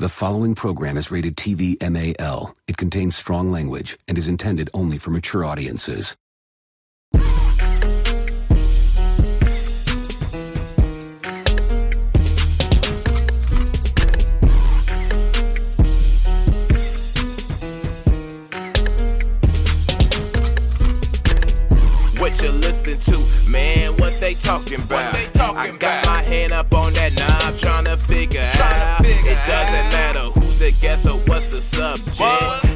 The 0.00 0.08
following 0.08 0.54
program 0.54 0.96
is 0.96 1.10
rated 1.10 1.36
TV 1.36 1.76
MAL. 1.78 2.56
It 2.66 2.78
contains 2.78 3.16
strong 3.16 3.52
language 3.52 3.98
and 4.08 4.16
is 4.16 4.28
intended 4.28 4.70
only 4.72 4.96
for 4.96 5.10
mature 5.10 5.44
audiences. 5.44 6.16
What 22.16 22.40
you 22.40 22.52
listening 22.52 23.00
to, 23.00 23.18
man? 23.46 23.98
What 23.98 24.18
they 24.18 24.32
talking 24.32 24.80
about? 24.80 25.12
they 25.12 25.26
talking 25.34 25.74
I 25.74 25.76
got 25.76 25.76
about? 25.76 25.99
Doesn't 29.46 29.88
matter 29.92 30.20
who's 30.40 30.58
the 30.58 30.72
guest 30.72 31.06
or 31.06 31.18
what's 31.26 31.50
the 31.50 31.60
subject. 31.60 32.20
What? 32.20 32.69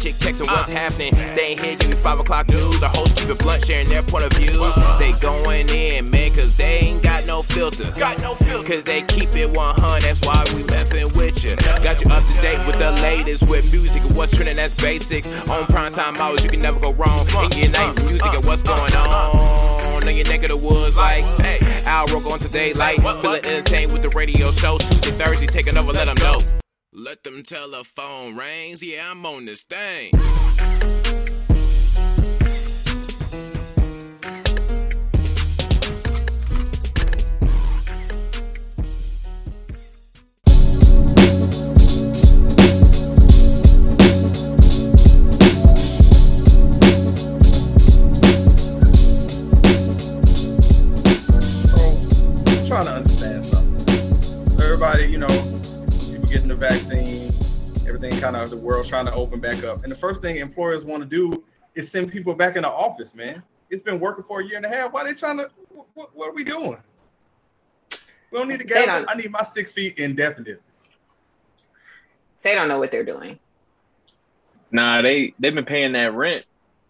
Chick 0.00 0.14
texting 0.14 0.46
what's 0.46 0.70
Uh. 0.70 0.74
happening. 0.74 1.14
They 1.34 1.52
ain't 1.52 1.60
here 1.60 1.76
getting 1.76 1.94
5 1.94 2.20
o'clock 2.20 2.48
news. 2.48 2.82
Our 2.82 2.88
hosts 2.90 3.12
keep 3.20 3.28
it 3.28 3.38
blunt, 3.38 3.64
sharing 3.66 3.88
their 3.88 4.02
point 4.02 4.24
of 4.24 4.32
views. 4.32 4.74
They 4.98 5.12
going 5.20 5.68
in, 5.68 6.10
man, 6.10 6.34
cause 6.34 6.54
they 6.56 6.78
ain't 6.78 7.02
got 7.02 7.26
no 7.26 7.42
filter. 7.42 7.84
Got 7.98 8.20
no 8.20 8.34
filter. 8.34 8.66
Cause 8.68 8.84
they 8.84 9.02
keep 9.02 9.34
it 9.36 9.50
100, 9.56 10.02
that's 10.02 10.20
why 10.22 10.44
we 10.54 10.64
messing 10.64 11.08
with 11.10 11.44
you. 11.44 11.56
Got 11.56 12.02
you 12.04 12.10
up 12.10 12.24
to 12.26 12.40
date 12.40 12.64
with 12.66 12.78
the 12.78 12.92
latest 13.02 13.46
with 13.48 13.70
music 13.70 14.02
and 14.02 14.16
what's 14.16 14.34
trending, 14.34 14.56
that's 14.56 14.74
basics. 14.74 15.28
On 15.48 15.66
prime 15.66 15.92
time 15.92 16.16
hours, 16.16 16.42
you 16.44 16.50
can 16.50 16.62
never 16.62 16.80
go 16.80 16.92
wrong. 16.94 17.26
In 17.52 17.58
your 17.58 17.68
uh, 17.68 17.92
night 17.92 18.02
music 18.02 18.26
and 18.26 18.44
uh, 18.44 18.48
what's 18.48 18.64
uh, 18.66 18.76
going 18.76 18.94
on. 18.96 20.08
In 20.08 20.16
your 20.16 20.26
neck 20.26 20.42
of 20.44 20.48
the 20.48 20.56
woods, 20.56 20.96
like, 20.96 21.24
hey, 21.42 21.58
Al 21.84 22.06
Rogo 22.08 22.32
on 22.32 22.38
today, 22.38 22.72
like, 22.72 22.96
feeling 23.20 23.44
entertained 23.44 23.92
with 23.92 24.02
the 24.02 24.08
radio 24.10 24.50
show. 24.50 24.78
Tuesday, 24.78 25.10
Thursday, 25.10 25.46
take 25.46 25.66
another, 25.66 25.92
let 25.92 26.06
them 26.06 26.16
know. 26.20 26.59
Let 26.92 27.22
them 27.22 27.44
telephone 27.44 28.34
rings, 28.34 28.82
yeah, 28.82 29.12
I'm 29.12 29.24
on 29.24 29.44
this 29.44 29.62
thing. 29.62 30.10
Trying 52.66 53.04
to 53.04 53.09
kind 58.20 58.36
of 58.36 58.50
the 58.50 58.56
world 58.56 58.86
trying 58.86 59.06
to 59.06 59.14
open 59.14 59.40
back 59.40 59.64
up. 59.64 59.82
And 59.82 59.90
the 59.90 59.96
first 59.96 60.20
thing 60.20 60.36
employers 60.36 60.84
want 60.84 61.02
to 61.02 61.08
do 61.08 61.44
is 61.74 61.90
send 61.90 62.12
people 62.12 62.34
back 62.34 62.56
in 62.56 62.62
the 62.62 62.68
office, 62.68 63.14
man. 63.14 63.42
It's 63.70 63.82
been 63.82 63.98
working 63.98 64.24
for 64.24 64.40
a 64.40 64.44
year 64.44 64.56
and 64.56 64.66
a 64.66 64.68
half. 64.68 64.92
Why 64.92 65.04
they 65.04 65.14
trying 65.14 65.38
to, 65.38 65.48
what, 65.94 66.14
what 66.14 66.28
are 66.28 66.34
we 66.34 66.44
doing? 66.44 66.76
We 68.30 68.38
don't 68.38 68.48
need 68.48 68.60
to 68.60 68.66
They 68.66 68.84
gather. 68.86 69.08
I 69.08 69.14
need 69.14 69.30
my 69.30 69.42
six 69.42 69.72
feet 69.72 69.98
indefinitely. 69.98 70.56
They 72.42 72.54
don't 72.54 72.68
know 72.68 72.78
what 72.78 72.90
they're 72.90 73.04
doing. 73.04 73.38
Nah, 74.70 75.02
they 75.02 75.34
they've 75.38 75.54
been 75.54 75.64
paying 75.64 75.92
that 75.92 76.14
rent 76.14 76.44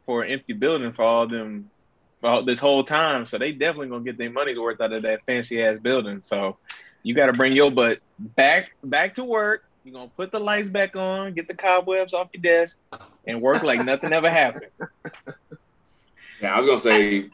for 0.05 0.23
an 0.23 0.31
empty 0.31 0.53
building 0.53 0.93
for 0.93 1.03
all 1.03 1.27
them 1.27 1.71
for 2.21 2.29
all, 2.29 2.45
this 2.45 2.59
whole 2.59 2.85
time, 2.85 3.25
so 3.25 3.39
they 3.39 3.53
definitely 3.53 3.89
gonna 3.89 4.05
get 4.05 4.19
their 4.19 4.31
money's 4.31 4.59
worth 4.59 4.81
out 4.81 4.93
of 4.93 5.03
that 5.03 5.25
fancy 5.25 5.63
ass 5.65 5.79
building. 5.79 6.21
So 6.21 6.59
you 7.03 7.15
got 7.15 7.27
to 7.27 7.33
bring 7.33 7.53
your 7.53 7.71
butt 7.71 8.01
back 8.19 8.73
back 8.85 9.15
to 9.15 9.25
work. 9.25 9.65
You're 9.85 9.95
gonna 9.95 10.11
put 10.17 10.31
the 10.33 10.39
lights 10.41 10.69
back 10.69 10.95
on, 10.97 11.33
get 11.35 11.49
the 11.49 11.55
cobwebs 11.55 12.13
off 12.15 12.29
your 12.35 12.43
desk, 12.43 12.79
and 13.27 13.41
work 13.41 13.63
like 13.63 13.85
nothing 13.85 14.13
ever 14.13 14.31
happened. 14.31 14.71
Yeah, 16.41 16.55
I 16.55 16.57
was 16.57 16.65
gonna 16.65 16.79
say 16.79 17.29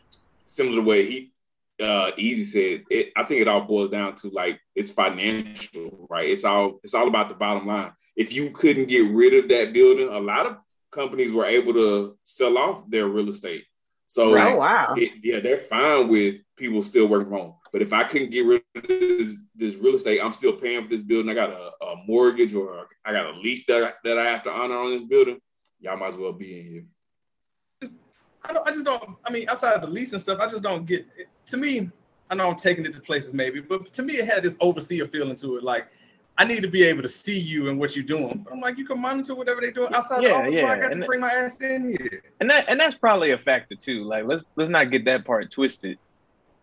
similar 0.46 0.76
to 0.76 0.82
what 0.82 0.98
he 0.98 1.32
uh 1.80 2.10
Easy 2.16 2.42
said. 2.42 2.84
It, 2.90 3.12
I 3.16 3.22
think 3.22 3.40
it 3.40 3.46
all 3.46 3.60
boils 3.60 3.90
down 3.90 4.16
to 4.16 4.30
like 4.30 4.58
it's 4.74 4.90
financial, 4.90 6.06
right? 6.10 6.28
It's 6.28 6.44
all 6.44 6.80
it's 6.82 6.92
all 6.94 7.06
about 7.06 7.28
the 7.28 7.36
bottom 7.36 7.66
line. 7.68 7.92
If 8.16 8.32
you 8.32 8.50
couldn't 8.50 8.86
get 8.88 9.08
rid 9.12 9.34
of 9.34 9.48
that 9.50 9.72
building, 9.72 10.08
a 10.08 10.18
lot 10.18 10.46
of 10.46 10.56
companies 10.90 11.32
were 11.32 11.46
able 11.46 11.72
to 11.74 12.18
sell 12.24 12.58
off 12.58 12.88
their 12.90 13.06
real 13.06 13.28
estate. 13.28 13.64
So 14.08 14.36
Oh 14.36 14.56
wow. 14.56 14.94
it- 14.96 15.12
yeah, 15.22 15.38
they're 15.38 15.58
fine 15.58 16.08
with 16.08 16.36
people 16.56 16.82
still 16.82 17.06
working 17.06 17.28
from 17.28 17.38
home. 17.38 17.54
But 17.76 17.82
if 17.82 17.92
I 17.92 18.04
couldn't 18.04 18.30
get 18.30 18.46
rid 18.46 18.62
of 18.74 18.88
this, 18.88 19.34
this 19.54 19.74
real 19.74 19.96
estate, 19.96 20.18
I'm 20.22 20.32
still 20.32 20.54
paying 20.54 20.84
for 20.84 20.88
this 20.88 21.02
building. 21.02 21.28
I 21.30 21.34
got 21.34 21.50
a, 21.50 21.84
a 21.84 21.96
mortgage 22.06 22.54
or 22.54 22.86
I 23.04 23.12
got 23.12 23.26
a 23.26 23.38
lease 23.38 23.66
that 23.66 23.84
I, 23.84 23.92
that 24.02 24.16
I 24.16 24.24
have 24.24 24.42
to 24.44 24.50
honor 24.50 24.78
on 24.78 24.92
this 24.92 25.04
building. 25.04 25.38
Y'all 25.80 25.98
might 25.98 26.08
as 26.08 26.16
well 26.16 26.32
be 26.32 26.58
in 26.58 26.64
here. 26.64 27.90
I 28.42 28.54
don't. 28.54 28.66
I 28.66 28.70
just 28.70 28.86
don't. 28.86 29.16
I 29.26 29.30
mean, 29.30 29.46
outside 29.50 29.74
of 29.74 29.82
the 29.82 29.88
lease 29.88 30.14
and 30.14 30.22
stuff, 30.22 30.38
I 30.40 30.48
just 30.48 30.62
don't 30.62 30.86
get. 30.86 31.00
It, 31.18 31.28
to 31.48 31.58
me, 31.58 31.90
I 32.30 32.34
know 32.34 32.48
I'm 32.48 32.56
taking 32.56 32.86
it 32.86 32.94
to 32.94 33.00
places 33.00 33.34
maybe, 33.34 33.60
but 33.60 33.92
to 33.92 34.02
me, 34.02 34.14
it 34.14 34.24
had 34.26 34.42
this 34.42 34.56
overseer 34.60 35.06
feeling 35.08 35.36
to 35.36 35.58
it. 35.58 35.62
Like 35.62 35.88
I 36.38 36.46
need 36.46 36.62
to 36.62 36.68
be 36.68 36.82
able 36.82 37.02
to 37.02 37.10
see 37.10 37.38
you 37.38 37.68
and 37.68 37.78
what 37.78 37.94
you're 37.94 38.06
doing. 38.06 38.42
But 38.42 38.54
I'm 38.54 38.60
like, 38.60 38.78
you 38.78 38.86
can 38.86 39.02
monitor 39.02 39.34
whatever 39.34 39.60
they're 39.60 39.70
doing 39.70 39.92
outside 39.92 40.22
the 40.22 40.28
Yeah, 40.28 40.36
office. 40.36 40.54
Why 40.54 40.76
I 40.76 40.80
got 40.80 40.92
and 40.92 41.02
to 41.02 41.06
bring 41.06 41.20
my 41.20 41.30
ass 41.30 41.60
in 41.60 41.90
here. 41.90 42.22
and 42.40 42.48
that 42.48 42.70
and 42.70 42.80
that's 42.80 42.96
probably 42.96 43.32
a 43.32 43.38
factor 43.38 43.74
too. 43.74 44.04
Like 44.04 44.24
let's 44.24 44.46
let's 44.56 44.70
not 44.70 44.90
get 44.90 45.04
that 45.04 45.26
part 45.26 45.50
twisted. 45.50 45.98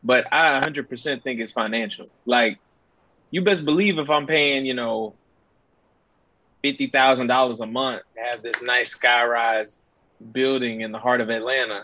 But 0.03 0.27
I 0.31 0.59
100% 0.59 1.23
think 1.23 1.39
it's 1.39 1.51
financial. 1.51 2.07
Like 2.25 2.59
you 3.31 3.41
best 3.41 3.65
believe 3.65 3.97
if 3.97 4.09
I'm 4.09 4.27
paying, 4.27 4.65
you 4.65 4.73
know, 4.73 5.15
fifty 6.61 6.87
thousand 6.87 7.27
dollars 7.27 7.59
a 7.61 7.65
month 7.65 8.03
to 8.13 8.21
have 8.21 8.41
this 8.41 8.61
nice 8.61 8.95
skyrise 8.95 9.79
building 10.31 10.81
in 10.81 10.91
the 10.91 10.99
heart 10.99 11.19
of 11.19 11.29
Atlanta, 11.29 11.83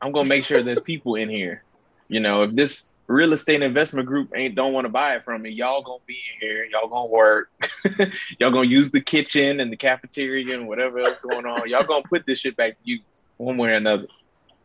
I'm 0.00 0.12
gonna 0.12 0.28
make 0.28 0.44
sure 0.44 0.62
there's 0.62 0.80
people 0.80 1.14
in 1.14 1.28
here. 1.28 1.62
You 2.08 2.20
know, 2.20 2.42
if 2.42 2.54
this 2.54 2.92
real 3.06 3.32
estate 3.32 3.62
investment 3.62 4.06
group 4.06 4.32
ain't 4.34 4.54
don't 4.54 4.72
want 4.72 4.84
to 4.84 4.88
buy 4.88 5.16
it 5.16 5.24
from 5.24 5.42
me, 5.42 5.50
y'all 5.50 5.82
gonna 5.82 6.02
be 6.06 6.18
in 6.34 6.46
here, 6.46 6.64
y'all 6.64 6.88
gonna 6.88 7.06
work, 7.06 7.50
y'all 8.38 8.50
gonna 8.50 8.68
use 8.68 8.90
the 8.90 9.00
kitchen 9.00 9.60
and 9.60 9.72
the 9.72 9.76
cafeteria 9.76 10.56
and 10.56 10.68
whatever 10.68 11.00
else 11.00 11.18
going 11.18 11.46
on. 11.46 11.68
Y'all 11.68 11.84
gonna 11.84 12.02
put 12.02 12.26
this 12.26 12.40
shit 12.40 12.56
back 12.56 12.72
to 12.72 12.80
use 12.84 13.24
one 13.38 13.56
way 13.56 13.70
or 13.70 13.74
another. 13.74 14.06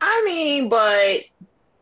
I 0.02 0.24
mean, 0.26 0.70
but 0.70 1.22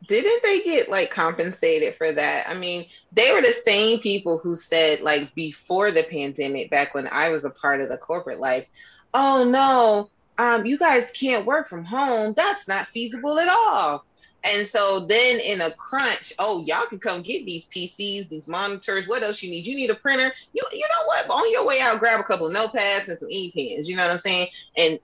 didn't 0.07 0.43
they 0.43 0.61
get 0.61 0.89
like 0.89 1.11
compensated 1.11 1.93
for 1.95 2.11
that? 2.11 2.47
I 2.49 2.55
mean, 2.55 2.85
they 3.11 3.31
were 3.33 3.41
the 3.41 3.51
same 3.51 3.99
people 3.99 4.37
who 4.37 4.55
said 4.55 5.01
like 5.01 5.33
before 5.35 5.91
the 5.91 6.03
pandemic, 6.03 6.69
back 6.69 6.93
when 6.93 7.07
I 7.11 7.29
was 7.29 7.45
a 7.45 7.49
part 7.49 7.81
of 7.81 7.89
the 7.89 7.97
corporate 7.97 8.39
life, 8.39 8.67
oh 9.13 9.47
no, 9.49 10.09
um, 10.37 10.65
you 10.65 10.77
guys 10.77 11.11
can't 11.11 11.45
work 11.45 11.67
from 11.67 11.85
home. 11.85 12.33
That's 12.35 12.67
not 12.67 12.87
feasible 12.87 13.39
at 13.39 13.49
all. 13.49 14.05
And 14.43 14.67
so 14.67 14.99
then 14.99 15.39
in 15.39 15.61
a 15.61 15.71
crunch, 15.71 16.33
oh, 16.37 16.63
y'all 16.65 16.85
can 16.85 16.99
come 16.99 17.23
get 17.23 17.45
these 17.45 17.65
PCs, 17.65 18.29
these 18.29 18.47
monitors. 18.47 19.07
What 19.07 19.23
else 19.23 19.41
you 19.41 19.49
need? 19.49 19.65
You 19.65 19.75
need 19.75 19.89
a 19.89 19.95
printer. 19.95 20.31
You 20.53 20.63
you 20.71 20.81
know 20.81 21.05
what? 21.07 21.29
On 21.29 21.51
your 21.51 21.65
way 21.65 21.79
out, 21.81 21.99
grab 21.99 22.19
a 22.19 22.23
couple 22.23 22.47
of 22.47 22.53
notepads 22.53 23.07
and 23.07 23.17
some 23.17 23.29
e 23.31 23.51
pens. 23.51 23.89
You 23.89 23.95
know 23.95 24.03
what 24.03 24.11
I'm 24.11 24.19
saying? 24.19 24.47
And 24.77 24.99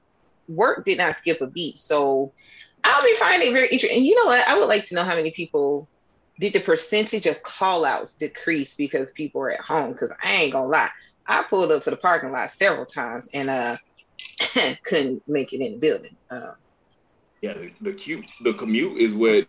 work 0.47 0.85
did 0.85 0.99
not 0.99 1.15
skip 1.15 1.41
a 1.41 1.47
beat. 1.47 1.79
So 1.79 2.31
I'll 2.83 3.03
be 3.03 3.15
finding 3.15 3.49
it 3.49 3.53
very 3.53 3.67
interesting. 3.67 3.97
And 3.97 4.05
you 4.05 4.15
know 4.15 4.25
what? 4.25 4.47
I 4.47 4.57
would 4.57 4.67
like 4.67 4.85
to 4.85 4.95
know 4.95 5.03
how 5.03 5.15
many 5.15 5.31
people 5.31 5.89
did 6.39 6.53
the 6.53 6.59
percentage 6.59 7.25
of 7.27 7.43
call 7.43 7.85
outs 7.85 8.15
decrease 8.15 8.75
because 8.75 9.11
people 9.11 9.41
were 9.41 9.51
at 9.51 9.59
home. 9.59 9.91
Because 9.91 10.11
I 10.23 10.33
ain't 10.33 10.53
gonna 10.53 10.67
lie, 10.67 10.89
I 11.27 11.43
pulled 11.43 11.71
up 11.71 11.83
to 11.83 11.91
the 11.91 11.97
parking 11.97 12.31
lot 12.31 12.51
several 12.51 12.85
times 12.85 13.29
and 13.33 13.49
uh 13.49 13.77
couldn't 14.83 15.23
make 15.27 15.53
it 15.53 15.61
in 15.61 15.73
the 15.73 15.79
building. 15.79 16.17
Uh, 16.29 16.53
Yeah, 17.41 17.53
the, 17.53 17.71
the 17.81 17.93
cute 17.93 18.25
the 18.43 18.53
commute 18.53 18.97
is 18.97 19.13
what 19.13 19.47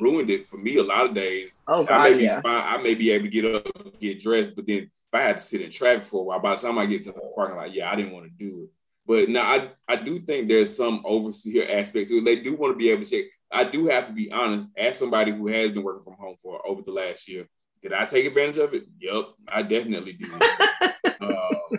ruined 0.00 0.30
it 0.30 0.46
for 0.46 0.58
me 0.58 0.76
a 0.76 0.82
lot 0.82 1.06
of 1.06 1.14
days. 1.14 1.62
Oh, 1.66 1.86
I 1.90 2.10
may 2.10 2.18
be 2.18 2.24
yeah. 2.24 2.40
fine, 2.40 2.64
I 2.66 2.82
may 2.82 2.94
be 2.94 3.10
able 3.10 3.24
to 3.24 3.30
get 3.30 3.44
up, 3.44 4.00
get 4.00 4.20
dressed, 4.20 4.54
but 4.54 4.66
then 4.66 4.78
if 4.78 4.90
I 5.12 5.20
had 5.22 5.36
to 5.38 5.42
sit 5.42 5.60
in 5.60 5.70
traffic 5.70 6.04
for 6.06 6.20
a 6.20 6.24
while, 6.24 6.40
by 6.40 6.54
the 6.54 6.62
time 6.62 6.78
I 6.78 6.86
get 6.86 7.04
to 7.04 7.12
the 7.12 7.20
parking 7.34 7.56
lot, 7.56 7.72
yeah, 7.72 7.90
I 7.90 7.96
didn't 7.96 8.12
want 8.12 8.26
to 8.26 8.30
do 8.30 8.64
it. 8.64 8.70
But 9.06 9.28
now 9.28 9.42
I, 9.42 9.70
I 9.86 9.96
do 9.96 10.20
think 10.20 10.48
there's 10.48 10.74
some 10.74 11.02
overseer 11.04 11.66
aspect 11.70 12.08
to 12.08 12.18
it. 12.18 12.24
They 12.24 12.36
do 12.36 12.56
want 12.56 12.72
to 12.72 12.78
be 12.78 12.90
able 12.90 13.04
to 13.04 13.10
check. 13.10 13.30
I 13.52 13.64
do 13.64 13.86
have 13.86 14.08
to 14.08 14.12
be 14.12 14.32
honest, 14.32 14.70
as 14.76 14.98
somebody 14.98 15.30
who 15.30 15.46
has 15.48 15.70
been 15.70 15.82
working 15.82 16.04
from 16.04 16.14
home 16.14 16.36
for 16.42 16.66
over 16.66 16.82
the 16.82 16.92
last 16.92 17.28
year, 17.28 17.46
did 17.82 17.92
I 17.92 18.06
take 18.06 18.24
advantage 18.24 18.58
of 18.58 18.72
it? 18.72 18.84
Yep, 18.98 19.24
I 19.46 19.62
definitely 19.62 20.14
did. 20.14 20.30
um, 21.20 21.78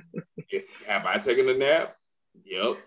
if, 0.50 0.86
have 0.86 1.06
I 1.06 1.18
taken 1.18 1.50
a 1.50 1.54
nap? 1.54 1.96
Yep. 2.44 2.78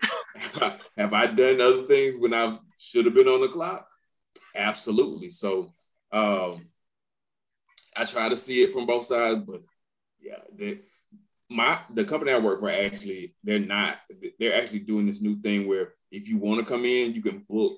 have 0.97 1.13
I 1.13 1.27
done 1.27 1.59
other 1.59 1.83
things 1.83 2.15
when 2.17 2.33
I 2.33 2.57
should 2.77 3.05
have 3.05 3.13
been 3.13 3.27
on 3.27 3.41
the 3.41 3.49
clock? 3.49 3.87
Absolutely. 4.55 5.31
So 5.31 5.73
um, 6.11 6.55
I 7.95 8.05
try 8.05 8.29
to 8.29 8.37
see 8.37 8.61
it 8.61 8.71
from 8.71 8.85
both 8.85 9.05
sides, 9.05 9.41
but 9.45 9.61
yeah, 10.21 10.39
my 11.49 11.79
the 11.93 12.03
company 12.03 12.31
I 12.31 12.37
work 12.37 12.59
for 12.59 12.69
actually 12.69 13.33
they're 13.43 13.59
not 13.59 13.97
they're 14.39 14.55
actually 14.61 14.79
doing 14.79 15.05
this 15.07 15.21
new 15.21 15.39
thing 15.41 15.67
where 15.67 15.93
if 16.11 16.27
you 16.27 16.37
want 16.37 16.59
to 16.59 16.65
come 16.65 16.85
in, 16.85 17.13
you 17.13 17.21
can 17.21 17.45
book 17.49 17.77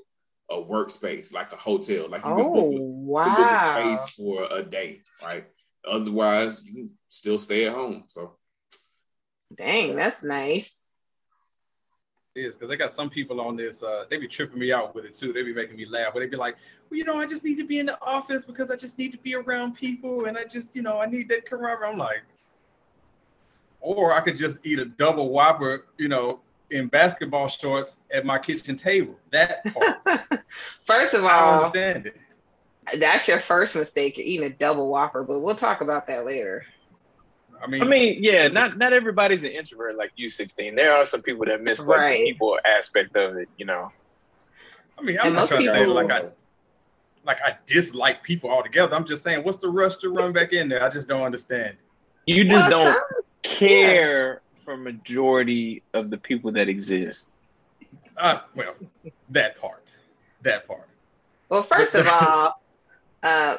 a 0.49 0.55
workspace, 0.55 1.33
like 1.33 1.51
a 1.53 1.57
hotel. 1.57 2.09
Like 2.09 2.25
you 2.25 2.31
Oh 2.31 2.35
can 2.35 2.53
book, 2.53 2.65
a- 2.65 3.25
can 3.29 3.35
book 3.35 3.51
a 3.51 3.81
space 3.81 4.09
for 4.11 4.47
a 4.51 4.63
day, 4.63 5.01
right? 5.23 5.45
Otherwise, 5.85 6.63
you 6.65 6.73
can 6.73 6.89
still 7.07 7.39
stay 7.39 7.65
at 7.65 7.73
home. 7.73 8.03
So 8.07 8.37
Dang, 9.55 9.95
that's 9.95 10.23
nice. 10.23 10.85
It 12.35 12.45
is 12.45 12.55
because 12.55 12.69
they 12.69 12.77
got 12.77 12.91
some 12.91 13.09
people 13.09 13.41
on 13.41 13.57
this. 13.57 13.83
Uh, 13.83 14.05
they 14.09 14.17
be 14.17 14.27
tripping 14.27 14.59
me 14.59 14.71
out 14.71 14.95
with 14.95 15.03
it 15.03 15.13
too. 15.13 15.33
They 15.33 15.43
be 15.43 15.53
making 15.53 15.75
me 15.75 15.85
laugh. 15.85 16.13
But 16.13 16.21
they 16.21 16.27
be 16.27 16.37
like, 16.37 16.55
"Well, 16.89 16.97
you 16.97 17.03
know, 17.03 17.19
I 17.19 17.25
just 17.25 17.43
need 17.43 17.57
to 17.57 17.65
be 17.65 17.79
in 17.79 17.85
the 17.85 18.01
office 18.01 18.45
because 18.45 18.71
I 18.71 18.77
just 18.77 18.97
need 18.97 19.11
to 19.11 19.17
be 19.17 19.35
around 19.35 19.73
people, 19.75 20.25
and 20.25 20.37
I 20.37 20.45
just, 20.45 20.73
you 20.73 20.81
know, 20.81 21.01
I 21.01 21.07
need 21.07 21.27
that 21.29 21.45
camaraderie." 21.45 21.89
I'm 21.89 21.97
like, 21.97 22.23
or 23.81 24.13
I 24.13 24.21
could 24.21 24.35
just 24.37 24.59
eat 24.63 24.79
a 24.79 24.85
double 24.85 25.29
whopper, 25.29 25.85
you 25.97 26.07
know, 26.07 26.39
in 26.69 26.87
basketball 26.87 27.47
shorts 27.49 27.99
at 28.13 28.25
my 28.25 28.39
kitchen 28.39 28.75
table. 28.77 29.15
That 29.31 29.63
part, 29.73 30.41
First 30.81 31.13
of 31.13 31.23
all, 31.23 31.29
I 31.29 31.57
understand 31.57 32.05
it. 32.07 32.17
that's 32.99 33.27
your 33.27 33.39
first 33.39 33.75
mistake. 33.75 34.17
Eating 34.17 34.45
a 34.47 34.49
double 34.49 34.89
whopper, 34.89 35.23
but 35.23 35.41
we'll 35.41 35.55
talk 35.55 35.81
about 35.81 36.07
that 36.07 36.25
later. 36.25 36.63
I 37.63 37.67
mean, 37.67 37.81
I 37.83 37.85
mean, 37.85 38.23
yeah, 38.23 38.47
not 38.47 38.77
not 38.77 38.91
everybody's 38.93 39.43
an 39.43 39.51
introvert 39.51 39.95
like 39.95 40.11
you, 40.15 40.29
sixteen. 40.29 40.75
There 40.75 40.95
are 40.95 41.05
some 41.05 41.21
people 41.21 41.45
that 41.45 41.61
miss 41.61 41.85
like 41.85 41.97
Right. 41.99 42.17
the 42.19 42.23
people 42.31 42.57
aspect 42.65 43.15
of 43.15 43.35
it, 43.37 43.49
you 43.57 43.65
know. 43.65 43.89
I 44.97 45.01
mean, 45.03 45.17
I'm 45.19 45.27
and 45.27 45.35
not 45.35 45.41
most 45.41 45.49
trying 45.51 45.65
to 45.65 45.71
say 45.73 45.85
like 45.85 46.09
I, 46.11 46.23
like 47.23 47.39
I 47.43 47.57
dislike 47.67 48.23
people 48.23 48.49
altogether. 48.49 48.95
I'm 48.95 49.05
just 49.05 49.21
saying, 49.23 49.43
what's 49.43 49.57
the 49.57 49.69
rush 49.69 49.97
to 49.97 50.09
run 50.09 50.31
back 50.33 50.53
in 50.53 50.69
there? 50.69 50.83
I 50.83 50.89
just 50.89 51.07
don't 51.07 51.21
understand. 51.21 51.77
You 52.25 52.45
just 52.45 52.69
Well, 52.69 52.85
don't 52.85 52.93
some- 52.95 53.30
care 53.43 54.41
for 54.63 54.77
majority 54.77 55.83
of 55.93 56.09
the 56.09 56.17
people 56.17 56.51
that 56.53 56.69
exist. 56.69 57.31
Uh, 58.17 58.39
well, 58.55 58.75
that 59.29 59.57
part, 59.57 59.83
that 60.41 60.67
part. 60.67 60.87
Well, 61.49 61.63
first 61.63 61.95
of 61.95 62.07
all, 62.11 62.61
uh, 63.23 63.57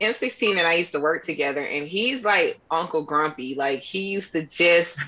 M16 0.00 0.56
and 0.56 0.66
I 0.66 0.74
used 0.74 0.92
to 0.92 1.00
work 1.00 1.24
together, 1.24 1.60
and 1.60 1.86
he's 1.86 2.24
like 2.24 2.58
Uncle 2.70 3.02
Grumpy. 3.02 3.54
Like 3.56 3.80
he 3.80 4.08
used 4.08 4.32
to 4.32 4.46
just 4.46 5.00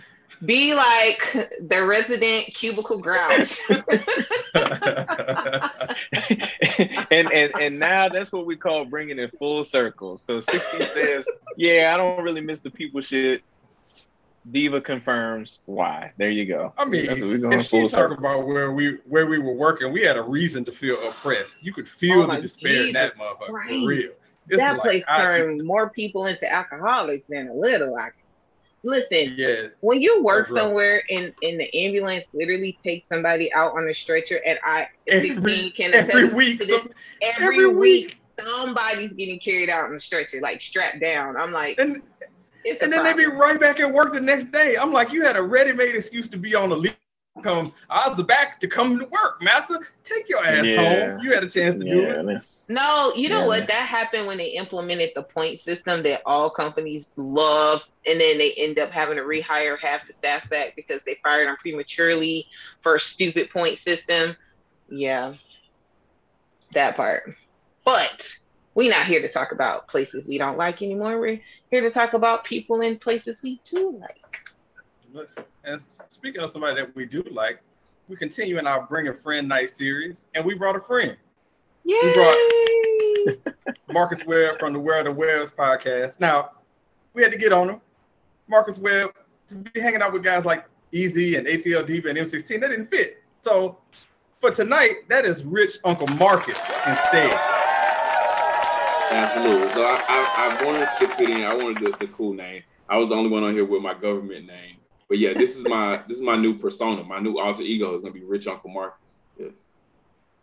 be 0.44 0.74
like 0.74 1.32
the 1.60 1.84
resident 1.86 2.54
cubicle 2.54 2.98
grouch. 2.98 3.60
and 7.10 7.32
and 7.32 7.52
and 7.60 7.78
now 7.78 8.08
that's 8.08 8.32
what 8.32 8.46
we 8.46 8.56
call 8.56 8.84
bringing 8.84 9.18
it 9.18 9.36
full 9.38 9.64
circle. 9.64 10.18
So 10.18 10.40
16 10.40 10.82
says, 10.82 11.28
"Yeah, 11.56 11.92
I 11.94 11.96
don't 11.96 12.22
really 12.22 12.40
miss 12.40 12.60
the 12.60 12.70
people 12.70 13.00
shit." 13.00 13.42
Diva 14.50 14.80
confirms 14.80 15.60
why. 15.66 16.12
There 16.16 16.30
you 16.30 16.46
go. 16.46 16.72
I 16.78 16.84
mean, 16.86 17.06
That's 17.06 17.20
what 17.20 17.28
we're 17.28 17.38
going 17.38 17.58
if 17.60 17.66
she 17.66 17.80
talk 17.82 17.90
circle. 17.90 18.16
about 18.18 18.46
where 18.46 18.72
we 18.72 18.98
where 19.06 19.26
we 19.26 19.38
were 19.38 19.52
working, 19.52 19.92
we 19.92 20.02
had 20.02 20.16
a 20.16 20.22
reason 20.22 20.64
to 20.64 20.72
feel 20.72 20.96
oppressed. 21.08 21.64
You 21.64 21.72
could 21.72 21.86
feel 21.88 22.20
Oh 22.20 22.22
the 22.22 22.28
my 22.28 22.40
despair 22.40 22.86
in 22.86 22.92
that 22.94 23.14
motherfucker 23.16 23.50
Christ. 23.50 23.68
for 23.80 23.86
real. 23.86 24.10
It's 24.48 24.56
that 24.58 24.72
like, 24.78 24.80
place 24.80 25.04
I- 25.08 25.18
turned 25.22 25.64
more 25.64 25.90
people 25.90 26.26
into 26.26 26.50
alcoholics 26.50 27.26
than 27.28 27.48
a 27.48 27.54
little. 27.54 27.92
Like, 27.92 28.14
listen, 28.82 29.34
yeah, 29.36 29.66
when 29.80 30.00
you 30.00 30.24
work 30.24 30.46
somewhere 30.48 31.02
and, 31.10 31.34
and 31.42 31.60
the 31.60 31.72
ambulance 31.76 32.26
literally 32.32 32.78
takes 32.82 33.08
somebody 33.08 33.52
out 33.52 33.76
on 33.76 33.86
a 33.88 33.94
stretcher, 33.94 34.40
and 34.46 34.58
I 34.64 34.88
every, 35.06 35.70
can 35.70 35.92
every 35.94 36.32
week, 36.32 36.60
to 36.60 36.66
this, 36.66 36.82
some- 36.82 36.92
every, 37.22 37.46
every 37.58 37.66
week, 37.76 38.06
week. 38.06 38.20
somebody's 38.40 39.12
getting 39.12 39.38
carried 39.38 39.68
out 39.68 39.84
on 39.90 39.94
a 39.96 40.00
stretcher, 40.00 40.40
like 40.40 40.62
strapped 40.62 40.98
down. 41.00 41.36
I'm 41.36 41.52
like, 41.52 41.78
and 41.78 42.02
it's 42.64 42.80
a 42.80 42.84
and 42.84 42.92
then 42.92 43.04
they 43.04 43.12
be 43.12 43.26
right 43.26 43.58
back 43.58 43.80
at 43.80 43.92
work 43.92 44.12
the 44.12 44.20
next 44.20 44.52
day. 44.52 44.76
I'm 44.76 44.92
like, 44.92 45.12
you 45.12 45.24
had 45.24 45.36
a 45.36 45.42
ready-made 45.42 45.94
excuse 45.94 46.28
to 46.28 46.36
be 46.38 46.54
on 46.54 46.70
the 46.70 46.76
leave. 46.76 46.96
Come, 47.44 47.72
I 47.88 48.08
was 48.08 48.20
back 48.24 48.58
to 48.60 48.66
come 48.66 48.98
to 48.98 49.06
work, 49.06 49.40
massa. 49.40 49.78
Take 50.02 50.28
your 50.28 50.44
ass 50.44 50.66
Yeah. 50.66 51.12
home. 51.12 51.20
You 51.22 51.32
had 51.32 51.44
a 51.44 51.48
chance 51.48 51.74
to 51.76 51.88
do 51.88 52.02
it. 52.02 52.44
No, 52.68 53.12
you 53.14 53.28
know 53.28 53.42
Yeah. 53.42 53.46
what? 53.46 53.68
That 53.68 53.86
happened 53.86 54.26
when 54.26 54.36
they 54.36 54.48
implemented 54.48 55.12
the 55.14 55.22
point 55.22 55.58
system 55.60 56.02
that 56.02 56.22
all 56.26 56.50
companies 56.50 57.12
love, 57.16 57.88
and 58.04 58.20
then 58.20 58.36
they 58.36 58.52
end 58.54 58.80
up 58.80 58.90
having 58.90 59.16
to 59.16 59.22
rehire 59.22 59.78
half 59.78 60.06
the 60.06 60.12
staff 60.12 60.50
back 60.50 60.74
because 60.74 61.04
they 61.04 61.18
fired 61.22 61.46
them 61.46 61.56
prematurely 61.56 62.46
for 62.80 62.96
a 62.96 63.00
stupid 63.00 63.48
point 63.48 63.78
system. 63.78 64.36
Yeah, 64.88 65.34
that 66.72 66.96
part. 66.96 67.30
But 67.84 68.36
we're 68.80 68.90
not 68.90 69.04
here 69.04 69.20
to 69.20 69.28
talk 69.28 69.52
about 69.52 69.88
places 69.88 70.26
we 70.26 70.38
don't 70.38 70.56
like 70.56 70.80
anymore. 70.80 71.20
We're 71.20 71.38
here 71.70 71.82
to 71.82 71.90
talk 71.90 72.14
about 72.14 72.44
people 72.44 72.80
in 72.80 72.96
places 72.96 73.42
we 73.42 73.60
do 73.62 74.00
like. 74.00 75.36
And 75.64 75.78
speaking 76.08 76.40
of 76.40 76.48
somebody 76.48 76.76
that 76.80 76.96
we 76.96 77.04
do 77.04 77.22
like, 77.30 77.60
we 78.08 78.16
continue 78.16 78.56
in 78.56 78.66
our 78.66 78.86
Bring 78.86 79.08
a 79.08 79.12
Friend 79.12 79.46
Night 79.46 79.68
series, 79.68 80.28
and 80.34 80.46
we 80.46 80.54
brought 80.54 80.76
a 80.76 80.80
friend, 80.80 81.14
Yay! 81.84 82.14
brought- 82.14 83.54
Marcus 83.92 84.24
Webb 84.24 84.58
from 84.58 84.72
the 84.72 84.80
Where 84.80 85.04
the 85.04 85.12
Webbs 85.12 85.50
podcast. 85.50 86.18
Now, 86.18 86.52
we 87.12 87.22
had 87.22 87.32
to 87.32 87.38
get 87.38 87.52
on 87.52 87.68
him. 87.68 87.80
Marcus 88.48 88.78
Webb 88.78 89.10
to 89.48 89.56
be 89.56 89.78
hanging 89.78 90.00
out 90.00 90.14
with 90.14 90.24
guys 90.24 90.46
like 90.46 90.64
Easy 90.90 91.36
and 91.36 91.46
ATL 91.46 91.86
Diva 91.86 92.08
and 92.08 92.16
M16. 92.16 92.60
That 92.62 92.68
didn't 92.68 92.90
fit. 92.90 93.22
So 93.42 93.76
for 94.40 94.50
tonight, 94.50 95.06
that 95.10 95.26
is 95.26 95.44
Rich 95.44 95.80
Uncle 95.84 96.06
Marcus 96.06 96.62
instead. 96.86 97.38
Absolutely. 99.10 99.68
So 99.68 99.84
I, 99.84 100.02
I, 100.08 100.58
I 100.60 100.64
wanted 100.64 100.88
to 101.00 101.08
fit 101.08 101.30
in. 101.30 101.42
I 101.42 101.54
wanted 101.54 101.82
the, 101.84 101.96
the 101.98 102.06
cool 102.12 102.32
name. 102.32 102.62
I 102.88 102.96
was 102.96 103.08
the 103.08 103.14
only 103.14 103.30
one 103.30 103.42
on 103.42 103.52
here 103.52 103.64
with 103.64 103.82
my 103.82 103.94
government 103.94 104.46
name. 104.46 104.76
But 105.08 105.18
yeah, 105.18 105.32
this 105.34 105.56
is 105.56 105.64
my 105.66 106.00
this 106.06 106.18
is 106.18 106.22
my 106.22 106.36
new 106.36 106.56
persona. 106.56 107.02
My 107.02 107.18
new 107.18 107.38
alter 107.38 107.62
ego 107.62 107.94
is 107.94 108.02
gonna 108.02 108.14
be 108.14 108.22
Rich 108.22 108.46
Uncle 108.46 108.70
Marcus. 108.70 109.18
Yes. 109.36 109.50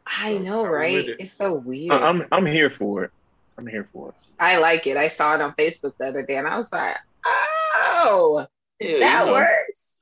I 0.06 0.38
know, 0.38 0.66
right? 0.66 1.08
it. 1.08 1.18
It's 1.20 1.32
so 1.32 1.56
weird. 1.56 1.92
I- 1.92 2.06
I'm 2.08 2.26
I'm 2.32 2.46
here 2.46 2.70
for 2.70 3.06
it. 3.06 3.12
I'm 3.58 3.66
here 3.66 3.88
for 3.94 4.10
it. 4.10 4.16
I 4.40 4.58
like 4.58 4.86
it. 4.86 4.98
I 4.98 5.08
saw 5.08 5.36
it 5.36 5.42
on 5.42 5.54
Facebook 5.54 5.94
the 5.98 6.08
other 6.08 6.26
day, 6.26 6.36
and 6.38 6.48
I 6.48 6.58
was 6.58 6.72
like, 6.72 6.96
"Oh, 7.26 8.46
Yeah, 8.80 9.00
that 9.00 9.20
you 9.22 9.26
know, 9.28 9.34
works." 9.34 10.02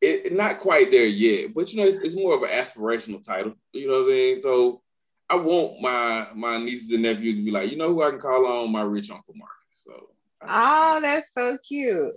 It, 0.00 0.32
not 0.32 0.60
quite 0.60 0.90
there 0.90 1.06
yet, 1.06 1.54
but 1.54 1.72
you 1.72 1.80
know, 1.80 1.86
it's, 1.86 1.96
it's 1.98 2.16
more 2.16 2.34
of 2.34 2.42
an 2.42 2.50
aspirational 2.50 3.22
title. 3.22 3.54
You 3.72 3.86
know 3.88 4.02
what 4.02 4.12
I 4.12 4.14
mean? 4.14 4.40
So 4.40 4.82
I 5.28 5.34
want 5.36 5.80
my 5.80 6.28
my 6.34 6.58
nieces 6.58 6.92
and 6.92 7.02
nephews 7.02 7.36
to 7.36 7.44
be 7.44 7.50
like, 7.50 7.70
you 7.70 7.76
know 7.76 7.88
who 7.92 8.02
I 8.02 8.10
can 8.10 8.20
call 8.20 8.46
on? 8.46 8.70
My 8.72 8.82
Rich 8.82 9.10
Uncle 9.10 9.34
Marcus. 9.36 9.54
So 9.72 10.10
Oh, 10.48 11.00
that's 11.02 11.32
so 11.32 11.56
cute. 11.66 12.14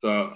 So 0.00 0.34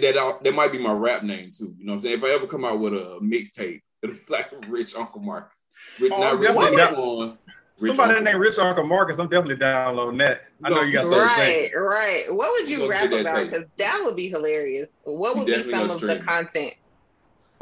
that 0.00 0.16
uh, 0.16 0.38
that 0.42 0.54
might 0.54 0.72
be 0.72 0.78
my 0.78 0.92
rap 0.92 1.22
name 1.22 1.50
too. 1.56 1.74
You 1.78 1.84
know 1.86 1.92
what 1.92 1.96
I'm 1.96 2.00
saying? 2.00 2.18
If 2.18 2.24
I 2.24 2.28
ever 2.30 2.46
come 2.46 2.64
out 2.64 2.80
with 2.80 2.94
a 2.94 3.18
mixtape, 3.22 3.80
it'll 4.02 4.14
be 4.14 4.20
like 4.30 4.50
Rich 4.68 4.96
Uncle 4.96 5.20
Marcus. 5.20 5.64
Rich, 6.00 6.12
Oh, 6.12 6.20
not 6.20 6.38
Rich 6.38 6.52
definitely. 6.54 6.80
Uncle 6.82 7.38
Rich 7.80 7.96
Somebody 7.96 8.10
Uncle. 8.18 8.24
named 8.24 8.40
Rich 8.40 8.58
Uncle 8.58 8.84
Marcus, 8.84 9.18
I'm 9.18 9.28
definitely 9.28 9.56
downloading 9.56 10.18
that. 10.18 10.42
I 10.62 10.70
know 10.70 10.82
you 10.82 10.92
got 10.92 11.02
something. 11.02 11.18
Right, 11.18 11.68
right. 11.74 12.24
What 12.28 12.52
would 12.52 12.68
You 12.68 12.82
you 12.84 12.90
rap 12.90 13.10
about? 13.12 13.46
Because 13.46 13.70
that 13.78 14.00
would 14.04 14.14
be 14.14 14.28
hilarious. 14.28 14.94
What 15.04 15.36
would 15.36 15.46
be 15.46 15.54
some 15.62 15.88
gonna 15.88 15.94
of 15.94 16.00
the 16.00 16.18
content? 16.24 16.74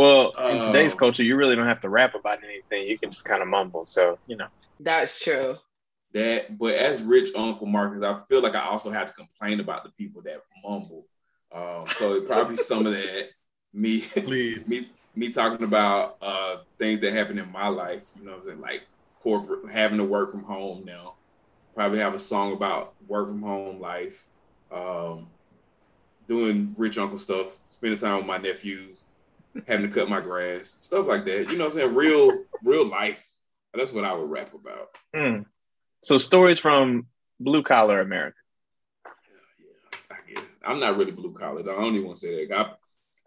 Well, 0.00 0.30
in 0.30 0.56
Uh, 0.56 0.66
today's 0.66 0.94
culture, 0.94 1.22
you 1.22 1.36
really 1.36 1.54
don't 1.54 1.66
have 1.66 1.82
to 1.82 1.90
rap 1.90 2.14
about 2.14 2.38
anything. 2.42 2.88
You 2.88 2.98
can 2.98 3.10
just 3.10 3.26
kind 3.26 3.42
of 3.42 3.48
mumble. 3.48 3.84
So 3.84 4.18
you 4.26 4.34
know. 4.34 4.46
That's 4.78 5.22
true. 5.22 5.56
That, 6.14 6.56
but 6.56 6.74
as 6.74 7.02
Rich 7.02 7.34
Uncle 7.36 7.66
Marcus, 7.66 8.02
I 8.02 8.18
feel 8.26 8.40
like 8.40 8.54
I 8.54 8.64
also 8.64 8.90
have 8.90 9.08
to 9.08 9.12
complain 9.12 9.60
about 9.60 9.84
the 9.84 9.90
people 9.90 10.22
that 10.22 10.40
mumble. 10.64 11.04
Um, 11.52 11.86
so 11.86 12.14
it 12.14 12.26
probably 12.26 12.56
some 12.70 12.86
of 12.86 12.94
that. 12.94 13.28
Me, 13.74 14.00
Please. 14.00 14.70
me, 14.70 14.80
me 15.14 15.30
talking 15.30 15.64
about 15.64 16.16
uh, 16.22 16.56
things 16.78 17.00
that 17.00 17.12
happen 17.12 17.38
in 17.38 17.52
my 17.52 17.68
life. 17.68 18.08
You 18.18 18.24
know 18.24 18.30
what 18.30 18.38
I'm 18.38 18.44
saying? 18.44 18.60
Like 18.62 18.84
corporate, 19.20 19.70
having 19.70 19.98
to 19.98 20.04
work 20.04 20.30
from 20.30 20.44
home 20.44 20.82
now. 20.86 21.16
Probably 21.74 21.98
have 21.98 22.14
a 22.14 22.18
song 22.18 22.54
about 22.54 22.94
work 23.06 23.28
from 23.28 23.42
home 23.42 23.78
life. 23.78 24.28
Um, 24.72 25.26
doing 26.26 26.74
rich 26.78 26.96
uncle 26.96 27.18
stuff, 27.18 27.58
spending 27.68 27.98
time 27.98 28.16
with 28.16 28.26
my 28.26 28.38
nephews, 28.38 29.04
having 29.66 29.88
to 29.88 29.92
cut 29.92 30.08
my 30.08 30.20
grass, 30.20 30.76
stuff 30.80 31.06
like 31.06 31.24
that. 31.24 31.50
You 31.50 31.58
know 31.58 31.64
what 31.66 31.74
I'm 31.74 31.80
saying? 31.80 31.94
Real, 31.94 32.44
real 32.64 32.84
life. 32.86 33.26
That's 33.74 33.92
what 33.92 34.04
I 34.04 34.12
would 34.12 34.30
rap 34.30 34.52
about. 34.54 34.88
Hmm. 35.14 35.42
So 36.02 36.18
stories 36.18 36.58
from 36.58 37.06
blue 37.38 37.62
collar 37.62 38.00
America. 38.00 38.36
I 40.10 40.16
guess. 40.32 40.44
I'm 40.64 40.80
not 40.80 40.96
really 40.96 41.12
blue 41.12 41.32
collar. 41.32 41.62
though. 41.62 41.76
I 41.76 41.80
don't 41.82 41.94
even 41.94 42.06
want 42.06 42.18
to 42.18 42.26
say 42.26 42.46
that. 42.46 42.58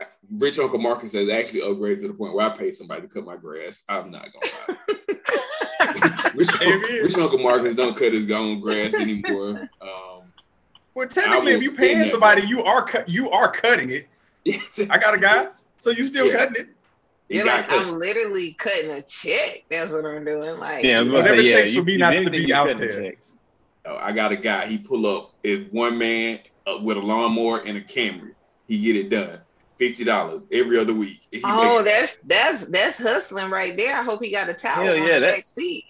I, 0.02 0.06
Rich 0.32 0.60
Uncle 0.60 0.80
Marcus 0.80 1.14
has 1.14 1.30
actually 1.30 1.62
upgraded 1.62 2.00
to 2.00 2.08
the 2.08 2.14
point 2.14 2.34
where 2.34 2.46
I 2.50 2.58
pay 2.58 2.72
somebody 2.72 3.02
to 3.04 3.08
cut 3.08 3.26
my 3.26 3.38
grass. 3.38 3.84
I'm 3.88 4.12
not 4.12 4.28
gonna 4.34 4.78
lie. 4.80 6.32
Rich, 6.36 6.60
Rich 6.60 7.18
Uncle 7.18 7.38
Marcus 7.40 7.76
don't 7.76 7.96
cut 7.96 8.12
his 8.14 8.30
own 8.32 8.60
grass 8.60 8.96
anymore. 8.96 9.70
Um, 9.82 10.24
Well, 10.96 11.08
technically, 11.08 11.54
if 11.54 11.58
will 11.60 11.64
you 11.64 11.72
paying 11.74 12.10
somebody, 12.12 12.42
one. 12.42 12.50
you 12.50 12.64
are 12.64 12.86
cut. 12.86 13.08
You 13.08 13.30
are 13.30 13.52
cutting 13.52 13.92
it. 13.92 14.08
I 14.90 14.98
got 14.98 15.14
a 15.14 15.20
guy, 15.20 15.48
so 15.78 15.90
you 15.92 16.06
still 16.08 16.28
Yeah. 16.28 16.38
cutting 16.46 16.56
it. 16.66 16.68
You're 17.30 17.46
like, 17.46 17.68
cut. 17.68 17.88
I'm 17.88 17.98
literally 18.00 18.54
cutting 18.60 18.92
a 18.92 19.02
check. 19.02 19.64
That's 19.72 19.92
what 19.92 20.06
I'm 20.06 20.24
doing. 20.26 20.60
Like, 20.60 20.84
Yeah, 20.84 20.98
I 20.98 21.02
was 21.02 21.10
about 21.10 21.18
to 21.18 21.22
Whatever 21.24 21.36
say, 21.36 21.40
it 21.40 21.46
yeah. 21.52 21.62
takes 21.62 21.74
for 21.76 21.84
me 21.84 21.94
if 21.94 22.00
not 22.00 22.12
to 22.12 22.30
be 22.30 22.54
out 22.54 22.78
there. 22.78 23.14
Oh, 23.86 23.98
I 23.98 24.12
got 24.12 24.32
a 24.32 24.36
guy. 24.36 24.68
He 24.68 24.78
pull 24.78 25.06
up 25.08 25.34
is 25.44 25.68
one 25.72 25.98
man 25.98 26.40
uh, 26.68 26.78
with 26.82 26.98
a 26.98 27.02
lawnmower 27.02 27.60
and 27.66 27.78
a 27.78 27.82
Camry. 27.82 28.34
He 28.68 28.80
get 28.80 28.96
it 28.96 29.10
done. 29.10 29.40
fifty 29.78 30.04
dollars 30.04 30.44
every 30.52 30.78
other 30.78 30.94
week. 30.94 31.22
He 31.32 31.42
Oh, 31.44 31.78
make- 31.84 31.92
that's 31.92 32.18
that's 32.22 32.66
that's 32.66 32.98
hustling 32.98 33.50
right 33.50 33.76
there. 33.76 33.98
I 33.98 34.04
hope 34.04 34.24
he 34.24 34.32
got 34.32 34.48
a 34.48 34.54
towel 34.54 34.86
Hell 34.86 34.96
on 34.96 35.08
yeah, 35.08 35.16
the 35.16 35.20
that- 35.22 35.36
back 35.36 35.46
seat. 35.46 35.86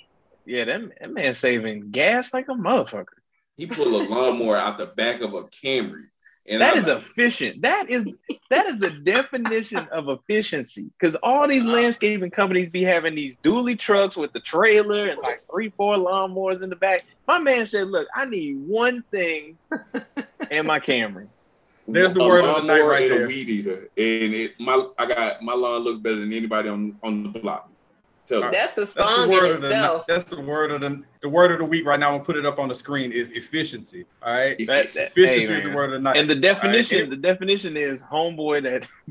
Yeah, 0.45 0.65
that, 0.65 0.81
that 0.99 1.11
man 1.11 1.33
saving 1.33 1.91
gas 1.91 2.33
like 2.33 2.47
a 2.49 2.53
motherfucker. 2.53 3.05
he 3.57 3.65
pull 3.67 3.95
a 3.95 4.03
lawnmower 4.07 4.57
out 4.57 4.77
the 4.77 4.87
back 4.87 5.21
of 5.21 5.33
a 5.33 5.43
Camry. 5.43 6.05
And 6.47 6.61
That 6.61 6.73
I'm 6.73 6.79
is 6.79 6.87
like, 6.87 6.97
efficient. 6.97 7.61
That 7.61 7.89
is 7.89 8.05
that 8.49 8.65
is 8.65 8.77
the 8.79 8.89
definition 8.89 9.87
of 9.91 10.09
efficiency. 10.09 10.91
Because 10.99 11.15
all 11.17 11.47
these 11.47 11.65
landscaping 11.65 12.31
companies 12.31 12.69
be 12.69 12.83
having 12.83 13.15
these 13.15 13.37
dually 13.37 13.79
trucks 13.79 14.17
with 14.17 14.33
the 14.33 14.41
trailer 14.41 15.07
and 15.07 15.17
like 15.21 15.39
three, 15.49 15.69
four 15.69 15.95
lawnmowers 15.95 16.61
in 16.61 16.69
the 16.69 16.75
back. 16.75 17.05
My 17.27 17.39
man 17.39 17.65
said, 17.65 17.87
"Look, 17.87 18.07
I 18.13 18.25
need 18.25 18.57
one 18.67 19.03
thing 19.09 19.57
and 20.51 20.67
my 20.67 20.79
Camry." 20.79 21.27
There's 21.87 22.13
the 22.13 22.21
a 22.21 22.27
word 22.27 22.45
of 22.45 22.55
the 22.55 22.61
night 22.63 22.79
lawnmower 22.79 22.89
right 22.89 23.03
and 23.03 23.11
there. 23.11 23.25
a 23.25 23.27
weed 23.27 23.49
eater, 23.49 23.77
and 23.97 24.33
it 24.33 24.59
my 24.59 24.85
I 24.97 25.05
got 25.05 25.41
my 25.41 25.53
lawn 25.53 25.81
looks 25.83 25.99
better 25.99 26.17
than 26.17 26.33
anybody 26.33 26.67
on 26.69 26.97
on 27.03 27.31
the 27.31 27.39
block. 27.39 27.69
So 28.25 28.39
That's 28.39 28.77
a 28.77 28.81
That's 28.81 28.93
the 28.93 29.05
song 29.05 29.23
in 29.25 29.29
word 29.31 29.51
of 29.51 29.61
the 29.61 29.67
itself. 29.67 30.05
that's 30.07 30.23
the 30.23 30.39
word 30.39 30.71
of 30.71 30.79
the 30.81 31.03
the 31.21 31.27
word 31.29 31.51
of 31.51 31.57
the 31.59 31.65
week 31.65 31.85
right 31.85 31.99
now. 31.99 32.07
I'm 32.07 32.13
gonna 32.15 32.23
put 32.23 32.37
it 32.37 32.45
up 32.45 32.57
on 32.57 32.69
the 32.69 32.75
screen 32.75 33.11
is 33.11 33.31
efficiency. 33.31 34.05
All 34.21 34.33
right. 34.33 34.57
That- 34.59 34.89
that- 34.93 35.11
Efficiency 35.11 35.47
hey, 35.47 35.57
is 35.57 35.63
the 35.63 35.71
word 35.71 35.85
of 35.85 35.91
the 35.91 35.99
night. 35.99 36.15
And 36.17 36.29
the 36.29 36.35
definition, 36.35 36.97
All 36.97 37.03
right. 37.03 37.09
the 37.09 37.17
definition 37.17 37.75
is 37.75 38.01
homeboy 38.01 38.63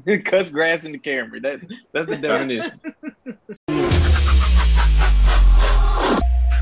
that 0.07 0.25
cuts 0.25 0.51
grass 0.51 0.85
in 0.85 0.93
the 0.93 0.99
Camry. 0.99 1.43
That 1.43 1.61
that's 1.93 2.07
the 2.07 2.17
definition. 2.17 2.81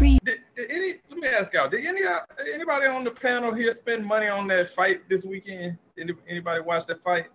Did, 0.00 0.38
did 0.56 0.70
any, 0.70 0.94
let 1.10 1.18
me 1.18 1.28
ask 1.28 1.52
y'all. 1.52 1.68
Did 1.68 1.84
any 1.84 2.00
anybody 2.54 2.86
on 2.86 3.04
the 3.04 3.10
panel 3.10 3.52
here 3.52 3.70
spend 3.72 4.04
money 4.04 4.28
on 4.28 4.46
that 4.48 4.70
fight 4.70 5.06
this 5.10 5.24
weekend? 5.26 5.76
Any, 5.98 6.14
anybody 6.26 6.62
watch 6.62 6.86
that 6.86 7.02
fight? 7.04 7.26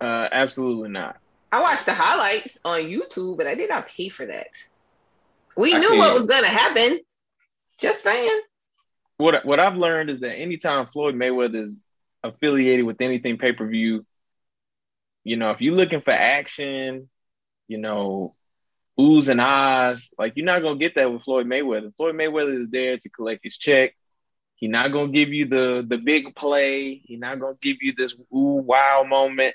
Uh, 0.00 0.28
absolutely 0.32 0.88
not. 0.88 1.18
I 1.54 1.60
watched 1.60 1.86
the 1.86 1.94
highlights 1.94 2.58
on 2.64 2.80
YouTube, 2.80 3.36
but 3.36 3.46
I 3.46 3.54
did 3.54 3.70
not 3.70 3.86
pay 3.86 4.08
for 4.08 4.26
that. 4.26 4.48
We 5.56 5.72
I 5.72 5.78
knew 5.78 5.86
can't- 5.86 5.98
what 6.00 6.12
was 6.18 6.26
gonna 6.26 6.48
happen. 6.48 6.98
Just 7.78 8.02
saying. 8.02 8.40
What 9.18 9.46
what 9.46 9.60
I've 9.60 9.76
learned 9.76 10.10
is 10.10 10.18
that 10.18 10.34
anytime 10.34 10.88
Floyd 10.88 11.14
Mayweather 11.14 11.62
is 11.62 11.86
affiliated 12.24 12.84
with 12.84 13.00
anything 13.00 13.38
pay 13.38 13.52
per 13.52 13.68
view, 13.68 14.04
you 15.22 15.36
know, 15.36 15.52
if 15.52 15.62
you're 15.62 15.76
looking 15.76 16.00
for 16.00 16.10
action, 16.10 17.08
you 17.68 17.78
know, 17.78 18.34
oohs 18.98 19.28
and 19.28 19.40
ahs, 19.40 20.12
like 20.18 20.32
you're 20.34 20.46
not 20.46 20.60
gonna 20.60 20.80
get 20.80 20.96
that 20.96 21.12
with 21.12 21.22
Floyd 21.22 21.46
Mayweather. 21.46 21.94
Floyd 21.94 22.16
Mayweather 22.16 22.62
is 22.62 22.70
there 22.70 22.98
to 22.98 23.08
collect 23.10 23.44
his 23.44 23.56
check. 23.58 23.94
He's 24.56 24.70
not 24.70 24.90
gonna 24.90 25.12
give 25.12 25.32
you 25.32 25.46
the 25.46 25.84
the 25.86 25.98
big 25.98 26.34
play. 26.34 26.96
He's 26.96 27.20
not 27.20 27.38
gonna 27.38 27.58
give 27.62 27.76
you 27.80 27.92
this 27.96 28.16
ooh 28.34 28.60
wow 28.66 29.04
moment. 29.08 29.54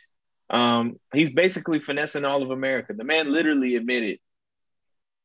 Um, 0.50 1.00
he's 1.13 1.32
basically 1.32 1.79
finessing 1.79 2.25
all 2.25 2.41
of 2.44 2.51
America. 2.51 2.94
The 2.94 3.03
man 3.03 3.32
literally 3.32 3.75
admitted 3.75 4.20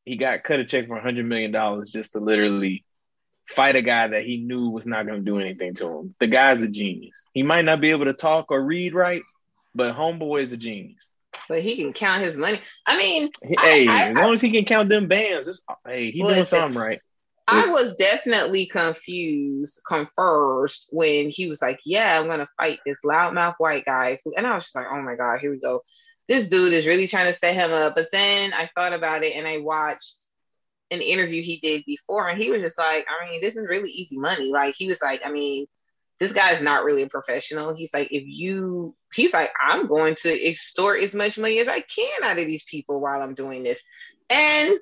he 0.05 0.17
got 0.17 0.45
cut 0.45 0.61
a 0.61 0.65
check 0.65 0.87
for 0.87 1.01
hundred 1.01 1.27
million 1.27 1.51
dollars 1.51 1.91
just 1.91 2.13
to 2.13 2.21
literally 2.21 2.85
fight 3.49 3.75
a 3.77 3.83
guy 3.83 4.09
that 4.09 4.25
he 4.25 4.39
knew 4.39 4.69
was 4.71 4.87
not 4.87 5.07
going 5.07 5.19
to 5.21 5.25
do 5.25 5.39
anything 5.39 5.75
to 5.75 5.89
him. 5.89 6.15
The 6.21 6.27
guy's 6.27 6.63
a 6.63 6.69
genius. 6.69 7.25
He 7.33 7.43
might 7.43 7.65
not 7.65 7.81
be 7.81 7.91
able 7.91 8.05
to 8.07 8.13
talk 8.15 8.47
or 8.51 8.63
read 8.63 8.95
right, 8.95 9.23
but 9.75 9.95
homeboy 9.97 10.43
is 10.43 10.53
a 10.53 10.57
genius. 10.57 11.11
But 11.49 11.61
he 11.61 11.77
can 11.77 11.93
count 11.93 12.23
his 12.23 12.37
money. 12.37 12.59
I 12.87 12.97
mean, 12.97 13.31
He- 13.43 13.57
I- 13.59 13.63
hey, 13.63 13.89
I- 13.89 14.09
as 14.11 14.17
long 14.17 14.35
as 14.35 14.41
he 14.41 14.51
can 14.51 14.65
count 14.65 14.89
them 14.89 15.09
bands, 15.09 15.49
it's, 15.49 15.63
hey, 15.87 16.11
he 16.11 16.21
doing 16.23 16.45
something 16.45 16.81
right. 16.81 17.01
I 17.47 17.73
was 17.73 17.97
definitely 17.97 18.67
confused, 18.67 19.81
confused 19.87 20.89
when 20.91 21.29
he 21.29 21.49
was 21.49 21.61
like, 21.61 21.79
"Yeah, 21.85 22.19
I'm 22.19 22.29
gonna 22.29 22.49
fight 22.57 22.81
this 22.87 22.99
loudmouth 23.05 23.57
white 23.59 23.85
guy," 23.85 24.19
and 24.37 24.47
I 24.47 24.55
was 24.55 24.65
just 24.65 24.75
like, 24.75 24.87
"Oh 24.91 25.03
my 25.03 25.15
god, 25.15 25.41
here 25.41 25.51
we 25.51 25.59
go. 25.59 25.83
This 26.27 26.49
dude 26.49 26.73
is 26.73 26.87
really 26.87 27.07
trying 27.07 27.27
to 27.27 27.39
set 27.39 27.55
him 27.55 27.71
up." 27.71 27.95
But 27.95 28.11
then 28.13 28.53
I 28.55 28.71
thought 28.75 28.95
about 28.95 29.25
it 29.25 29.37
and 29.37 29.47
I 29.47 29.59
watched 29.59 30.15
an 30.91 31.03
interview 31.03 31.43
he 31.43 31.59
did 31.59 31.85
before, 31.87 32.29
and 32.29 32.43
he 32.43 32.51
was 32.51 32.63
just 32.63 32.79
like, 32.79 33.07
"I 33.09 33.31
mean, 33.31 33.41
this 33.41 33.57
is 33.57 33.69
really 33.69 33.91
easy 33.91 34.19
money." 34.19 34.51
Like 34.51 34.75
he 34.77 34.87
was 34.87 35.03
like, 35.03 35.25
"I 35.25 35.31
mean." 35.31 35.67
This 36.21 36.33
guy's 36.33 36.63
not 36.63 36.85
really 36.85 37.03
a 37.03 37.09
professional. 37.09 37.75
He's 37.75 37.93
like, 37.93 38.07
if 38.13 38.23
you, 38.25 38.95
he's 39.13 39.35
like, 39.35 39.51
I'm 39.61 39.89
going 39.89 40.15
to 40.23 40.49
extort 40.49 41.01
as 41.01 41.13
much 41.13 41.39
money 41.39 41.59
as 41.59 41.67
I 41.67 41.81
can 41.81 42.23
out 42.23 42.39
of 42.39 42.47
these 42.47 42.63
people 42.63 43.01
while 43.01 43.21
I'm 43.21 43.35
doing 43.35 43.65
this. 43.65 43.83
And 44.31 44.79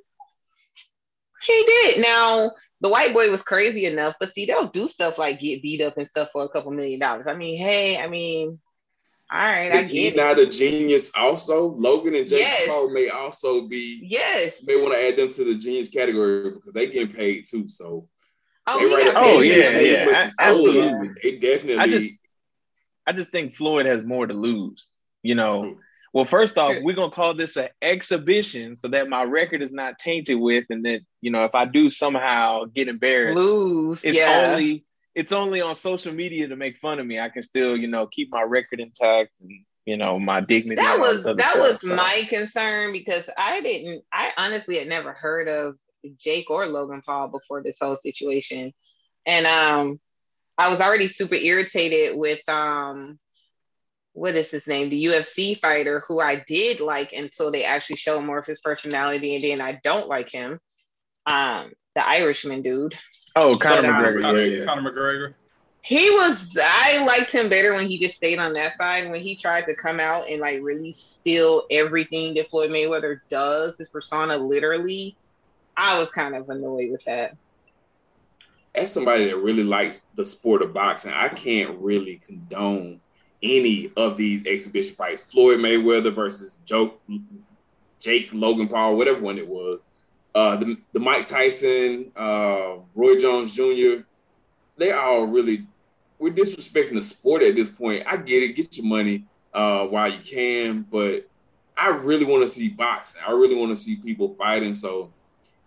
he 1.47 1.63
did. 1.65 2.03
Now, 2.03 2.51
the 2.81 2.89
white 2.89 3.15
boy 3.15 3.31
was 3.31 3.43
crazy 3.43 3.87
enough, 3.87 4.15
but 4.19 4.31
see, 4.31 4.45
they'll 4.47 4.69
do 4.69 4.89
stuff 4.89 5.19
like 5.19 5.41
get 5.41 5.63
beat 5.63 5.81
up 5.81 5.97
and 5.99 6.07
stuff 6.07 6.31
for 6.33 6.45
a 6.45 6.49
couple 6.49 6.73
million 6.73 6.99
dollars. 7.01 7.27
I 7.27 7.35
mean, 7.35 7.59
hey, 7.59 7.99
I 7.99 8.09
mean, 8.09 8.59
all 9.31 9.39
right, 9.39 9.73
I 9.73 9.77
is 9.79 9.87
he 9.87 10.03
get 10.11 10.15
it. 10.15 10.17
not 10.17 10.39
a 10.39 10.47
genius? 10.47 11.11
Also, 11.17 11.67
Logan 11.69 12.15
and 12.15 12.29
Jake 12.29 12.41
Yes. 12.41 12.69
Paul 12.69 12.93
may 12.93 13.09
also 13.09 13.67
be. 13.67 14.01
Yes. 14.03 14.65
May 14.67 14.77
want 14.81 14.95
to 14.95 15.01
add 15.09 15.17
them 15.17 15.31
to 15.31 15.45
the 15.45 15.55
genius 15.55 15.89
category 15.89 16.51
because 16.51 16.73
they 16.73 16.87
getting 16.89 17.15
paid 17.15 17.45
too. 17.49 17.69
So 17.69 18.09
Oh, 18.67 18.79
they 18.79 18.89
he 18.89 18.95
right 18.95 19.13
Oh, 19.17 19.41
there. 19.41 19.41
paid. 19.41 19.57
yeah, 19.63 19.73
They 19.73 19.93
yeah, 19.93 20.05
push 20.05 20.27
it 20.29 20.33
absolutely. 20.39 21.11
They 21.23 21.39
definitely. 21.39 21.79
I 21.79 21.87
just, 21.89 22.15
I 23.07 23.13
just 23.13 23.31
think 23.31 23.55
Floyd 23.57 23.87
has 23.87 24.05
more 24.05 24.27
to 24.27 24.35
lose. 24.35 24.87
You 25.23 25.35
know, 25.35 25.63
hmm. 25.63 25.73
Well, 26.13 26.25
first 26.27 26.59
off, 26.59 26.77
we're 26.83 26.95
gonna 26.95 27.11
call 27.11 27.35
this 27.35 27.57
an 27.57 27.69
exhibition 27.81 28.77
so 28.77 28.89
that 28.89 29.09
my 29.09 29.23
record 29.23 29.63
is 29.63 29.73
not 29.73 29.99
tainted 29.99 30.39
with, 30.39 30.65
and 30.69 30.85
that 30.85 31.01
you 31.21 31.31
know, 31.31 31.45
if 31.45 31.55
I 31.55 31.65
do 31.65 31.89
somehow 31.89 32.65
get 32.65 32.89
embarrassed, 32.89 33.37
Lose. 33.37 34.05
it's 34.05 34.19
yeah. 34.19 34.51
only 34.51 34.85
it's 35.15 35.33
only 35.33 35.61
on 35.61 35.75
social 35.75 36.13
media 36.13 36.49
to 36.49 36.57
make 36.57 36.77
fun 36.77 36.99
of 36.99 37.07
me. 37.07 37.19
I 37.19 37.29
can 37.29 37.43
still, 37.43 37.77
you 37.77 37.89
know, 37.89 38.07
keep 38.07 38.31
my 38.31 38.43
record 38.43 38.81
intact 38.81 39.31
and 39.41 39.51
you 39.87 39.97
know 39.97 40.19
my 40.19 40.41
dignity. 40.41 40.81
that 40.81 40.99
was 40.99 41.25
that 41.25 41.41
stuff. 41.41 41.57
was 41.57 41.81
So, 41.81 41.97
my 41.97 42.27
concern 42.29 42.93
because 42.93 43.29
I 43.37 43.61
didn't 43.61 44.05
I 44.13 44.33
honestly 44.37 44.79
had 44.79 44.89
never 44.89 45.13
heard 45.13 45.49
of 45.49 45.77
Jake 46.19 46.51
or 46.51 46.67
Logan 46.67 47.03
Paul 47.05 47.29
before 47.29 47.63
this 47.63 47.79
whole 47.81 47.97
situation. 47.97 48.73
And 49.27 49.47
um 49.47 49.99
I 50.59 50.71
was 50.71 50.81
already 50.81 51.09
super 51.09 51.35
irritated 51.35 52.17
with 52.17 52.47
um 52.49 53.19
what 54.15 54.35
is 54.35 54.51
his 54.51 54.67
name? 54.67 54.89
The 54.91 55.05
UFC 55.07 55.57
fighter 55.59 56.01
who 56.09 56.21
I 56.21 56.37
did 56.37 56.81
like 56.81 57.13
until 57.13 57.51
they 57.51 57.65
actually 57.65 57.97
showed 57.97 58.23
more 58.23 58.39
of 58.39 58.47
his 58.47 58.61
personality 58.61 59.35
and 59.35 59.45
then 59.45 59.61
I 59.61 59.79
don't 59.83 60.09
like 60.09 60.31
him. 60.31 60.59
Um 61.27 61.73
the 61.95 62.07
Irishman 62.07 62.63
dude. 62.63 62.95
oh, 63.37 63.57
Conor 63.57 63.83
But, 63.83 63.91
um, 63.91 64.03
McGregor, 64.03 64.21
Conor, 64.23 64.41
yeah, 64.45 64.59
yeah. 64.61 64.65
Conor 64.65 64.91
McGregor. 64.93 65.35
He 65.83 66.11
was 66.11 66.57
I 66.63 67.05
liked 67.05 67.33
him 67.33 67.49
better 67.49 67.73
when 67.73 67.89
he 67.89 67.99
just 67.99 68.17
stayed 68.17 68.39
on 68.39 68.53
that 68.55 68.75
side. 68.75 69.11
When 69.11 69.21
he 69.23 69.35
tried 69.37 69.67
to 69.67 69.75
come 69.75 70.01
out 70.01 70.29
and 70.29 70.41
like 70.41 70.61
really 70.63 70.93
steal 70.93 71.65
everything 71.71 72.35
that 72.35 72.51
Floyd 72.51 72.71
Mayweather 72.71 73.21
does, 73.31 73.79
his 73.79 73.89
persona 73.89 74.37
literally, 74.37 75.17
I 75.77 75.99
was 75.99 76.11
kind 76.11 76.35
of 76.37 76.49
annoyed 76.51 76.91
with 76.93 77.05
that. 77.07 77.37
as 78.75 78.93
somebody 78.93 79.27
that 79.27 79.37
really 79.37 79.65
likes 79.65 80.01
the 80.15 80.25
sport 80.25 80.63
of 80.63 80.73
boxing, 80.73 81.13
I 81.13 81.29
can't 81.29 81.79
really 81.79 82.17
condone 82.25 83.01
any 83.43 83.91
of 83.97 84.17
these 84.17 84.47
exhibition 84.47 84.95
fights. 84.95 85.33
Floyd 85.33 85.59
Mayweather 85.59 86.15
versus 86.15 86.59
Joe, 86.65 86.95
Jake 88.01 88.31
Logan 88.33 88.69
Paul, 88.69 88.97
whatever 88.97 89.21
one 89.21 89.39
it 89.39 89.47
was. 89.47 89.81
Uh, 90.35 90.57
the, 90.57 90.77
the 90.93 91.01
Mike 91.01 91.27
Tyson, 91.27 92.11
uh, 92.17 92.77
Roy 92.95 93.17
Jones 93.17 93.55
Jr. 93.55 94.03
They 94.79 94.93
all 94.93 95.27
really 95.27 95.67
we're 96.23 96.33
disrespecting 96.33 96.95
the 96.95 97.03
sport 97.03 97.43
at 97.43 97.57
this 97.57 97.69
point. 97.69 98.05
I 98.07 98.17
get 98.17 98.45
it, 98.45 98.55
get 98.55 98.77
your 98.77 98.87
money 98.87 99.25
uh, 99.53 99.87
while 99.87 100.09
you 100.09 100.21
can, 100.21 100.83
but 100.83 101.29
I 101.77 101.89
really 101.89 102.25
want 102.25 102.45
to 102.45 102.49
see 102.49 102.69
boxing. 102.69 103.21
I 103.27 103.33
really 103.33 103.57
want 103.57 103.71
to 103.71 103.77
see 103.77 103.97
people 103.97 104.37
fighting. 104.39 104.73
So 104.73 105.13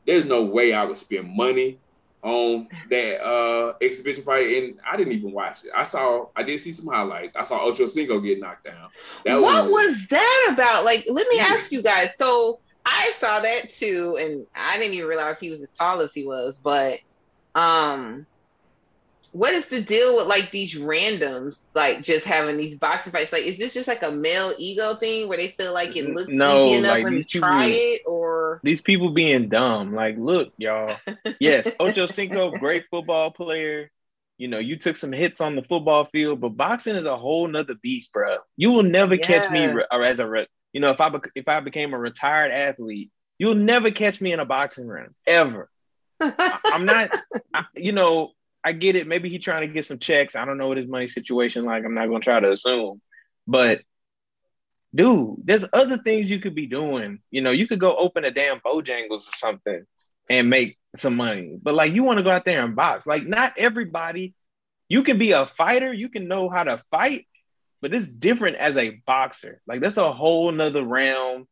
there's 0.08 0.24
no 0.24 0.44
way 0.44 0.74
I 0.74 0.86
would 0.86 0.98
spend 0.98 1.29
money 1.36 1.77
on 2.25 2.67
that 2.89 3.24
uh 3.24 3.74
exhibition 3.82 4.24
fight, 4.24 4.48
and 4.58 4.79
I 4.86 4.98
didn't 4.98 5.13
even 5.13 5.32
watch 5.32 5.63
it. 5.63 5.72
I 5.75 5.84
saw, 5.84 6.25
I 6.36 6.41
did 6.41 6.60
see 6.60 6.72
some 6.72 6.88
highlights. 6.88 7.36
I 7.36 7.44
saw 7.44 7.63
Ocho 7.63 7.86
Cinco 7.86 8.20
get 8.20 8.39
knocked 8.39 8.65
down. 8.65 8.89
That 9.25 9.39
what 9.39 9.72
was 9.72 10.08
that 10.08 10.50
about? 10.51 10.84
Like, 10.84 11.05
let 11.10 11.27
me 11.29 11.39
ask 11.39 11.72
you 11.72 11.84
guys. 11.84 12.17
So 12.17 12.60
I 12.86 13.12
saw 13.12 13.39
that 13.39 13.70
too, 13.70 14.17
and 14.20 14.46
I 14.55 14.77
didn't 14.79 14.96
even 14.96 15.08
realize 15.08 15.39
he 15.39 15.51
was 15.51 15.62
as 15.62 15.72
tall 15.72 16.01
as 16.01 16.13
he 16.13 16.25
was. 16.25 16.60
But 16.60 17.00
um, 17.53 18.25
what 19.35 19.53
is 19.53 19.67
the 19.67 19.81
deal 19.81 20.15
with 20.15 20.27
like 20.27 20.49
these 20.51 20.75
randoms, 20.79 21.65
like 21.75 22.01
just 22.01 22.25
having 22.25 22.55
these 22.55 22.77
boxing 22.77 23.11
fights? 23.11 23.33
Like, 23.33 23.43
is 23.43 23.57
this 23.57 23.73
just 23.73 23.89
like 23.89 24.01
a 24.01 24.09
male 24.09 24.53
ego 24.57 24.93
thing 24.93 25.27
where 25.27 25.37
they 25.37 25.49
feel 25.49 25.73
like 25.73 25.97
it 25.97 26.05
looks 26.09 26.29
No, 26.31 26.67
easy 26.67 26.79
enough? 26.79 26.93
like, 26.93 27.03
Let 27.03 27.11
me 27.13 27.23
people- 27.25 27.41
try 27.41 27.65
it, 27.67 28.01
or 28.07 28.61
These 28.63 28.79
people 28.79 29.09
being 29.09 29.49
dumb. 29.49 29.93
Like, 29.93 30.15
look, 30.17 30.53
y'all. 30.57 30.89
Yes, 31.41 31.69
Ocho 31.81 32.05
Cinco, 32.05 32.51
great 32.51 32.85
football 32.89 33.29
player. 33.29 33.91
You 34.37 34.47
know, 34.47 34.59
you 34.59 34.77
took 34.77 34.95
some 34.95 35.11
hits 35.11 35.41
on 35.41 35.57
the 35.57 35.63
football 35.63 36.05
field, 36.05 36.39
but 36.39 36.55
boxing 36.55 36.95
is 36.95 37.05
a 37.05 37.17
whole 37.17 37.45
nother 37.49 37.75
beast, 37.75 38.13
bro. 38.13 38.37
You 38.55 38.71
will 38.71 38.83
never 38.83 39.17
catch 39.17 39.51
me 39.51 39.65
re- 39.65 39.85
or 39.91 40.01
as 40.03 40.19
a, 40.19 40.27
re- 40.27 40.47
you 40.71 40.79
know, 40.79 40.91
if 40.91 41.01
I 41.01 41.09
bec- 41.09 41.31
if 41.35 41.49
I 41.49 41.59
became 41.59 41.93
a 41.93 41.99
retired 41.99 42.51
athlete, 42.53 43.11
you'll 43.37 43.55
never 43.55 43.91
catch 43.91 44.21
me 44.21 44.31
in 44.31 44.39
a 44.39 44.45
boxing 44.45 44.87
ring 44.87 45.13
ever. 45.27 45.69
I- 46.21 46.59
I'm 46.65 46.85
not, 46.85 47.11
I, 47.53 47.65
you 47.75 47.91
know, 47.91 48.31
I 48.65 48.72
get 48.72 48.95
it. 48.95 49.07
Maybe 49.07 49.29
he's 49.29 49.43
trying 49.43 49.67
to 49.67 49.72
get 49.72 49.86
some 49.86 50.00
checks. 50.00 50.36
I 50.36 50.43
don't 50.43 50.57
know 50.57 50.67
what 50.67 50.77
his 50.77 50.88
money 50.88 51.07
situation 51.07 51.65
like. 51.65 51.86
I'm 51.86 51.93
not 51.93 52.07
to 52.07 52.19
try 52.19 52.39
to 52.39 52.51
assume, 52.51 53.00
but 53.45 53.81
dude, 54.93 55.36
there's 55.43 55.65
other 55.72 55.98
things 56.00 56.31
you 56.31 56.39
could 56.39 56.55
be 56.55 56.65
doing. 56.65 57.19
You 57.29 57.41
know, 57.43 57.51
you 57.51 57.67
could 57.67 57.79
go 57.79 57.95
open 57.95 58.25
a 58.25 58.31
damn 58.31 58.60
Bojangles 58.62 59.27
or 59.27 59.36
something 59.36 59.86
and 60.29 60.50
make 60.50 60.79
some 60.95 61.15
money. 61.15 61.60
But 61.62 61.75
like, 61.75 61.93
you 61.93 62.03
want 62.03 62.17
to 62.17 62.24
go 62.24 62.31
out 62.31 62.43
there 62.43 62.65
and 62.65 62.75
box. 62.75 63.05
Like, 63.05 63.27
not 63.27 63.53
everybody. 63.55 64.34
You 64.89 65.03
can 65.03 65.19
be 65.19 65.31
a 65.34 65.45
fighter. 65.45 65.93
You 65.93 66.10
can 66.10 66.27
know 66.27 66.50
how 66.50 66.63
to 66.63 66.77
fight, 66.89 67.27
but 67.81 67.93
it's 67.93 68.07
different 68.07 68.57
as 68.57 68.77
a 68.77 69.01
boxer. 69.05 69.62
Like, 69.67 69.81
that's 69.81 69.98
a 69.98 70.12
whole 70.12 70.51
nother 70.51 70.84
realm. 70.84 71.48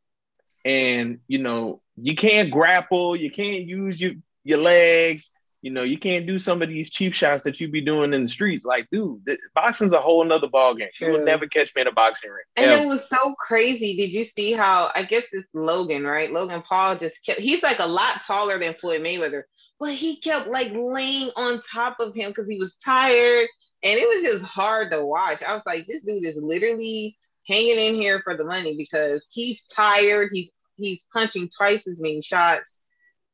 And 0.66 1.20
you 1.28 1.40
know, 1.40 1.82
you 1.96 2.16
can't 2.16 2.50
grapple. 2.50 3.16
You 3.16 3.30
can't 3.30 3.68
use 3.68 4.02
your 4.02 4.14
your 4.44 4.60
legs. 4.60 5.32
You 5.64 5.72
know, 5.72 5.84
you 5.84 5.98
can't 5.98 6.28
do 6.28 6.40
some 6.40 6.62
of 6.62 6.68
these 6.68 6.90
cheap 6.90 7.14
shots 7.14 7.44
that 7.44 7.62
you 7.62 7.70
be 7.70 7.80
doing 7.80 8.14
in 8.14 8.24
the 8.24 8.30
streets. 8.30 8.66
Like, 8.66 8.86
dude, 8.92 9.26
th- 9.26 9.40
boxing's 9.56 9.94
a 9.94 10.02
whole 10.02 10.22
nother 10.26 10.50
ball 10.50 10.76
game. 10.76 10.90
You 11.00 11.14
will 11.14 11.24
never 11.24 11.48
catch 11.48 11.74
me 11.74 11.84
in 11.84 11.88
a 11.88 11.92
boxing 11.94 12.32
ring. 12.32 12.44
And 12.58 12.72
ever. 12.72 12.84
it 12.84 12.86
was 12.86 13.08
so 13.08 13.34
crazy. 13.40 13.96
Did 13.96 14.12
you 14.12 14.26
see 14.26 14.52
how 14.52 14.92
I 14.94 15.04
guess 15.04 15.24
it's 15.32 15.48
Logan, 15.54 16.04
right? 16.04 16.34
Logan 16.34 16.64
Paul 16.64 16.98
just 16.98 17.26
kept 17.26 17.40
he's 17.40 17.64
like 17.64 17.80
a 17.80 17.88
lot 17.88 18.22
taller 18.28 18.60
than 18.60 18.74
Floyd 18.74 19.04
Mayweather, 19.04 19.44
but 19.80 19.94
he 19.94 20.18
kept 20.18 20.50
like 20.50 20.74
laying 20.74 21.30
on 21.38 21.62
top 21.62 22.02
of 22.02 22.14
him 22.14 22.32
because 22.32 22.50
he 22.50 22.60
was 22.60 22.76
tired. 22.76 23.48
And 23.84 23.98
it 23.98 24.08
was 24.14 24.22
just 24.22 24.44
hard 24.44 24.92
to 24.92 25.06
watch. 25.06 25.44
I 25.44 25.54
was 25.54 25.66
like, 25.66 25.88
this 25.88 26.04
dude 26.04 26.26
is 26.26 26.36
literally 26.36 27.16
hanging 27.48 27.78
in 27.78 27.96
here 27.96 28.20
for 28.20 28.36
the 28.36 28.44
money 28.44 28.76
because 28.76 29.26
he's 29.32 29.64
tired. 29.74 30.28
He's 30.34 30.50
he's 30.76 31.08
punching 31.14 31.50
twice 31.56 31.88
as 31.88 32.02
many 32.02 32.22
shots. 32.22 32.82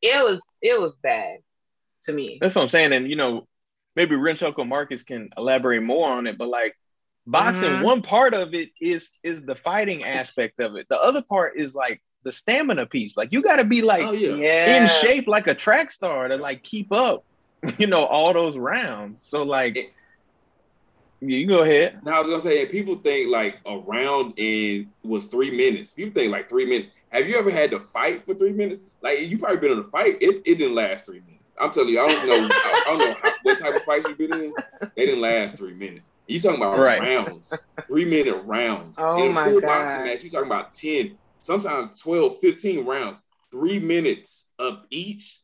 It 0.03 0.23
was 0.23 0.39
it 0.61 0.79
was 0.79 0.95
bad 1.01 1.39
to 2.03 2.13
me. 2.13 2.37
That's 2.41 2.55
what 2.55 2.63
I'm 2.63 2.69
saying. 2.69 2.93
And 2.93 3.09
you 3.09 3.15
know, 3.15 3.47
maybe 3.95 4.15
Rich 4.15 4.43
Uncle 4.43 4.65
Marcus 4.65 5.03
can 5.03 5.29
elaborate 5.37 5.83
more 5.83 6.09
on 6.11 6.27
it, 6.27 6.37
but 6.37 6.47
like 6.47 6.75
boxing, 7.27 7.69
Mhm. 7.69 7.83
one 7.83 8.01
part 8.01 8.33
of 8.33 8.53
it 8.53 8.69
is 8.81 9.11
is 9.23 9.45
the 9.45 9.55
fighting 9.55 10.03
aspect 10.03 10.59
of 10.59 10.75
it. 10.75 10.87
The 10.89 10.99
other 10.99 11.21
part 11.21 11.57
is 11.57 11.75
like 11.75 12.01
the 12.23 12.31
stamina 12.31 12.85
piece. 12.85 13.15
Like 13.17 13.31
you 13.31 13.41
gotta 13.41 13.63
be 13.63 13.81
like 13.81 14.03
Oh 14.07 14.11
yeah. 14.11 14.35
Yeah. 14.35 14.81
in 14.83 14.87
shape 14.87 15.27
like 15.27 15.47
a 15.47 15.55
track 15.55 15.91
star 15.91 16.27
to 16.27 16.37
like 16.37 16.63
keep 16.63 16.91
up, 16.91 17.23
you 17.77 17.87
know, 17.87 18.05
all 18.05 18.33
those 18.33 18.57
rounds. 18.57 19.25
So 19.25 19.43
like 19.43 19.75
yeah, 21.21 21.37
you 21.37 21.47
go 21.47 21.63
ahead. 21.63 21.99
Now 22.05 22.15
I 22.15 22.19
was 22.19 22.29
gonna 22.29 22.39
say, 22.39 22.65
people 22.65 22.95
think 22.95 23.29
like 23.29 23.57
a 23.65 23.77
round 23.77 24.33
in 24.37 24.89
was 25.03 25.25
three 25.25 25.51
minutes. 25.51 25.91
People 25.91 26.13
think 26.13 26.31
like 26.31 26.47
three 26.47 26.65
minutes. 26.65 26.87
Have 27.09 27.27
you 27.27 27.37
ever 27.37 27.51
had 27.51 27.71
to 27.71 27.79
fight 27.79 28.23
for 28.23 28.33
three 28.33 28.53
minutes? 28.53 28.79
Like 29.01 29.19
you 29.19 29.37
probably 29.37 29.57
been 29.57 29.71
in 29.73 29.79
a 29.79 29.83
fight. 29.83 30.15
It, 30.21 30.43
it 30.45 30.55
didn't 30.57 30.75
last 30.75 31.05
three 31.05 31.19
minutes. 31.19 31.38
I'm 31.59 31.71
telling 31.71 31.89
you, 31.89 31.99
I 31.99 32.07
don't 32.07 32.25
know. 32.25 32.55
I, 32.63 32.81
I 32.87 32.91
don't 32.91 32.99
know 32.99 33.13
how, 33.13 33.33
what 33.41 33.57
type 33.57 33.75
of 33.75 33.83
fights 33.83 34.07
you've 34.07 34.17
been 34.17 34.31
in. 34.31 34.53
They 34.95 35.05
didn't 35.05 35.21
last 35.21 35.57
three 35.57 35.73
minutes. 35.73 36.09
You 36.27 36.39
talking 36.39 36.57
about 36.61 36.77
Right. 36.79 37.01
rounds, 37.01 37.51
three 37.89 38.05
minute 38.05 38.43
rounds. 38.45 38.95
Oh 38.97 39.23
in 39.25 39.31
a 39.31 39.33
my 39.33 39.45
full 39.45 39.61
God. 39.61 39.67
boxing 39.67 40.03
match, 40.03 40.23
you 40.23 40.29
talking 40.29 40.47
about 40.47 40.73
10, 40.73 41.17
sometimes 41.39 42.01
12, 42.01 42.39
15 42.39 42.85
rounds, 42.85 43.17
three 43.51 43.79
minutes 43.79 44.51
of 44.59 44.83
each. 44.89 45.41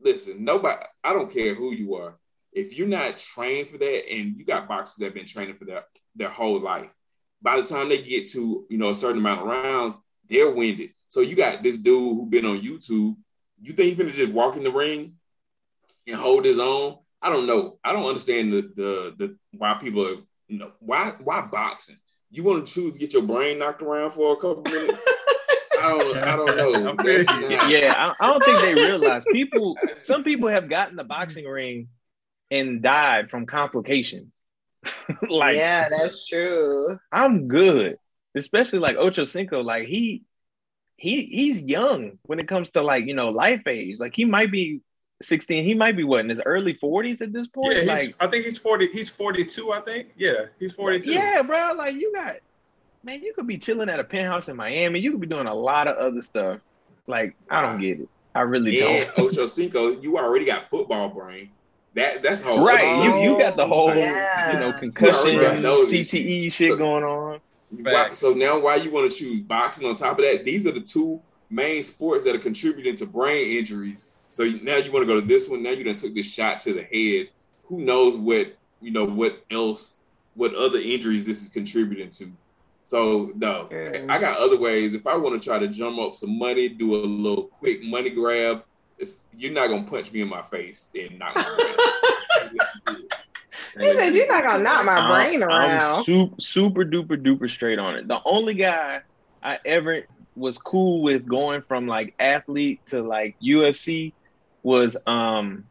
Listen, 0.00 0.44
nobody, 0.44 0.84
I 1.04 1.12
don't 1.12 1.30
care 1.30 1.54
who 1.54 1.72
you 1.72 1.94
are. 1.94 2.18
If 2.52 2.76
you're 2.76 2.88
not 2.88 3.18
trained 3.18 3.68
for 3.68 3.78
that, 3.78 4.10
and 4.10 4.36
you 4.36 4.44
got 4.44 4.68
boxers 4.68 4.96
that 4.96 5.06
have 5.06 5.14
been 5.14 5.26
training 5.26 5.56
for 5.56 5.64
their, 5.64 5.84
their 6.14 6.28
whole 6.28 6.60
life, 6.60 6.90
by 7.40 7.56
the 7.60 7.66
time 7.66 7.88
they 7.88 8.00
get 8.00 8.28
to 8.30 8.66
you 8.68 8.78
know 8.78 8.90
a 8.90 8.94
certain 8.94 9.18
amount 9.18 9.40
of 9.42 9.46
rounds, 9.48 9.94
they're 10.28 10.50
winded. 10.50 10.90
So 11.08 11.20
you 11.20 11.34
got 11.34 11.62
this 11.62 11.76
dude 11.76 12.16
who 12.16 12.26
been 12.26 12.44
on 12.46 12.60
YouTube. 12.60 13.16
You 13.60 13.72
think 13.72 13.96
he 13.96 14.02
finna 14.02 14.12
just 14.12 14.32
walk 14.32 14.56
in 14.56 14.62
the 14.64 14.70
ring 14.70 15.14
and 16.06 16.16
hold 16.16 16.44
his 16.44 16.58
own? 16.58 16.98
I 17.20 17.30
don't 17.30 17.46
know. 17.46 17.78
I 17.84 17.92
don't 17.92 18.06
understand 18.06 18.52
the 18.52 18.62
the, 18.74 19.14
the 19.18 19.36
why 19.56 19.74
people 19.74 20.06
are 20.06 20.16
you 20.48 20.58
know 20.58 20.72
why 20.80 21.12
why 21.22 21.42
boxing. 21.42 21.96
You 22.30 22.42
want 22.44 22.66
to 22.66 22.72
choose 22.72 22.92
to 22.94 22.98
get 22.98 23.12
your 23.12 23.22
brain 23.22 23.58
knocked 23.58 23.82
around 23.82 24.10
for 24.10 24.32
a 24.32 24.36
couple 24.36 24.62
minutes? 24.62 25.00
I 25.82 25.88
don't. 25.98 26.16
I 26.18 26.36
don't 26.36 26.56
know. 26.56 26.90
I'm 26.90 26.96
not- 26.96 27.68
Yeah, 27.68 27.92
I, 27.96 28.14
I 28.24 28.32
don't 28.32 28.44
think 28.44 28.60
they 28.62 28.74
realize 28.74 29.24
people. 29.32 29.76
Some 30.02 30.22
people 30.24 30.48
have 30.48 30.68
gotten 30.68 30.96
the 30.96 31.04
boxing 31.04 31.44
ring 31.44 31.88
and 32.50 32.82
died 32.82 33.30
from 33.30 33.46
complications. 33.46 34.42
like 35.28 35.56
yeah, 35.56 35.88
that's 35.88 36.26
true. 36.28 36.98
I'm 37.10 37.48
good, 37.48 37.96
especially 38.36 38.78
like 38.78 38.96
Ocho 38.96 39.24
Cinco. 39.24 39.62
Like 39.62 39.86
he, 39.86 40.22
he, 40.96 41.26
he's 41.26 41.62
young 41.62 42.18
when 42.22 42.38
it 42.40 42.48
comes 42.48 42.70
to 42.72 42.82
like 42.82 43.06
you 43.06 43.14
know 43.14 43.30
life 43.30 43.66
age. 43.66 43.98
Like 43.98 44.14
he 44.14 44.24
might 44.24 44.50
be 44.52 44.80
16. 45.24 45.64
He 45.64 45.74
might 45.74 45.96
be 45.96 46.04
what 46.04 46.20
in 46.20 46.28
his 46.28 46.40
early 46.44 46.74
40s 46.74 47.22
at 47.22 47.32
this 47.32 47.46
point. 47.46 47.76
Yeah, 47.76 47.82
like 47.82 48.14
I 48.20 48.26
think 48.26 48.44
he's 48.44 48.58
40. 48.58 48.88
He's 48.92 49.08
42, 49.08 49.72
I 49.72 49.80
think. 49.80 50.08
Yeah, 50.16 50.46
he's 50.58 50.72
42. 50.72 51.12
yeah, 51.12 51.42
bro. 51.42 51.74
Like 51.76 51.94
you 51.94 52.12
got, 52.14 52.36
man. 53.04 53.22
You 53.22 53.32
could 53.34 53.46
be 53.46 53.58
chilling 53.58 53.88
at 53.88 54.00
a 54.00 54.04
penthouse 54.04 54.48
in 54.48 54.56
Miami. 54.56 55.00
You 55.00 55.12
could 55.12 55.20
be 55.20 55.26
doing 55.26 55.46
a 55.46 55.54
lot 55.54 55.88
of 55.88 55.96
other 55.96 56.22
stuff. 56.22 56.60
Like 57.06 57.34
I 57.50 57.60
don't 57.62 57.80
get 57.80 58.00
it. 58.00 58.08
I 58.34 58.40
really 58.42 58.80
And 58.80 59.10
don't. 59.16 59.26
Ocho 59.28 59.46
Cinco, 59.46 60.00
you 60.00 60.16
already 60.16 60.44
got 60.46 60.70
football 60.70 61.08
brain. 61.08 61.50
That 61.94 62.22
that's 62.22 62.42
whole 62.42 62.64
Right, 62.64 62.88
other 62.88 63.18
you 63.18 63.32
you 63.32 63.38
got 63.38 63.56
the 63.56 63.66
whole 63.66 63.94
Yeah. 63.94 64.52
you 64.54 64.60
know 64.60 64.78
concussion, 64.78 65.36
already 65.36 65.56
got 65.56 65.62
those 65.62 65.92
CTE 65.92 66.50
shit 66.50 66.78
going 66.78 67.04
on. 67.04 67.40
Why, 67.80 68.12
so 68.12 68.32
now, 68.32 68.58
why 68.60 68.76
you 68.76 68.90
want 68.90 69.10
to 69.10 69.16
choose 69.18 69.40
boxing 69.40 69.86
on 69.88 69.94
top 69.94 70.18
of 70.18 70.24
that? 70.24 70.44
These 70.44 70.66
are 70.66 70.72
the 70.72 70.80
two 70.80 71.20
main 71.48 71.82
sports 71.82 72.24
that 72.24 72.34
are 72.34 72.38
contributing 72.38 72.96
to 72.96 73.06
brain 73.06 73.58
injuries. 73.58 74.08
So 74.32 74.44
now 74.62 74.76
you 74.76 74.90
want 74.90 75.02
to 75.02 75.06
go 75.06 75.20
to 75.20 75.26
this 75.26 75.48
one. 75.48 75.62
Now 75.62 75.70
you 75.70 75.84
done 75.84 75.96
took 75.96 76.14
this 76.14 76.26
shot 76.32 76.60
to 76.60 76.72
the 76.72 76.82
head. 76.82 77.28
Who 77.66 77.80
knows 77.80 78.16
what 78.16 78.56
you 78.80 78.90
know? 78.90 79.04
What 79.04 79.44
else? 79.50 79.96
What 80.34 80.54
other 80.54 80.78
injuries 80.78 81.24
this 81.26 81.42
is 81.42 81.48
contributing 81.50 82.10
to? 82.10 82.32
So 82.84 83.30
no, 83.36 83.68
Mm. 83.70 84.10
I 84.10 84.18
got 84.18 84.38
other 84.38 84.58
ways. 84.58 84.94
If 84.94 85.06
I 85.06 85.16
want 85.16 85.40
to 85.40 85.46
try 85.46 85.58
to 85.58 85.68
drum 85.68 85.98
up 86.00 86.16
some 86.16 86.36
money, 86.38 86.68
do 86.68 86.96
a 86.96 87.04
little 87.04 87.44
quick 87.44 87.82
money 87.84 88.10
grab, 88.10 88.64
it's, 88.98 89.16
you're 89.36 89.52
not 89.52 89.68
gonna 89.68 89.84
punch 89.84 90.10
me 90.12 90.20
in 90.22 90.28
my 90.28 90.42
face 90.42 90.88
and 90.98 91.18
knock 91.18 91.36
my 91.36 91.42
brain. 91.56 92.58
out. 92.88 92.96
He 93.78 93.86
said, 93.98 94.10
You're 94.14 94.28
not 94.28 94.42
gonna 94.44 94.62
knock 94.62 94.84
my 94.84 94.92
I'm- 94.98 95.08
brain 95.08 95.42
around. 95.42 95.70
I'm 95.80 96.02
super, 96.04 96.34
super 96.40 96.84
duper 96.84 97.16
duper 97.22 97.48
straight 97.48 97.78
on 97.78 97.94
it. 97.94 98.06
The 98.08 98.20
only 98.26 98.52
guy 98.54 99.00
I 99.42 99.58
ever 99.64 100.02
was 100.36 100.58
cool 100.58 101.02
with 101.02 101.26
going 101.26 101.62
from 101.62 101.86
like 101.86 102.14
athlete 102.18 102.84
to 102.86 103.02
like 103.02 103.34
UFC 103.42 104.12
was 104.62 104.96
um 105.06 105.64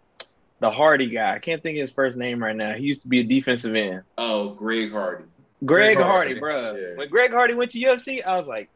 the 0.59 0.69
Hardy 0.69 1.07
guy. 1.09 1.33
I 1.35 1.39
can't 1.39 1.61
think 1.63 1.77
of 1.77 1.81
his 1.81 1.91
first 1.91 2.17
name 2.17 2.41
right 2.43 2.55
now. 2.55 2.73
He 2.73 2.83
used 2.83 3.01
to 3.01 3.07
be 3.07 3.19
a 3.19 3.23
defensive 3.23 3.73
end. 3.75 4.03
Oh, 4.17 4.49
Greg 4.49 4.91
Hardy. 4.91 5.23
Greg, 5.63 5.95
Greg 5.95 6.05
Hardy, 6.05 6.39
Hardy, 6.39 6.39
bro. 6.39 6.75
yeah. 6.75 6.95
When 6.95 7.09
Greg 7.09 7.31
Hardy 7.31 7.53
went 7.53 7.71
to 7.71 7.79
UFC, 7.79 8.23
I 8.25 8.35
was 8.37 8.47
like, 8.47 8.69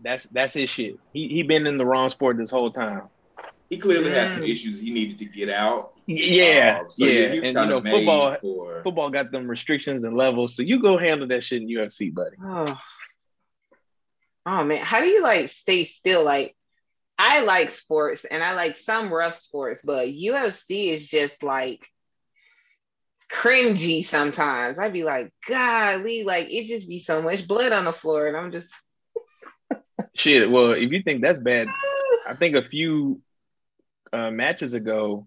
that's 0.00 0.24
that's 0.24 0.54
his 0.54 0.68
shit. 0.70 0.96
He 1.12 1.28
he 1.28 1.42
been 1.42 1.66
in 1.66 1.78
the 1.78 1.84
wrong 1.86 2.08
sport 2.08 2.36
this 2.38 2.50
whole 2.50 2.70
time. 2.70 3.02
He 3.70 3.78
clearly 3.78 4.10
had 4.10 4.28
some 4.30 4.42
Mm. 4.42 4.48
issues 4.48 4.80
he 4.80 4.92
needed 4.92 5.18
to 5.18 5.24
get 5.24 5.48
out. 5.50 5.92
Yeah, 6.06 6.78
Um, 6.82 6.90
so 6.90 7.04
yeah. 7.04 7.28
he 7.32 7.40
was 7.40 7.48
and 7.48 7.58
you 7.58 7.66
know, 7.66 7.80
football 7.82 8.36
for 8.40 8.82
football 8.84 9.10
got 9.10 9.30
them 9.32 9.48
restrictions 9.48 10.04
and 10.04 10.16
levels. 10.16 10.54
So 10.54 10.62
you 10.62 10.80
go 10.80 10.96
handle 10.96 11.26
that 11.28 11.42
shit 11.42 11.62
in 11.62 11.68
UFC, 11.68 12.14
buddy. 12.14 12.36
Oh. 12.42 12.78
oh 14.46 14.64
man, 14.64 14.78
how 14.84 15.00
do 15.00 15.06
you 15.06 15.22
like 15.22 15.48
stay 15.48 15.84
still? 15.84 16.24
Like, 16.24 16.55
I 17.18 17.42
like 17.42 17.70
sports 17.70 18.24
and 18.24 18.42
I 18.42 18.54
like 18.54 18.76
some 18.76 19.12
rough 19.12 19.36
sports, 19.36 19.84
but 19.84 20.08
UFC 20.08 20.88
is 20.88 21.08
just 21.08 21.42
like 21.42 21.80
cringy 23.30 24.04
sometimes. 24.04 24.78
I'd 24.78 24.92
be 24.92 25.04
like, 25.04 25.32
golly, 25.48 26.24
like 26.24 26.52
it 26.52 26.66
just 26.66 26.88
be 26.88 26.98
so 26.98 27.22
much 27.22 27.48
blood 27.48 27.72
on 27.72 27.84
the 27.84 27.92
floor, 27.92 28.26
and 28.26 28.36
I'm 28.36 28.52
just 28.52 28.74
Shit. 30.14 30.50
Well, 30.50 30.72
if 30.72 30.92
you 30.92 31.02
think 31.02 31.22
that's 31.22 31.40
bad, 31.40 31.68
I 32.28 32.34
think 32.34 32.56
a 32.56 32.62
few 32.62 33.20
uh, 34.12 34.30
matches 34.30 34.74
ago, 34.74 35.26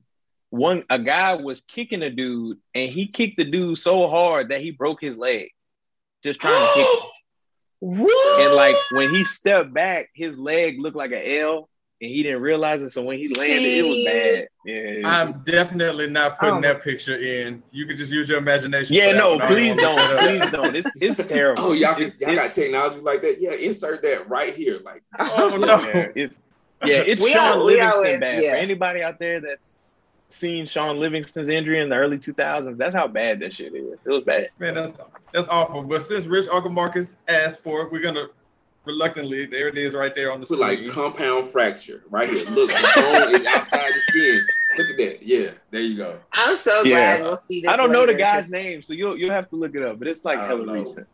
one 0.50 0.84
a 0.90 1.00
guy 1.00 1.36
was 1.36 1.62
kicking 1.62 2.02
a 2.02 2.10
dude, 2.10 2.58
and 2.74 2.90
he 2.90 3.08
kicked 3.08 3.38
the 3.38 3.46
dude 3.46 3.78
so 3.78 4.08
hard 4.08 4.50
that 4.50 4.62
he 4.62 4.72
broke 4.72 5.02
his 5.02 5.18
leg, 5.18 5.50
just 6.24 6.42
trying 6.42 6.60
to 6.60 6.74
kick. 6.74 6.88
him. 6.88 7.10
what? 7.80 8.42
And 8.42 8.56
like 8.56 8.76
when 8.92 9.10
he 9.10 9.24
stepped 9.24 9.74
back, 9.74 10.10
his 10.14 10.38
leg 10.38 10.80
looked 10.80 10.98
like 10.98 11.12
an 11.12 11.22
L, 11.24 11.69
and 12.02 12.10
he 12.10 12.24
didn't 12.24 12.42
realize 12.42 12.82
it. 12.82 12.92
So 12.92 13.02
when 13.04 13.18
he 13.18 13.28
landed, 13.36 13.62
it 13.62 13.86
was 13.88 14.06
bad. 14.06 14.48
Yeah. 14.66 15.02
I'm 15.08 15.42
definitely 15.44 16.08
not 16.08 16.40
putting 16.40 16.56
Oh. 16.56 16.62
that 16.62 16.82
picture 16.84 17.18
in. 17.18 17.62
You 17.72 17.86
can 17.86 17.98
just 17.98 18.12
use 18.12 18.30
your 18.30 18.38
imagination. 18.38 18.96
yeah. 18.96 19.12
No, 19.12 19.32
one. 19.32 19.40
Don't 19.40 19.48
please 19.50 19.76
don't. 19.76 19.98
put 20.00 20.08
that 20.08 20.14
up. 20.16 20.20
Please 20.22 20.52
don't. 20.52 20.76
It's 20.76 20.92
it's 21.20 21.30
terrible. 21.30 21.64
Oh, 21.66 21.72
y'all, 21.74 21.94
It's- 21.94 22.20
y'all 22.22 22.36
got 22.36 22.50
technology 22.52 23.00
like 23.02 23.22
that? 23.24 23.42
Yeah, 23.42 23.52
insert 23.52 24.02
that 24.04 24.30
right 24.30 24.54
here. 24.54 24.80
Like, 24.84 25.04
Oh 25.20 25.58
no. 25.60 25.80
Yeah, 25.82 26.08
it- 26.16 26.32
yeah, 26.86 26.96
it's 27.06 27.22
We 27.22 27.32
Shaun 27.32 27.58
all- 27.60 27.66
we 27.66 27.74
Livingston 27.74 28.06
always- 28.06 28.20
bad. 28.22 28.44
yeah. 28.44 28.52
For 28.52 28.58
anybody 28.58 29.04
out 29.04 29.20
there 29.20 29.42
that's 29.42 29.82
seen 30.24 30.66
Shaun 30.68 31.00
Livingston's 31.00 31.50
injury 31.50 31.82
in 31.82 31.90
the 31.90 31.96
early 31.98 32.18
2000s, 32.20 32.78
that's 32.78 32.96
how 32.96 33.08
bad 33.08 33.40
that 33.42 33.54
shit 33.54 33.74
is. 33.76 33.98
It 34.06 34.10
was 34.10 34.24
bad. 34.24 34.50
Man, 34.60 34.76
that's 34.76 34.94
that's 35.34 35.48
awful. 35.50 35.82
But 35.84 36.02
since 36.04 36.26
Rich 36.28 36.48
Uncle 36.50 36.72
Marcus 36.72 37.18
asked 37.28 37.62
for 37.62 37.82
it, 37.82 37.92
we're 37.92 38.00
gonna 38.02 38.28
reluctantly. 38.90 39.46
There 39.46 39.68
it 39.68 39.78
is, 39.78 39.94
right 39.94 40.14
there 40.16 40.32
on 40.32 40.40
the 40.40 40.46
screen. 40.46 40.60
like 40.62 40.88
compound 40.90 41.48
fracture 41.48 42.04
right 42.10 42.28
here. 42.30 42.38
Look, 42.52 42.72
the 42.72 42.92
bone 42.96 43.36
is 43.36 43.46
outside 43.46 43.88
the 43.90 44.00
skin. 44.00 44.42
Look 44.78 44.90
at 44.90 44.98
that. 44.98 45.24
Yeah, 45.24 45.52
there 45.72 45.82
you 45.82 45.98
go. 45.98 46.18
I'm 46.34 46.56
so 46.56 46.84
Yeah. 46.84 47.18
glad 47.18 47.24
we'll 47.24 47.38
see 47.38 47.62
this. 47.62 47.70
I 47.70 47.76
don't 47.78 47.92
know 47.92 48.06
the 48.06 48.14
guy's 48.14 48.20
guy's 48.20 48.44
'cause 48.46 48.52
name, 48.52 48.82
so 48.82 48.94
you'll 48.94 49.18
you'll 49.18 49.32
have 49.32 49.50
to 49.50 49.56
look 49.56 49.76
it 49.76 49.84
up. 49.84 50.00
But 50.00 50.08
it's 50.08 50.24
like 50.26 50.38
I 50.40 50.48
hella 50.48 50.66
don't 50.66 50.68
know. 50.68 50.74
recent. 50.82 51.08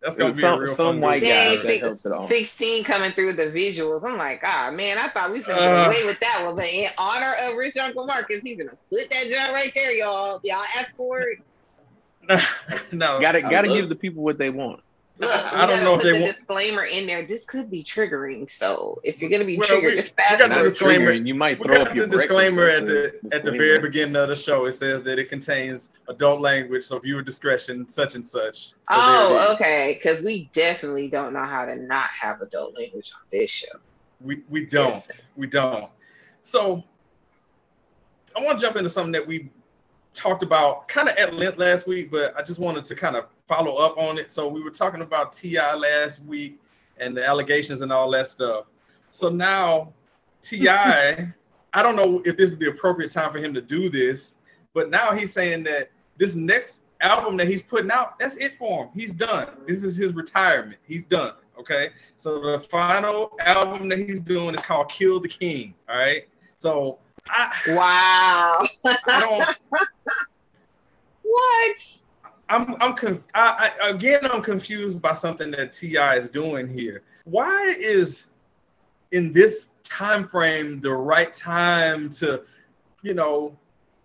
That's 0.00 0.16
gonna 0.16 0.32
be 0.32 0.38
a 0.38 0.40
some 0.40 0.58
real 0.60 0.74
some 0.74 1.00
white 1.00 1.22
video. 1.22 1.34
Dang, 1.34 1.66
that 1.66 1.80
helps 1.80 2.06
it 2.06 2.12
all. 2.12 2.26
16 2.26 2.84
coming 2.84 3.10
through 3.10 3.32
the 3.34 3.44
visuals. 3.46 4.04
I'm 4.04 4.16
like, 4.16 4.40
ah, 4.44 4.70
man, 4.72 4.96
I 4.98 5.08
thought 5.08 5.30
we 5.30 5.38
was 5.38 5.46
gonna 5.46 5.60
Uh. 5.60 5.88
get 5.90 5.96
away 6.00 6.06
with 6.06 6.20
that 6.20 6.42
one. 6.46 6.56
But 6.56 6.66
in 6.72 6.88
honor 6.96 7.32
of 7.44 7.56
Rich 7.56 7.76
Uncle 7.76 8.06
Marcus, 8.06 8.40
he's 8.40 8.56
gonna 8.56 8.70
put 8.90 9.10
that 9.10 9.24
joint 9.28 9.52
right 9.52 9.70
there, 9.74 9.92
y'all. 9.92 10.38
Y'all 10.44 10.62
ask 10.78 10.96
for 10.96 11.20
it. 11.22 11.38
no, 12.92 13.20
Gotta 13.20 13.38
I 13.38 13.50
gotta 13.50 13.68
love- 13.68 13.76
give 13.76 13.88
the 13.88 13.94
people 13.94 14.22
what 14.22 14.38
they 14.38 14.50
want. 14.50 14.80
Look, 15.18 15.30
I 15.30 15.66
don't 15.66 15.68
gotta 15.70 15.84
know 15.84 15.94
if 15.94 16.00
put 16.02 16.04
they 16.04 16.12
the 16.18 16.24
want- 16.24 16.34
disclaimer 16.36 16.84
in 16.84 17.06
there. 17.06 17.22
This 17.22 17.46
could 17.46 17.70
be 17.70 17.82
triggering. 17.82 18.50
So 18.50 19.00
if 19.02 19.20
you're 19.20 19.30
gonna 19.30 19.44
be 19.46 19.56
Well, 19.56 19.66
triggered, 19.66 19.94
we- 19.94 20.00
just 20.00 20.14
we 20.30 20.36
got 20.38 20.50
the 20.50 20.62
disclaimer. 20.68 21.12
triggering. 21.12 21.26
You 21.26 21.34
might 21.34 21.62
throw 21.62 21.78
got 21.78 21.88
up 21.88 21.94
your 21.94 22.06
the 22.06 22.18
disclaimer 22.18 22.64
at 22.64 22.84
breakfast. 22.84 23.22
the 23.22 23.28
That's 23.28 23.34
at 23.36 23.44
the 23.44 23.52
very 23.52 23.78
beginning 23.78 24.16
of 24.16 24.28
the 24.28 24.36
show. 24.36 24.66
It 24.66 24.72
says 24.72 25.02
that 25.04 25.18
it 25.18 25.30
contains 25.30 25.88
adult 26.08 26.42
language, 26.42 26.84
so 26.84 26.98
viewer 26.98 27.22
discretion, 27.22 27.88
such 27.88 28.14
and 28.14 28.24
such. 28.26 28.68
So 28.68 28.74
Oh, 28.90 29.52
okay. 29.54 29.94
Because 29.98 30.20
we 30.22 30.50
definitely 30.52 31.08
don't 31.08 31.32
know 31.32 31.44
how 31.44 31.64
to 31.64 31.76
not 31.76 32.08
have 32.10 32.42
adult 32.42 32.76
language 32.76 33.10
on 33.14 33.22
this 33.30 33.50
show. 33.50 33.78
We 34.20 34.42
we 34.50 34.66
don't. 34.66 34.90
Yes. 34.90 35.22
We 35.34 35.46
don't. 35.46 35.88
So 36.44 36.84
I 38.36 38.40
want 38.42 38.58
to 38.58 38.62
jump 38.66 38.76
into 38.76 38.90
something 38.90 39.12
that 39.12 39.26
we 39.26 39.50
talked 40.12 40.42
about 40.42 40.88
kind 40.88 41.08
of 41.08 41.16
at 41.16 41.32
length 41.34 41.58
last 41.58 41.86
week, 41.86 42.10
but 42.10 42.36
I 42.36 42.42
just 42.42 42.58
wanted 42.60 42.84
to 42.86 42.94
kind 42.94 43.16
of 43.16 43.24
follow 43.46 43.76
up 43.76 43.96
on 43.98 44.18
it. 44.18 44.32
So 44.32 44.48
we 44.48 44.62
were 44.62 44.70
talking 44.70 45.02
about 45.02 45.32
T.I. 45.32 45.74
last 45.74 46.22
week 46.24 46.60
and 46.98 47.16
the 47.16 47.24
allegations 47.24 47.80
and 47.80 47.92
all 47.92 48.10
that 48.10 48.26
stuff. 48.26 48.66
So 49.10 49.28
now 49.28 49.92
T.I., 50.42 51.32
I 51.72 51.82
don't 51.82 51.96
know 51.96 52.22
if 52.24 52.36
this 52.36 52.50
is 52.50 52.58
the 52.58 52.70
appropriate 52.70 53.10
time 53.10 53.30
for 53.30 53.38
him 53.38 53.52
to 53.52 53.60
do 53.60 53.90
this, 53.90 54.36
but 54.72 54.88
now 54.88 55.12
he's 55.12 55.32
saying 55.32 55.64
that 55.64 55.90
this 56.16 56.34
next 56.34 56.80
album 57.00 57.36
that 57.36 57.48
he's 57.48 57.62
putting 57.62 57.90
out, 57.90 58.18
that's 58.18 58.36
it 58.36 58.54
for 58.54 58.84
him. 58.84 58.90
He's 58.94 59.12
done. 59.12 59.48
This 59.66 59.84
is 59.84 59.96
his 59.96 60.14
retirement. 60.14 60.78
He's 60.86 61.04
done. 61.04 61.32
Okay. 61.58 61.90
So 62.16 62.40
the 62.40 62.60
final 62.60 63.32
album 63.40 63.88
that 63.90 63.98
he's 63.98 64.20
doing 64.20 64.54
is 64.54 64.60
called 64.62 64.88
Kill 64.88 65.20
the 65.20 65.28
King. 65.28 65.74
All 65.88 65.98
right. 65.98 66.26
So 66.58 66.98
I, 67.28 67.52
Wow. 67.68 68.62
I 68.84 69.20
don't. 69.20 69.58
what? 71.22 72.02
I'm 72.48 72.80
I'm 72.80 72.94
conf- 72.94 73.24
I, 73.34 73.72
I, 73.82 73.88
again 73.90 74.20
I'm 74.24 74.42
confused 74.42 75.00
by 75.02 75.14
something 75.14 75.50
that 75.52 75.72
T.I. 75.72 76.16
is 76.16 76.28
doing 76.30 76.68
here. 76.68 77.02
Why 77.24 77.74
is 77.78 78.26
in 79.12 79.32
this 79.32 79.70
time 79.82 80.26
frame 80.26 80.80
the 80.80 80.92
right 80.92 81.32
time 81.32 82.10
to, 82.10 82.42
you 83.02 83.14
know, 83.14 83.56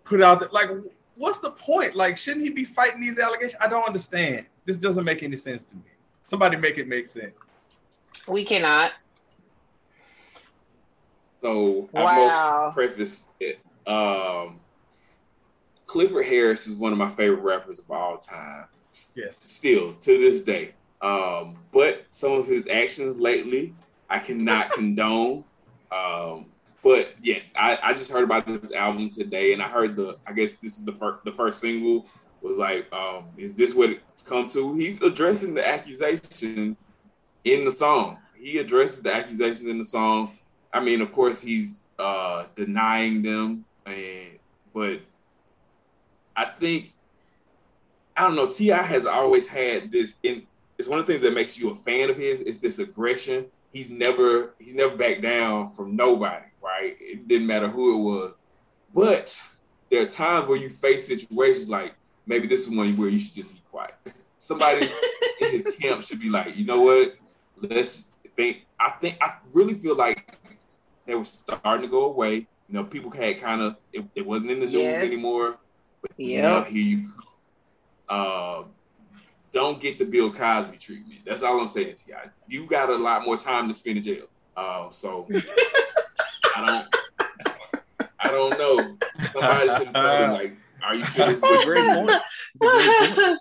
put 0.03 0.21
out 0.21 0.39
the, 0.39 0.49
like 0.51 0.69
what's 1.15 1.39
the 1.39 1.51
point? 1.51 1.95
Like 1.95 2.17
shouldn't 2.17 2.43
he 2.43 2.49
be 2.49 2.65
fighting 2.65 3.01
these 3.01 3.19
allegations? 3.19 3.61
I 3.61 3.67
don't 3.67 3.85
understand. 3.85 4.47
This 4.65 4.77
doesn't 4.77 5.05
make 5.05 5.23
any 5.23 5.37
sense 5.37 5.63
to 5.65 5.75
me. 5.75 5.83
Somebody 6.25 6.57
make 6.57 6.77
it 6.77 6.87
make 6.87 7.07
sense. 7.07 7.37
We 8.27 8.43
cannot. 8.43 8.93
So 11.41 11.89
Wow. 11.91 12.07
I 12.07 12.65
must 12.65 12.75
preface 12.75 13.27
it. 13.39 13.59
Um, 13.87 14.59
Clifford 15.91 16.25
Harris 16.25 16.67
is 16.67 16.75
one 16.75 16.93
of 16.93 16.97
my 16.97 17.09
favorite 17.09 17.41
rappers 17.41 17.77
of 17.77 17.91
all 17.91 18.17
time. 18.17 18.63
Yes. 19.13 19.43
Still 19.43 19.91
to 19.95 20.17
this 20.17 20.39
day. 20.39 20.71
Um, 21.01 21.57
but 21.73 22.05
some 22.09 22.31
of 22.31 22.47
his 22.47 22.65
actions 22.69 23.19
lately, 23.19 23.75
I 24.09 24.19
cannot 24.19 24.71
condone. 24.71 25.43
Um, 25.91 26.45
but 26.81 27.13
yes, 27.21 27.53
I, 27.57 27.77
I 27.83 27.91
just 27.91 28.09
heard 28.09 28.23
about 28.23 28.47
this 28.47 28.71
album 28.71 29.09
today, 29.09 29.51
and 29.51 29.61
I 29.61 29.67
heard 29.67 29.97
the. 29.97 30.15
I 30.25 30.31
guess 30.31 30.55
this 30.55 30.77
is 30.77 30.85
the 30.85 30.93
first. 30.93 31.25
The 31.25 31.33
first 31.33 31.59
single 31.59 32.07
was 32.41 32.55
like, 32.55 32.87
um, 32.93 33.25
"Is 33.35 33.57
this 33.57 33.75
what 33.75 33.89
it's 33.89 34.23
come 34.23 34.47
to?" 34.47 34.73
He's 34.75 35.01
addressing 35.01 35.53
the 35.53 35.67
accusation 35.67 36.77
in 37.43 37.65
the 37.65 37.71
song. 37.71 38.17
He 38.39 38.59
addresses 38.59 39.01
the 39.01 39.13
accusations 39.13 39.67
in 39.67 39.77
the 39.77 39.85
song. 39.85 40.37
I 40.73 40.79
mean, 40.79 41.01
of 41.01 41.11
course, 41.11 41.41
he's 41.41 41.81
uh, 41.99 42.45
denying 42.55 43.21
them, 43.21 43.65
and 43.85 44.39
but 44.73 45.01
I 46.41 46.45
think 46.45 46.95
I 48.17 48.23
don't 48.23 48.35
know. 48.35 48.47
T.I. 48.47 48.81
has 48.81 49.05
always 49.05 49.47
had 49.47 49.91
this. 49.91 50.15
In 50.23 50.43
it's 50.77 50.87
one 50.87 50.99
of 50.99 51.05
the 51.05 51.13
things 51.13 51.21
that 51.21 51.33
makes 51.35 51.59
you 51.59 51.69
a 51.69 51.75
fan 51.75 52.09
of 52.09 52.17
his 52.17 52.41
It's 52.41 52.57
this 52.57 52.79
aggression. 52.79 53.45
He's 53.71 53.89
never 53.89 54.55
he's 54.59 54.73
never 54.73 54.95
backed 54.97 55.21
down 55.21 55.69
from 55.69 55.95
nobody. 55.95 56.45
Right? 56.61 56.95
It 56.99 57.27
didn't 57.27 57.45
matter 57.47 57.67
who 57.67 57.95
it 57.95 58.01
was. 58.03 58.33
But 58.93 59.41
there 59.91 60.01
are 60.01 60.07
times 60.07 60.47
where 60.47 60.57
you 60.57 60.69
face 60.69 61.05
situations 61.07 61.69
like 61.69 61.93
maybe 62.25 62.47
this 62.47 62.61
is 62.67 62.75
one 62.75 62.95
where 62.97 63.09
you 63.09 63.19
should 63.19 63.35
just 63.35 63.53
be 63.53 63.61
quiet. 63.69 63.93
Somebody 64.37 64.87
in 65.41 65.51
his 65.51 65.65
camp 65.79 66.01
should 66.01 66.19
be 66.19 66.29
like, 66.29 66.55
you 66.57 66.65
know 66.65 66.81
what? 66.81 67.09
Let's 67.61 68.07
think. 68.35 68.65
I 68.79 68.91
think 68.99 69.17
I 69.21 69.35
really 69.53 69.75
feel 69.75 69.95
like 69.95 70.37
they 71.05 71.13
were 71.13 71.23
starting 71.23 71.83
to 71.83 71.87
go 71.87 72.05
away. 72.05 72.47
You 72.67 72.73
know, 72.77 72.83
people 72.83 73.11
had 73.11 73.37
kind 73.39 73.61
of 73.61 73.75
it, 73.93 74.03
it 74.15 74.25
wasn't 74.25 74.53
in 74.53 74.59
the 74.59 74.65
news 74.65 74.81
Yes. 74.81 75.03
anymore. 75.03 75.57
But 76.01 76.11
Yep. 76.17 76.43
now 76.43 76.63
here 76.63 76.83
you 76.83 77.07
come. 77.09 77.23
Uh, 78.09 78.63
don't 79.51 79.79
get 79.79 79.97
the 79.99 80.05
Bill 80.05 80.31
Cosby 80.31 80.77
treatment. 80.77 81.21
That's 81.25 81.43
all 81.43 81.59
I'm 81.59 81.67
saying 81.67 81.95
to 81.95 82.03
you. 82.07 82.15
You 82.47 82.67
got 82.67 82.89
a 82.89 82.95
lot 82.95 83.25
more 83.25 83.37
time 83.37 83.67
to 83.67 83.73
spend 83.73 83.97
in 83.97 84.03
jail. 84.03 84.25
Uh, 84.55 84.89
so 84.91 85.27
I 86.55 86.65
don't. 86.65 88.09
I 88.19 88.29
don't 88.29 88.57
know. 88.57 88.97
Somebody 89.33 89.69
should 89.69 89.87
have 89.87 89.93
told 89.93 90.19
him 90.21 90.31
like, 90.31 90.55
"Are 90.83 90.95
you 90.95 91.03
sure 91.05 91.25
this 91.27 91.37
is 91.39 91.43
what 91.43 91.65
Great 91.65 91.85
you're 91.85 91.93
point. 91.95 92.07
doing?" 92.07 92.19
It's 92.61 92.63
a 92.63 93.17
great 93.17 93.17
point. 93.17 93.39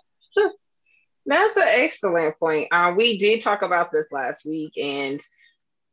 That's 1.26 1.56
an 1.56 1.66
excellent 1.68 2.38
point. 2.40 2.68
Uh, 2.72 2.94
we 2.96 3.18
did 3.18 3.42
talk 3.42 3.62
about 3.62 3.92
this 3.92 4.10
last 4.10 4.46
week, 4.46 4.72
and 4.78 5.20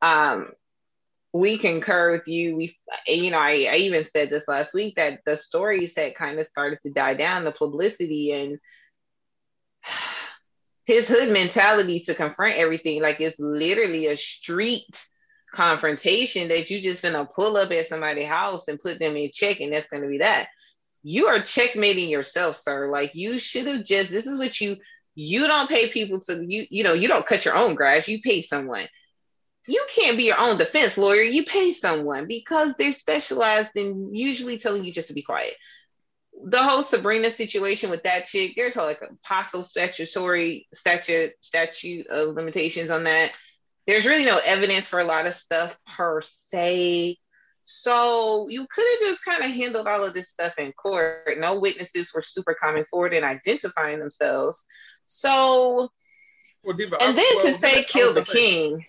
um, 0.01 0.51
we 1.39 1.57
concur 1.57 2.13
with 2.13 2.27
you. 2.27 2.55
We, 2.55 2.77
you 3.07 3.31
know, 3.31 3.39
I, 3.39 3.67
I 3.71 3.75
even 3.77 4.03
said 4.03 4.29
this 4.29 4.47
last 4.47 4.73
week 4.73 4.95
that 4.95 5.21
the 5.25 5.37
stories 5.37 5.95
had 5.95 6.15
kind 6.15 6.39
of 6.39 6.47
started 6.47 6.79
to 6.81 6.91
die 6.91 7.13
down, 7.13 7.43
the 7.43 7.51
publicity, 7.51 8.31
and 8.31 8.59
his 10.85 11.07
hood 11.07 11.33
mentality 11.33 11.99
to 12.01 12.13
confront 12.13 12.57
everything. 12.57 13.01
Like 13.01 13.19
it's 13.19 13.39
literally 13.39 14.07
a 14.07 14.17
street 14.17 15.05
confrontation 15.53 16.49
that 16.49 16.69
you 16.69 16.81
just 16.81 17.03
gonna 17.03 17.27
pull 17.35 17.57
up 17.57 17.71
at 17.71 17.87
somebody's 17.87 18.27
house 18.27 18.67
and 18.67 18.79
put 18.79 18.99
them 18.99 19.15
in 19.15 19.29
check, 19.33 19.59
and 19.59 19.73
that's 19.73 19.87
gonna 19.87 20.07
be 20.07 20.19
that. 20.19 20.47
You 21.03 21.27
are 21.27 21.39
checkmating 21.39 22.09
yourself, 22.09 22.55
sir. 22.55 22.91
Like 22.91 23.15
you 23.15 23.39
should 23.39 23.67
have 23.67 23.85
just. 23.85 24.11
This 24.11 24.27
is 24.27 24.37
what 24.37 24.59
you 24.59 24.77
you 25.19 25.47
don't 25.47 25.67
pay 25.67 25.89
people 25.89 26.19
to 26.19 26.45
you 26.47 26.67
you 26.69 26.83
know 26.83 26.93
you 26.93 27.07
don't 27.07 27.25
cut 27.25 27.43
your 27.43 27.55
own 27.55 27.73
grass 27.73 28.07
you 28.07 28.21
pay 28.21 28.39
someone 28.39 28.85
you 29.67 29.85
can't 29.93 30.17
be 30.17 30.23
your 30.23 30.39
own 30.39 30.57
defense 30.57 30.97
lawyer. 30.97 31.21
You 31.21 31.43
pay 31.43 31.71
someone 31.71 32.25
because 32.27 32.75
they're 32.75 32.93
specialized 32.93 33.71
in 33.75 34.13
usually 34.15 34.57
telling 34.57 34.83
you 34.83 34.93
just 34.93 35.09
to 35.09 35.13
be 35.13 35.21
quiet. 35.21 35.53
The 36.45 36.63
whole 36.63 36.83
Sabrina 36.83 37.31
situation 37.31 37.89
with 37.89 38.03
that 38.03 38.25
chick 38.25 38.53
there's 38.55 38.75
like 38.75 39.01
a 39.01 39.15
possible 39.23 39.63
statutory 39.63 40.67
statute 40.73 41.31
statute 41.41 42.07
of 42.07 42.35
limitations 42.35 42.89
on 42.89 43.03
that. 43.05 43.37
There's 43.85 44.05
really 44.05 44.25
no 44.25 44.39
evidence 44.45 44.87
for 44.87 44.99
a 44.99 45.03
lot 45.05 45.27
of 45.27 45.33
stuff 45.33 45.77
per 45.95 46.21
se. 46.21 47.17
So 47.63 48.47
you 48.47 48.65
could 48.69 48.85
have 48.89 49.09
just 49.09 49.25
kind 49.25 49.43
of 49.43 49.51
handled 49.51 49.87
all 49.87 50.05
of 50.05 50.13
this 50.13 50.29
stuff 50.29 50.57
in 50.57 50.71
court. 50.73 51.37
No 51.37 51.59
witnesses 51.59 52.13
were 52.13 52.21
super 52.21 52.53
coming 52.53 52.85
forward 52.85 53.13
and 53.13 53.25
identifying 53.25 53.99
themselves. 53.99 54.65
So, 55.05 55.89
Well, 56.63 56.77
Diva, 56.77 56.97
and 57.01 57.11
I- 57.11 57.13
then 57.13 57.35
well, 57.35 57.45
to 57.47 57.53
say 57.53 57.83
kill 57.83 58.13
the 58.13 58.23
king. 58.23 58.85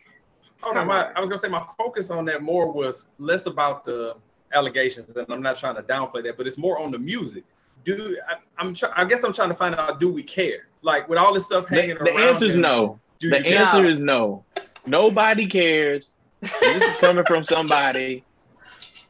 Hold 0.63 0.77
on, 0.77 0.87
my. 0.87 1.11
I 1.13 1.21
was 1.21 1.29
gonna 1.29 1.39
say 1.39 1.49
my 1.49 1.65
focus 1.79 2.11
on 2.11 2.25
that 2.27 2.43
more 2.43 2.71
was 2.73 3.07
less 3.19 3.47
about 3.47 3.85
the 3.85 4.17
allegations, 4.53 5.15
and 5.15 5.27
I'm 5.31 5.43
not 5.43 5.57
trying 5.57 5.77
to 5.77 5.83
downplay 5.83 6.23
that, 6.25 6.37
but 6.37 6.47
it's 6.47 6.59
more 6.59 6.79
on 6.81 6.91
the 6.91 6.99
music. 6.99 7.45
Do 7.85 8.19
I, 8.29 8.35
I'm 8.59 8.75
try, 8.75 8.91
I 8.97 9.05
guess 9.05 9.23
I'm 9.25 9.33
trying 9.33 9.51
to 9.51 9.55
find 9.55 9.75
out 9.75 10.01
do 10.01 10.13
we 10.13 10.23
care? 10.23 10.67
Like 10.83 11.09
with 11.09 11.19
all 11.19 11.33
this 11.33 11.45
stuff 11.45 11.69
hanging 11.69 11.97
The, 11.99 12.05
the 12.05 12.11
around. 12.11 12.29
answer 12.29 12.45
is 12.47 12.57
no. 12.57 12.99
Do 13.21 13.31
The 13.31 13.39
you 13.39 13.43
care? 13.45 13.59
answer 13.63 13.87
is 13.87 14.01
no. 14.01 14.45
Nobody 14.87 15.47
cares. 15.47 16.17
This 16.41 16.83
is 16.83 16.97
coming 16.99 17.25
from 17.25 17.45
somebody 17.55 18.25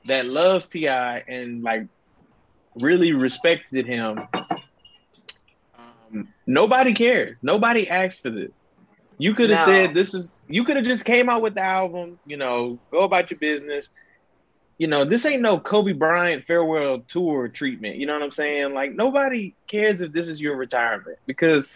that 0.06 0.26
loves 0.26 0.68
T.I. 0.68 1.18
and 1.28 1.62
like 1.62 1.87
really 2.80 3.12
respected 3.12 3.87
him. 3.87 4.18
Um, 5.78 6.28
nobody 6.46 6.92
cares. 6.94 7.38
Nobody 7.42 7.88
asked 7.88 8.22
for 8.22 8.30
this. 8.30 8.64
You 9.18 9.35
could 9.35 9.50
have 9.50 9.66
No. 9.66 9.72
said 9.72 9.94
this 9.94 10.14
is. 10.14 10.33
You 10.48 10.64
could 10.64 10.76
have 10.76 10.85
just 10.85 11.04
came 11.04 11.28
out 11.28 11.42
with 11.42 11.54
the 11.54 11.62
album. 11.62 12.18
You 12.24 12.37
know, 12.37 12.78
go 12.90 13.00
about 13.02 13.31
your 13.31 13.38
business. 13.38 13.90
You 14.78 14.87
know, 14.87 15.04
this 15.04 15.26
ain't 15.26 15.42
no 15.42 15.59
Kobe 15.59 15.92
Bryant 15.92 16.44
farewell 16.44 17.00
tour 17.00 17.48
treatment. 17.48 17.96
You 17.96 18.07
know 18.07 18.12
what 18.14 18.22
I'm 18.22 18.31
saying? 18.31 18.74
Like 18.74 18.92
nobody 18.94 19.54
cares 19.66 20.00
if 20.02 20.12
this 20.12 20.28
is 20.28 20.40
your 20.40 20.57
retirement 20.57 21.18
because 21.26 21.72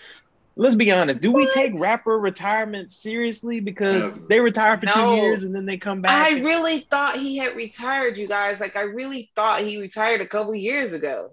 let's 0.55 0.77
be 0.77 0.93
honest. 0.93 1.21
Do 1.21 1.33
we 1.33 1.45
What? 1.47 1.53
take 1.53 1.81
rapper 1.81 2.17
retirement 2.19 2.93
seriously 2.93 3.59
because 3.59 4.13
Never. 4.13 4.27
they 4.29 4.39
retire 4.41 4.79
for 4.79 4.87
No. 4.87 4.93
two 4.93 5.15
years 5.17 5.43
and 5.43 5.53
then 5.55 5.67
they 5.67 5.79
come 5.79 6.01
back? 6.01 6.13
I 6.13 6.37
and- 6.37 6.45
really 6.45 6.79
thought 6.81 7.17
he 7.17 7.39
had 7.39 7.57
retired, 7.57 8.17
you 8.17 8.29
guys. 8.29 8.61
Like 8.61 8.77
I 8.77 8.83
really 8.83 9.31
thought 9.35 9.63
he 9.63 9.81
retired 9.81 10.21
a 10.21 10.27
couple 10.27 10.55
years 10.55 10.93
ago. 10.93 11.31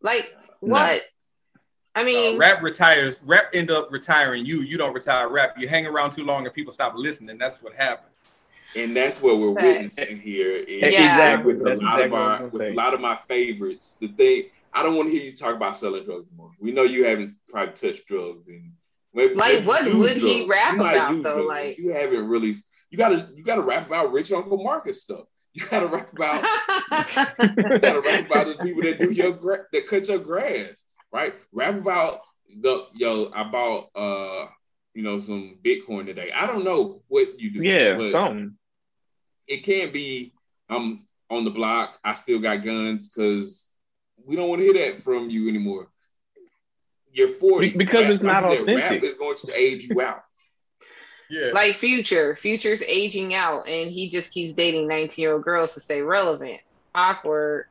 Like 0.00 0.32
No. 0.62 0.98
What? 1.94 2.02
I 2.02 2.04
mean, 2.04 2.36
uh, 2.36 2.38
rap 2.38 2.62
retires. 2.62 3.20
Rap 3.24 3.46
end 3.54 3.70
up 3.70 3.88
retiring 3.90 4.44
you. 4.46 4.60
You 4.60 4.78
don't 4.78 4.92
retire 4.94 5.28
rap. 5.28 5.54
You 5.58 5.68
hang 5.68 5.86
around 5.86 6.10
too 6.12 6.24
long 6.24 6.44
and 6.44 6.54
people 6.54 6.72
stop 6.72 6.94
listening. 6.96 7.38
That's 7.38 7.62
what 7.62 7.74
happens. 7.74 8.12
And 8.76 8.94
that's 8.96 9.22
what 9.22 9.38
we're 9.38 9.54
Facts. 9.54 9.96
witnessing 9.96 10.20
here. 10.20 10.52
is 10.52 10.92
Yeah. 10.92 11.10
Exactly. 11.10 11.54
With, 11.54 11.64
That's 11.64 11.80
a 11.80 11.84
lot 11.84 12.00
exactly 12.00 12.04
of 12.04 12.12
our, 12.22 12.42
with 12.42 12.52
gonna 12.52 12.70
a 12.70 12.74
lot 12.74 12.94
of 12.94 13.00
my 13.00 13.16
favorites. 13.26 13.96
The 14.00 14.08
thing 14.08 14.44
I 14.74 14.82
don't 14.82 14.94
want 14.94 15.08
to 15.08 15.12
hear 15.14 15.22
you 15.22 15.34
talk 15.34 15.54
about 15.54 15.76
selling 15.76 16.04
drugs 16.04 16.26
anymore. 16.28 16.50
We 16.60 16.72
know 16.72 16.82
you 16.82 17.04
haven't 17.06 17.34
probably 17.48 17.72
touched 17.74 18.06
drugs 18.06 18.48
and 18.48 18.72
maybe, 19.14 19.34
Like, 19.34 19.54
maybe 19.54 19.66
what 19.66 19.84
used 19.86 19.98
would 19.98 20.16
he 20.18 20.46
rap 20.46 20.74
You 20.74 20.80
about, 20.82 21.12
use 21.14 21.22
though? 21.24 21.34
drugs. 21.46 21.48
Like- 21.48 21.78
you 21.78 21.92
haven't 21.94 22.28
really. 22.28 22.54
You 22.90 22.96
gotta 22.98 23.28
you 23.34 23.42
gotta 23.42 23.62
rap 23.62 23.86
about 23.86 24.12
rich 24.12 24.30
Uncle 24.32 24.62
Marcus 24.62 25.02
stuff. 25.02 25.24
You 25.54 25.64
gotta 25.66 25.86
rap 25.86 26.12
about 26.12 26.42
you 27.56 27.78
gotta 27.80 28.00
rap 28.04 28.26
about 28.26 28.46
the 28.46 28.56
people 28.62 28.82
that 28.82 28.98
do 28.98 29.10
your 29.10 29.32
gra- 29.32 29.64
that 29.72 29.86
cut 29.86 30.06
your 30.08 30.18
grass, 30.18 30.84
right? 31.12 31.34
Rap 31.52 31.74
about 31.74 32.20
the 32.60 32.86
yo. 32.94 33.30
I 33.34 33.44
bought 33.44 33.88
uh 33.94 34.46
you 34.94 35.02
know 35.02 35.18
some 35.18 35.58
Bitcoin 35.62 36.06
today. 36.06 36.30
I 36.34 36.46
don't 36.46 36.64
know 36.64 37.02
what 37.08 37.38
you 37.40 37.50
do. 37.52 37.62
Yeah, 37.62 37.96
but 37.96 38.10
something. 38.10 38.54
it 39.46 39.58
can't 39.64 39.92
be 39.92 40.32
I'm 40.68 41.06
on 41.30 41.44
the 41.44 41.50
block. 41.50 41.98
I 42.04 42.14
still 42.14 42.38
got 42.38 42.62
guns 42.62 43.08
because 43.08 43.68
we 44.24 44.36
don't 44.36 44.48
want 44.48 44.60
to 44.60 44.64
hear 44.64 44.74
that 44.92 45.02
from 45.02 45.30
you 45.30 45.48
anymore. 45.48 45.88
You're 47.12 47.28
40 47.28 47.70
Be- 47.70 47.78
because 47.78 48.04
Rap- 48.04 48.12
it's 48.12 48.22
not 48.22 48.42
like 48.44 48.58
you 48.60 48.66
said, 48.66 48.74
authentic. 48.76 49.02
Rap 49.02 49.10
is 49.10 49.14
going 49.14 49.36
to 49.36 49.52
age 49.58 49.88
you 49.88 50.00
out. 50.00 50.22
Yeah. 51.30 51.50
like 51.52 51.74
Future. 51.74 52.34
Future's 52.34 52.80
aging 52.80 53.34
out, 53.34 53.68
and 53.68 53.90
he 53.90 54.08
just 54.08 54.32
keeps 54.32 54.54
dating 54.54 54.88
19 54.88 55.22
year 55.22 55.34
old 55.34 55.44
girls 55.44 55.74
to 55.74 55.80
stay 55.80 56.00
relevant. 56.00 56.58
Awkward. 56.94 57.66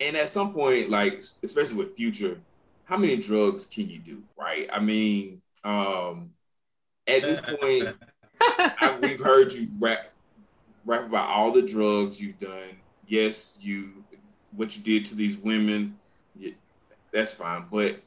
And 0.00 0.16
at 0.16 0.28
some 0.28 0.52
point, 0.52 0.90
like 0.90 1.24
especially 1.42 1.76
with 1.76 1.94
Future, 1.94 2.40
how 2.84 2.96
many 2.96 3.16
drugs 3.16 3.66
can 3.66 3.88
you 3.88 3.98
do, 3.98 4.22
right? 4.38 4.68
I 4.72 4.80
mean, 4.80 5.40
um, 5.62 6.30
at 7.06 7.22
this 7.22 7.40
point, 7.40 7.88
I, 8.40 8.98
we've 9.00 9.20
heard 9.20 9.52
you 9.52 9.68
rap 9.78 10.10
rap 10.84 11.06
about 11.06 11.28
all 11.28 11.52
the 11.52 11.62
drugs 11.62 12.20
you've 12.20 12.38
done. 12.38 12.76
Yes, 13.06 13.58
you 13.60 14.04
what 14.56 14.76
you 14.76 14.82
did 14.82 15.04
to 15.06 15.14
these 15.14 15.38
women. 15.38 15.96
Yeah, 16.36 16.52
that's 17.12 17.32
fine, 17.32 17.66
but 17.70 18.00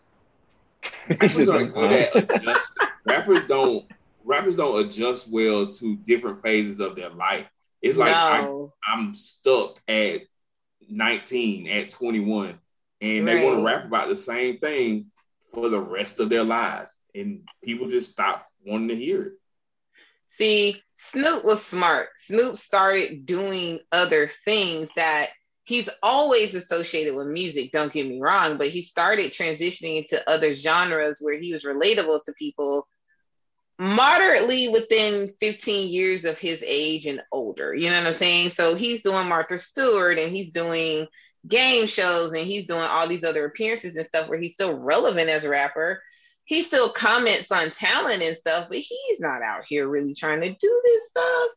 rappers 1.09 1.47
aren't 1.47 1.73
good 1.73 1.91
at 1.91 2.15
adjusting. 2.15 2.87
rappers 3.05 3.47
don't 3.47 3.85
rappers 4.25 4.55
don't 4.55 4.85
adjust 4.85 5.31
well 5.31 5.67
to 5.67 5.95
different 5.97 6.41
phases 6.41 6.79
of 6.79 6.95
their 6.95 7.09
life. 7.09 7.45
It's 7.81 7.97
like 7.97 8.15
I, 8.15 8.41
no. 8.41 8.73
I'm 8.87 9.13
stuck 9.13 9.81
at 9.87 10.21
19, 10.89 11.67
at 11.67 11.89
21, 11.89 12.59
and 13.01 13.27
they 13.27 13.43
want 13.43 13.59
to 13.59 13.65
rap 13.65 13.85
about 13.85 14.09
the 14.09 14.15
same 14.15 14.57
thing 14.59 15.07
for 15.53 15.69
the 15.69 15.79
rest 15.79 16.19
of 16.19 16.29
their 16.29 16.43
lives, 16.43 16.91
and 17.13 17.47
people 17.63 17.87
just 17.87 18.11
stop 18.11 18.47
wanting 18.65 18.89
to 18.89 18.95
hear 18.95 19.23
it. 19.23 19.33
See, 20.27 20.81
Snoop 20.95 21.45
was 21.45 21.63
smart. 21.63 22.07
Snoop 22.17 22.57
started 22.57 23.25
doing 23.25 23.79
other 23.91 24.27
things 24.27 24.89
that 24.95 25.29
he's 25.63 25.89
always 26.01 26.55
associated 26.55 27.15
with 27.15 27.27
music, 27.27 27.71
don't 27.71 27.93
get 27.93 28.07
me 28.07 28.19
wrong, 28.19 28.57
but 28.57 28.69
he 28.69 28.81
started 28.81 29.31
transitioning 29.31 29.99
into 29.99 30.29
other 30.29 30.53
genres 30.53 31.19
where 31.21 31.39
he 31.39 31.53
was 31.53 31.63
relatable 31.63 32.23
to 32.25 32.33
people 32.33 32.87
moderately 33.79 34.69
within 34.69 35.27
15 35.39 35.89
years 35.91 36.25
of 36.25 36.37
his 36.37 36.63
age 36.65 37.05
and 37.05 37.21
older. 37.31 37.73
You 37.73 37.89
know 37.89 37.97
what 37.97 38.07
I'm 38.07 38.13
saying? 38.13 38.49
So 38.49 38.75
he's 38.75 39.01
doing 39.01 39.27
Martha 39.27 39.57
Stewart 39.57 40.19
and 40.19 40.31
he's 40.31 40.51
doing 40.51 41.07
game 41.47 41.87
shows 41.87 42.31
and 42.31 42.45
he's 42.45 42.67
doing 42.67 42.81
all 42.81 43.07
these 43.07 43.23
other 43.23 43.45
appearances 43.45 43.95
and 43.95 44.05
stuff 44.05 44.29
where 44.29 44.39
he's 44.39 44.53
still 44.53 44.79
relevant 44.79 45.29
as 45.29 45.43
a 45.43 45.49
rapper 45.49 46.01
he 46.45 46.61
still 46.61 46.89
comments 46.89 47.51
on 47.51 47.69
talent 47.69 48.21
and 48.21 48.35
stuff, 48.35 48.67
but 48.67 48.77
he's 48.77 49.19
not 49.19 49.41
out 49.41 49.63
here 49.65 49.87
really 49.87 50.13
trying 50.13 50.41
to 50.41 50.49
do 50.49 50.81
this 50.85 51.09
stuff. 51.09 51.49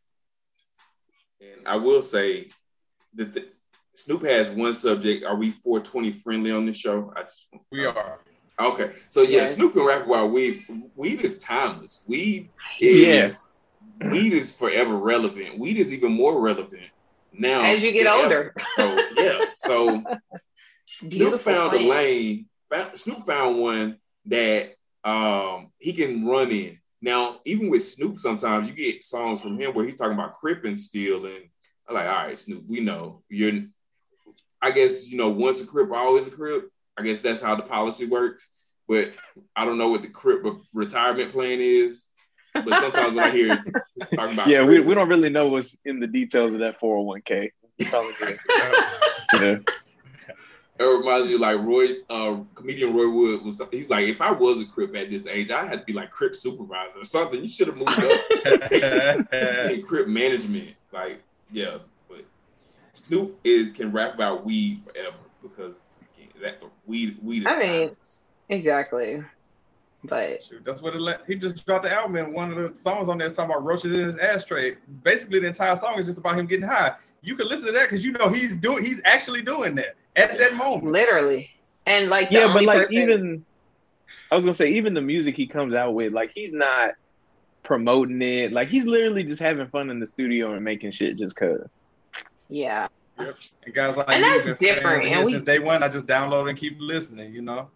And 1.41 1.69
I 1.69 1.77
will 1.77 2.03
say 2.03 2.51
that 3.15 3.33
the, 3.33 3.49
Snoop 3.95 4.23
has 4.23 4.51
one 4.51 4.75
subject. 4.75 5.25
Are 5.25 5.37
we 5.37 5.51
420 5.51 6.13
friendly 6.13 6.53
on 6.53 6.67
this 6.67 6.77
show? 6.77 7.13
I 7.17 7.23
just 7.23 7.49
we 7.73 7.85
are. 7.85 8.21
Okay, 8.59 8.93
so 9.11 9.21
yeah, 9.23 9.29
Yes. 9.41 9.55
Snoop 9.57 9.75
can 9.75 9.85
rap 9.85 10.07
about 10.07 10.31
weed. 10.33 10.65
Weed 10.95 11.21
is 11.21 11.39
timeless. 11.39 12.03
Weed 12.07 12.49
is 12.81 13.49
weed 14.01 14.33
is 14.33 14.57
forever 14.57 14.97
relevant. 14.97 15.59
Weed 15.59 15.77
is 15.77 15.93
even 15.93 16.13
more 16.13 16.41
relevant 16.41 16.91
now 17.33 17.63
As 17.63 17.85
you 17.85 17.93
get 17.93 18.07
older. 18.07 18.55
ever. 18.55 18.55
So 18.77 19.23
yeah, 19.23 19.41
so 19.57 20.03
Snoop 20.87 21.41
found 21.41 21.75
a 21.77 21.79
lane. 21.81 22.47
found- 22.71 22.99
Snoop 22.99 23.27
found 23.27 23.59
one 23.59 23.99
that 24.27 24.75
um 25.05 25.71
he 25.79 25.93
can 25.93 26.27
run 26.27 26.51
in. 26.51 26.79
Now, 27.03 27.41
even 27.45 27.69
with 27.69 27.83
Snoop, 27.83 28.19
sometimes 28.19 28.69
you 28.71 28.75
get 28.75 29.05
songs 29.05 29.43
from 29.43 29.61
him 29.61 29.75
where 29.75 29.85
he's 29.85 29.97
talking 29.97 30.15
about 30.15 30.35
cripping 30.35 30.79
still, 30.79 31.27
and 31.27 31.45
I'm 31.87 31.95
like, 31.95 32.07
all 32.07 32.27
right, 32.27 32.39
Snoop, 32.39 32.65
we 32.67 32.81
know 32.81 33.23
you're. 33.29 33.65
I 34.63 34.71
guess 34.71 35.11
you 35.11 35.19
know 35.19 35.29
once 35.29 35.61
a 35.63 35.67
crip, 35.67 35.93
always 35.93 36.27
a 36.27 36.31
crip. 36.31 36.71
I 36.99 37.03
guess 37.03 37.21
that's 37.21 37.41
how 37.41 37.55
the 37.55 37.63
policy 37.63 38.07
works. 38.07 38.51
But 38.89 39.13
I 39.55 39.65
don't 39.65 39.79
know 39.79 39.89
what 39.89 40.03
the 40.03 40.09
crip 40.09 40.45
retirement 40.73 41.33
plan 41.33 41.59
is. 41.61 42.05
But 42.55 42.69
sometimes 42.81 43.15
when 43.15 43.25
I 43.25 43.31
hear 43.31 43.49
talking 44.15 44.35
about 44.35 44.47
Yeah, 44.47 44.65
we, 44.65 44.81
we 44.81 44.95
don't 44.95 45.09
really 45.09 45.29
know 45.29 45.49
what's 45.49 45.79
in 45.85 46.01
the 46.01 46.07
details 46.07 46.55
of 46.55 46.61
that 46.61 46.81
401k. 46.81 47.51
Yeah. 49.41 49.59
It 50.79 50.85
reminds 50.85 51.29
me 51.29 51.39
like 51.39 51.59
Roy, 51.61 51.89
uh, 52.11 52.41
comedian 52.55 52.95
Roy 52.95 53.09
Wood 53.09 53.43
was. 53.43 53.61
He's 53.71 53.89
like, 53.89 54.07
if 54.07 54.21
I 54.21 54.31
was 54.31 54.61
a 54.61 54.67
crip 54.67 54.95
at 54.95 55.11
this 55.11 55.27
age, 55.27 55.51
I 55.51 55.67
had 55.67 55.81
to 55.81 55.85
be 55.85 55.95
like 55.95 56.11
crip 56.11 56.35
supervisor 56.35 56.99
or 56.99 57.05
something. 57.05 57.41
You 57.41 57.49
should 57.49 57.69
have 57.69 57.77
moved 57.77 57.99
up 57.99 58.71
in 59.73 59.83
crip 59.83 60.07
management. 60.07 60.75
Like, 60.93 61.23
yeah, 61.51 61.79
but 62.09 62.25
Snoop 62.93 63.39
is 63.43 63.71
can 63.71 63.91
rap 63.91 64.15
about 64.15 64.45
weed 64.45 64.81
forever 64.83 65.17
because 65.43 65.81
that 66.43 66.63
weed 66.87 67.19
weed 67.23 67.41
is. 67.41 67.47
I 67.49 67.59
mean- 67.61 67.91
Exactly. 68.49 69.23
But 70.05 70.45
Shoot, 70.45 70.65
that's 70.65 70.83
what 70.83 70.95
it 70.95 71.01
let, 71.01 71.23
he 71.27 71.35
just 71.35 71.67
dropped 71.67 71.83
the 71.85 71.93
album 71.93 72.17
and 72.17 72.33
one 72.33 72.53
of 72.53 72.73
the 72.73 72.79
songs 72.79 73.09
on 73.09 73.19
there 73.19 73.27
is 73.27 73.35
talking 73.35 73.51
about 73.51 73.65
roaches 73.65 73.93
in 73.93 74.05
his 74.05 74.19
ashtray. 74.19 74.77
Basically, 75.03 75.41
the 75.41 75.49
entire 75.49 75.75
song 75.75 75.99
is 75.99 76.07
just 76.07 76.19
about 76.19 76.39
him 76.39 76.47
getting 76.47 76.67
high. 76.67 76.95
You 77.23 77.35
can 77.35 77.49
listen 77.49 77.67
to 77.67 77.73
that 77.73 77.91
because 77.91 78.05
you 78.05 78.13
know 78.13 78.29
he's 78.29 78.57
doing 78.57 78.85
he's 78.85 79.01
actually 79.05 79.43
doing 79.43 79.75
that 79.77 79.97
at 80.15 80.39
that 80.39 80.55
moment. 80.55 80.85
literally. 80.93 81.51
And 81.87 82.09
like 82.09 82.31
yeah, 82.31 82.49
but 82.53 82.63
like 82.65 82.79
person, 82.81 82.97
even 82.97 83.45
I 84.31 84.37
was 84.37 84.45
gonna 84.45 84.55
say 84.55 84.71
even 84.73 84.95
the 84.95 85.03
music 85.03 85.35
he 85.37 85.47
comes 85.47 85.75
out 85.75 85.95
with, 85.95 86.13
like 86.13 86.31
he's 86.33 86.53
not 86.53 86.91
promoting 87.65 88.23
it. 88.23 88.53
Like 88.53 88.69
he's 88.69 88.87
literally 88.87 89.25
just 89.25 89.43
having 89.43 89.67
fun 89.69 89.91
in 89.91 89.99
the 89.99 90.07
studio 90.07 90.53
and 90.53 90.65
making 90.65 90.93
shit 90.93 91.17
just 91.17 91.35
cause. 91.37 91.69
yeah. 92.49 92.87
Yep. 93.19 93.37
And 93.65 93.75
guys 93.75 93.97
like 93.97 94.09
And 94.11 94.23
me 94.23 94.29
that's 94.29 94.45
been 94.45 94.57
fans 94.57 94.59
different, 94.59 95.05
and 95.07 95.25
we- 95.27 95.33
since 95.33 95.45
day 95.45 95.59
one, 95.59 95.83
I 95.83 95.89
just 95.89 96.07
download 96.07 96.49
and 96.49 96.59
keep 96.59 96.77
listening. 96.81 97.33
You 97.33 97.43
know. 97.43 97.71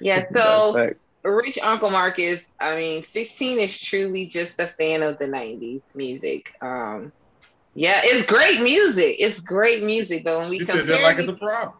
Yeah. 0.00 0.22
So 0.32 0.90
Rich 1.24 1.58
Uncle 1.62 1.90
Marcus, 1.90 2.52
I 2.60 2.76
mean, 2.76 3.02
16 3.02 3.58
is 3.58 3.80
truly 3.80 4.26
just 4.26 4.60
a 4.60 4.66
fan 4.66 5.02
of 5.02 5.18
the 5.18 5.26
90s 5.26 5.82
music. 5.94 6.52
Um, 6.60 7.12
yeah, 7.74 8.00
it's 8.04 8.26
great 8.26 8.60
music. 8.62 9.16
It's 9.18 9.40
great 9.40 9.82
music, 9.82 10.22
but 10.24 10.38
when 10.38 10.50
we 10.50 10.58
He 10.58 10.64
compare 10.66 11.02
like 11.02 11.18
it's 11.18 11.28
a 11.28 11.32
problem. 11.32 11.78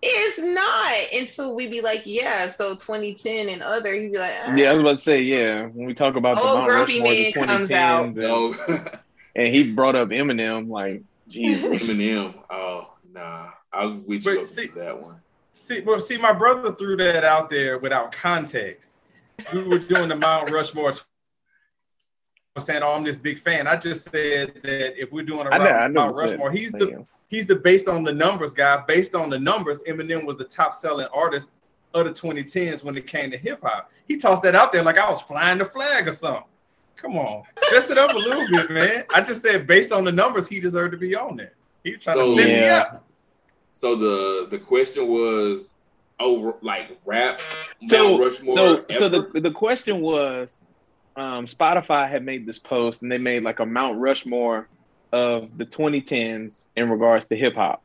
it's 0.00 0.38
not 0.40 1.20
until 1.20 1.54
we 1.54 1.68
be 1.68 1.80
like, 1.80 2.02
yeah, 2.06 2.48
so 2.48 2.74
2010 2.74 3.48
and 3.48 3.62
other, 3.62 3.92
he'd 3.94 4.12
be 4.12 4.18
like, 4.18 4.32
ah. 4.46 4.54
yeah, 4.54 4.70
I 4.70 4.72
was 4.72 4.80
about 4.80 4.98
to 4.98 5.04
say, 5.04 5.20
yeah, 5.22 5.66
when 5.66 5.86
we 5.86 5.92
talk 5.94 6.16
about 6.16 6.36
the 6.36 6.42
Old 6.42 6.58
Mount 6.60 6.68
grumpy 6.70 7.00
Rushmore 7.00 7.14
the 7.14 7.32
comes 7.32 7.70
out. 7.72 8.14
2010s 8.14 8.68
and, 8.68 9.00
and 9.36 9.54
he 9.54 9.72
brought 9.74 9.96
up 9.96 10.08
Eminem, 10.08 10.68
like 10.68 11.02
Jesus. 11.32 11.94
Eminem. 11.96 12.34
Oh 12.50 12.90
nah, 13.12 13.50
I 13.72 13.86
was 13.86 14.00
with 14.06 14.24
But 14.24 14.30
you 14.32 14.40
up 14.42 14.48
see- 14.48 14.66
that 14.68 15.00
one. 15.00 15.16
See, 15.54 15.80
well, 15.80 16.00
see, 16.00 16.16
my 16.16 16.32
brother 16.32 16.72
threw 16.72 16.96
that 16.96 17.24
out 17.24 17.50
there 17.50 17.78
without 17.78 18.10
context. 18.10 18.94
We 19.52 19.64
were 19.64 19.78
doing 19.78 20.08
the 20.08 20.16
Mount 20.16 20.50
Rushmore. 20.50 20.92
I 20.92 20.94
was 22.54 22.64
saying, 22.64 22.82
"Oh, 22.82 22.92
I'm 22.92 23.04
this 23.04 23.18
big 23.18 23.38
fan." 23.38 23.66
I 23.66 23.76
just 23.76 24.04
said 24.10 24.60
that 24.62 25.00
if 25.00 25.12
we're 25.12 25.24
doing 25.24 25.46
a 25.46 25.50
I 25.50 25.58
know, 25.58 25.64
I 25.64 25.88
know 25.88 26.00
Mount 26.02 26.14
what 26.14 26.28
said. 26.28 26.30
Rushmore, 26.32 26.52
he's 26.52 26.72
the 26.72 27.04
he's 27.28 27.46
the 27.46 27.56
based 27.56 27.88
on 27.88 28.02
the 28.04 28.12
numbers 28.12 28.54
guy. 28.54 28.82
Based 28.86 29.14
on 29.14 29.28
the 29.28 29.38
numbers, 29.38 29.82
Eminem 29.82 30.24
was 30.26 30.36
the 30.38 30.44
top 30.44 30.74
selling 30.74 31.06
artist 31.12 31.50
of 31.94 32.04
the 32.04 32.10
2010s 32.10 32.82
when 32.82 32.96
it 32.96 33.06
came 33.06 33.30
to 33.30 33.36
hip 33.36 33.60
hop. 33.62 33.90
He 34.08 34.16
tossed 34.16 34.42
that 34.44 34.54
out 34.54 34.72
there 34.72 34.82
like 34.82 34.98
I 34.98 35.10
was 35.10 35.20
flying 35.20 35.58
the 35.58 35.64
flag 35.66 36.08
or 36.08 36.12
something. 36.12 36.44
Come 37.02 37.16
on, 37.18 37.42
dress 37.68 37.90
it 37.90 37.98
up 37.98 38.12
a 38.14 38.18
little 38.18 38.46
bit, 38.48 38.70
man. 38.70 39.04
I 39.14 39.20
just 39.20 39.42
said 39.42 39.66
based 39.66 39.90
on 39.92 40.04
the 40.04 40.12
numbers, 40.12 40.46
he 40.46 40.60
deserved 40.60 40.92
to 40.92 40.96
be 40.98 41.14
on 41.16 41.36
there. 41.36 41.52
He 41.82 41.92
was 41.92 42.02
trying 42.04 42.16
So- 42.16 42.36
to 42.36 42.42
set 42.42 42.48
me 42.48 42.68
up. 42.68 43.04
So 43.72 43.96
the 43.96 44.46
the 44.48 44.58
question 44.58 45.08
was 45.08 45.74
over 46.20 46.54
like 46.62 46.96
rap 47.04 47.40
So 47.86 48.22
Rushmore. 48.22 48.54
so 48.54 48.84
so 48.92 49.08
the 49.08 49.40
the 49.40 49.50
question 49.50 50.00
was, 50.00 50.62
um, 51.16 51.46
Spotify 51.46 52.08
had 52.08 52.24
made 52.24 52.46
this 52.46 52.60
post 52.60 53.02
and 53.02 53.10
they 53.10 53.18
made 53.18 53.42
like 53.42 53.58
a 53.58 53.66
Mount 53.66 53.98
Rushmore 53.98 54.68
of 55.12 55.58
the 55.58 55.66
2010s 55.66 56.68
in 56.76 56.88
regards 56.88 57.26
to 57.26 57.36
hip 57.36 57.54
hop, 57.56 57.82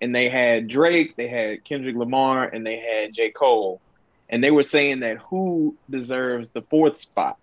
and 0.00 0.14
they 0.14 0.28
had 0.28 0.68
Drake, 0.68 1.16
they 1.16 1.26
had 1.26 1.64
Kendrick 1.64 1.96
Lamar, 1.96 2.44
and 2.44 2.64
they 2.64 2.76
had 2.78 3.12
J. 3.12 3.30
Cole. 3.30 3.80
And 4.28 4.42
they 4.42 4.50
were 4.50 4.62
saying 4.62 5.00
that 5.00 5.18
who 5.18 5.76
deserves 5.90 6.48
the 6.50 6.62
fourth 6.62 6.96
spot. 6.96 7.36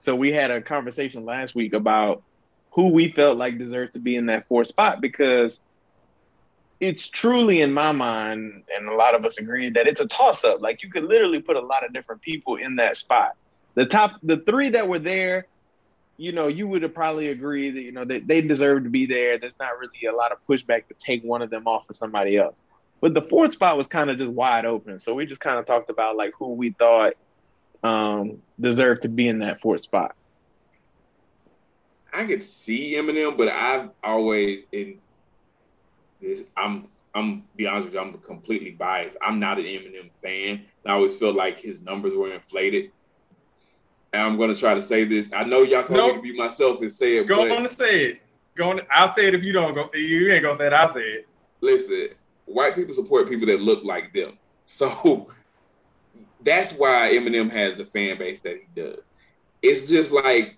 So 0.00 0.14
we 0.14 0.32
had 0.32 0.50
a 0.50 0.60
conversation 0.60 1.24
last 1.24 1.54
week 1.54 1.72
about 1.72 2.22
who 2.72 2.88
we 2.88 3.10
felt 3.10 3.38
like 3.38 3.58
deserved 3.58 3.94
to 3.94 3.98
be 3.98 4.16
in 4.16 4.26
that 4.26 4.46
fourth 4.46 4.68
spot 4.68 5.00
because 5.00 5.60
it's 6.80 7.08
truly 7.08 7.60
in 7.60 7.72
my 7.72 7.90
mind, 7.90 8.62
and 8.74 8.88
a 8.88 8.94
lot 8.94 9.14
of 9.14 9.24
us 9.24 9.38
agree 9.38 9.70
that 9.70 9.88
it's 9.88 10.00
a 10.00 10.06
toss 10.06 10.44
up. 10.44 10.60
Like 10.60 10.82
you 10.82 10.90
could 10.90 11.04
literally 11.04 11.40
put 11.40 11.56
a 11.56 11.60
lot 11.60 11.84
of 11.84 11.92
different 11.92 12.22
people 12.22 12.56
in 12.56 12.76
that 12.76 12.96
spot. 12.96 13.32
The 13.74 13.84
top, 13.84 14.12
the 14.22 14.36
three 14.36 14.70
that 14.70 14.86
were 14.88 15.00
there, 15.00 15.46
you 16.16 16.32
know, 16.32 16.46
you 16.46 16.68
would 16.68 16.82
have 16.82 16.94
probably 16.94 17.28
agreed 17.28 17.70
that 17.70 17.82
you 17.82 17.92
know 17.92 18.04
they, 18.04 18.20
they 18.20 18.40
deserve 18.40 18.84
to 18.84 18.90
be 18.90 19.06
there. 19.06 19.38
There's 19.38 19.58
not 19.58 19.78
really 19.78 20.06
a 20.08 20.14
lot 20.14 20.30
of 20.30 20.38
pushback 20.48 20.86
to 20.88 20.94
take 20.98 21.22
one 21.24 21.42
of 21.42 21.50
them 21.50 21.66
off 21.66 21.86
for 21.86 21.94
somebody 21.94 22.36
else. 22.36 22.60
But 23.00 23.14
the 23.14 23.22
fourth 23.22 23.52
spot 23.52 23.76
was 23.76 23.86
kind 23.86 24.10
of 24.10 24.18
just 24.18 24.30
wide 24.30 24.64
open. 24.64 24.98
So 24.98 25.14
we 25.14 25.26
just 25.26 25.40
kind 25.40 25.58
of 25.58 25.66
talked 25.66 25.90
about 25.90 26.16
like 26.16 26.32
who 26.38 26.54
we 26.54 26.70
thought 26.70 27.14
um, 27.82 28.42
deserve 28.60 29.00
to 29.02 29.08
be 29.08 29.28
in 29.28 29.38
that 29.40 29.60
fourth 29.60 29.82
spot. 29.82 30.14
I 32.12 32.26
could 32.26 32.42
see 32.42 32.94
Eminem, 32.94 33.36
but 33.36 33.48
I've 33.48 33.90
always 34.02 34.64
in 34.72 34.98
this. 36.20 36.44
I'm 36.56 36.88
I'm 37.14 37.44
be 37.56 37.66
honest 37.66 37.86
with 37.86 37.94
you. 37.94 38.00
I'm 38.00 38.14
completely 38.18 38.72
biased. 38.72 39.16
I'm 39.22 39.38
not 39.38 39.58
an 39.58 39.64
Eminem 39.64 40.10
fan. 40.22 40.64
I 40.86 40.92
always 40.92 41.16
feel 41.16 41.32
like 41.32 41.58
his 41.58 41.80
numbers 41.80 42.14
were 42.14 42.32
inflated. 42.32 42.90
And 44.12 44.22
I'm 44.22 44.36
going 44.38 44.52
to 44.52 44.58
try 44.58 44.74
to 44.74 44.80
say 44.80 45.04
this. 45.04 45.30
I 45.34 45.44
know 45.44 45.60
y'all 45.60 45.82
told 45.82 45.98
nope. 45.98 46.16
me 46.16 46.28
to 46.28 46.32
be 46.32 46.38
myself 46.38 46.80
and 46.80 46.90
say 46.90 47.18
it. 47.18 47.26
Go 47.26 47.46
but, 47.46 47.50
on 47.50 47.58
and 47.58 47.70
say 47.70 48.04
it. 48.04 48.22
Go 48.56 48.70
on. 48.70 48.80
I'll 48.90 49.12
say 49.12 49.26
it 49.26 49.34
if 49.34 49.44
you 49.44 49.52
don't 49.52 49.74
go. 49.74 49.90
You 49.94 50.32
ain't 50.32 50.42
gonna 50.42 50.56
say 50.56 50.66
it. 50.68 50.72
I'll 50.72 50.92
say 50.94 51.00
it. 51.00 51.28
Listen, 51.60 52.08
white 52.46 52.74
people 52.74 52.94
support 52.94 53.28
people 53.28 53.46
that 53.46 53.60
look 53.60 53.84
like 53.84 54.12
them. 54.12 54.38
So 54.70 55.30
that's 56.42 56.72
why 56.72 57.10
Eminem 57.12 57.50
has 57.50 57.76
the 57.76 57.84
fan 57.84 58.18
base 58.18 58.40
that 58.40 58.56
he 58.56 58.80
does. 58.80 59.00
It's 59.62 59.88
just 59.88 60.12
like 60.12 60.56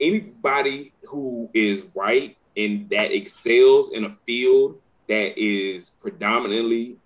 anybody 0.00 0.92
who 1.08 1.48
is 1.54 1.84
white 1.92 2.36
and 2.56 2.88
that 2.90 3.12
excels 3.12 3.92
in 3.92 4.04
a 4.04 4.16
field 4.26 4.78
that 5.08 5.38
is 5.38 5.90
predominantly 5.90 6.96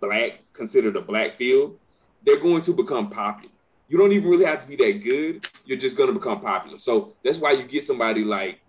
black, 0.00 0.40
considered 0.52 0.96
a 0.96 1.00
black 1.00 1.36
field, 1.36 1.78
they're 2.24 2.40
going 2.40 2.62
to 2.62 2.72
become 2.72 3.10
popular. 3.10 3.52
You 3.88 3.98
don't 3.98 4.12
even 4.12 4.30
really 4.30 4.44
have 4.44 4.62
to 4.62 4.68
be 4.68 4.76
that 4.76 5.02
good. 5.02 5.46
You're 5.64 5.78
just 5.78 5.96
going 5.96 6.08
to 6.08 6.14
become 6.14 6.40
popular. 6.40 6.78
So 6.78 7.14
that's 7.24 7.38
why 7.38 7.52
you 7.52 7.64
get 7.64 7.84
somebody 7.84 8.24
like 8.24 8.60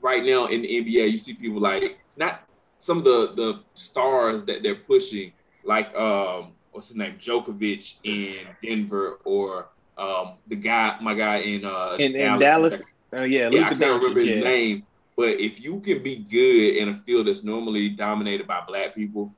right 0.00 0.24
now 0.24 0.46
in 0.46 0.62
the 0.62 0.68
NBA, 0.68 1.10
you 1.12 1.18
see 1.18 1.34
people 1.34 1.60
like 1.60 1.98
not 2.16 2.42
some 2.78 2.98
of 2.98 3.04
the 3.04 3.32
the 3.34 3.60
stars 3.74 4.44
that 4.44 4.62
they're 4.62 4.74
pushing, 4.74 5.32
like 5.64 5.94
um, 5.94 6.52
what's 6.74 6.88
his 6.88 6.96
name, 6.96 7.16
Djokovic 7.18 8.00
in 8.02 8.46
Denver, 8.62 9.20
or 9.24 9.68
um, 9.96 10.34
the 10.48 10.56
guy, 10.56 10.96
my 11.00 11.14
guy 11.14 11.36
in 11.36 11.64
uh 11.64 11.96
in, 11.98 12.14
in 12.16 12.38
Dallas. 12.38 12.82
Oh 13.12 13.22
yeah, 13.22 13.48
yeah, 13.50 13.66
I 13.66 13.74
can't 13.74 13.80
remember 14.02 14.20
his 14.20 14.30
yeah. 14.30 14.40
name. 14.40 14.86
But 15.16 15.40
if 15.40 15.62
you 15.62 15.78
can 15.80 16.02
be 16.02 16.16
good 16.16 16.76
in 16.76 16.88
a 16.88 16.94
field 17.06 17.28
that's 17.28 17.44
normally 17.44 17.88
dominated 17.88 18.48
by 18.48 18.62
black 18.66 18.94
people, 18.96 19.32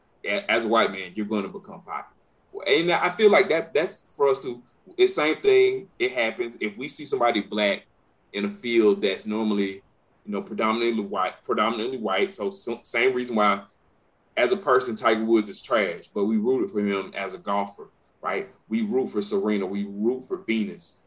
as 0.48 0.64
a 0.64 0.68
white 0.68 0.90
man, 0.90 1.12
you're 1.14 1.26
going 1.26 1.42
to 1.42 1.50
become 1.50 1.82
popular. 1.82 2.66
And 2.66 2.90
I 2.90 3.10
feel 3.10 3.30
like 3.30 3.50
that 3.50 3.74
that's 3.74 4.04
for 4.08 4.28
us 4.28 4.42
to. 4.42 4.62
The 4.96 5.06
same 5.06 5.36
thing. 5.36 5.88
It 5.98 6.12
happens 6.12 6.56
if 6.60 6.78
we 6.78 6.88
see 6.88 7.04
somebody 7.04 7.42
black 7.42 7.82
in 8.32 8.46
a 8.46 8.50
field 8.50 9.02
that's 9.02 9.26
normally, 9.26 9.82
you 10.24 10.32
know, 10.32 10.40
predominantly 10.40 11.02
white, 11.04 11.42
predominantly 11.42 11.98
white. 11.98 12.32
So, 12.32 12.48
so 12.48 12.80
same 12.82 13.12
reason 13.12 13.36
why, 13.36 13.62
as 14.36 14.52
a 14.52 14.56
person, 14.56 14.96
Tiger 14.96 15.24
Woods 15.24 15.48
is 15.48 15.62
trash, 15.62 16.08
but 16.14 16.24
we 16.24 16.36
rooted 16.36 16.70
for 16.70 16.80
him 16.80 17.12
as 17.16 17.34
a 17.34 17.38
golfer 17.38 17.88
right? 18.26 18.48
We 18.68 18.82
root 18.82 19.08
for 19.08 19.22
Serena, 19.22 19.64
we 19.64 19.84
root 19.84 20.26
for 20.26 20.38
Venus, 20.38 20.98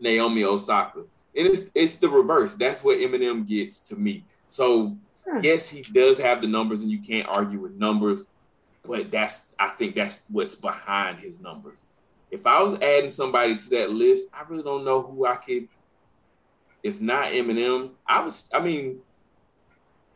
Naomi 0.00 0.44
Osaka. 0.44 1.00
And 1.36 1.46
it's 1.46 1.70
it's 1.74 1.96
the 1.96 2.08
reverse. 2.08 2.54
That's 2.54 2.82
what 2.82 2.98
Eminem 2.98 3.46
gets 3.46 3.80
to 3.80 3.96
me. 3.96 4.24
So 4.48 4.96
yes, 5.42 5.68
he 5.68 5.82
does 5.82 6.18
have 6.18 6.40
the 6.42 6.48
numbers, 6.48 6.82
and 6.82 6.90
you 6.90 6.98
can't 6.98 7.28
argue 7.28 7.60
with 7.60 7.72
numbers, 7.72 8.20
but 8.82 9.10
that's 9.10 9.42
I 9.58 9.70
think 9.70 9.94
that's 9.94 10.24
what's 10.28 10.54
behind 10.54 11.20
his 11.20 11.40
numbers. 11.40 11.84
If 12.30 12.46
I 12.46 12.60
was 12.62 12.74
adding 12.74 13.10
somebody 13.10 13.56
to 13.56 13.70
that 13.70 13.90
list, 13.90 14.28
I 14.32 14.42
really 14.48 14.64
don't 14.64 14.84
know 14.84 15.02
who 15.02 15.26
I 15.26 15.36
could. 15.36 15.68
If 16.82 17.00
not 17.00 17.26
Eminem, 17.26 17.90
I 18.06 18.20
was. 18.20 18.48
I 18.52 18.60
mean, 18.60 19.00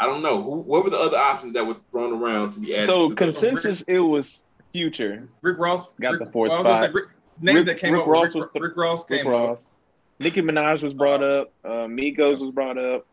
I 0.00 0.06
don't 0.06 0.22
know 0.22 0.42
who. 0.42 0.56
What 0.56 0.84
were 0.84 0.90
the 0.90 0.98
other 0.98 1.18
options 1.18 1.52
that 1.54 1.66
were 1.66 1.76
thrown 1.90 2.12
around 2.12 2.52
to 2.52 2.60
be 2.60 2.74
added? 2.74 2.86
So 2.86 3.10
consensus, 3.10 3.82
it 3.82 3.98
was 3.98 4.44
Future. 4.72 5.28
Rick 5.42 5.58
Ross 5.58 5.86
got 6.00 6.12
Rick, 6.12 6.24
the 6.24 6.30
fourth 6.30 6.50
well, 6.50 6.62
spot. 6.62 6.92
Rick, 6.92 7.06
names 7.40 7.56
Rick, 7.56 7.66
that 7.66 7.78
came 7.78 7.94
Rick 7.94 8.02
up. 8.02 8.08
Ross 8.08 8.28
Rick, 8.28 8.36
was 8.36 8.48
the, 8.52 8.60
Rick 8.60 8.76
Ross 8.76 9.04
Rick 9.08 9.22
came 9.22 9.32
Ross. 9.32 9.66
up. 9.66 9.72
Nicki 10.20 10.42
Minaj 10.42 10.82
was 10.82 10.94
brought 10.94 11.22
up. 11.22 11.52
Uh, 11.64 11.86
Migos 11.86 12.40
was 12.40 12.50
brought 12.50 12.76
up. 12.76 13.06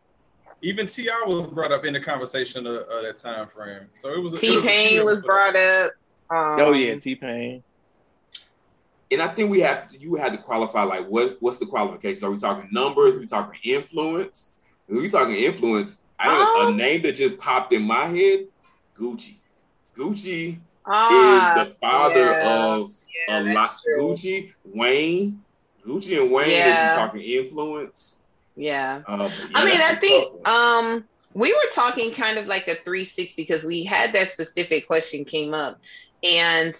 Even 0.62 0.86
T.I 0.86 1.24
was 1.26 1.46
brought 1.46 1.72
up 1.72 1.84
in 1.84 1.92
the 1.92 2.00
conversation 2.00 2.66
of, 2.66 2.74
of 2.74 3.02
that 3.02 3.16
time 3.16 3.48
frame. 3.48 3.86
So 3.94 4.12
it 4.12 4.20
was. 4.20 4.40
T 4.40 4.60
Pain 4.62 4.98
was, 4.98 5.06
was 5.06 5.22
brought 5.24 5.56
up. 5.56 5.92
Um, 6.30 6.60
oh 6.60 6.72
yeah, 6.72 6.96
T 6.96 7.14
Pain. 7.14 7.62
And 9.10 9.22
I 9.22 9.28
think 9.28 9.50
we 9.50 9.60
have 9.60 9.88
to, 9.90 10.00
you 10.00 10.16
had 10.16 10.32
to 10.32 10.38
qualify 10.38 10.82
like 10.82 11.06
what 11.06 11.36
what's 11.40 11.58
the 11.58 11.66
qualifications? 11.66 12.22
Are 12.22 12.30
we 12.30 12.38
talking 12.38 12.68
numbers? 12.72 13.16
Are 13.16 13.20
we 13.20 13.26
talking 13.26 13.58
influence? 13.62 14.50
Are 14.90 14.96
we 14.96 15.08
talking 15.08 15.36
influence? 15.36 16.02
I 16.18 16.62
um, 16.62 16.74
a 16.74 16.76
name 16.76 17.02
that 17.02 17.16
just 17.16 17.38
popped 17.38 17.72
in 17.72 17.82
my 17.82 18.06
head, 18.06 18.46
Gucci. 18.96 19.34
Gucci 19.96 20.58
ah, 20.84 21.62
is 21.62 21.68
the 21.68 21.74
father 21.74 22.20
yeah. 22.20 22.74
of 22.74 22.92
yeah, 23.28 23.40
a 23.40 23.54
lot. 23.54 23.70
Gucci, 23.98 24.52
Wayne, 24.64 25.42
Gucci 25.84 26.20
and 26.20 26.30
Wayne. 26.30 26.50
Yeah. 26.50 26.90
If 26.90 26.96
you're 26.96 27.06
talking 27.06 27.20
influence. 27.22 28.18
Yeah. 28.56 29.02
Uh, 29.06 29.30
yeah 29.30 29.48
I 29.54 29.64
mean, 29.64 29.80
I 29.80 29.94
think 29.94 30.48
um 30.48 31.04
we 31.34 31.52
were 31.52 31.70
talking 31.72 32.12
kind 32.12 32.38
of 32.38 32.46
like 32.46 32.66
a 32.66 32.74
360 32.74 33.42
because 33.42 33.64
we 33.64 33.84
had 33.84 34.12
that 34.14 34.30
specific 34.30 34.86
question 34.86 35.24
came 35.24 35.52
up, 35.52 35.80
and 36.22 36.74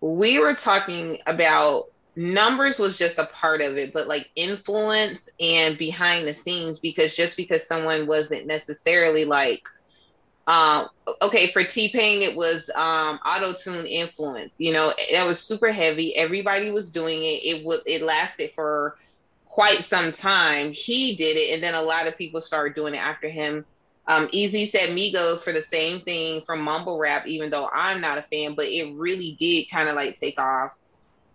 we 0.00 0.38
were 0.38 0.54
talking 0.54 1.18
about 1.26 1.84
numbers 2.16 2.78
was 2.78 2.98
just 2.98 3.18
a 3.18 3.26
part 3.26 3.60
of 3.60 3.76
it, 3.76 3.92
but 3.92 4.08
like 4.08 4.30
influence 4.36 5.28
and 5.40 5.76
behind 5.76 6.26
the 6.26 6.34
scenes 6.34 6.78
because 6.78 7.16
just 7.16 7.36
because 7.36 7.66
someone 7.66 8.06
wasn't 8.06 8.46
necessarily 8.46 9.24
like 9.24 9.68
um, 10.46 10.88
okay, 11.22 11.46
for 11.46 11.64
T 11.64 11.88
Pain, 11.88 12.20
it 12.20 12.36
was 12.36 12.70
um, 12.74 13.18
auto 13.24 13.52
tune 13.54 13.86
influence. 13.86 14.56
You 14.58 14.72
know, 14.72 14.92
that 15.12 15.26
was 15.26 15.40
super 15.40 15.72
heavy. 15.72 16.14
Everybody 16.14 16.70
was 16.70 16.90
doing 16.90 17.22
it. 17.22 17.44
It 17.44 17.64
would 17.64 17.80
it 17.86 18.02
lasted 18.02 18.50
for 18.50 18.98
quite 19.46 19.84
some 19.84 20.12
time. 20.12 20.72
He 20.72 21.16
did 21.16 21.36
it, 21.36 21.54
and 21.54 21.62
then 21.62 21.74
a 21.74 21.82
lot 21.82 22.06
of 22.06 22.18
people 22.18 22.40
started 22.40 22.74
doing 22.74 22.94
it 22.94 22.98
after 22.98 23.28
him. 23.28 23.64
Um, 24.06 24.28
Easy 24.32 24.66
said 24.66 24.90
Migos 24.90 25.42
for 25.42 25.52
the 25.52 25.62
same 25.62 25.98
thing 26.00 26.42
from 26.42 26.60
mumble 26.60 26.98
rap, 26.98 27.26
even 27.26 27.48
though 27.48 27.70
I'm 27.72 28.02
not 28.02 28.18
a 28.18 28.22
fan, 28.22 28.54
but 28.54 28.66
it 28.66 28.94
really 28.94 29.36
did 29.38 29.70
kind 29.70 29.88
of 29.88 29.94
like 29.94 30.20
take 30.20 30.38
off. 30.38 30.78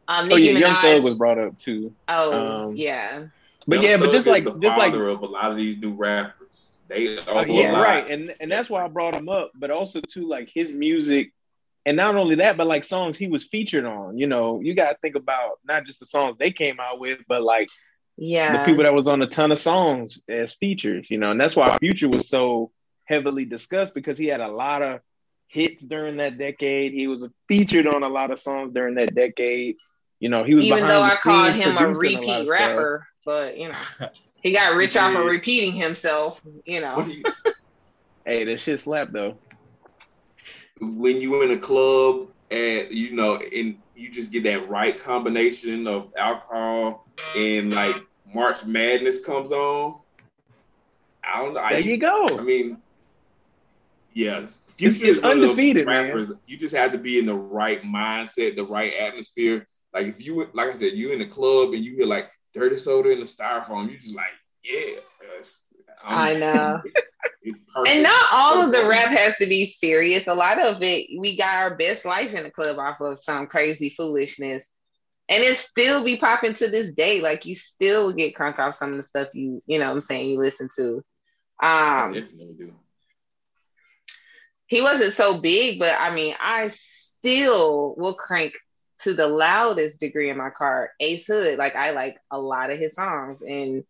Um, 0.10 0.28
oh 0.32 0.38
yeah, 0.38 0.54
Minaj, 0.54 0.60
Young 0.60 0.76
Thug 0.76 1.04
was 1.04 1.18
brought 1.20 1.38
up 1.38 1.60
too. 1.60 1.94
Oh 2.08 2.70
um, 2.70 2.76
yeah, 2.76 3.26
but 3.68 3.76
Young 3.76 3.84
yeah, 3.84 3.98
but 3.98 4.12
just 4.12 4.28
like 4.28 4.44
just 4.44 4.78
like 4.78 4.94
of 4.94 5.22
a 5.22 5.26
lot 5.26 5.52
of 5.52 5.58
these 5.58 5.78
new 5.78 5.94
rappers. 5.94 6.72
They 6.88 7.20
uh, 7.20 7.46
yeah, 7.46 7.80
right, 7.80 8.10
and 8.10 8.34
and 8.40 8.52
that's 8.52 8.72
why 8.72 8.84
I 8.84 8.88
brought 8.88 9.16
him 9.16 9.30
up. 9.30 9.52
But 9.54 9.70
also 9.70 10.02
too, 10.02 10.28
like 10.28 10.50
his 10.50 10.74
music, 10.74 11.32
and 11.86 11.96
not 11.96 12.16
only 12.16 12.36
that, 12.36 12.58
but 12.58 12.66
like 12.66 12.84
songs 12.84 13.20
he 13.20 13.28
was 13.28 13.44
featured 13.44 13.86
on. 13.86 14.18
You 14.18 14.26
know, 14.26 14.60
you 14.60 14.74
got 14.74 14.94
to 14.94 14.98
think 15.00 15.14
about 15.14 15.60
not 15.64 15.86
just 15.86 16.00
the 16.00 16.08
songs 16.08 16.38
they 16.38 16.52
came 16.52 16.80
out 16.80 17.00
with, 17.00 17.20
but 17.28 17.44
like 17.44 17.68
yeah, 18.18 18.58
the 18.58 18.66
people 18.66 18.86
that 18.86 18.96
was 18.96 19.08
on 19.08 19.22
a 19.22 19.28
ton 19.28 19.52
of 19.52 19.60
songs 19.60 20.24
as 20.28 20.56
features. 20.56 21.12
You 21.12 21.20
know, 21.20 21.30
and 21.30 21.40
that's 21.40 21.56
why 21.56 21.78
Future 21.78 22.10
was 22.10 22.28
so 22.28 22.72
heavily 23.06 23.46
discussed 23.46 23.94
because 23.94 24.18
he 24.18 24.26
had 24.26 24.42
a 24.42 24.48
lot 24.48 24.82
of 24.82 25.02
hits 25.50 25.84
during 25.84 26.18
that 26.18 26.40
decade. 26.40 26.94
He 26.94 27.06
was 27.08 27.28
featured 27.48 27.86
on 27.86 28.02
a 28.02 28.10
lot 28.10 28.32
of 28.32 28.40
songs 28.40 28.72
during 28.72 28.96
that 28.96 29.14
decade. 29.14 29.78
You 30.20 30.30
know, 30.30 30.44
he 30.44 30.54
was 30.54 30.66
even 30.66 30.88
though 30.88 31.02
I 31.02 31.16
called 31.16 31.56
him 31.56 31.78
a 31.78 31.88
repeat 31.88 32.28
a 32.28 32.46
rapper, 32.50 33.08
stuff. 33.22 33.26
but 33.26 33.58
you 33.58 33.70
know. 33.70 34.10
He 34.42 34.54
got 34.54 34.76
rich 34.76 34.96
off 34.96 35.16
of 35.18 35.26
repeating 35.26 35.74
himself, 35.74 36.42
you 36.66 36.80
know. 36.80 37.06
hey, 38.26 38.46
that 38.46 38.60
shit 38.60 38.80
slap 38.80 39.12
though. 39.12 39.38
When 40.80 41.20
you 41.20 41.44
in 41.44 41.52
a 41.52 41.58
club 41.58 42.30
and 42.50 42.90
you 42.90 43.16
know, 43.16 43.36
and 43.38 43.78
you 43.96 44.10
just 44.10 44.32
get 44.32 44.44
that 44.46 44.70
right 44.70 44.98
combination 44.98 45.88
of 45.88 46.14
alcohol 46.18 47.06
and 47.36 47.74
like 47.74 47.96
March 48.34 48.66
Madness 48.66 49.24
comes 49.26 49.52
on. 49.52 50.00
I 51.24 51.44
don't 51.44 51.54
know. 51.54 51.62
There 51.62 51.74
I, 51.74 51.78
you 51.80 51.98
go. 51.98 52.28
I 52.40 52.42
mean, 52.42 52.82
yeah, 54.14 54.40
it's, 54.78 55.02
it's 55.02 55.24
undefeated, 55.24 55.86
rappers, 55.86 56.30
man. 56.30 56.40
You 56.48 56.58
just 56.58 56.76
have 56.76 56.94
to 56.94 56.98
be 56.98 57.20
in 57.20 57.26
the 57.26 57.36
right 57.36 57.84
mindset, 57.84 58.56
the 58.56 58.64
right 58.64 58.94
atmosphere. 59.00 59.68
Like 59.94 60.08
if 60.08 60.24
you, 60.24 60.48
like 60.54 60.70
I 60.70 60.74
said, 60.74 60.94
you 60.94 61.12
in 61.12 61.20
the 61.20 61.26
club 61.26 61.74
and 61.74 61.84
you 61.84 61.96
hear 61.96 62.06
like 62.06 62.30
dirty 62.54 62.78
soda 62.78 63.10
in 63.10 63.20
the 63.20 63.26
styrofoam. 63.26 63.90
You 63.90 63.98
just 63.98 64.16
like, 64.16 64.26
yeah. 64.64 65.00
I 66.04 66.36
know. 66.36 66.82
It's 67.42 67.60
perfect. 67.74 67.96
And 67.96 68.04
not 68.04 68.26
all 68.34 68.62
of 68.66 68.72
the 68.74 68.86
rap 68.86 69.08
has 69.08 69.38
to 69.38 69.48
be 69.48 69.66
serious. 69.66 70.28
A 70.28 70.34
lot 70.34 70.60
of 70.60 70.84
it, 70.84 71.08
we 71.18 71.38
got 71.38 71.56
our 71.56 71.78
best 71.78 72.04
life 72.04 72.34
in 72.34 72.44
the 72.44 72.52
club 72.52 72.78
off 72.78 73.00
of 73.00 73.18
some 73.18 73.48
crazy 73.48 73.90
foolishness. 73.90 74.76
And 75.30 75.42
it 75.42 75.56
still 75.56 76.04
be 76.04 76.18
popping 76.18 76.54
to 76.56 76.68
this 76.68 76.92
day. 76.92 77.22
Like 77.22 77.46
you 77.46 77.56
still 77.56 78.12
get 78.12 78.36
crunk 78.36 78.60
off 78.60 78.76
some 78.76 78.92
of 78.92 78.98
the 78.98 79.04
stuff 79.04 79.30
you, 79.34 79.62
you 79.66 79.80
know 79.80 79.88
what 79.88 79.96
I'm 79.96 80.02
saying, 80.02 80.30
you 80.30 80.38
listen 80.38 80.68
to. 80.76 80.96
Um 81.62 82.14
definitely 82.14 82.56
do. 82.58 82.74
he 84.68 84.82
wasn't 84.82 85.14
so 85.14 85.40
big, 85.40 85.80
but 85.80 85.96
I 85.98 86.14
mean, 86.14 86.36
I 86.42 86.68
still 86.70 87.96
will 87.98 88.16
crank 88.16 88.54
to 89.00 89.14
the 89.14 89.28
loudest 89.28 90.00
degree 90.00 90.30
in 90.30 90.38
my 90.38 90.50
car. 90.50 90.92
Ace 91.00 91.26
Hood, 91.28 91.58
like 91.58 91.76
I 91.76 91.92
like 91.92 92.18
a 92.32 92.40
lot 92.40 92.72
of 92.72 92.78
his 92.78 92.96
songs, 92.96 93.42
and 93.42 93.84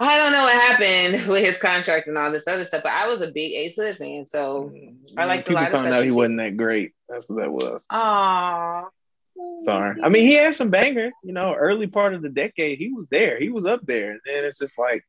I 0.00 0.18
don't 0.18 0.32
know 0.32 0.42
what 0.42 0.54
happened 0.54 1.26
with 1.28 1.44
his 1.44 1.58
contract 1.58 2.08
and 2.08 2.18
all 2.18 2.30
this 2.30 2.48
other 2.48 2.64
stuff, 2.64 2.82
but 2.82 2.92
I 2.92 3.06
was 3.06 3.22
a 3.22 3.30
big 3.30 3.52
Ace 3.52 3.76
Hood 3.76 3.96
fan, 3.96 4.26
so 4.26 4.70
mm-hmm. 4.72 5.18
I 5.18 5.24
liked 5.24 5.44
a 5.44 5.48
People 5.48 5.62
lot 5.62 5.66
of 5.66 5.72
found 5.72 5.86
stuff 5.86 5.96
out 5.96 6.02
he 6.02 6.06
he 6.06 6.12
wasn't 6.12 6.38
that 6.38 6.56
great. 6.56 6.92
That's 7.08 7.28
what 7.28 7.38
that 7.38 7.50
was. 7.50 7.86
Aww. 7.90 8.88
Sorry. 9.62 10.00
I 10.02 10.08
mean, 10.08 10.26
he 10.26 10.34
had 10.34 10.54
some 10.54 10.70
bangers. 10.70 11.14
You 11.22 11.32
know, 11.32 11.54
early 11.54 11.86
part 11.86 12.14
of 12.14 12.22
the 12.22 12.28
decade, 12.28 12.78
he 12.78 12.92
was 12.92 13.06
there. 13.08 13.38
He 13.38 13.48
was 13.48 13.66
up 13.66 13.80
there. 13.84 14.12
And 14.12 14.20
then 14.24 14.44
it's 14.44 14.58
just 14.58 14.78
like, 14.78 15.04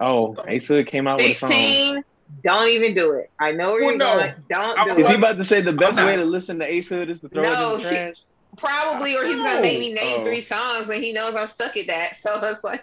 oh, 0.00 0.34
Ace 0.46 0.68
Hood 0.68 0.86
came 0.86 1.06
out 1.06 1.18
with 1.18 1.30
a 1.30 1.34
song. 1.34 2.04
16, 2.36 2.42
don't 2.44 2.68
even 2.68 2.94
do 2.94 3.12
it. 3.12 3.30
I 3.38 3.52
know 3.52 3.72
where 3.72 3.80
Well, 3.82 3.90
you're 3.90 3.96
no. 3.98 4.16
going. 4.18 4.34
Don't 4.50 4.78
I- 4.78 4.94
do 4.94 5.00
Is 5.00 5.08
he 5.08 5.14
about 5.14 5.36
to 5.38 5.44
say 5.44 5.60
the 5.60 5.72
best 5.72 5.98
way 5.98 6.16
to 6.16 6.24
listen 6.24 6.58
to 6.60 6.64
Ace 6.66 6.88
Hood 6.88 7.10
is 7.10 7.20
to 7.20 7.28
throw 7.28 7.42
it 7.42 7.46
No, 7.46 7.74
in 7.76 7.82
the 7.82 7.88
he- 7.88 7.94
trash? 7.94 8.16
Probably, 8.56 9.14
or 9.14 9.24
he's 9.24 9.36
gonna 9.36 9.60
make 9.60 9.78
me 9.78 9.92
name 9.92 10.20
Oh. 10.20 10.24
three 10.24 10.40
songs, 10.40 10.88
and 10.88 11.04
he 11.04 11.12
knows 11.12 11.36
I'm 11.36 11.46
stuck 11.46 11.76
at 11.76 11.86
that. 11.86 12.16
So 12.16 12.30
it's 12.44 12.64
like, 12.64 12.82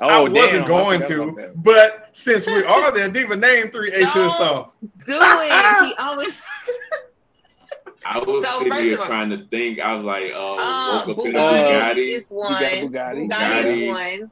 Oh, 0.00 0.06
I 0.08 0.20
wasn't 0.20 0.34
damn, 0.36 0.66
going 0.66 1.02
forgot 1.02 1.28
about 1.30 1.36
to, 1.40 1.52
but 1.56 2.08
since 2.12 2.46
we 2.46 2.62
are 2.62 2.92
there, 2.92 3.08
Diva, 3.08 3.34
name 3.34 3.70
three 3.70 3.90
Ace 3.92 4.12
Hood 4.12 4.26
No. 4.26 4.38
songs. 4.38 4.72
do 5.06 5.18
it. 5.18 5.84
He 5.86 5.94
always. 5.98 6.44
I 8.04 8.18
was 8.18 8.44
So, 8.44 8.58
sitting 8.58 8.72
here 8.74 8.96
trying 8.98 9.30
to 9.30 9.38
think. 9.46 9.80
I 9.80 9.94
was 9.94 10.04
like, 10.04 10.32
uh, 10.34 10.54
Um, 10.54 11.08
woke 11.08 11.18
up 11.18 11.26
in 11.26 11.36
a 11.36 11.38
Bugatti 11.38 11.94
Bugatti. 11.94 12.18
is 12.18 12.28
one. 12.30 12.52
got 12.52 12.62
Bugatti. 12.62 13.28
Bugatti 13.30 13.82
is 13.82 14.20
one. 14.20 14.30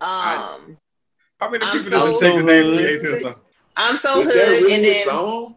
Um, 0.00 0.76
How 1.40 1.50
many 1.50 1.64
I'm 1.64 1.72
people 1.78 1.90
so 1.90 2.06
does 2.12 2.22
it 2.22 2.26
take 2.28 2.36
to 2.38 2.42
name 2.44 2.74
three 2.74 2.98
hood. 2.98 3.26
Ace 3.26 3.42
I'm 3.76 3.96
so 3.96 4.18
Was 4.20 4.26
hood, 4.28 4.34
really 4.34 4.74
and 4.74 4.84
then 4.84 5.04
song? 5.04 5.54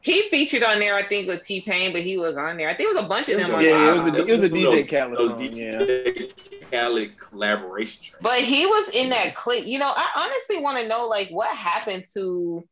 he 0.00 0.22
featured 0.28 0.62
on 0.62 0.78
there. 0.78 0.94
I 0.94 1.02
think 1.02 1.28
with 1.28 1.42
T 1.44 1.60
Pain, 1.60 1.92
but 1.92 2.02
he 2.02 2.16
was 2.18 2.36
on 2.36 2.56
there. 2.56 2.68
I 2.68 2.74
think 2.74 2.90
it 2.90 2.94
was 2.94 3.04
a 3.04 3.08
bunch 3.08 3.28
of 3.28 3.38
them 3.40 3.50
a 3.50 3.54
on 3.56 3.64
Yeah, 3.64 3.92
it 3.92 3.96
was 3.96 4.06
a, 4.06 4.14
it 4.16 4.28
was 4.32 4.42
a 4.42 4.50
DJ 4.50 4.62
those- 4.62 4.90
Khaled 4.90 5.18
Those 5.18 5.30
song. 5.30 5.52
Yeah. 5.56 5.78
DJ 5.78 6.70
Khaled 6.70 7.18
collaboration 7.18 8.02
track. 8.02 8.22
But 8.22 8.38
he 8.40 8.66
was 8.66 8.96
in 8.96 9.10
that 9.10 9.34
clip. 9.34 9.66
You 9.66 9.78
know, 9.78 9.92
I 9.94 10.08
honestly 10.16 10.62
want 10.62 10.78
to 10.78 10.88
know 10.88 11.06
like 11.06 11.28
what 11.28 11.54
happened 11.56 12.04
to 12.14 12.62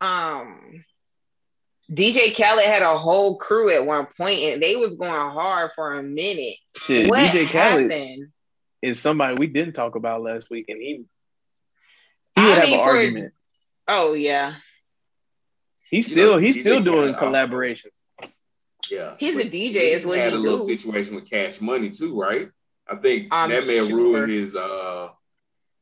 um 0.00 0.84
DJ 1.90 2.34
Khaled 2.34 2.64
had 2.64 2.82
a 2.82 2.96
whole 2.96 3.36
crew 3.36 3.74
at 3.74 3.84
one 3.84 4.06
point 4.16 4.40
and 4.40 4.62
they 4.62 4.76
was 4.76 4.96
going 4.96 5.10
hard 5.10 5.70
for 5.74 5.92
a 5.92 6.02
minute. 6.02 6.54
Shit, 6.76 7.08
what 7.10 7.30
DJ 7.30 7.46
Khaled 7.46 7.90
happened? 7.92 8.28
is 8.80 8.98
somebody 9.00 9.34
we 9.34 9.46
didn't 9.46 9.74
talk 9.74 9.94
about 9.94 10.22
last 10.22 10.48
week, 10.50 10.66
and 10.68 10.80
he 10.80 11.04
he 12.36 12.42
I 12.42 12.44
would 12.44 12.54
have 12.58 12.64
mean, 12.64 12.72
an 12.74 12.78
for- 12.84 12.90
argument. 12.96 13.34
Oh 13.88 14.12
yeah. 14.14 14.54
He's 15.90 16.08
You 16.08 16.14
still 16.16 16.32
know, 16.32 16.38
he's 16.38 16.56
DJ 16.56 16.60
still 16.60 16.82
doing 16.82 17.14
Khaled 17.14 17.34
also- 17.34 17.46
collaborations. 17.56 17.98
Yeah. 18.90 19.14
He's 19.18 19.36
a 19.38 19.44
DJ 19.48 19.72
he 19.74 19.78
is 19.92 20.06
what 20.06 20.18
had 20.18 20.30
he 20.32 20.36
a 20.36 20.40
little 20.40 20.58
do. 20.58 20.64
situation 20.64 21.14
with 21.14 21.28
Cash 21.28 21.60
Money 21.60 21.90
too, 21.90 22.18
right? 22.18 22.48
I 22.88 22.96
think 22.96 23.28
I'm 23.30 23.50
that 23.50 23.66
may 23.66 23.76
have 23.76 23.88
sure. 23.88 23.96
ruined 23.96 24.30
his 24.30 24.54
uh 24.56 25.08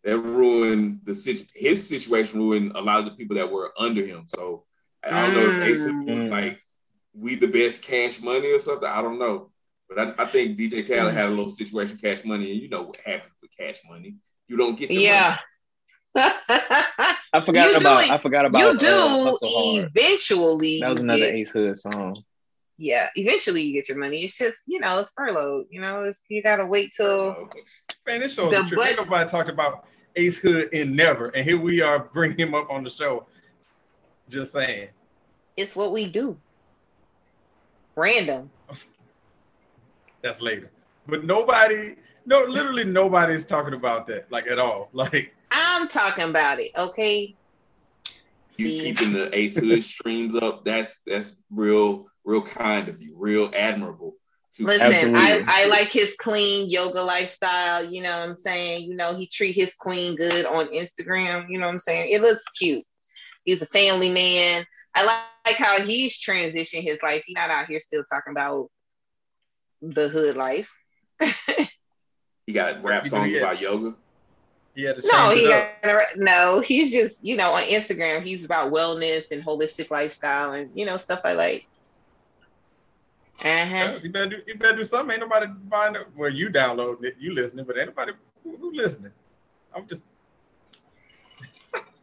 that 0.05 0.19
ruined 0.19 1.01
the 1.05 1.15
situ- 1.15 1.47
his 1.55 1.87
situation 1.89 2.41
ruined 2.41 2.73
a 2.75 2.81
lot 2.81 2.99
of 3.01 3.05
the 3.07 3.11
people 3.13 3.37
that 3.37 3.51
were 3.51 3.73
under 3.79 4.05
him. 4.05 4.25
So 4.29 4.65
I 5.05 5.11
don't 5.11 5.35
know 5.35 5.51
if 5.51 5.69
Ace 5.69 5.85
was 5.85 5.93
Mm. 5.93 6.31
like 6.31 6.61
we 7.15 7.35
the 7.35 7.47
best 7.49 7.83
cash 7.83 8.21
money 8.21 8.51
or 8.53 8.59
something. 8.59 8.89
I 8.89 9.03
don't 9.03 9.19
know. 9.19 9.51
But 9.89 9.99
I, 10.21 10.23
I 10.23 10.27
think 10.27 10.57
DJ 10.59 10.87
Khaled 10.87 11.13
had 11.15 11.27
a 11.27 11.31
little 11.31 11.51
situation 11.51 11.97
with 11.97 12.03
cash 12.03 12.25
money, 12.25 12.53
and 12.53 12.61
you 12.63 12.69
know 12.69 12.83
what 12.83 12.97
happens 13.05 13.35
with 13.43 13.51
cash 13.59 13.81
money. 13.89 14.17
You 14.47 14.57
don't 14.57 14.79
get 14.79 14.91
your 14.93 15.03
Yeah. 15.03 15.29
money. 15.31 15.41
I 16.17 17.41
forgot 17.45 17.71
You 17.71 17.77
about 17.77 18.05
it- 18.05 18.11
I 18.11 18.19
forgot 18.19 18.47
about 18.47 18.59
you 18.61 18.79
do 18.79 18.87
uh, 18.87 19.87
eventually 19.87 20.81
That 20.81 20.91
was 20.91 21.01
another 21.01 21.21
get- 21.21 21.35
Ace 21.35 21.51
Hood 21.51 21.79
song. 21.79 22.17
yeah, 22.79 23.09
eventually 23.15 23.63
you 23.63 23.75
get 23.75 23.89
your 23.89 23.99
money. 23.99 24.25
It's 24.25 24.37
just, 24.39 24.59
you 24.67 24.81
know, 24.81 24.99
it's 24.99 25.13
furloughed. 25.13 25.67
You 25.71 25.81
know, 25.81 26.05
it's, 26.05 26.21
you 26.29 26.43
gotta 26.43 26.67
wait 26.67 26.93
till 26.97 27.49
Man, 28.07 28.21
this 28.21 28.35
show 28.35 28.51
The 28.51 28.57
is 28.57 28.65
a 28.65 28.69
trip. 28.69 28.81
Ain't 28.87 28.97
bud- 28.97 29.05
nobody 29.05 29.31
talked 29.31 29.49
about 29.49 29.85
Ace 30.17 30.39
Hood 30.39 30.71
in 30.73 30.97
Never, 30.97 31.29
and 31.29 31.45
here 31.45 31.61
we 31.61 31.81
are 31.81 32.01
bringing 32.13 32.39
him 32.39 32.55
up 32.55 32.69
on 32.71 32.83
the 32.83 32.91
show. 32.91 33.27
Just 34.29 34.53
saying. 34.53 34.89
it's 35.57 35.75
what 35.77 35.93
we 35.93 36.07
do. 36.09 36.37
Random. 37.97 38.51
That's 40.23 40.41
later. 40.41 40.71
But 41.07 41.25
nobody, 41.25 41.97
no, 42.27 42.45
literally 42.45 42.85
nobody's 42.85 43.45
talking 43.45 43.75
about 43.75 44.07
that, 44.09 44.31
like 44.31 44.47
at 44.47 44.59
all. 44.59 44.89
Like, 44.95 45.35
I'm 45.51 45.89
talking 45.89 46.25
about 46.25 46.61
it, 46.61 46.71
okay? 46.77 47.35
you 48.61 48.69
See? 48.69 48.81
keeping 48.81 49.13
the 49.13 49.37
Ace 49.37 49.57
Hood 49.57 49.83
streams 49.85 50.35
up. 50.35 50.65
That's 50.65 51.03
that's 51.07 51.43
real, 51.51 52.07
real 52.25 52.43
kind 52.43 52.89
of 52.89 53.01
you, 53.01 53.15
real 53.17 53.51
admirable. 53.55 54.15
To 54.55 54.67
Listen, 54.67 55.15
I, 55.15 55.45
I 55.47 55.69
like 55.69 55.93
his 55.93 56.17
clean 56.19 56.69
yoga 56.69 57.01
lifestyle. 57.01 57.85
You 57.85 58.03
know 58.03 58.11
what 58.11 58.31
I'm 58.31 58.37
saying? 58.37 58.85
You 58.85 58.97
know, 58.97 59.15
he 59.15 59.27
treat 59.27 59.55
his 59.55 59.77
queen 59.77 60.17
good 60.17 60.45
on 60.45 60.67
Instagram. 60.67 61.45
You 61.49 61.59
know 61.59 61.67
what 61.67 61.73
I'm 61.73 61.79
saying? 61.79 62.13
It 62.13 62.21
looks 62.21 62.43
cute. 62.59 62.85
He's 63.45 63.63
a 63.63 63.67
family 63.67 64.13
man. 64.13 64.65
I 64.97 65.05
like, 65.05 65.21
like 65.47 65.57
how 65.57 65.81
he's 65.81 66.21
transitioned 66.21 66.83
his 66.83 67.01
life. 67.01 67.23
He's 67.25 67.37
not 67.37 67.51
out 67.51 67.67
here 67.67 67.79
still 67.79 68.05
talking 68.13 68.33
about 68.33 68.71
the 69.81 70.09
hood 70.09 70.37
life. 70.37 70.77
he 72.47 72.53
got 72.53 72.83
rap 72.83 73.05
He 73.05 73.09
do, 73.09 73.11
songs 73.11 73.37
about 73.37 73.61
yoga. 73.61 73.95
He 74.75 74.83
had 74.83 75.01
to 75.01 75.09
No, 75.09 75.31
he 75.31 75.49
got 75.49 76.03
no. 76.16 76.61
He's 76.61 76.93
just 76.93 77.25
you 77.25 77.37
know 77.37 77.53
on 77.53 77.62
Instagram. 77.64 78.23
He's 78.23 78.45
about 78.45 78.73
wellness 78.73 79.31
and 79.31 79.43
holistic 79.43 79.91
lifestyle 79.91 80.53
and 80.53 80.71
you 80.75 80.87
know 80.87 80.97
stuff 80.97 81.21
I 81.25 81.33
like. 81.35 81.66
Uh 83.43 83.66
huh. 83.66 83.99
You 84.03 84.11
better 84.11 84.29
do, 84.29 84.37
you 84.47 84.55
better 84.57 84.77
do 84.77 84.85
something. 84.85 85.12
Ain't 85.12 85.21
nobody 85.21 85.47
buying 85.47 85.95
it. 85.95 86.07
Well, 86.14 86.31
you 86.31 86.51
downloading 86.51 87.05
it, 87.07 87.16
you 87.18 87.35
listening, 87.35 87.64
but 87.64 87.79
ain't 87.79 87.89
nobody 87.89 88.12
who, 88.45 88.57
who 88.57 88.73
listening. 88.73 89.12
I'm 89.75 89.87
just, 89.87 90.03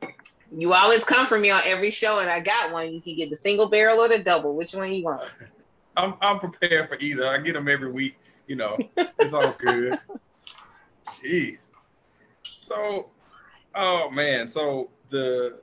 You 0.56 0.74
always 0.74 1.04
come 1.04 1.26
for 1.26 1.38
me 1.38 1.52
on 1.52 1.62
every 1.66 1.92
show, 1.92 2.20
and 2.20 2.30
I 2.30 2.40
got 2.40 2.72
one. 2.72 2.92
You 2.92 3.02
can 3.02 3.16
get 3.16 3.30
the 3.30 3.36
single 3.36 3.68
barrel 3.68 4.00
or 4.00 4.08
the 4.08 4.20
double. 4.20 4.56
Which 4.56 4.74
one 4.74 4.92
you 4.92 5.04
want? 5.04 5.30
I'm, 5.98 6.16
I'm 6.22 6.40
prepared 6.40 6.90
for 6.90 6.98
either. 7.00 7.28
I 7.28 7.38
get 7.40 7.54
them 7.54 7.68
every 7.68 7.92
week. 7.92 8.18
You 8.48 8.56
know, 8.56 8.78
it's 8.96 9.34
all 9.34 9.52
good. 9.60 9.96
Jeez. 11.24 11.72
So, 12.68 13.10
oh 13.76 14.10
man. 14.12 14.48
So 14.48 14.90
the 15.10 15.60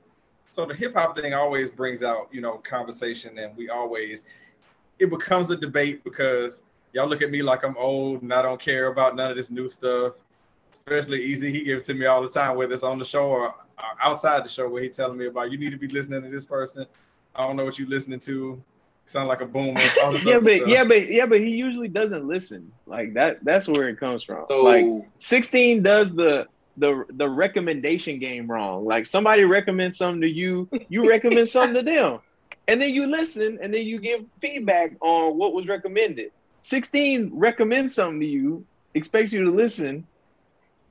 so 0.49 0.65
the 0.65 0.73
hip 0.73 0.95
hop 0.95 1.17
thing 1.17 1.33
always 1.33 1.69
brings 1.69 2.01
out 2.01 2.29
you 2.31 2.41
know 2.41 2.57
conversation, 2.57 3.37
and 3.37 3.55
we 3.55 3.69
always 3.69 4.23
it 4.97 5.09
becomes 5.09 5.51
a 5.51 5.57
debate 5.57 6.03
because 6.03 6.63
y'all 6.93 7.07
look 7.07 7.21
at 7.21 7.29
me 7.29 7.43
like 7.43 7.63
I'm 7.63 7.77
old 7.77 8.21
and 8.21 8.33
I 8.33 8.41
don't 8.41 8.59
care 8.59 8.87
about 8.87 9.15
none 9.15 9.29
of 9.29 9.37
this 9.37 9.51
new 9.51 9.69
stuff. 9.69 10.13
Especially 10.71 11.23
Easy, 11.23 11.51
he 11.51 11.63
gives 11.63 11.87
it 11.89 11.93
to 11.93 11.99
me 11.99 12.05
all 12.05 12.21
the 12.21 12.29
time, 12.29 12.57
whether 12.57 12.73
it's 12.73 12.83
on 12.83 12.97
the 12.99 13.05
show 13.05 13.27
or, 13.27 13.47
or 13.47 13.55
outside 14.01 14.43
the 14.43 14.49
show, 14.49 14.67
where 14.67 14.81
he 14.81 14.89
telling 14.89 15.17
me 15.17 15.27
about 15.27 15.51
you 15.51 15.57
need 15.57 15.71
to 15.71 15.77
be 15.77 15.87
listening 15.87 16.21
to 16.21 16.29
this 16.29 16.45
person. 16.45 16.85
I 17.35 17.45
don't 17.45 17.55
know 17.55 17.65
what 17.65 17.77
you're 17.77 17.87
listening 17.87 18.19
to. 18.21 18.61
Sound 19.05 19.27
like 19.27 19.41
a 19.41 19.45
boomer. 19.45 19.79
Yeah, 20.23 20.39
but 20.39 20.45
stuff. 20.45 20.67
yeah, 20.67 20.83
but 20.83 21.09
yeah, 21.09 21.25
but 21.25 21.39
he 21.39 21.55
usually 21.55 21.87
doesn't 21.87 22.27
listen. 22.27 22.71
Like 22.87 23.13
that. 23.13 23.43
That's 23.43 23.67
where 23.67 23.89
it 23.89 23.99
comes 23.99 24.23
from. 24.23 24.45
So 24.49 24.63
like 24.63 24.85
16 25.19 25.83
does 25.83 26.15
the 26.15 26.47
the 26.77 27.05
the 27.11 27.29
recommendation 27.29 28.19
game 28.19 28.49
wrong. 28.51 28.85
Like 28.85 29.05
somebody 29.05 29.43
recommends 29.45 29.97
something 29.97 30.21
to 30.21 30.29
you, 30.29 30.67
you 30.89 31.07
recommend 31.09 31.47
something 31.47 31.75
to 31.75 31.81
them. 31.83 32.19
And 32.67 32.81
then 32.81 32.93
you 32.95 33.05
listen 33.07 33.59
and 33.61 33.73
then 33.73 33.85
you 33.85 33.99
give 33.99 34.25
feedback 34.41 34.93
on 35.01 35.37
what 35.37 35.53
was 35.53 35.67
recommended. 35.67 36.31
16 36.63 37.29
recommends 37.33 37.93
something 37.93 38.19
to 38.19 38.25
you, 38.25 38.65
expects 38.95 39.31
you 39.31 39.43
to 39.45 39.51
listen. 39.51 40.05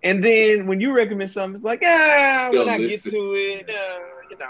And 0.02 0.22
then 0.22 0.66
when 0.66 0.80
you 0.80 0.94
recommend 0.94 1.30
something, 1.30 1.54
it's 1.54 1.64
like, 1.64 1.82
ah, 1.84 2.48
when 2.52 2.66
Yo, 2.66 2.72
I 2.72 2.78
get 2.78 3.02
to 3.02 3.16
it, 3.34 3.68
uh, 3.70 3.98
you 4.30 4.36
know. 4.38 4.46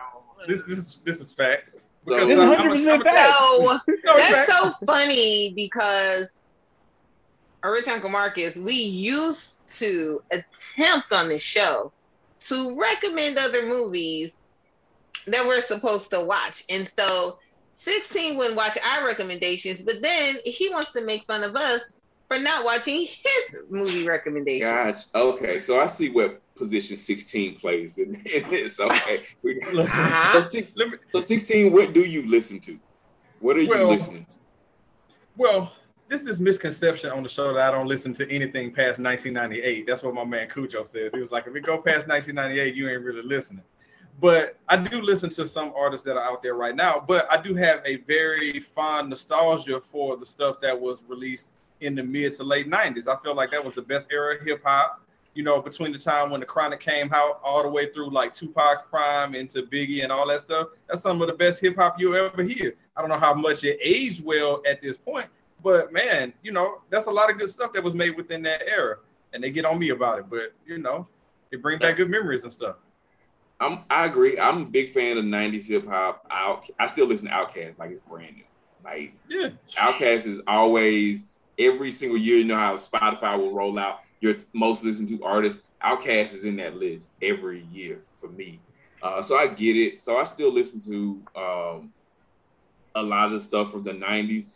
this 0.46 0.62
this 0.64 0.78
is 0.78 1.02
this 1.04 1.20
is 1.20 1.32
facts. 1.32 1.76
So- 2.06 2.28
It's 2.28 2.38
I'm- 2.38 2.50
100% 2.52 2.60
I'm 2.60 2.66
a- 2.68 2.92
I'm 2.92 3.00
a- 3.00 3.04
facts. 3.04 3.38
So 3.38 3.80
No, 4.04 4.16
that's 4.18 4.46
facts. 4.50 4.78
so 4.78 4.86
funny 4.86 5.52
because 5.56 6.43
Rich 7.70 7.88
Uncle 7.88 8.10
Marcus, 8.10 8.56
we 8.56 8.74
used 8.74 9.66
to 9.78 10.20
attempt 10.30 11.12
on 11.12 11.28
this 11.28 11.42
show 11.42 11.92
to 12.40 12.78
recommend 12.78 13.38
other 13.38 13.66
movies 13.66 14.42
that 15.26 15.46
we're 15.46 15.62
supposed 15.62 16.10
to 16.10 16.22
watch. 16.22 16.64
And 16.68 16.88
so 16.88 17.38
16 17.72 18.36
wouldn't 18.36 18.56
watch 18.56 18.76
our 18.94 19.06
recommendations, 19.06 19.80
but 19.82 20.02
then 20.02 20.36
he 20.44 20.68
wants 20.70 20.92
to 20.92 21.04
make 21.04 21.24
fun 21.24 21.42
of 21.42 21.56
us 21.56 22.02
for 22.28 22.34
for 22.34 22.42
not 22.42 22.64
watching 22.64 23.00
his 23.00 23.62
movie 23.70 24.06
recommendations. 24.06 25.06
Gotcha. 25.12 25.26
Okay, 25.26 25.58
so 25.58 25.80
I 25.80 25.86
see 25.86 26.10
what 26.10 26.40
position 26.56 26.96
16 26.96 27.56
plays 27.58 27.98
in, 27.98 28.14
in 28.34 28.50
this. 28.50 28.80
Okay. 28.80 29.24
Uh-huh. 29.44 30.40
so, 30.40 30.48
six, 30.48 30.74
so 31.12 31.20
16, 31.20 31.72
what 31.72 31.92
do 31.92 32.00
you 32.00 32.28
listen 32.28 32.60
to? 32.60 32.78
What 33.40 33.56
are 33.56 33.62
you 33.62 33.70
Well, 33.70 33.88
listening 33.88 34.26
to? 34.30 34.36
Well, 35.36 35.72
this 36.08 36.22
is 36.22 36.40
misconception 36.40 37.10
on 37.10 37.22
the 37.22 37.28
show 37.28 37.52
that 37.52 37.66
I 37.66 37.70
don't 37.70 37.86
listen 37.86 38.12
to 38.14 38.30
anything 38.30 38.70
past 38.70 39.00
1998. 39.00 39.86
That's 39.86 40.02
what 40.02 40.14
my 40.14 40.24
man 40.24 40.48
Cujo 40.48 40.82
says. 40.84 41.12
He 41.12 41.20
was 41.20 41.30
like, 41.32 41.46
if 41.46 41.56
it 41.56 41.62
go 41.62 41.78
past 41.78 42.08
1998, 42.08 42.74
you 42.74 42.88
ain't 42.88 43.02
really 43.02 43.22
listening. 43.22 43.64
But 44.20 44.58
I 44.68 44.76
do 44.76 45.00
listen 45.00 45.30
to 45.30 45.46
some 45.46 45.72
artists 45.76 46.04
that 46.06 46.16
are 46.16 46.22
out 46.22 46.42
there 46.42 46.54
right 46.54 46.76
now. 46.76 47.02
But 47.06 47.26
I 47.32 47.40
do 47.40 47.54
have 47.56 47.80
a 47.84 47.96
very 47.96 48.60
fond 48.60 49.10
nostalgia 49.10 49.80
for 49.80 50.16
the 50.16 50.26
stuff 50.26 50.60
that 50.60 50.78
was 50.78 51.02
released 51.08 51.52
in 51.80 51.94
the 51.94 52.02
mid 52.02 52.32
to 52.36 52.44
late 52.44 52.70
90s. 52.70 53.08
I 53.08 53.16
feel 53.22 53.34
like 53.34 53.50
that 53.50 53.64
was 53.64 53.74
the 53.74 53.82
best 53.82 54.08
era 54.12 54.36
of 54.36 54.42
hip 54.42 54.62
hop. 54.64 55.00
You 55.34 55.42
know, 55.42 55.60
between 55.60 55.90
the 55.90 55.98
time 55.98 56.30
when 56.30 56.38
the 56.38 56.46
Chronic 56.46 56.78
came 56.78 57.12
out 57.12 57.40
all 57.42 57.64
the 57.64 57.68
way 57.68 57.86
through 57.86 58.10
like 58.10 58.32
Tupac's 58.32 58.82
Prime 58.82 59.34
into 59.34 59.62
Biggie 59.62 60.04
and 60.04 60.12
all 60.12 60.28
that 60.28 60.42
stuff. 60.42 60.68
That's 60.86 61.02
some 61.02 61.20
of 61.20 61.26
the 61.26 61.34
best 61.34 61.60
hip 61.60 61.74
hop 61.74 61.98
you'll 61.98 62.14
ever 62.14 62.44
hear. 62.44 62.76
I 62.96 63.00
don't 63.00 63.10
know 63.10 63.18
how 63.18 63.34
much 63.34 63.64
it 63.64 63.80
aged 63.82 64.24
well 64.24 64.62
at 64.64 64.80
this 64.80 64.96
point, 64.96 65.26
but 65.64 65.92
man, 65.92 66.32
you 66.42 66.52
know, 66.52 66.82
that's 66.90 67.06
a 67.06 67.10
lot 67.10 67.30
of 67.30 67.38
good 67.38 67.48
stuff 67.48 67.72
that 67.72 67.82
was 67.82 67.94
made 67.94 68.16
within 68.16 68.42
that 68.42 68.62
era. 68.68 68.98
And 69.32 69.42
they 69.42 69.50
get 69.50 69.64
on 69.64 69.78
me 69.78 69.88
about 69.88 70.20
it, 70.20 70.26
but 70.30 70.52
you 70.64 70.78
know, 70.78 71.08
it 71.50 71.62
brings 71.62 71.80
back 71.80 71.96
good 71.96 72.10
memories 72.10 72.44
and 72.44 72.52
stuff. 72.52 72.76
I'm, 73.60 73.80
I 73.88 74.04
agree. 74.04 74.38
I'm 74.38 74.62
a 74.62 74.64
big 74.66 74.90
fan 74.90 75.16
of 75.16 75.24
90s 75.24 75.66
hip 75.66 75.88
hop. 75.88 76.26
Out, 76.30 76.68
I 76.78 76.86
still 76.86 77.06
listen 77.06 77.26
to 77.28 77.32
Outkast 77.32 77.78
like 77.78 77.90
it's 77.90 78.02
brand 78.02 78.36
new. 78.36 78.44
Like 78.84 79.14
Yeah. 79.28 79.48
Outkast 79.76 80.26
is 80.26 80.42
always 80.46 81.24
every 81.58 81.90
single 81.90 82.18
year. 82.18 82.36
You 82.36 82.44
know 82.44 82.56
how 82.56 82.74
Spotify 82.74 83.38
will 83.38 83.54
roll 83.54 83.78
out 83.78 84.00
your 84.20 84.34
most 84.52 84.84
listened 84.84 85.08
to 85.08 85.24
artist. 85.24 85.68
Outkast 85.82 86.34
is 86.34 86.44
in 86.44 86.56
that 86.56 86.76
list 86.76 87.12
every 87.22 87.64
year 87.72 88.02
for 88.20 88.28
me. 88.28 88.60
Uh, 89.02 89.22
so 89.22 89.36
I 89.36 89.46
get 89.46 89.76
it. 89.76 89.98
So 90.00 90.18
I 90.18 90.24
still 90.24 90.52
listen 90.52 90.80
to 90.80 91.22
um, 91.36 91.92
a 92.94 93.02
lot 93.02 93.26
of 93.26 93.32
the 93.32 93.40
stuff 93.40 93.70
from 93.70 93.82
the 93.82 93.92
'90s. 93.92 94.46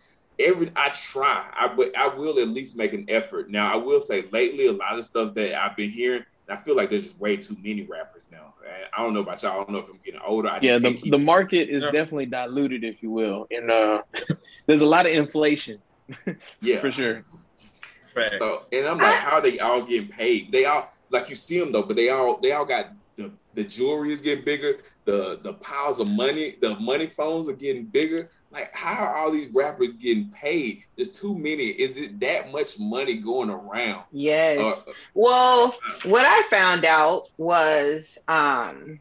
Every 0.41 0.71
I 0.77 0.91
try, 0.91 1.51
I 1.53 1.69
but 1.75 1.97
I 1.97 2.09
will 2.09 2.39
at 2.39 2.49
least 2.49 2.77
make 2.77 2.93
an 2.93 3.07
effort. 3.09 3.51
Now 3.51 3.73
I 3.73 3.77
will 3.77 4.01
say 4.01 4.25
lately, 4.33 4.67
a 4.67 4.73
lot 4.73 4.99
of 4.99 5.05
stuff 5.05 5.35
that 5.35 5.55
I've 5.61 5.77
been 5.77 5.91
hearing, 5.91 6.25
I 6.49 6.57
feel 6.57 6.77
like 6.77 6.91
there's 6.91 7.05
just 7.05 7.19
way 7.21 7.37
too 7.37 7.57
many 7.63 7.83
rappers 7.83 8.27
now. 8.31 8.55
I 8.97 9.03
don't 9.03 9.15
know 9.15 9.21
about 9.21 9.43
y'all. 9.43 9.53
I 9.53 9.65
don't 9.65 9.71
know 9.71 9.79
if 9.79 9.89
I'm 9.89 10.01
getting 10.05 10.21
older. 10.25 10.49
I 10.49 10.61
just 10.61 10.83
Yeah, 10.85 10.91
the, 10.91 11.11
the 11.11 11.19
market 11.19 11.69
is 11.69 11.85
Yeah. 11.85 11.91
definitely 11.91 12.27
diluted, 12.27 12.85
if 12.85 13.03
you 13.03 13.11
will, 13.11 13.47
and 13.51 13.71
uh, 13.71 14.03
there's 14.67 14.83
a 14.83 14.87
lot 14.87 15.07
of 15.07 15.13
inflation 15.13 15.79
yeah 16.63 16.79
for 16.79 16.91
sure. 16.91 17.25
Fact. 18.15 18.37
So, 18.41 18.63
and 18.73 18.87
I'm 18.87 18.99
like, 18.99 19.15
how 19.17 19.37
are 19.37 19.41
they 19.43 19.59
all 19.59 19.83
getting 19.83 20.09
paid? 20.09 20.51
They 20.51 20.65
all 20.65 20.91
like 21.11 21.29
you 21.29 21.37
see 21.37 21.59
them 21.59 21.73
though, 21.73 21.83
but 21.83 21.97
they 21.97 22.11
all 22.11 22.41
they 22.41 22.53
all 22.53 22.65
got 22.65 22.91
the 23.17 23.33
the 23.55 23.65
jewelry 23.65 24.13
is 24.13 24.21
getting 24.21 24.45
bigger. 24.45 24.79
The 25.05 25.41
the 25.43 25.55
piles 25.55 26.01
of 26.01 26.09
money, 26.09 26.57
the 26.61 26.79
money 26.79 27.07
phones 27.07 27.49
are 27.49 27.55
getting 27.55 27.87
bigger. 27.87 28.31
Like, 28.51 28.75
how 28.75 29.05
are 29.05 29.17
all 29.17 29.31
these 29.31 29.51
rappers 29.53 29.93
getting 30.01 30.31
paid? 30.31 30.85
There's 30.97 31.09
too 31.11 31.35
many. 31.35 31.65
Is 31.65 31.99
it 31.99 32.19
that 32.21 32.51
much 32.51 32.79
money 32.79 33.15
going 33.19 33.51
around? 33.51 34.05
Yes. 34.11 34.85
Uh, 34.89 34.93
Well, 35.15 35.75
what 36.05 36.25
I 36.25 36.43
found 36.49 36.85
out 36.85 37.25
was 37.37 38.19
um 38.29 39.01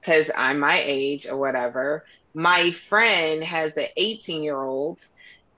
because 0.00 0.30
I'm 0.36 0.60
my 0.60 0.82
age 0.84 1.26
or 1.26 1.36
whatever, 1.36 2.04
my 2.32 2.70
friend 2.70 3.42
has 3.42 3.76
an 3.76 3.86
18 3.96 4.42
year 4.42 4.60
old, 4.60 5.00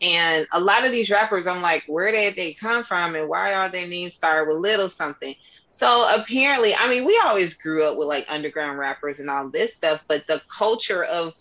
and 0.00 0.46
a 0.52 0.60
lot 0.60 0.84
of 0.86 0.92
these 0.92 1.10
rappers, 1.10 1.46
I'm 1.46 1.60
like, 1.60 1.84
where 1.86 2.10
did 2.12 2.34
they 2.34 2.54
come 2.54 2.82
from 2.82 3.14
and 3.14 3.28
why 3.28 3.52
are 3.54 3.68
their 3.68 3.86
names 3.86 4.14
start 4.14 4.48
with 4.48 4.56
little 4.58 4.88
something? 4.88 5.34
So 5.70 6.08
apparently, 6.16 6.74
I 6.74 6.88
mean, 6.88 7.04
we 7.04 7.20
always 7.24 7.54
grew 7.54 7.84
up 7.84 7.98
with 7.98 8.08
like 8.08 8.26
underground 8.30 8.78
rappers 8.78 9.20
and 9.20 9.28
all 9.28 9.50
this 9.50 9.74
stuff, 9.74 10.04
but 10.08 10.26
the 10.26 10.40
culture 10.56 11.04
of 11.04 11.34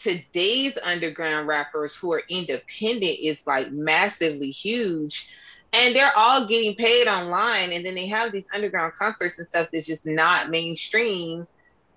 today's 0.00 0.78
underground 0.78 1.46
rappers 1.46 1.94
who 1.94 2.12
are 2.12 2.22
independent 2.28 3.18
is 3.20 3.46
like 3.46 3.70
massively 3.70 4.50
huge. 4.50 5.34
And 5.72 5.94
they're 5.94 6.12
all 6.16 6.46
getting 6.46 6.74
paid 6.74 7.06
online 7.06 7.72
and 7.72 7.86
then 7.86 7.94
they 7.94 8.06
have 8.06 8.32
these 8.32 8.46
underground 8.52 8.94
concerts 8.94 9.38
and 9.38 9.46
stuff 9.46 9.68
that's 9.72 9.86
just 9.86 10.06
not 10.06 10.50
mainstream. 10.50 11.46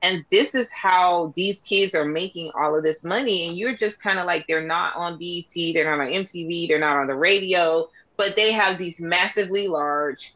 And 0.03 0.25
this 0.29 0.53
is 0.53 0.71
how 0.71 1.33
these 1.35 1.61
kids 1.61 1.95
are 1.95 2.05
making 2.05 2.51
all 2.55 2.75
of 2.75 2.83
this 2.83 3.03
money. 3.03 3.47
And 3.47 3.57
you're 3.57 3.75
just 3.75 4.01
kind 4.01 4.19
of 4.19 4.25
like 4.25 4.45
they're 4.45 4.61
not 4.61 4.95
on 4.95 5.17
BET, 5.17 5.73
they're 5.73 5.89
not 5.89 6.05
on 6.05 6.13
MTV, 6.13 6.67
they're 6.67 6.77
not 6.77 6.97
on 6.97 7.07
the 7.07 7.15
radio, 7.15 7.87
but 8.17 8.35
they 8.35 8.51
have 8.51 8.77
these 8.77 8.99
massively 8.99 9.67
large 9.67 10.33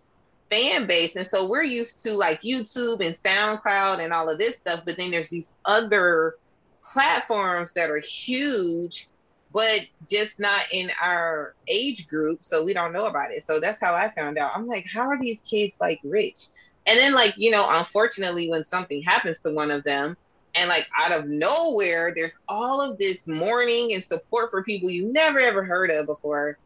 fan 0.50 0.88
base. 0.88 1.18
And 1.18 1.28
so 1.28 1.48
we're 1.48 1.64
used 1.64 2.02
to 2.06 2.14
like 2.14 2.42
YouTube 2.42 3.06
and 3.06 3.14
SoundCloud 3.14 4.00
and 4.00 4.14
all 4.14 4.30
of 4.30 4.40
this 4.40 4.58
stuff 4.58 4.84
but 4.86 4.98
then 4.98 5.12
there's 5.12 5.30
these 5.30 5.52
other 5.66 6.38
platforms 6.92 7.74
that 7.74 7.90
are 7.90 8.00
huge 8.00 9.08
but 9.54 9.86
just 10.10 10.40
not 10.40 10.62
in 10.72 10.92
our 11.02 11.56
age 11.68 12.08
group 12.08 12.44
so 12.44 12.64
we 12.64 12.74
don't 12.74 12.94
know 12.94 13.06
about 13.06 13.32
it 13.32 13.46
so 13.46 13.60
that's 13.60 13.80
how 13.80 13.94
i 13.94 14.10
found 14.10 14.38
out 14.38 14.52
i'm 14.56 14.68
like 14.68 14.86
how 14.92 15.02
are 15.02 15.20
these 15.20 15.42
kids 15.42 15.78
like 15.80 16.00
rich 16.04 16.48
and 16.86 16.98
then 17.00 17.14
like 17.14 17.34
you 17.38 17.52
know 17.52 17.66
unfortunately 17.70 18.50
when 18.50 18.64
something 18.64 19.02
happens 19.04 19.40
to 19.40 19.52
one 19.54 19.72
of 19.72 19.84
them 19.84 20.16
and 20.56 20.70
like 20.70 20.88
out 20.98 21.12
of 21.12 21.28
nowhere 21.28 22.14
there's 22.16 22.34
all 22.48 22.82
of 22.82 22.98
this 22.98 23.28
mourning 23.28 23.94
and 23.94 24.04
support 24.04 24.50
for 24.52 24.64
people 24.64 24.90
you 24.90 25.12
never 25.12 25.40
ever 25.40 25.64
heard 25.64 25.90
of 25.92 26.06
before 26.06 26.58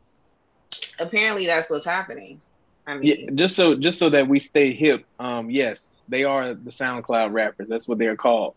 apparently 1.00 1.46
that's 1.46 1.70
what's 1.70 1.86
happening 1.86 2.42
i 2.88 2.98
mean 2.98 3.04
Yeah, 3.04 3.30
just 3.36 3.56
so 3.56 3.76
just 3.76 4.00
so 4.00 4.10
that 4.10 4.28
we 4.28 4.40
stay 4.40 4.74
hip. 4.74 5.06
Um, 5.20 5.50
yes, 5.50 5.96
they 6.08 6.24
are 6.24 6.54
the 6.54 6.72
SoundCloud 6.72 7.32
rappers. 7.32 7.70
That's 7.70 7.88
what 7.88 7.98
they're 7.98 8.16
called. 8.16 8.56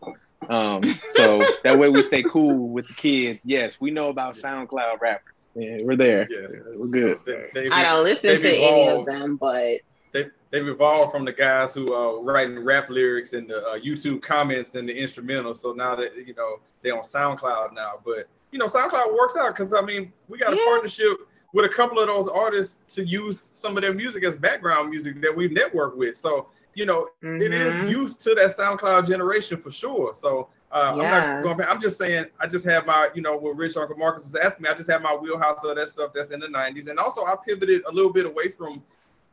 Um, 0.49 0.83
so 1.13 1.43
that 1.63 1.77
way 1.77 1.89
we 1.89 2.01
stay 2.03 2.23
cool 2.23 2.69
with 2.69 2.87
the 2.87 2.93
kids. 2.93 3.41
Yes, 3.45 3.79
we 3.79 3.91
know 3.91 4.09
about 4.09 4.35
SoundCloud 4.35 4.99
rappers. 5.01 5.47
Yeah, 5.55 5.77
we're 5.81 5.95
there. 5.95 6.27
Yes. 6.29 6.53
We're 6.75 6.87
good. 6.87 7.19
They, 7.25 7.45
they, 7.53 7.69
i 7.71 7.83
don't 7.83 8.03
listen 8.03 8.31
they've 8.31 8.41
to 8.41 8.55
any 8.55 8.87
of 8.89 9.05
them 9.05 9.37
but 9.37 9.79
They, 10.11 10.25
they've 10.51 10.67
evolved 10.67 11.11
from 11.11 11.25
the 11.25 11.31
guys 11.33 11.73
who 11.73 11.93
are 11.93 12.21
writing 12.21 12.59
rap 12.59 12.89
lyrics 12.89 13.33
and 13.33 13.49
the 13.49 13.65
uh, 13.65 13.79
YouTube 13.79 14.21
comments 14.21 14.75
and 14.75 14.87
the 14.87 14.93
instrumentals. 14.93 15.57
So 15.57 15.73
now 15.73 15.95
that 15.95 16.15
you 16.27 16.35
know 16.35 16.57
they're 16.83 16.95
on 16.95 17.03
SoundCloud 17.03 17.73
now, 17.73 17.93
but 18.05 18.27
you 18.51 18.59
know 18.59 18.65
SoundCloud 18.65 19.13
works 19.17 19.35
out 19.37 19.55
because 19.55 19.73
I 19.73 19.81
mean 19.81 20.13
we 20.27 20.37
got 20.37 20.53
a 20.53 20.57
Yeah. 20.57 20.65
partnership 20.65 21.17
with 21.53 21.65
a 21.65 21.69
couple 21.69 21.99
of 21.99 22.07
those 22.07 22.27
artists 22.27 22.95
to 22.95 23.05
use 23.05 23.49
some 23.53 23.77
of 23.77 23.81
their 23.81 23.93
music 23.93 24.25
as 24.25 24.35
background 24.35 24.89
music 24.89 25.21
that 25.21 25.33
we've 25.35 25.51
networked 25.51 25.95
with. 25.95 26.17
So 26.17 26.47
you 26.75 26.85
know 26.85 27.07
it 27.21 27.51
is 27.53 27.73
Mhm. 27.75 27.89
used 27.89 28.21
to 28.21 28.35
that 28.35 28.55
SoundCloud 28.55 29.07
generation 29.07 29.57
for 29.57 29.71
sure. 29.71 30.13
So 30.13 30.49
uh, 30.71 30.89
I'm 30.91 30.97
not 30.97 31.43
going 31.43 31.57
back. 31.57 31.69
I'm 31.71 31.79
just 31.79 31.97
saying 31.97 32.25
I 32.39 32.47
just 32.47 32.65
have 32.65 32.85
my, 32.85 33.09
you 33.15 33.21
know, 33.21 33.37
what 33.37 33.55
Rich 33.55 33.77
Uncle 33.77 33.95
Marcus 33.97 34.23
was 34.23 34.35
asking 34.35 34.63
me. 34.63 34.69
I 34.69 34.73
just 34.73 34.89
have 34.89 35.01
my 35.01 35.15
wheelhouse 35.15 35.63
of 35.63 35.75
that 35.77 35.87
stuff 35.89 36.11
that's 36.13 36.31
in 36.31 36.39
the 36.41 36.47
90s, 36.47 36.87
and 36.89 36.99
also 36.99 37.25
I 37.25 37.35
pivoted 37.43 37.83
a 37.87 37.91
little 37.91 38.11
bit 38.11 38.25
away 38.25 38.49
from 38.49 38.83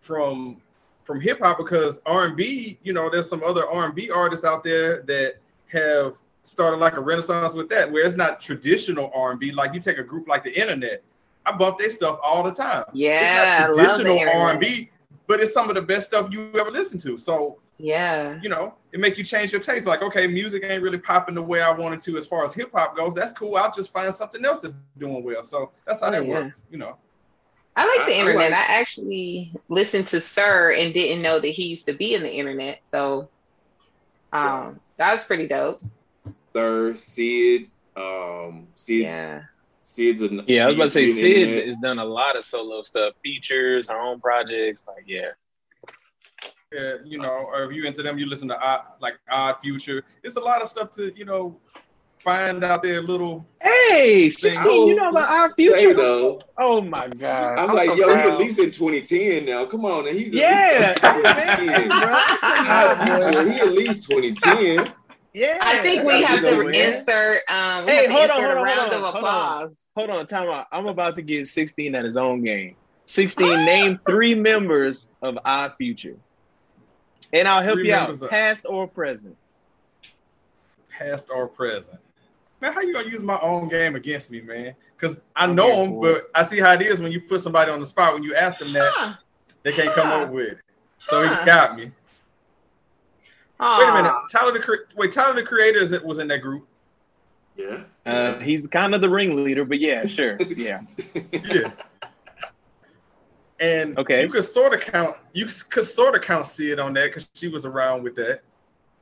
from 0.01 0.61
from 1.05 1.21
hip 1.21 1.41
hop 1.41 1.59
because 1.59 2.01
R&B. 2.07 2.79
You 2.85 2.93
know, 2.93 3.11
there's 3.11 3.29
some 3.29 3.43
other 3.43 3.67
R&B 3.69 4.11
artists 4.11 4.45
out 4.45 4.63
there 4.63 5.03
that 5.03 5.35
have 5.67 6.17
started 6.45 6.77
like 6.77 6.97
a 6.97 7.01
renaissance 7.01 7.55
with 7.55 7.69
that, 7.71 7.91
where 7.91 8.05
it's 8.05 8.15
not 8.17 8.41
traditional 8.41 9.11
R&B. 9.15 9.51
Like 9.53 9.75
you 9.75 9.81
take 9.81 9.99
a 9.99 10.03
group 10.05 10.29
like 10.29 10.45
the 10.45 10.57
Internet, 10.61 11.03
I 11.45 11.57
bump 11.57 11.79
their 11.79 11.91
stuff 11.91 12.21
all 12.23 12.45
the 12.45 12.53
time. 12.53 12.85
Yeah, 12.93 13.69
it's 13.69 13.77
love 13.77 13.87
not 13.89 13.99
the 13.99 14.05
traditional. 14.05 14.41
R&B, 14.43 14.91
but 15.27 15.41
it's 15.41 15.53
some 15.53 15.69
of 15.69 15.75
the 15.75 15.83
best 15.83 16.07
stuff 16.09 16.33
you 16.33 16.51
ever 16.59 16.71
listen 16.71 16.99
to. 17.01 17.17
So 17.19 17.59
yeah 17.79 18.39
you 18.43 18.49
know, 18.49 18.75
it 18.93 19.01
make 19.01 19.19
you 19.19 19.25
change 19.25 19.51
your 19.51 19.61
taste. 19.61 19.87
Like, 19.87 20.03
okay, 20.03 20.27
music 20.27 20.63
ain't 20.65 20.83
really 20.83 20.99
popping 20.99 21.35
the 21.35 21.43
way 21.43 21.63
I 21.63 21.71
wanted 21.73 22.01
to 22.01 22.17
as 22.17 22.27
far 22.27 22.45
as 22.45 22.53
hip 22.55 22.71
hop 22.73 22.97
goes. 22.97 23.15
That's 23.15 23.33
cool. 23.33 23.57
I'll 23.57 23.73
just 23.73 23.93
find 23.93 24.15
something 24.15 24.45
else 24.45 24.61
that's 24.61 24.75
doing 24.99 25.25
well. 25.25 25.43
So 25.43 25.73
that's 25.87 26.01
how 26.01 26.09
Oh, 26.09 26.11
that 26.13 26.27
yeah. 26.27 26.33
works. 26.45 26.63
You 26.71 26.79
know. 26.79 26.97
I 27.75 27.87
like 27.87 28.07
the 28.07 28.13
I- 28.13 28.17
I 28.17 28.21
internet. 28.21 28.51
like- 28.53 28.61
I 28.71 28.81
actually 28.81 29.53
listened 29.69 30.07
to 30.09 30.21
Sir 30.21 30.75
and 30.79 30.93
didn't 30.93 31.23
know 31.23 31.39
that 31.41 31.49
he 31.49 31.69
used 31.69 31.87
to 31.87 31.95
be 31.95 32.15
in 32.15 32.23
the 32.23 32.31
internet. 32.31 32.81
So 32.87 33.29
um 34.33 34.79
that 34.97 35.13
was 35.13 35.25
pretty 35.25 35.47
dope. 35.47 35.83
Sir, 36.55 36.95
Syd, 36.95 37.71
um, 37.97 38.67
Syd, 38.77 39.03
Yeah. 39.05 39.43
Syd's 39.83 40.23
a 40.23 40.29
Yeah, 40.47 40.65
I 40.65 40.67
was 40.69 40.77
about 40.77 40.85
to 40.85 40.91
say 40.91 41.07
she 41.07 41.07
used 41.09 41.21
to 41.21 41.27
be 41.27 41.35
in 41.35 41.35
the 41.35 41.35
Syd 41.35 41.49
internet. 41.49 41.67
has 41.67 41.77
done 41.79 41.99
a 41.99 42.05
lot 42.05 42.37
of 42.37 42.45
solo 42.45 42.83
stuff, 42.83 43.15
features, 43.23 43.89
her 43.89 43.99
own 43.99 44.21
projects. 44.21 44.85
Like, 44.87 45.05
yeah, 45.07 45.31
Yeah, 46.73 46.95
you 47.05 47.19
know, 47.19 47.29
or 47.53 47.65
if 47.65 47.73
you 47.77 47.85
into 47.85 48.03
them, 48.03 48.19
you 48.19 48.27
listen 48.27 48.49
to 48.49 48.59
odd, 48.59 48.83
like 49.01 49.15
Odd 49.31 49.57
Future. 49.63 50.05
It's 50.23 50.37
a 50.37 50.41
lot 50.41 50.63
of 50.63 50.69
stuff 50.69 50.91
to, 50.93 51.13
you 51.17 51.25
know, 51.25 51.59
find 52.21 52.63
out 52.65 52.83
their 52.83 53.03
Little. 53.03 53.45
Hey, 53.61 54.31
16, 54.31 54.89
you 54.89 54.95
know 54.95 55.11
about 55.11 55.29
our 55.29 55.51
Say 55.51 55.55
future? 55.69 55.93
though. 55.95 56.41
Oh 56.57 56.81
my 56.81 57.09
God. 57.09 57.59
I'm, 57.59 57.71
I'm 57.71 57.77
like, 57.77 57.87
so 57.91 57.95
yo, 57.97 58.07
he's 58.15 58.25
at 58.27 58.39
least 58.39 58.59
in 58.61 58.71
2010 58.71 59.45
now. 59.45 59.67
Come 59.67 59.85
on, 59.85 60.07
and 60.09 60.17
he's 60.17 60.33
at 60.35 60.41
Yeah. 60.41 60.89
least 60.89 61.05
in 61.05 61.89
2010. 61.89 61.89
Bro, 62.01 63.33
Future, 63.33 63.53
he 63.53 63.61
at 63.61 63.73
least 63.73 64.09
2010. 64.09 64.95
Yeah. 65.35 65.59
I 65.63 65.79
think 65.83 66.05
we 66.05 66.21
have 66.23 66.41
to 66.41 66.51
You 66.57 66.69
insert 66.69 67.39
um 67.51 67.87
Hey, 67.87 68.07
hold 68.07 68.31
on, 68.31 68.37
hold 68.43 68.57
on, 68.59 68.65
round 68.65 68.69
hold 68.79 68.93
of 68.93 69.03
on, 69.05 69.13
hold 69.13 69.15
on. 69.15 69.19
applause. 69.63 69.89
Hold 69.97 70.11
on, 70.11 70.27
time 70.27 70.49
out. 70.49 70.67
I'm 70.73 70.87
about 70.87 71.15
to 71.17 71.23
get 71.23 71.47
16 71.47 71.95
at 71.95 72.05
his 72.05 72.17
own 72.17 72.43
game. 72.45 72.77
16. 73.07 73.65
Name 73.65 73.99
three 74.07 74.35
members 74.35 75.13
of 75.23 75.39
Odd 75.45 75.73
Future. 75.79 76.17
And 77.33 77.49
I'll 77.49 77.63
help 77.63 77.77
Three 77.77 77.89
you 77.89 77.95
out, 77.95 78.11
of- 78.11 78.29
past 78.29 78.67
or 78.69 78.87
present. 78.87 79.37
Past 80.91 81.31
or 81.35 81.49
present. 81.49 81.99
Man, 82.61 82.73
how 82.75 82.81
you 82.83 82.93
gonna 82.93 83.09
use 83.09 83.23
my 83.23 83.39
own 83.41 83.69
game 83.69 83.97
against 83.97 84.31
me, 84.31 84.41
man? 84.41 84.75
Because 84.97 85.21
I 85.35 85.47
know 85.47 85.85
them, 85.85 86.01
but 86.01 86.31
I 86.35 86.45
see 86.45 86.61
how 86.61 86.75
it 86.75 86.83
is 86.83 87.01
when 87.01 87.11
you 87.11 87.21
put 87.23 87.41
somebody 87.43 87.71
on 87.71 87.81
the 87.81 87.87
spot. 87.87 88.15
When 88.15 88.23
you 88.23 88.35
ask 88.37 88.59
them 88.61 88.73
that, 88.75 88.91
Huh. 88.95 89.15
they 89.65 89.73
can't 89.73 89.93
come 89.95 90.09
up 90.09 90.31
with 90.31 90.49
it. 90.49 90.59
So 91.09 91.27
Huh. 91.27 91.37
he 91.41 91.45
got 91.47 91.77
me. 91.77 91.91
Wait 93.63 93.89
a 93.89 93.95
minute, 93.95 94.13
Tyler 94.31 94.53
the 94.53 94.59
cre- 94.61 94.93
wait, 94.97 95.13
Tyler 95.13 95.35
the 95.35 95.43
creator 95.43 95.79
is, 95.79 95.99
was 96.03 96.19
in 96.19 96.29
that 96.29 96.39
group. 96.39 96.67
Yeah. 97.57 97.83
Uh, 98.05 98.39
he's 98.39 98.67
kind 98.67 98.95
of 98.95 99.01
the 99.01 99.09
ringleader, 99.09 99.65
but 99.65 99.79
yeah, 99.79 100.07
sure. 100.07 100.37
Yeah. 100.57 100.81
Yeah. 101.33 101.71
And 103.61 103.97
Okay. 103.99 104.23
you 104.23 104.29
could 104.29 104.43
sort 104.45 104.75
of 104.75 104.81
count. 104.81 105.17
You 105.33 105.47
could 105.69 105.85
sort 105.85 106.17
of 106.17 106.23
count 106.23 106.47
Syd 106.47 106.81
on 106.81 106.93
that 106.95 107.07
because 107.07 107.29
she 107.35 107.47
was 107.47 107.65
around 107.65 108.03
with 108.03 108.17
that. 108.17 108.41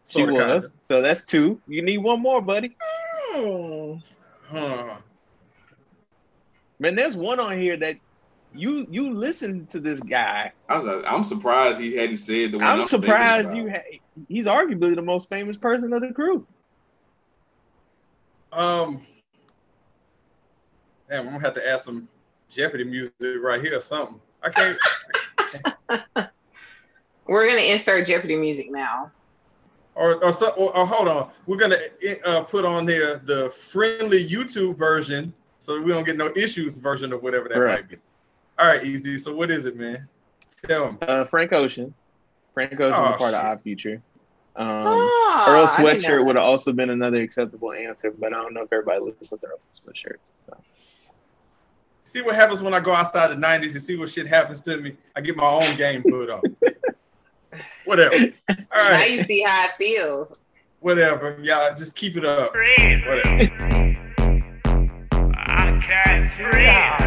She 0.06 0.18
Sorta, 0.18 0.32
kinda. 0.32 0.62
So 0.82 1.00
that's 1.00 1.24
two. 1.24 1.58
You 1.66 1.80
need 1.82 1.98
one 1.98 2.20
more, 2.20 2.42
buddy. 2.42 2.76
Hmm. 3.32 3.94
Huh. 4.50 4.96
Man, 6.78 6.94
there's 6.94 7.16
one 7.16 7.40
on 7.40 7.58
here 7.58 7.76
that 7.78 7.96
you 8.52 8.86
you 8.90 9.14
listen 9.14 9.66
to 9.68 9.80
this 9.80 10.00
guy. 10.00 10.52
I 10.68 10.76
was 10.76 10.84
like, 10.84 11.04
I'm 11.06 11.22
surprised 11.22 11.80
he 11.80 11.96
hadn't 11.96 12.16
said 12.18 12.52
the 12.52 12.58
one. 12.58 12.66
I'm 12.66 12.78
thinking 12.82 12.88
surprised 13.02 13.54
you. 13.54 13.70
Ha- 13.70 13.98
he's 14.28 14.46
arguably 14.46 14.94
the 14.94 15.02
most 15.02 15.28
famous 15.28 15.56
person 15.56 15.92
of 15.92 16.00
the 16.02 16.12
crew. 16.12 16.46
Um. 18.52 19.06
Damn, 21.08 21.26
I'm 21.26 21.32
gonna 21.34 21.40
have 21.44 21.54
to 21.54 21.68
add 21.68 21.80
some 21.80 22.08
Jeopardy 22.48 22.84
music 22.84 23.14
right 23.42 23.60
here 23.60 23.76
or 23.76 23.80
something. 23.80 24.20
I 24.42 24.48
can't. 24.50 24.78
We're 27.26 27.48
gonna 27.48 27.60
insert 27.62 28.06
Jeopardy 28.06 28.36
music 28.36 28.66
now. 28.70 29.10
or 29.94 30.22
or, 30.24 30.32
so, 30.32 30.50
or, 30.50 30.76
or 30.76 30.86
hold 30.86 31.08
on, 31.08 31.30
we're 31.46 31.56
gonna 31.56 31.78
uh, 32.24 32.42
put 32.44 32.64
on 32.64 32.86
there 32.86 33.16
the 33.18 33.50
friendly 33.50 34.24
YouTube 34.28 34.76
version, 34.78 35.32
so 35.58 35.80
we 35.80 35.92
don't 35.92 36.04
get 36.04 36.16
no 36.16 36.32
issues 36.36 36.76
version 36.78 37.12
of 37.12 37.22
whatever 37.22 37.48
that 37.48 37.58
Right. 37.58 37.80
might 37.82 37.88
be. 37.88 37.96
All 38.58 38.66
right, 38.66 38.84
easy. 38.84 39.16
So 39.18 39.34
what 39.34 39.50
is 39.50 39.66
it, 39.66 39.76
man? 39.76 40.08
Tell 40.66 40.92
me. 40.92 40.98
Uh, 41.02 41.24
Frank 41.24 41.52
Ocean. 41.52 41.94
Frank 42.54 42.74
Ocean 42.80 42.94
Oh, 42.96 43.10
was 43.12 43.18
part 43.18 43.34
of 43.34 43.40
shit. 43.40 43.46
Odd 43.46 43.62
Future. 43.62 44.02
Um, 44.60 44.66
Ah, 44.86 45.46
Earl 45.48 45.64
I 45.64 45.66
didn't 45.66 45.84
know 45.84 45.90
Sweatshirt 45.92 46.16
that. 46.16 46.24
would 46.24 46.36
have 46.36 46.44
also 46.44 46.72
been 46.72 46.90
another 46.90 47.22
acceptable 47.22 47.72
answer, 47.72 48.10
but 48.10 48.34
I 48.34 48.42
don't 48.42 48.52
know 48.52 48.62
if 48.62 48.72
everybody 48.72 49.00
listens 49.00 49.30
to 49.40 49.46
Earl 49.46 49.58
Sweatshirt. 49.86 50.16
So. 50.46 50.56
See 52.04 52.20
what 52.22 52.34
happens 52.34 52.62
when 52.62 52.74
I 52.74 52.80
go 52.80 52.92
outside 52.92 53.28
the 53.28 53.36
'90s. 53.36 53.72
and 53.72 53.82
see 53.82 53.96
what 53.96 54.10
shit 54.10 54.26
happens 54.26 54.60
to 54.62 54.76
me. 54.76 54.96
I 55.16 55.20
get 55.22 55.36
my 55.36 55.46
own 55.46 55.76
game 55.76 56.02
put 56.02 56.28
on. 56.28 56.42
whatever. 57.84 58.14
All 58.16 58.56
right. 58.74 58.98
Now 58.98 59.04
you 59.04 59.22
see 59.22 59.42
how 59.42 59.64
it 59.64 59.70
feels. 59.72 60.38
Whatever. 60.80 61.38
Y'all 61.42 61.74
just 61.74 61.94
keep 61.96 62.16
it 62.16 62.24
up. 62.24 62.52
Whatever. 62.52 63.96
I 65.34 65.80
can't 65.86 66.50
breathe. 66.50 66.99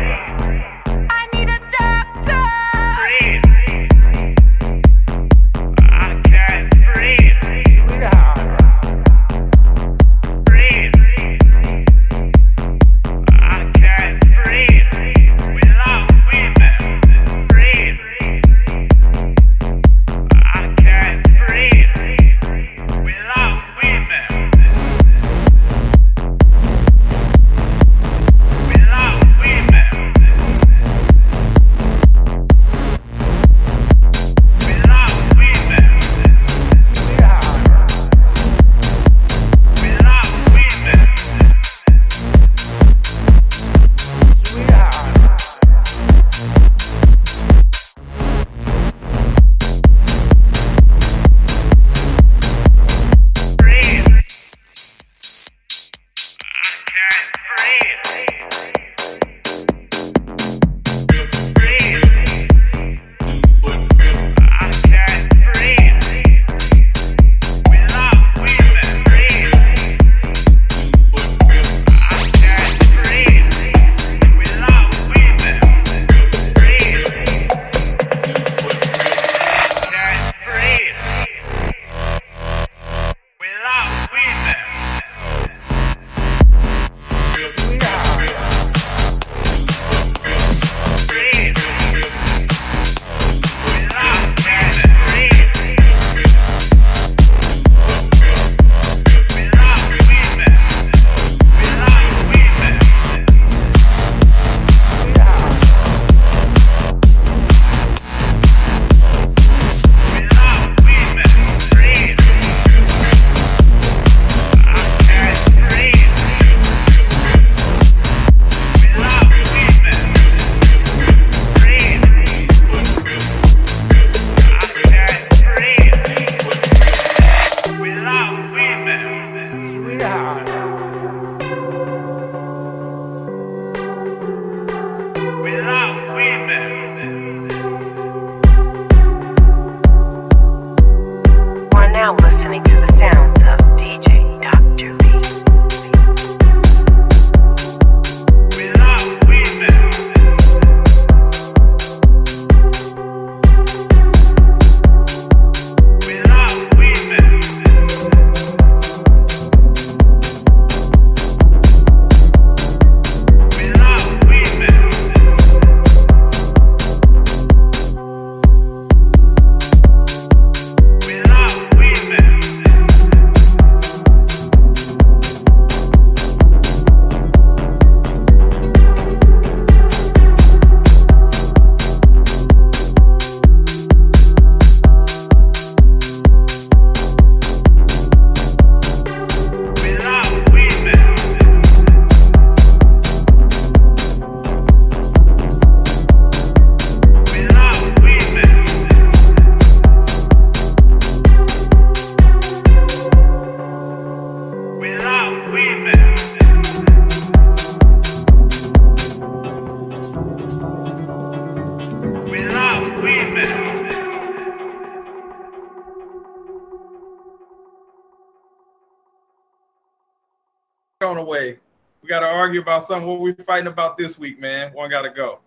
About 222.83 222.87
something. 222.87 223.09
What 223.09 223.19
we 223.19 223.33
fighting 223.33 223.67
about 223.67 223.97
this 223.97 224.17
week, 224.17 224.39
man? 224.39 224.71
One 224.73 224.89
got 224.89 225.03
to 225.03 225.09
go. 225.09 225.39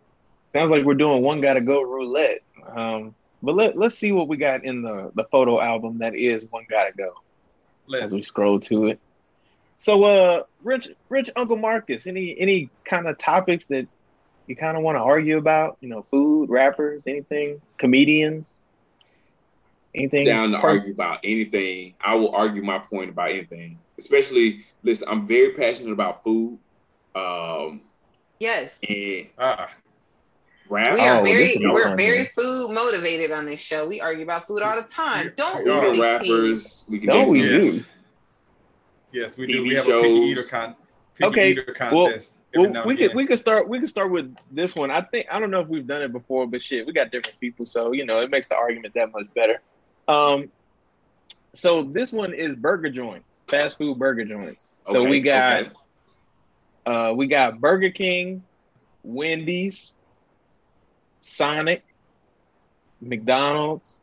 Sounds 0.53 0.71
like 0.71 0.85
we're 0.85 0.95
doing 0.95 1.23
one 1.23 1.41
gotta 1.41 1.61
go 1.61 1.83
roulette. 1.83 2.43
Um, 2.67 3.15
but 3.43 3.55
let 3.55 3.77
let's 3.77 3.97
see 3.97 4.13
what 4.13 4.29
we 4.29 4.37
got 4.37 4.65
in 4.65 4.83
the 4.83 5.11
the 5.15 5.25
photo 5.25 5.61
album 5.61 5.99
that 5.99 6.15
is 6.15 6.47
one 6.51 6.65
gotta 6.71 6.93
go 6.97 7.13
as 7.95 8.11
we 8.11 8.19
Let's. 8.19 8.29
scroll 8.29 8.61
to 8.61 8.87
it. 8.87 9.01
So, 9.77 10.05
uh, 10.05 10.43
Rich, 10.65 10.89
Rich 11.11 11.31
Uncle 11.37 11.57
Marcus, 11.57 12.07
any 12.07 12.35
any 12.39 12.71
kind 12.85 13.07
of 13.07 13.19
topics 13.19 13.67
that 13.67 13.87
you 14.47 14.57
kind 14.57 14.77
of 14.77 14.83
want 14.83 14.97
to 14.97 15.03
argue 15.03 15.37
about? 15.37 15.77
You 15.81 15.91
know, 15.91 16.07
food, 16.11 16.49
rappers, 16.49 17.03
anything, 17.07 17.61
comedians, 17.77 18.47
anything. 19.95 20.25
down 20.25 20.53
to 20.53 20.59
argue 20.59 20.93
about 20.93 21.21
anything. 21.23 21.95
I 22.01 22.15
will 22.15 22.35
argue 22.35 22.63
my 22.63 22.79
point 22.79 23.11
about 23.11 23.31
anything. 23.31 23.79
Especially, 23.99 24.65
listen, 24.83 25.09
I'm 25.11 25.27
very 25.27 25.53
passionate 25.53 25.93
about 25.93 26.25
food. 26.25 26.59
Um, 27.17 27.81
Yes. 28.39 28.81
and 28.89 29.27
Ah, 29.39 29.71
rap. 30.69 30.95
We 30.95 31.01
are 31.01 31.21
Oh, 31.21 31.25
very 31.25 31.57
we're 31.59 31.83
fun, 31.85 31.97
very 31.97 32.17
man. 32.19 32.27
food 32.35 32.73
motivated 32.75 33.31
on 33.31 33.47
this 33.47 33.61
show. 33.61 33.89
We 33.89 34.01
argue 34.01 34.25
about 34.25 34.47
food 34.47 34.63
all 34.63 34.77
the 34.77 34.87
time. 34.87 35.33
Don't 35.37 35.65
We 35.65 35.71
we? 35.71 35.77
are 35.79 36.03
rappers. 36.03 36.85
We 36.89 36.99
can 36.99 37.07
No, 37.09 37.25
we 37.25 37.41
definitely- 37.43 37.71
do. 37.71 37.77
yes. 37.77 37.85
Yes, 39.13 39.37
we 39.39 39.47
do. 39.47 39.63
We 39.63 39.75
have 39.77 39.89
a 39.89 40.03
picky 40.03 40.09
eater 40.15 40.43
con. 40.43 40.77
Picky 41.15 41.29
Okay, 41.29 41.51
eater 41.53 41.63
contest. 41.75 42.41
every 42.55 42.69
now 42.69 42.81
Well, 42.81 42.89
we 42.89 42.97
could 42.97 43.15
we 43.15 43.25
could 43.27 43.39
start 43.39 43.67
we 43.67 43.81
could 43.81 43.89
start 43.89 44.11
with 44.11 44.37
this 44.51 44.77
one. 44.77 44.91
I 44.91 45.01
think 45.01 45.27
I 45.31 45.39
don't 45.41 45.51
know 45.51 45.61
if 45.61 45.69
we've 45.69 45.87
done 45.87 46.03
it 46.03 46.13
before, 46.13 46.47
but 46.47 46.61
shit, 46.61 46.87
we 46.87 46.93
got 46.93 47.11
different 47.11 47.41
people, 47.41 47.65
so 47.65 47.93
you 47.93 48.05
know 48.05 48.21
it 48.21 48.29
makes 48.29 48.47
the 48.49 48.57
argument 48.57 48.93
that 48.95 49.11
much 49.13 49.27
better. 49.35 49.63
Um, 50.09 50.51
so 51.55 51.83
this 51.85 52.13
one 52.13 52.35
is 52.35 52.55
burger 52.55 52.91
joints, 52.91 53.45
fast 53.49 53.79
food 53.79 53.99
burger 53.99 54.27
joints. 54.27 54.75
So 54.83 55.01
Okay, 55.01 55.11
we 55.11 55.21
got 55.21 55.63
okay. 55.63 55.71
Uh 56.87 57.13
we 57.15 57.27
got 57.27 57.61
Burger 57.61 57.91
King, 57.91 58.43
Wendy's, 59.03 59.95
Sonic, 61.21 61.85
McDonald's, 63.01 64.01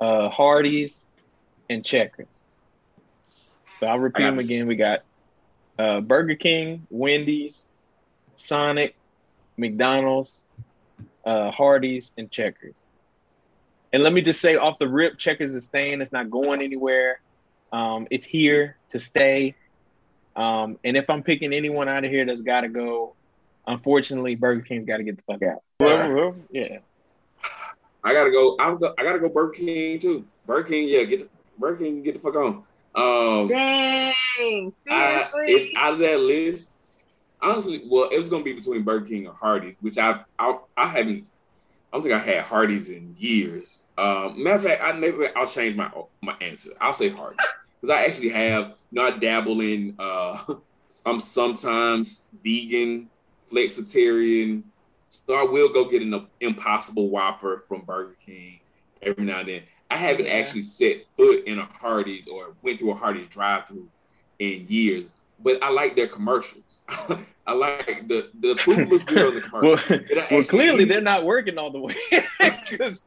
uh, 0.00 0.28
Hardee's, 0.28 1.06
and 1.68 1.84
Checkers. 1.84 2.26
So 3.78 3.86
I'll 3.86 3.98
repeat 3.98 4.24
them 4.24 4.38
again. 4.38 4.66
We 4.66 4.76
got 4.76 5.00
uh, 5.78 6.00
Burger 6.00 6.34
King, 6.34 6.86
Wendy's, 6.90 7.70
Sonic, 8.36 8.94
McDonald's, 9.56 10.46
uh, 11.24 11.50
Hardee's, 11.50 12.12
and 12.18 12.30
Checkers. 12.30 12.74
And 13.92 14.02
let 14.02 14.12
me 14.12 14.20
just 14.20 14.40
say 14.40 14.56
off 14.56 14.78
the 14.78 14.88
rip, 14.88 15.18
Checkers 15.18 15.54
is 15.54 15.64
staying. 15.66 16.00
It's 16.00 16.12
not 16.12 16.30
going 16.30 16.62
anywhere. 16.62 17.20
Um, 17.72 18.06
it's 18.10 18.26
here 18.26 18.76
to 18.90 18.98
stay. 18.98 19.54
Um, 20.36 20.78
and 20.84 20.96
if 20.96 21.10
I'm 21.10 21.22
picking 21.22 21.52
anyone 21.52 21.88
out 21.88 22.04
of 22.04 22.10
here 22.10 22.24
that's 22.24 22.42
got 22.42 22.62
to 22.62 22.68
go, 22.68 23.14
unfortunately, 23.66 24.34
Burger 24.34 24.62
King's 24.62 24.84
got 24.84 24.98
to 24.98 25.04
get 25.04 25.16
the 25.16 25.22
fuck 25.22 25.42
out. 25.42 25.62
Yeah. 25.80 26.32
Yeah. 26.50 26.78
I 28.02 28.12
gotta 28.12 28.30
go. 28.30 28.56
I'm 28.58 28.78
go, 28.78 28.94
I 28.98 29.02
gotta 29.02 29.18
go. 29.18 29.28
Burger 29.28 29.52
King 29.52 29.98
too. 29.98 30.24
Burger 30.46 30.68
King, 30.68 30.88
yeah. 30.88 31.04
Get 31.04 31.20
the, 31.20 31.28
Burger 31.58 31.84
King. 31.84 32.02
Get 32.02 32.14
the 32.14 32.20
fuck 32.20 32.36
on. 32.36 32.62
Um, 32.94 33.48
Dang. 33.48 34.12
I, 34.88 35.28
Seriously? 35.30 35.32
if 35.46 35.76
out 35.76 35.92
of 35.94 35.98
that 36.00 36.20
list, 36.20 36.70
honestly, 37.42 37.82
well, 37.86 38.08
it 38.08 38.18
was 38.18 38.28
gonna 38.28 38.44
be 38.44 38.54
between 38.54 38.82
Burger 38.82 39.06
King 39.06 39.26
and 39.26 39.36
Hardee's, 39.36 39.76
which 39.80 39.98
I 39.98 40.20
I, 40.38 40.58
I 40.76 40.86
haven't. 40.86 41.26
I 41.92 41.96
don't 41.96 42.02
think 42.02 42.14
I 42.14 42.18
had 42.18 42.44
Hardee's 42.44 42.88
in 42.88 43.14
years. 43.18 43.82
Um, 43.98 44.42
matter 44.42 44.56
of 44.56 44.64
fact, 44.64 44.82
I 44.82 44.92
maybe 44.92 45.26
I'll 45.36 45.46
change 45.46 45.76
my 45.76 45.90
my 46.22 46.36
answer. 46.40 46.70
I'll 46.80 46.94
say 46.94 47.10
Hardee's 47.10 47.44
because 47.80 47.94
I 47.96 48.04
actually 48.04 48.28
have 48.30 48.74
not 48.92 49.20
dabble 49.20 49.60
in. 49.60 49.94
Uh, 49.98 50.54
I'm 51.06 51.18
sometimes 51.20 52.26
vegan, 52.44 53.08
flexitarian, 53.50 54.62
so 55.08 55.34
I 55.34 55.44
will 55.44 55.68
go 55.72 55.84
get 55.86 56.02
an 56.02 56.26
Impossible 56.40 57.08
Whopper 57.08 57.64
from 57.66 57.80
Burger 57.82 58.16
King 58.24 58.60
every 59.02 59.24
now 59.24 59.40
and 59.40 59.48
then. 59.48 59.62
I 59.90 59.96
haven't 59.96 60.26
Yeah. 60.26 60.34
actually 60.34 60.62
set 60.62 60.98
foot 61.16 61.44
in 61.46 61.58
a 61.58 61.64
Hardee's 61.64 62.28
or 62.28 62.54
went 62.62 62.78
through 62.78 62.92
a 62.92 62.94
Hardee's 62.94 63.28
drive-through 63.28 63.88
in 64.38 64.66
years, 64.68 65.08
but 65.42 65.58
I 65.64 65.70
like 65.70 65.96
their 65.96 66.06
commercials. 66.06 66.82
I 67.46 67.52
like 67.54 68.06
the 68.06 68.30
the 68.40 68.54
food 68.56 68.88
looks 68.88 69.02
good 69.02 69.26
on 69.26 69.34
the 69.34 69.40
commercial. 69.48 69.98
Well, 70.14 70.26
well, 70.30 70.44
clearly 70.44 70.84
they're 70.84 71.00
not 71.00 71.24
working 71.24 71.58
all 71.58 71.70
the 71.72 71.80
way. 71.80 71.94
'Cause- 72.78 73.04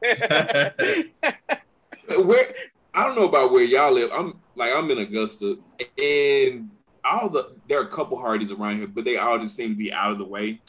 where 2.22 2.54
I 2.94 3.04
don't 3.04 3.16
know 3.16 3.28
about 3.28 3.50
where 3.50 3.64
y'all 3.64 3.92
live. 3.92 4.10
I'm 4.12 4.38
like 4.54 4.72
I'm 4.72 4.88
in 4.90 4.98
Augusta, 4.98 5.58
and 6.00 6.70
all 7.04 7.28
the 7.28 7.56
there 7.68 7.80
are 7.80 7.84
a 7.84 7.88
couple 7.88 8.16
Hardee's 8.16 8.52
around 8.52 8.78
here, 8.78 8.86
but 8.86 9.04
they 9.04 9.16
all 9.16 9.38
just 9.38 9.56
seem 9.56 9.70
to 9.70 9.74
be 9.74 9.92
out 9.92 10.12
of 10.12 10.18
the 10.18 10.24
way, 10.24 10.60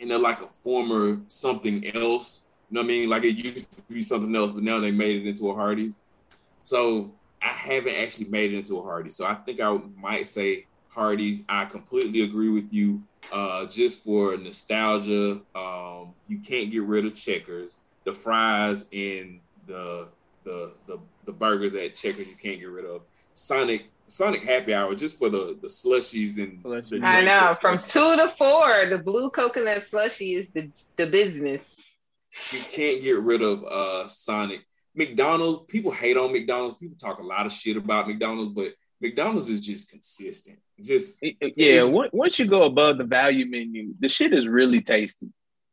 and 0.00 0.10
they're 0.10 0.18
like 0.18 0.42
a 0.42 0.48
former 0.62 1.20
something 1.26 1.84
else. 1.96 2.44
You 2.70 2.76
know 2.76 2.82
what 2.82 2.84
I 2.84 2.88
mean? 2.88 3.08
Like 3.08 3.24
it 3.24 3.36
used 3.36 3.72
to 3.72 3.82
be 3.82 4.00
something 4.00 4.34
else, 4.36 4.52
but 4.52 4.62
now 4.62 4.78
they 4.78 4.92
made 4.92 5.16
it 5.16 5.28
into 5.28 5.50
a 5.50 5.54
Hardee's. 5.54 5.94
So 6.62 7.12
I 7.42 7.48
haven't 7.48 7.96
actually 7.96 8.26
made 8.26 8.52
it 8.52 8.58
into 8.58 8.78
a 8.78 8.82
Hardee's. 8.82 9.16
So 9.16 9.26
I 9.26 9.34
think 9.34 9.60
I 9.60 9.76
might 9.96 10.28
say 10.28 10.66
Hardee's. 10.88 11.42
I 11.48 11.64
completely 11.64 12.22
agree 12.22 12.50
with 12.50 12.72
you. 12.72 13.02
Uh, 13.32 13.66
just 13.66 14.04
for 14.04 14.36
nostalgia, 14.36 15.40
um, 15.56 16.14
you 16.28 16.38
can't 16.38 16.70
get 16.70 16.84
rid 16.84 17.04
of 17.04 17.14
Checkers. 17.14 17.76
The 18.04 18.12
fries 18.12 18.86
and 18.92 19.40
the 19.66 20.08
the 20.44 20.72
the, 20.86 20.98
the 21.26 21.32
burgers 21.32 21.74
at 21.74 21.94
Checkers 21.94 22.26
you 22.26 22.36
can't 22.36 22.60
get 22.60 22.68
rid 22.68 22.84
of. 22.84 23.02
Sonic 23.34 23.86
Sonic 24.08 24.42
Happy 24.42 24.74
Hour 24.74 24.94
just 24.94 25.18
for 25.18 25.28
the 25.28 25.56
the 25.60 25.68
slushies 25.68 26.38
and 26.38 26.62
Slushies. 26.64 27.00
the 27.00 27.00
I 27.02 27.22
know. 27.22 27.54
From 27.60 27.78
two 27.78 28.16
to 28.16 28.26
four, 28.28 28.86
the 28.86 29.00
blue 29.04 29.30
coconut 29.30 29.82
slushy 29.82 30.34
is 30.34 30.50
the 30.50 30.70
the 30.96 31.06
business. 31.06 31.96
you 32.52 32.76
can't 32.76 33.02
get 33.02 33.18
rid 33.20 33.42
of 33.42 33.64
uh 33.64 34.06
Sonic. 34.08 34.64
McDonald's, 34.94 35.70
people 35.70 35.92
hate 35.92 36.16
on 36.16 36.32
McDonald's. 36.32 36.76
People 36.78 36.96
talk 36.98 37.20
a 37.20 37.22
lot 37.22 37.46
of 37.46 37.52
shit 37.52 37.76
about 37.76 38.08
McDonald's, 38.08 38.52
but 38.52 38.72
McDonald's 39.00 39.48
is 39.48 39.60
just 39.60 39.88
consistent. 39.88 40.58
Just 40.82 41.16
yeah, 41.56 41.82
on- 41.82 42.10
once 42.12 42.38
you 42.38 42.46
go 42.46 42.64
above 42.64 42.98
the 42.98 43.04
value 43.04 43.46
menu, 43.46 43.94
the 44.00 44.08
shit 44.08 44.32
is 44.34 44.46
really 44.48 44.80
tasty. 44.80 45.28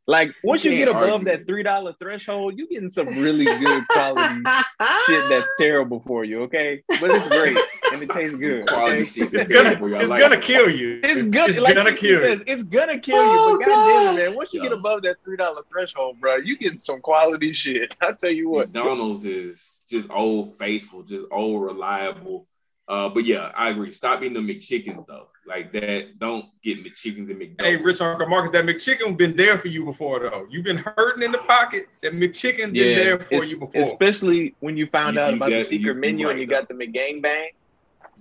Like 0.08 0.34
once 0.42 0.64
you, 0.64 0.70
You 0.72 0.78
get 0.78 0.88
above 0.88 1.02
argue. 1.10 1.24
that 1.26 1.46
three 1.46 1.62
dollar 1.62 1.92
threshold, 2.00 2.56
you're 2.56 2.66
getting 2.66 2.88
some 2.88 3.08
really 3.08 3.44
good 3.44 3.86
quality 3.88 4.36
shit 5.06 5.28
that's 5.28 5.52
terrible 5.58 6.02
for 6.06 6.24
you. 6.24 6.40
Okay, 6.44 6.82
but 6.88 7.10
it's 7.10 7.28
great 7.28 7.54
and 7.92 8.02
it 8.02 8.08
tastes 8.10 8.38
good. 8.38 8.66
quality 8.66 9.02
okay? 9.02 9.04
shit. 9.04 9.34
It's 9.34 9.52
gonna, 9.52 9.76
for 9.76 9.90
it's 9.94 10.08
like 10.08 10.18
gonna 10.18 10.36
it. 10.36 10.40
kill 10.42 10.70
you. 10.70 11.00
It's 11.04 11.24
good. 11.24 11.50
It's 11.50 11.60
like 11.60 11.74
gonna 11.76 11.90
Sixty 11.90 12.06
kill 12.08 12.20
you. 12.22 12.26
says, 12.26 12.44
it's 12.46 12.62
gonna 12.62 12.98
kill 12.98 13.16
Oh, 13.18 13.22
you. 13.22 13.58
But 13.58 13.68
oh, 13.70 13.70
goddamn 13.70 14.04
God. 14.14 14.18
it, 14.18 14.28
man, 14.28 14.34
once 14.36 14.54
you 14.54 14.62
get 14.62 14.72
above 14.72 15.02
that 15.02 15.16
three 15.22 15.36
dollar 15.36 15.60
threshold, 15.70 16.18
bro, 16.20 16.36
you 16.36 16.56
getting 16.56 16.78
some 16.78 17.00
quality 17.00 17.52
shit. 17.52 17.94
I 18.02 18.12
tell 18.12 18.32
you 18.32 18.48
what. 18.48 18.68
McDonald's 18.72 19.26
is 19.26 19.84
just 19.90 20.08
old 20.10 20.56
faithful, 20.56 21.02
just 21.02 21.26
old 21.30 21.62
reliable. 21.64 22.46
Uh, 22.88 23.08
but 23.08 23.24
yeah, 23.24 23.52
I 23.54 23.68
agree. 23.68 23.92
Stop 23.92 24.22
eating 24.24 24.32
the 24.44 24.54
McChickens 24.54 25.06
though. 25.06 25.28
Like 25.46 25.72
that. 25.72 26.18
Don't 26.18 26.46
get 26.62 26.82
McChickens 26.82 27.28
and 27.30 27.40
Hey, 27.40 27.48
McDonald's. 27.48 27.84
Rich 27.84 28.00
Uncle 28.00 28.26
Marcus, 28.28 28.50
that 28.52 28.64
McChicken 28.64 29.16
been 29.16 29.36
there 29.36 29.58
for 29.58 29.68
you 29.68 29.84
before, 29.84 30.20
though. 30.20 30.46
You've 30.50 30.64
been 30.64 30.78
hurting 30.78 31.22
in 31.22 31.32
the 31.32 31.38
pocket. 31.38 31.86
That 32.02 32.14
McChicken 32.14 32.72
been 32.72 32.96
there 32.96 33.18
for 33.18 33.34
es- 33.36 33.50
you 33.50 33.58
before. 33.58 33.80
especially 33.80 34.54
when 34.60 34.76
you 34.76 34.86
found 34.86 35.16
You- 35.16 35.22
out 35.22 35.30
you 35.30 35.36
about 35.36 35.50
the 35.50 35.62
secret 35.62 35.80
you- 35.80 35.94
you 35.94 36.00
menu 36.00 36.28
and 36.28 36.38
right, 36.38 36.40
you 36.40 36.46
got 36.46 36.68
the 36.68 36.74
McGang 36.74 37.20
bang. 37.22 37.50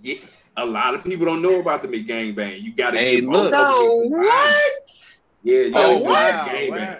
Yeah, 0.04 0.16
a 0.58 0.66
lot 0.66 0.96
of 0.96 1.04
people 1.04 1.26
don't 1.26 1.42
know 1.42 1.60
about 1.60 1.82
the 1.82 1.88
McGang 1.88 2.36
Bang. 2.36 2.62
You 2.62 2.72
got 2.74 2.92
to 2.92 3.00
Hey, 3.00 3.16
get 3.22 3.30
look. 3.30 3.52
both 3.52 4.06
of 4.06 4.12
what? 4.12 5.16
Yeah, 5.44 5.60
you 5.62 5.72
Oh 5.76 5.98
wow, 6.00 6.48
the 6.52 6.70
wow. 6.72 7.00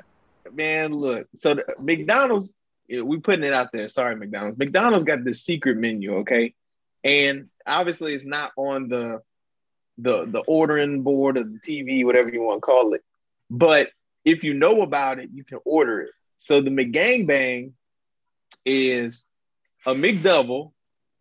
Man! 0.54 0.94
Look, 0.94 1.28
so 1.36 1.54
the, 1.56 1.66
McDonald's, 1.80 2.58
you 2.88 3.00
know, 3.00 3.06
we 3.06 3.20
putting 3.20 3.44
it 3.44 3.54
out 3.54 3.72
there. 3.72 3.88
Sorry, 3.90 4.16
McDonald's. 4.16 4.58
McDonald's 4.58 5.04
got 5.04 5.24
this 5.24 5.42
secret 5.44 5.78
menu, 5.78 6.16
okay, 6.18 6.54
and 7.04 7.50
obviously 7.68 8.14
it's 8.14 8.26
not 8.26 8.52
on 8.58 8.88
the 8.88 9.22
the 9.98 10.26
the 10.26 10.44
ordering 10.48 11.02
board 11.02 11.38
of 11.38 11.52
the 11.52 11.60
TV, 11.60 12.06
whatever 12.06 12.30
you 12.30 12.42
want 12.42 12.58
to 12.58 12.66
call 12.66 12.94
it. 12.94 13.04
But 13.50 13.90
if 14.26 14.44
you 14.44 14.54
know 14.54 14.82
about 14.82 15.20
it, 15.20 15.30
you 15.34 15.44
can 15.44 15.60
order 15.66 16.02
it. 16.02 16.12
So 16.38 16.62
the 16.62 16.70
McGangbang 16.70 17.72
is 18.66 19.28
a 19.86 19.94
McDouble, 19.94 20.72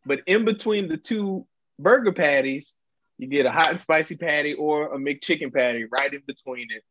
but 0.05 0.21
in 0.27 0.45
between 0.45 0.89
the 0.89 0.97
two 0.97 1.47
burger 1.79 2.13
patties, 2.13 2.75
you 3.19 3.29
get 3.29 3.47
a 3.47 3.51
hot 3.51 3.71
and 3.71 3.81
spicy 3.81 4.17
patty 4.17 4.55
or 4.55 4.93
a 4.93 4.99
McChicken 4.99 5.53
patty 5.53 5.85
right 5.85 6.13
in 6.13 6.23
between 6.27 6.71
it. 6.71 6.83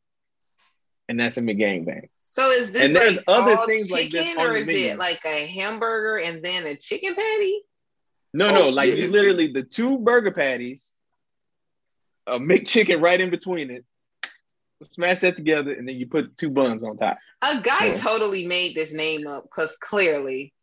And 1.07 1.19
that's 1.19 1.37
a 1.37 1.41
McGangbang. 1.41 2.09
So 2.21 2.49
is 2.49 2.71
this 2.71 2.83
And 2.83 2.95
there's 2.95 3.17
like 3.17 3.25
other 3.27 3.57
things 3.67 3.91
like 3.91 4.09
chicken, 4.09 4.37
this 4.37 4.37
or 4.37 4.55
is 4.55 4.67
it 4.67 4.97
like 4.97 5.23
a 5.25 5.45
hamburger 5.45 6.17
and 6.17 6.43
then 6.43 6.65
a 6.65 6.75
chicken 6.75 7.13
patty? 7.13 7.61
No, 8.36 8.49
Oh, 8.49 8.51
no, 8.53 8.69
like 8.69 8.89
yeah, 8.89 8.95
you 8.95 9.07
literally 9.07 9.47
the 9.47 9.63
two 9.63 9.97
burger 9.97 10.31
patties, 10.31 10.93
a 12.27 12.38
McChicken 12.38 13.01
right 13.01 13.19
in 13.19 13.29
between 13.29 13.71
it. 13.71 13.86
Smash 14.83 15.19
that 15.19 15.38
together, 15.38 15.71
and 15.71 15.88
then 15.88 15.95
you 15.95 16.05
put 16.05 16.36
two 16.38 16.49
buns 16.49 16.83
on 16.83 16.97
top. 16.97 17.17
A 17.41 17.61
guy 17.61 17.88
Yeah. 17.88 17.95
totally 17.95 18.45
made 18.45 18.75
this 18.75 18.91
name 18.91 19.25
up 19.25 19.43
because 19.43 19.75
clearly 19.77 20.53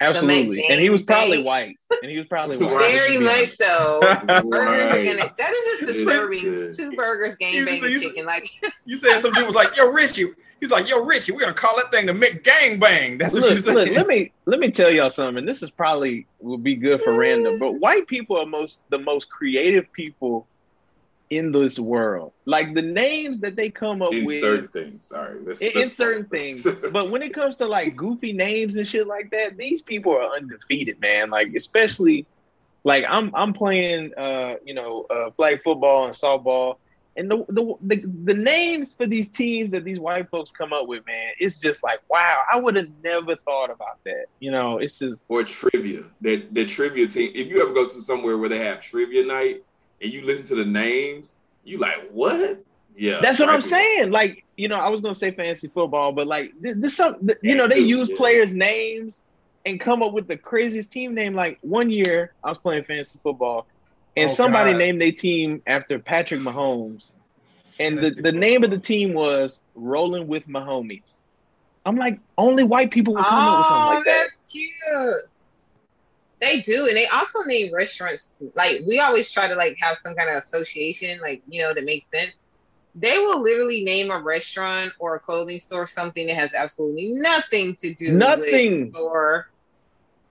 Absolutely. 0.00 0.64
And 0.68 0.80
he 0.80 0.90
was 0.90 1.02
probably 1.02 1.42
white. 1.42 1.76
And 2.02 2.10
he 2.10 2.18
was 2.18 2.26
probably 2.26 2.56
white. 2.64 2.78
Very 2.92 3.18
much 3.18 3.46
so. 3.46 4.00
Burgers 4.00 4.44
Right. 4.44 5.04
gonna, 5.06 5.34
that 5.36 5.50
is 5.50 5.80
just 5.80 5.82
It 5.82 5.88
is 5.88 5.96
disturbing. 5.96 6.40
Two 6.76 6.96
burgers, 6.96 7.30
You- 7.30 7.36
gang 7.38 7.54
so 7.54 7.64
bang, 7.64 7.82
you- 7.92 8.00
chicken. 8.00 8.26
Like 8.26 8.48
You 8.84 8.96
said 8.96 9.20
some 9.20 9.32
dude 9.32 9.46
was 9.46 9.54
like, 9.56 9.76
"Yo, 9.76 9.90
Richie." 9.90 10.28
He's 10.60 10.70
like, 10.70 10.88
"Yo, 10.88 11.04
Richie, 11.04 11.30
we're 11.32 11.40
gonna 11.40 11.52
call 11.54 11.76
that 11.76 11.92
thing 11.92 12.06
the 12.06 12.12
McGang 12.12 12.80
Bang." 12.80 13.16
That's 13.18 13.34
what 13.34 13.44
you 13.44 13.56
Look, 13.56 13.64
said. 13.64 13.74
look, 13.74 13.90
let 13.90 14.06
me 14.06 14.32
let 14.46 14.58
me 14.60 14.70
tell 14.70 14.90
y'all 14.90 15.10
something. 15.10 15.44
This 15.44 15.62
is 15.62 15.70
probably 15.70 16.26
will 16.40 16.58
be 16.58 16.74
good 16.74 17.00
for 17.02 17.16
random, 17.16 17.58
but 17.58 17.72
mm. 17.72 17.80
white 17.80 18.06
people 18.08 18.36
are 18.38 18.46
most 18.46 18.82
the 18.90 18.98
most 18.98 19.30
creative 19.30 19.92
people 19.92 20.46
in 21.30 21.52
this 21.52 21.78
world. 21.78 22.32
Like 22.44 22.74
the 22.74 22.82
names 22.82 23.40
that 23.40 23.56
they 23.56 23.70
come 23.70 24.02
up 24.02 24.12
in 24.12 24.24
with 24.24 24.40
certain 24.40 24.68
things. 24.68 25.06
Sorry, 25.06 25.38
let's, 25.44 25.60
in, 25.60 25.72
in 25.72 25.80
let's- 25.80 25.96
certain 25.96 26.24
things. 26.26 26.66
But 26.92 27.10
when 27.10 27.22
it 27.22 27.34
comes 27.34 27.56
to 27.58 27.66
like 27.66 27.96
goofy 27.96 28.32
names 28.32 28.76
and 28.76 28.86
shit 28.86 29.06
like 29.06 29.30
that, 29.30 29.58
these 29.58 29.82
people 29.82 30.12
are 30.12 30.34
undefeated, 30.36 31.00
man. 31.00 31.30
Like 31.30 31.54
especially 31.54 32.26
like 32.84 33.04
I'm 33.08 33.34
I'm 33.34 33.52
playing 33.52 34.12
uh 34.16 34.54
you 34.64 34.74
know 34.74 35.06
uh 35.10 35.30
flag 35.32 35.62
football 35.62 36.04
and 36.06 36.14
softball. 36.14 36.76
And 37.16 37.28
the, 37.28 37.44
the 37.48 37.74
the 37.82 37.96
the 38.26 38.34
names 38.34 38.94
for 38.94 39.04
these 39.04 39.28
teams 39.28 39.72
that 39.72 39.82
these 39.84 39.98
white 39.98 40.30
folks 40.30 40.52
come 40.52 40.72
up 40.72 40.86
with, 40.86 41.04
man, 41.04 41.32
it's 41.40 41.58
just 41.58 41.82
like 41.82 41.98
wow, 42.08 42.42
I 42.50 42.60
would 42.60 42.76
have 42.76 42.88
never 43.02 43.34
thought 43.34 43.70
about 43.70 43.98
that. 44.04 44.26
You 44.38 44.52
know, 44.52 44.78
it's 44.78 45.00
just 45.00 45.24
or 45.28 45.42
trivia. 45.42 46.04
That 46.20 46.54
the 46.54 46.64
trivia 46.64 47.08
team. 47.08 47.32
If 47.34 47.48
you 47.48 47.60
ever 47.60 47.74
go 47.74 47.86
to 47.88 48.00
somewhere 48.00 48.38
where 48.38 48.48
they 48.48 48.60
have 48.60 48.80
trivia 48.80 49.24
night 49.26 49.64
and 50.00 50.12
you 50.12 50.22
listen 50.24 50.46
to 50.46 50.54
the 50.56 50.64
names, 50.64 51.34
you 51.64 51.78
like 51.78 52.08
what? 52.10 52.62
Yeah, 52.96 53.20
That's 53.22 53.38
what 53.38 53.48
I'm 53.48 53.62
saying. 53.62 54.10
Like, 54.10 54.44
you 54.56 54.66
know, 54.68 54.74
I 54.76 54.88
was 54.88 55.00
gonna 55.00 55.14
say 55.14 55.30
fantasy 55.30 55.68
football, 55.68 56.10
but 56.12 56.26
like, 56.26 56.52
th- 56.62 56.76
there's 56.78 56.94
some, 56.96 57.30
you 57.42 57.54
know, 57.54 57.68
they 57.68 57.78
use 57.78 58.10
yeah. 58.10 58.16
players' 58.16 58.52
names 58.52 59.24
and 59.64 59.78
come 59.80 60.02
up 60.02 60.12
with 60.12 60.26
the 60.26 60.36
craziest 60.36 60.90
team 60.90 61.14
name. 61.14 61.34
Like 61.34 61.58
one 61.60 61.90
year, 61.90 62.32
I 62.42 62.48
was 62.48 62.58
playing 62.58 62.84
fantasy 62.84 63.20
football, 63.22 63.66
and 64.16 64.28
Oh, 64.28 64.32
somebody 64.32 64.72
God. 64.72 64.78
named 64.78 65.00
their 65.00 65.12
team 65.12 65.62
after 65.68 65.98
Patrick 66.00 66.40
Mahomes, 66.40 67.12
and 67.78 67.98
the, 68.02 68.10
the 68.10 68.32
name 68.32 68.64
of 68.64 68.70
the 68.70 68.78
team 68.78 69.14
was 69.14 69.60
Rolling 69.76 70.26
with 70.26 70.48
Mahomes. 70.48 71.20
I'm 71.86 71.96
like, 71.96 72.18
only 72.36 72.64
white 72.64 72.90
people 72.90 73.14
would 73.14 73.24
come 73.24 73.38
up 73.44 73.58
with 73.58 73.66
something 73.68 73.82
Oh, 73.86 73.94
like 73.94 74.04
that. 74.06 74.26
that's 74.28 74.40
cute. 74.50 75.30
They 76.40 76.60
do, 76.60 76.86
and 76.86 76.96
they 76.96 77.06
also 77.08 77.42
name 77.42 77.74
restaurants. 77.74 78.36
Like 78.54 78.82
we 78.86 79.00
always 79.00 79.30
try 79.32 79.48
to 79.48 79.56
like 79.56 79.76
have 79.80 79.98
some 79.98 80.14
kind 80.14 80.30
of 80.30 80.36
association, 80.36 81.18
like 81.20 81.42
you 81.48 81.62
know, 81.62 81.74
that 81.74 81.84
makes 81.84 82.06
sense. 82.06 82.32
They 82.94 83.18
will 83.18 83.42
literally 83.42 83.84
name 83.84 84.10
a 84.10 84.18
restaurant 84.18 84.92
or 84.98 85.16
a 85.16 85.20
clothing 85.20 85.60
store 85.60 85.86
something 85.86 86.26
that 86.26 86.36
has 86.36 86.54
absolutely 86.54 87.12
nothing 87.14 87.76
to 87.76 87.94
do 87.94 88.12
Nothing. 88.12 88.92
store. 88.92 89.48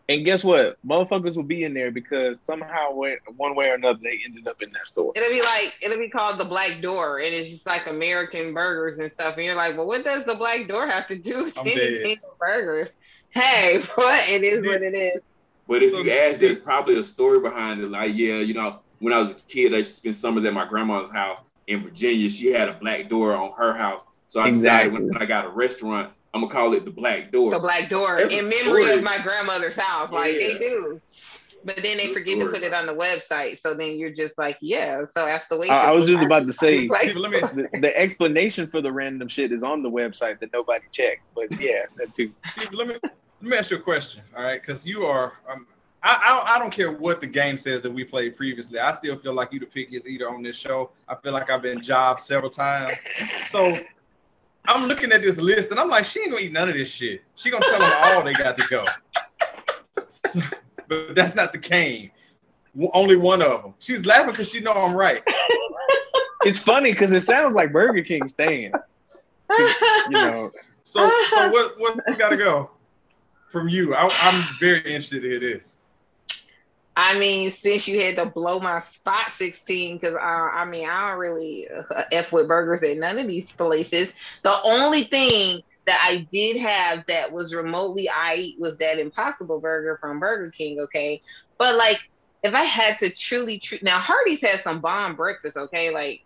And 0.10 0.24
guess 0.24 0.44
what? 0.44 0.78
Motherfuckers 0.86 1.36
will 1.36 1.44
be 1.44 1.64
in 1.64 1.74
there 1.74 1.92
because 1.92 2.40
somehow, 2.40 2.94
one 3.36 3.56
way 3.56 3.70
or 3.70 3.74
another, 3.74 4.00
they 4.02 4.20
ended 4.26 4.48
up 4.48 4.62
in 4.62 4.72
that 4.72 4.88
store. 4.88 5.12
It'll 5.16 5.30
be 5.30 5.42
like 5.42 5.78
it'll 5.82 6.00
be 6.00 6.10
called 6.10 6.38
the 6.38 6.46
Black 6.46 6.80
Door, 6.80 7.20
and 7.20 7.34
it's 7.34 7.52
just 7.52 7.68
like 7.68 7.88
American 7.88 8.54
burgers 8.54 9.00
and 9.00 9.12
stuff. 9.12 9.36
And 9.36 9.46
you're 9.46 9.56
like, 9.56 9.76
well, 9.76 9.88
what 9.88 10.06
does 10.06 10.26
the 10.26 10.36
Black 10.36 10.68
Door 10.68 10.88
have 10.88 11.08
to 11.08 11.18
do 11.18 11.44
with 11.46 11.58
anything 11.60 12.18
burgers? 12.40 12.94
Hey, 13.32 13.82
but 13.98 14.30
it 14.30 14.44
is 14.44 14.66
what 14.66 14.82
it 14.82 14.94
is. 14.94 15.22
But 15.68 15.84
if 15.84 15.94
you 15.94 16.12
ask, 16.12 16.40
there's 16.40 16.58
probably 16.60 16.98
a 16.98 17.04
story 17.04 17.40
behind 17.40 17.82
it. 17.82 17.90
Like, 17.92 18.16
yeah, 18.16 18.36
you 18.40 18.54
know, 18.54 18.80
when 19.00 19.14
I 19.14 19.20
was 19.20 19.32
a 19.32 19.36
kid, 19.36 19.74
I 19.74 19.82
spent 19.82 20.16
summers 20.16 20.46
at 20.46 20.54
my 20.54 20.66
grandma's 20.66 21.10
house 21.10 21.40
in 21.68 21.84
Virginia. 21.84 22.30
She 22.30 22.48
had 22.48 22.70
a 22.70 22.74
black 22.74 23.10
door 23.10 23.36
on 23.36 23.52
her 23.58 23.74
house. 23.74 24.02
So 24.28 24.40
I 24.42 24.50
decided 24.50 24.88
Exactly. 24.94 25.10
when 25.10 25.18
I 25.22 25.26
got 25.26 25.46
a 25.46 25.50
restaurant, 25.50 26.12
I'm 26.34 26.42
gonna 26.42 26.54
call 26.54 26.74
it 26.74 26.86
the 26.86 26.92
Black 26.92 27.32
Door. 27.32 27.52
the 27.52 27.60
black 27.60 27.90
door 27.90 28.18
That's 28.20 28.32
in 28.34 28.44
memory 28.50 28.84
story. 28.84 28.94
of 28.94 29.04
my 29.04 29.18
grandmother's 29.24 29.76
house. 29.78 30.12
Like 30.12 30.34
Yeah. 30.34 30.48
they 30.50 30.58
do. 30.60 31.02
But 31.66 31.78
then 31.78 31.98
they 31.98 32.08
Good 32.08 32.18
forget 32.18 32.40
to 32.40 32.46
put 32.48 32.62
it 32.64 32.74
on 32.74 32.86
the 32.86 32.94
website. 32.94 33.58
So 33.58 33.74
then 33.74 33.98
you're 33.98 34.12
just 34.12 34.38
like, 34.38 34.58
yeah. 34.62 35.02
So 35.10 35.26
ask 35.26 35.50
the 35.50 35.56
I, 35.56 35.60
waitress. 35.60 35.82
I 35.84 35.92
was 35.94 36.10
just 36.10 36.24
about 36.24 36.46
to 36.46 36.54
say. 36.54 36.88
Like, 36.90 37.16
let 37.16 37.32
me- 37.32 37.40
the, 37.42 37.80
the 37.80 37.98
explanation 37.98 38.68
for 38.68 38.82
the 38.82 38.92
random 38.92 39.28
shit 39.28 39.52
is 39.52 39.64
on 39.64 39.82
the 39.84 39.90
website 39.90 40.40
that 40.42 40.52
nobody 40.54 40.86
checks. 40.92 41.30
But 41.36 41.60
yeah, 41.60 41.84
that 41.98 42.14
too. 42.14 42.32
Steve, 42.46 42.74
let 42.74 42.88
me 42.88 42.96
let 43.42 43.50
me 43.52 43.58
ask 43.58 43.72
you 43.72 43.78
a 43.78 43.82
question, 43.82 44.24
all 44.36 44.44
right? 44.44 44.60
Because 44.62 44.88
you 44.88 45.04
are, 45.06 45.34
um, 45.50 45.68
I, 46.04 46.22
I 46.26 46.30
don't- 46.36 46.48
I 46.50 46.60
don't 46.60 46.72
care 46.72 46.92
what 46.92 47.22
the 47.22 47.28
game 47.28 47.58
says 47.58 47.82
that 47.82 47.92
we 47.92 48.04
played 48.04 48.36
previously. 48.36 48.80
I 48.80 48.92
still 48.94 49.16
feel 49.18 49.34
like 49.34 49.52
you 49.54 49.60
the 49.60 49.66
pickiest 49.66 50.08
eater 50.08 50.30
on 50.30 50.42
this 50.42 50.56
show. 50.58 50.92
I 51.08 51.16
feel 51.16 51.34
like 51.34 51.50
I've 51.50 51.62
been 51.62 51.82
jobbed 51.82 52.20
several 52.22 52.50
times. 52.50 52.94
So 53.50 53.74
I'm 54.68 54.88
looking 54.88 55.12
at 55.12 55.22
this 55.22 55.38
list 55.38 55.72
and 55.72 55.80
I'm 55.80 55.90
like, 55.90 56.06
she 56.06 56.20
ain't 56.22 56.32
gonna 56.32 56.42
eat 56.44 56.52
none 56.52 56.70
of 56.70 56.76
this 56.76 56.90
shit. 56.90 57.22
She 57.36 57.50
gonna 57.50 57.66
tell 57.66 57.80
them 57.80 57.92
all 58.04 58.24
they 58.24 58.34
got 58.34 58.56
to 58.58 58.68
go. 58.70 58.84
but 60.88 61.16
that's 61.16 61.36
not 61.36 61.52
the 61.52 61.60
game. 61.60 62.12
Only 62.94 63.16
one 63.16 63.42
of 63.42 63.64
them. 63.64 63.74
She's 63.80 64.06
laughing 64.06 64.28
because 64.32 64.52
she 64.52 64.62
know 64.64 64.72
I'm 64.74 64.96
right. 64.96 65.24
It's 66.44 66.60
funny 66.60 66.92
because 66.92 67.12
it 67.12 67.22
sounds 67.22 67.56
like 67.56 67.72
Burger 67.74 68.04
King 68.04 68.28
staying. 68.28 68.72
You 69.58 69.66
know, 70.12 70.52
So 70.84 71.10
so 71.30 71.50
what 71.50 71.80
what's 71.80 72.16
got 72.18 72.30
to 72.30 72.38
go 72.38 72.70
from 73.50 73.70
you? 73.70 73.96
I, 73.96 74.10
I'm 74.22 74.44
very 74.60 74.80
interested 74.80 75.22
to 75.22 75.30
hear 75.30 75.40
this. 75.40 75.78
I 77.00 77.20
mean, 77.20 77.52
since 77.52 77.88
you 77.88 78.02
had 78.02 78.16
to 78.16 78.26
blow 78.26 78.60
my 78.60 78.80
spot 78.80 79.32
16, 79.32 79.98
because 79.98 80.16
uh, 80.16 80.18
I 80.18 80.66
mean, 80.66 80.90
I 80.90 81.12
don't 81.12 81.20
really 81.20 81.68
uh, 81.70 82.04
F 82.12 82.32
with 82.32 82.48
burgers 82.48 82.82
at 82.82 82.98
none 82.98 83.20
of 83.20 83.28
these 83.28 83.52
places. 83.52 84.16
The 84.44 84.56
only 84.66 85.04
thing 85.04 85.62
that 85.86 86.02
I 86.04 86.28
did 86.32 86.58
have 86.58 87.06
that 87.06 87.32
was 87.32 87.54
remotely 87.54 88.10
I 88.10 88.36
eat 88.36 88.60
was 88.60 88.78
that 88.80 88.98
Impossible 88.98 89.60
Burger 89.60 90.00
from 90.02 90.20
Burger 90.20 90.50
King, 90.50 90.80
okay? 90.80 91.22
But 91.60 91.76
like, 91.76 92.00
if 92.44 92.56
I 92.56 92.64
had 92.64 92.98
to 93.00 93.12
truly, 93.12 93.60
tru- 93.60 93.80
now 93.84 94.00
Hardee's 94.00 94.42
had 94.42 94.60
some 94.60 94.80
bomb 94.80 95.16
breakfast, 95.16 95.56
okay? 95.56 95.94
Like, 95.94 96.24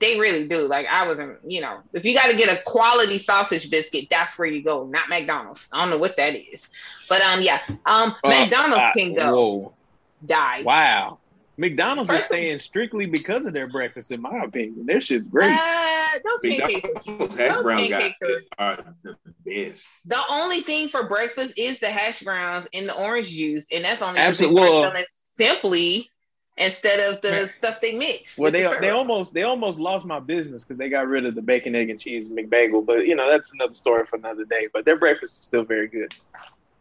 they 0.00 0.18
really 0.18 0.48
do. 0.48 0.66
Like, 0.68 0.86
I 0.86 1.06
wasn't, 1.06 1.38
you 1.46 1.60
know, 1.60 1.78
if 1.92 2.04
you 2.04 2.14
got 2.14 2.30
to 2.30 2.36
get 2.36 2.48
a 2.56 2.60
quality 2.64 3.18
sausage 3.18 3.70
biscuit, 3.70 4.08
that's 4.10 4.38
where 4.38 4.48
you 4.48 4.62
go, 4.62 4.86
not 4.86 5.08
McDonald's. 5.08 5.68
I 5.72 5.82
don't 5.82 5.90
know 5.90 5.98
what 5.98 6.16
that 6.16 6.34
is. 6.34 6.68
But 7.08 7.22
um, 7.22 7.40
yeah, 7.42 7.60
um, 7.86 8.14
Uh, 8.24 8.28
McDonald's 8.28 8.82
I- 8.84 8.92
can 8.96 9.14
go 9.14 9.34
Whoa, 9.34 9.72
die. 10.24 10.62
wow. 10.62 11.18
McDonald's 11.58 12.10
is 12.10 12.16
First 12.16 12.30
of- 12.32 12.36
staying 12.36 12.58
strictly 12.58 13.06
because 13.06 13.46
of 13.46 13.54
their 13.54 13.66
breakfast, 13.66 14.12
in 14.12 14.20
my 14.20 14.42
opinion. 14.44 14.84
Their 14.84 15.00
shit's 15.00 15.28
great. 15.28 15.56
Uh, 15.58 16.18
those 16.22 16.40
pancakes. 16.42 17.06
McDonald's 17.06 17.36
hash 17.36 17.54
Those 17.54 17.62
brown 17.62 17.88
guys 17.88 18.12
are 18.58 18.84
the 19.02 19.16
best. 19.46 19.86
The 20.04 20.18
only 20.32 20.60
thing 20.60 20.88
for 20.88 21.08
breakfast 21.08 21.58
is 21.58 21.80
the 21.80 21.86
hash 21.88 22.20
browns 22.20 22.68
and 22.74 22.86
the 22.86 22.94
orange 22.94 23.30
juice, 23.30 23.66
and 23.72 23.84
that's 23.86 24.02
only 24.02 24.18
Absolutely. 24.20 24.60
Well- 24.60 24.72
start 24.82 24.98
selling 24.98 25.02
it 25.02 25.08
simply 25.54 26.10
instead 26.58 27.12
of 27.12 27.20
the 27.20 27.48
stuff 27.48 27.80
they 27.80 27.98
mix. 27.98 28.38
Well, 28.38 28.50
they 28.50 28.62
the 28.62 28.76
they 28.80 28.90
almost 28.90 29.34
they 29.34 29.42
almost 29.42 29.78
lost 29.78 30.06
my 30.06 30.20
business 30.20 30.64
because 30.64 30.78
they 30.78 30.88
got 30.88 31.06
rid 31.08 31.26
of 31.26 31.34
the 31.34 31.42
bacon, 31.42 31.74
egg, 31.74 31.90
and 31.90 32.00
cheese 32.00 32.26
McBagel. 32.28 32.84
But 32.84 33.06
you 33.06 33.14
know 33.14 33.30
that's 33.30 33.52
another 33.52 33.74
story 33.74 34.06
for 34.06 34.16
another 34.16 34.44
day. 34.44 34.68
But 34.72 34.84
their 34.84 34.96
breakfast 34.96 35.36
is 35.36 35.42
still 35.44 35.64
very 35.64 35.88
good. 35.88 36.14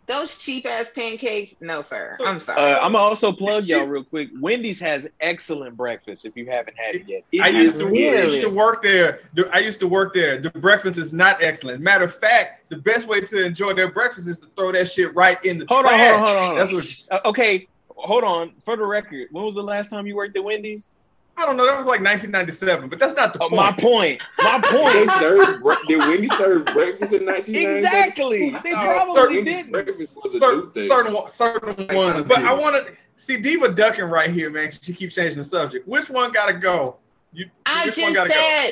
those 0.07 0.37
cheap 0.37 0.67
ass 0.67 0.91
pancakes. 0.91 1.55
No, 1.61 1.81
sir. 1.81 2.13
So- 2.19 2.27
I'm 2.27 2.39
sorry. 2.39 2.73
Uh, 2.73 2.77
I'm 2.77 2.91
gonna 2.91 2.99
also 3.03 3.31
plug 3.33 3.65
you- 3.65 3.75
y'all 3.77 3.87
real 3.87 4.03
quick. 4.03 4.29
Wendy's 4.39 4.79
has 4.79 5.09
excellent 5.19 5.75
breakfast. 5.75 6.25
If 6.25 6.37
you 6.37 6.45
haven't 6.45 6.77
had 6.77 6.93
it 6.93 7.05
yet, 7.07 7.23
It 7.31 7.41
I 7.41 7.47
used 7.47 7.79
to, 7.79 7.87
really- 7.87 8.21
used 8.21 8.41
to 8.41 8.51
work 8.51 8.83
there. 8.83 9.21
I 9.51 9.57
used 9.59 9.79
to 9.79 9.87
work 9.87 10.13
there. 10.13 10.39
The 10.39 10.51
breakfast 10.51 10.99
is 10.99 11.11
not 11.11 11.41
excellent. 11.41 11.81
Matter 11.81 12.05
of 12.05 12.13
fact, 12.13 12.69
the 12.69 12.77
best 12.77 13.07
way 13.07 13.21
to 13.21 13.45
enjoy 13.45 13.73
their 13.73 13.89
breakfast 13.91 14.27
is 14.27 14.39
to 14.41 14.47
throw 14.55 14.71
that 14.73 14.91
shit 14.91 15.13
right 15.15 15.43
in 15.43 15.57
the 15.57 15.65
Hold 15.67 15.85
trash. 15.85 15.99
on, 16.11 16.17
hold 16.17 16.27
on. 16.29 16.35
hold 16.35 16.49
on. 16.59 16.67
That's 16.67 17.07
what 17.09 17.19
Uh, 17.25 17.29
okay, 17.29 17.67
hold 18.05 18.23
on. 18.23 18.51
For 18.63 18.75
the 18.77 18.85
record, 18.85 19.27
when 19.31 19.43
was 19.45 19.55
the 19.55 19.63
last 19.63 19.89
time 19.89 20.07
you 20.07 20.15
worked 20.15 20.35
at 20.37 20.43
Wendy's? 20.43 20.89
I 21.37 21.45
don't 21.45 21.57
know. 21.57 21.65
That 21.65 21.77
was 21.77 21.85
like 21.85 21.99
1997, 21.99 22.87
but 22.87 22.97
that's 22.97 23.13
not 23.13 23.33
the 23.33 23.39
Oh, 23.43 23.49
point. 23.49 23.55
my 23.61 23.71
point. 23.73 24.23
My 24.39 24.59
They 24.93 25.05
served 25.19 25.61
bre- 25.61 25.73
did 25.87 25.99
Wendy 25.99 26.29
serve 26.29 26.63
breakfast 26.67 27.11
in 27.11 27.25
1997? 27.25 27.77
exactly. 27.77 28.49
They 28.63 28.71
probably 28.71 29.13
certain 29.13 29.43
didn't. 29.45 29.71
Breakfast 29.71 30.17
was 30.23 30.35
a 30.35 30.37
new 30.37 30.39
certain, 30.39 30.71
thing. 30.71 30.87
certain, 30.87 31.27
certain 31.29 31.95
ones. 31.95 32.27
But 32.29 32.39
I 32.39 32.53
want 32.53 32.87
to 32.87 32.93
see 33.17 33.37
Diva 33.37 33.67
ducking 33.73 34.05
right 34.05 34.29
here, 34.29 34.49
man. 34.49 34.71
She 34.71 34.93
keeps 34.93 35.15
changing 35.15 35.37
the 35.39 35.43
subject. 35.43 35.85
Which 35.87 36.09
one 36.09 36.31
got 36.31 36.45
to 36.45 36.53
go? 36.53 36.97
You, 37.33 37.49
I 37.65 37.85
which 37.87 37.97
one 37.97 38.13
just 38.13 38.29
gotta 38.29 38.29
go? 38.29 38.69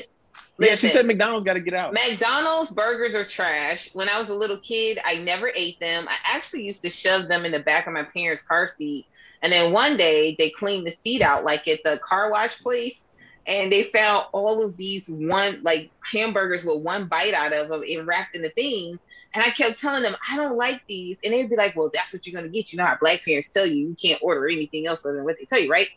Said. 0.58 0.68
Yeah, 0.70 0.76
she 0.76 0.90
said 0.90 1.06
McDonald's 1.06 1.46
got 1.46 1.54
to 1.54 1.60
get 1.60 1.74
out. 1.74 1.94
McDonald's 1.94 2.72
burgers 2.72 3.16
are 3.16 3.24
trash. 3.24 3.94
When 3.94 4.10
I 4.10 4.20
was 4.20 4.30
a 4.30 4.36
little 4.36 4.58
kid, 4.58 5.00
I 5.04 5.16
never 5.16 5.52
ate 5.56 5.80
them. 5.80 6.08
I 6.08 6.16
actually 6.26 6.64
used 6.64 6.82
to 6.84 6.90
shove 6.90 7.28
them 7.28 7.46
in 7.46 7.52
the 7.52 7.60
back 7.60 7.88
of 7.88 7.94
my 7.94 8.04
parents' 8.04 8.44
car 8.44 8.68
seat. 8.68 9.06
And 9.42 9.52
then 9.52 9.74
one 9.74 9.98
day 9.98 10.36
they 10.40 10.50
cleaned 10.50 10.88
the 10.88 10.92
seat 10.92 11.22
out, 11.22 11.44
like 11.44 11.68
at 11.68 11.84
the 11.84 12.00
car 12.08 12.32
wash 12.32 12.60
place, 12.60 13.04
and 13.46 13.72
they 13.72 13.84
found 13.84 14.26
all 14.32 14.64
of 14.64 14.78
these 14.78 15.08
one 15.10 15.62
like 15.64 15.92
hamburgers 16.12 16.64
with 16.64 16.78
one 16.78 17.06
bite 17.06 17.34
out 17.34 17.54
of 17.54 17.68
them 17.68 17.84
and 17.88 18.08
wrapped 18.08 18.36
in 18.36 18.42
the 18.42 18.50
thing. 18.50 18.98
And 19.34 19.44
I 19.44 19.50
kept 19.50 19.80
telling 19.80 20.04
them, 20.04 20.16
I 20.30 20.38
don't 20.38 20.56
like 20.56 20.82
these. 20.88 21.18
And 21.24 21.34
they'd 21.34 21.50
be 21.50 21.56
like, 21.58 21.76
Well, 21.76 21.92
that's 21.94 22.14
what 22.14 22.26
you're 22.26 22.40
gonna 22.40 22.52
get. 22.52 22.72
You 22.72 22.78
know 22.78 22.86
how 22.86 22.98
black 23.02 23.26
parents 23.26 23.50
tell 23.50 23.66
you 23.66 23.90
you 23.90 23.96
can't 24.02 24.22
order 24.22 24.48
anything 24.48 24.88
else 24.88 25.04
other 25.06 25.16
than 25.16 25.26
what 25.26 25.38
they 25.38 25.46
tell 25.46 25.60
you, 25.60 25.70
right? 25.70 25.90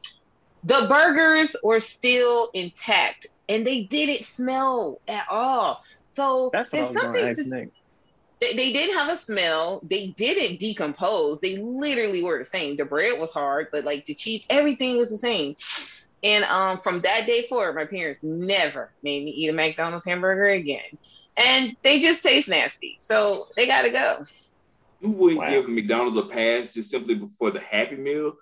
The 0.65 0.87
burgers 0.89 1.55
were 1.63 1.81
still 1.81 2.51
intact 2.55 3.27
and 3.49 3.67
they 3.67 3.85
didn't 3.85 4.25
smell 4.25 5.01
at 5.07 5.27
all. 5.31 5.81
So 6.09 6.51
That's 6.53 6.71
there's 6.71 6.89
was 6.89 6.97
going 6.97 7.37
to 7.37 7.45
something 7.45 7.67
to- 7.67 7.73
They, 8.41 8.53
they 8.55 8.73
didn't 8.73 8.97
have 8.97 9.11
a 9.13 9.17
smell. 9.17 9.81
They 9.89 10.09
didn't 10.09 10.59
decompose. 10.61 11.41
They 11.41 11.57
literally 11.59 12.23
were 12.23 12.39
the 12.39 12.45
same. 12.45 12.77
The 12.77 12.85
bread 12.85 13.21
was 13.21 13.33
hard, 13.33 13.69
but 13.73 13.85
like 13.85 14.05
the 14.07 14.15
cheese, 14.15 14.45
everything 14.51 14.99
was 14.99 15.11
the 15.11 15.19
same. 15.19 15.55
And 16.23 16.45
um, 16.45 16.79
from 16.79 17.01
that 17.03 17.27
day 17.27 17.43
forward, 17.43 17.77
my 17.77 17.85
parents 17.85 18.21
never 18.23 18.93
made 19.03 19.25
me 19.25 19.31
eat 19.31 19.49
a 19.49 19.53
McDonald's 19.53 20.05
hamburger 20.05 20.45
again. 20.47 20.81
And 21.37 21.77
they 21.83 22.01
just 22.01 22.23
taste 22.23 22.49
nasty. 22.49 22.97
So 22.99 23.45
they 23.57 23.67
got 23.67 23.83
to 23.83 23.91
go. 23.91 24.25
You 25.01 25.11
wouldn't 25.11 25.41
Wow. 25.41 25.51
give 25.51 25.69
McDonald's 25.69 26.17
a 26.17 26.23
pass 26.23 26.75
just 26.75 26.91
simply 26.91 27.21
for 27.39 27.51
the 27.51 27.61
Happy 27.61 27.97
Meal. 27.97 28.35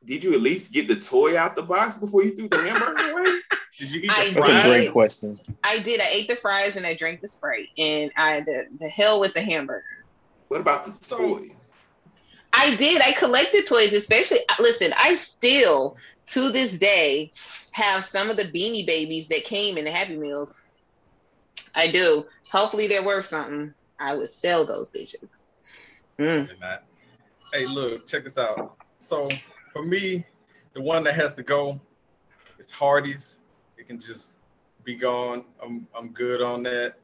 Like, 0.00 0.08
did 0.08 0.24
you 0.24 0.34
at 0.34 0.40
least 0.40 0.72
get 0.72 0.88
the 0.88 0.96
toy 0.96 1.36
out 1.38 1.54
the 1.54 1.62
box 1.62 1.96
before 1.96 2.22
you 2.24 2.34
threw 2.36 2.48
the 2.48 2.62
hamburger 2.62 3.10
away? 3.12 3.40
Did 3.78 3.92
you 3.92 4.00
eat 4.02 4.10
I 4.10 4.28
the 4.28 4.34
That's 4.34 4.48
a 4.48 4.52
Right. 4.52 4.64
great 4.64 4.84
fries? 4.84 4.90
question. 4.90 5.36
I 5.64 5.78
did. 5.78 6.00
I 6.00 6.08
ate 6.10 6.28
the 6.28 6.36
fries 6.36 6.76
and 6.76 6.84
I 6.84 6.92
drank 6.92 7.22
the 7.22 7.28
Sprite. 7.28 7.68
And 7.78 8.10
I 8.16 8.40
the, 8.40 8.66
the 8.78 8.88
hell 8.88 9.20
with 9.20 9.32
the 9.32 9.40
hamburger. 9.40 9.82
What 10.48 10.60
about 10.60 10.84
the 10.84 10.92
toys? 10.92 11.52
I 12.52 12.74
did. 12.74 13.00
I 13.00 13.12
collected 13.12 13.66
toys, 13.66 13.94
especially. 13.94 14.40
Listen, 14.58 14.92
I 14.98 15.14
still 15.14 15.96
to 16.26 16.50
this 16.50 16.76
day 16.76 17.30
have 17.72 18.04
some 18.04 18.28
of 18.28 18.36
the 18.36 18.42
Beanie 18.44 18.86
Babies 18.86 19.28
that 19.28 19.44
came 19.44 19.78
in 19.78 19.84
the 19.86 19.90
Happy 19.90 20.16
Meals. 20.16 20.60
I 21.74 21.86
do. 21.86 22.26
Hopefully, 22.52 22.86
they're 22.86 23.04
worth 23.04 23.26
something. 23.26 23.72
I 23.98 24.14
would 24.14 24.28
sell 24.30 24.66
those 24.66 24.90
bitches. 24.90 25.28
Mm. 26.18 26.50
Hey, 27.54 27.66
look, 27.66 28.06
check 28.06 28.24
this 28.24 28.36
out. 28.36 28.76
So 28.98 29.26
for 29.72 29.84
me, 29.84 30.24
the 30.74 30.82
one 30.82 31.04
that 31.04 31.14
has 31.14 31.34
to 31.34 31.42
go 31.42 31.80
it's 32.60 32.72
Hardee's. 32.72 33.38
It 33.78 33.88
can 33.88 33.98
just 33.98 34.36
be 34.84 34.94
gone. 34.94 35.46
I'm 35.64 35.88
I'm 35.96 36.10
good 36.10 36.42
on 36.42 36.62
that. 36.64 36.96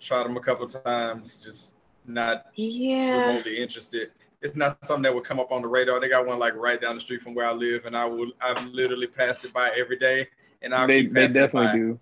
Tried 0.00 0.24
them 0.24 0.36
a 0.36 0.40
couple 0.40 0.66
times, 0.66 1.42
just 1.42 1.76
not 2.04 2.46
Yeah. 2.54 3.14
remotely 3.20 3.58
interested. 3.58 4.10
It's 4.42 4.56
not 4.56 4.84
something 4.84 5.02
that 5.02 5.14
would 5.14 5.24
come 5.24 5.38
up 5.38 5.52
on 5.52 5.62
the 5.62 5.68
radar. 5.68 6.00
They 6.00 6.08
got 6.08 6.26
one 6.26 6.38
like 6.38 6.54
right 6.56 6.80
down 6.80 6.96
the 6.96 7.00
street 7.00 7.22
from 7.22 7.34
where 7.34 7.46
I 7.46 7.52
live, 7.52 7.84
and 7.84 7.96
I 7.96 8.04
will 8.04 8.32
I've 8.40 8.64
literally 8.64 9.06
passed 9.06 9.44
it 9.44 9.54
by 9.54 9.70
every 9.76 9.96
day, 9.96 10.26
and 10.62 10.74
I 10.74 10.86
They 10.86 11.02
keep 11.02 11.14
they 11.14 11.24
it 11.24 11.28
definitely 11.28 11.66
by 11.66 11.72
do. 11.74 12.00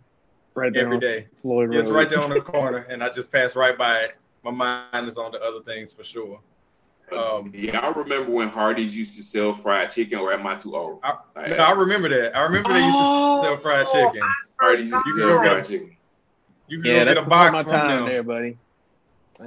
Right 0.54 0.72
there 0.72 0.86
every 0.86 0.96
on. 0.96 1.28
Floyd 1.42 1.74
It's 1.74 1.90
right 1.90 2.08
there 2.08 2.20
on 2.20 2.30
the 2.30 2.40
corner, 2.40 2.78
and 2.88 3.04
I 3.04 3.10
just 3.10 3.30
pass 3.30 3.54
right 3.54 3.76
by 3.76 3.98
it. 4.00 4.16
My 4.42 4.50
mind 4.50 5.06
is 5.08 5.18
on 5.18 5.30
the 5.30 5.42
other 5.42 5.60
things 5.60 5.92
for 5.92 6.04
sure. 6.04 6.40
Um, 7.12 7.52
yeah, 7.54 7.78
I 7.78 7.88
remember 7.90 8.30
when 8.30 8.48
Hardee's 8.48 8.96
used 8.96 9.16
to 9.16 9.22
sell 9.22 9.54
fried 9.54 9.90
chicken, 9.90 10.18
or 10.18 10.32
am 10.32 10.46
I 10.46 10.56
too 10.56 10.76
old? 10.76 11.00
I, 11.02 11.14
Like, 11.36 11.50
no, 11.50 11.56
I 11.56 11.70
remember 11.72 12.08
that. 12.10 12.36
I 12.36 12.42
remember 12.42 12.72
they 12.72 12.80
used 12.84 12.96
to 12.98 13.38
sell 13.42 13.56
fried 13.56 13.86
chicken. 13.86 14.20
Hardee's 14.60 14.90
used 14.90 15.04
to 15.04 15.10
You 15.10 15.16
sell 15.18 15.28
can 15.28 15.36
go 15.36 15.38
fried 15.38 15.56
get- 15.56 15.66
chicken. 15.68 15.96
You 16.68 16.82
can 16.82 16.90
Yeah, 16.90 16.98
go 17.00 17.04
that's 17.06 17.08
get 17.08 17.18
a 17.18 17.24
before 17.24 17.38
box 17.38 17.52
my 17.52 17.62
from 17.62 17.70
time 17.72 17.96
them. 18.00 18.06
there, 18.08 18.22
buddy. 18.22 18.58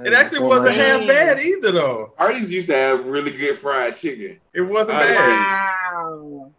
It 0.04 0.12
actually 0.14 0.40
wasn't 0.40 0.74
time. 0.74 1.00
half 1.00 1.06
bad 1.06 1.38
either, 1.38 1.70
though. 1.70 2.12
Hardee's 2.18 2.52
used 2.52 2.68
to 2.70 2.74
have 2.74 3.06
really 3.06 3.30
good 3.30 3.56
fried 3.58 3.94
chicken. 3.94 4.40
It 4.54 4.62
wasn't 4.62 4.98
I 4.98 5.04
bad. 5.04 5.92
Wow. 5.94 6.50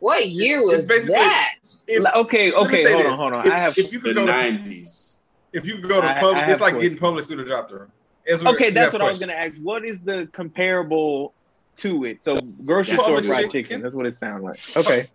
What 0.00 0.28
year 0.28 0.60
was 0.60 0.88
basically- 0.88 1.14
that? 1.14 1.54
If, 1.86 2.04
okay, 2.04 2.52
okay, 2.52 2.92
hold 2.92 3.04
this. 3.04 3.12
on, 3.12 3.14
hold 3.18 3.32
on. 3.32 3.46
If, 3.46 3.52
I 3.52 3.56
have 3.56 3.78
if 3.78 3.92
you 3.92 4.00
The 4.00 4.08
could 4.08 4.16
go 4.16 4.26
to, 4.26 4.32
nineties. 4.32 5.22
if 5.52 5.64
you 5.66 5.76
could 5.78 5.88
go 5.88 6.00
to 6.02 6.06
I- 6.08 6.14
Publix, 6.20 6.34
I 6.34 6.50
it's 6.52 6.60
like 6.60 6.78
getting 6.80 6.98
Publix 6.98 7.26
through 7.26 7.36
the 7.36 7.44
drop 7.44 7.68
through. 7.70 7.86
Ezra, 8.26 8.50
okay. 8.52 8.70
That's 8.70 8.92
have 8.92 9.00
what 9.00 9.06
I 9.06 9.10
was 9.10 9.18
gonna 9.18 9.32
ask. 9.32 9.58
What 9.60 9.84
is 9.84 10.00
the 10.00 10.28
comparable 10.32 11.32
to 11.76 12.04
it? 12.04 12.22
So 12.24 12.40
grocery 12.64 12.96
Publix 12.98 13.04
store 13.04 13.22
fried 13.22 13.50
chicken. 13.50 13.50
chicken. 13.64 13.82
That's 13.82 13.94
what 13.94 14.06
it 14.06 14.14
sounds 14.14 14.42
like. 14.42 14.56
Okay, 14.86 15.06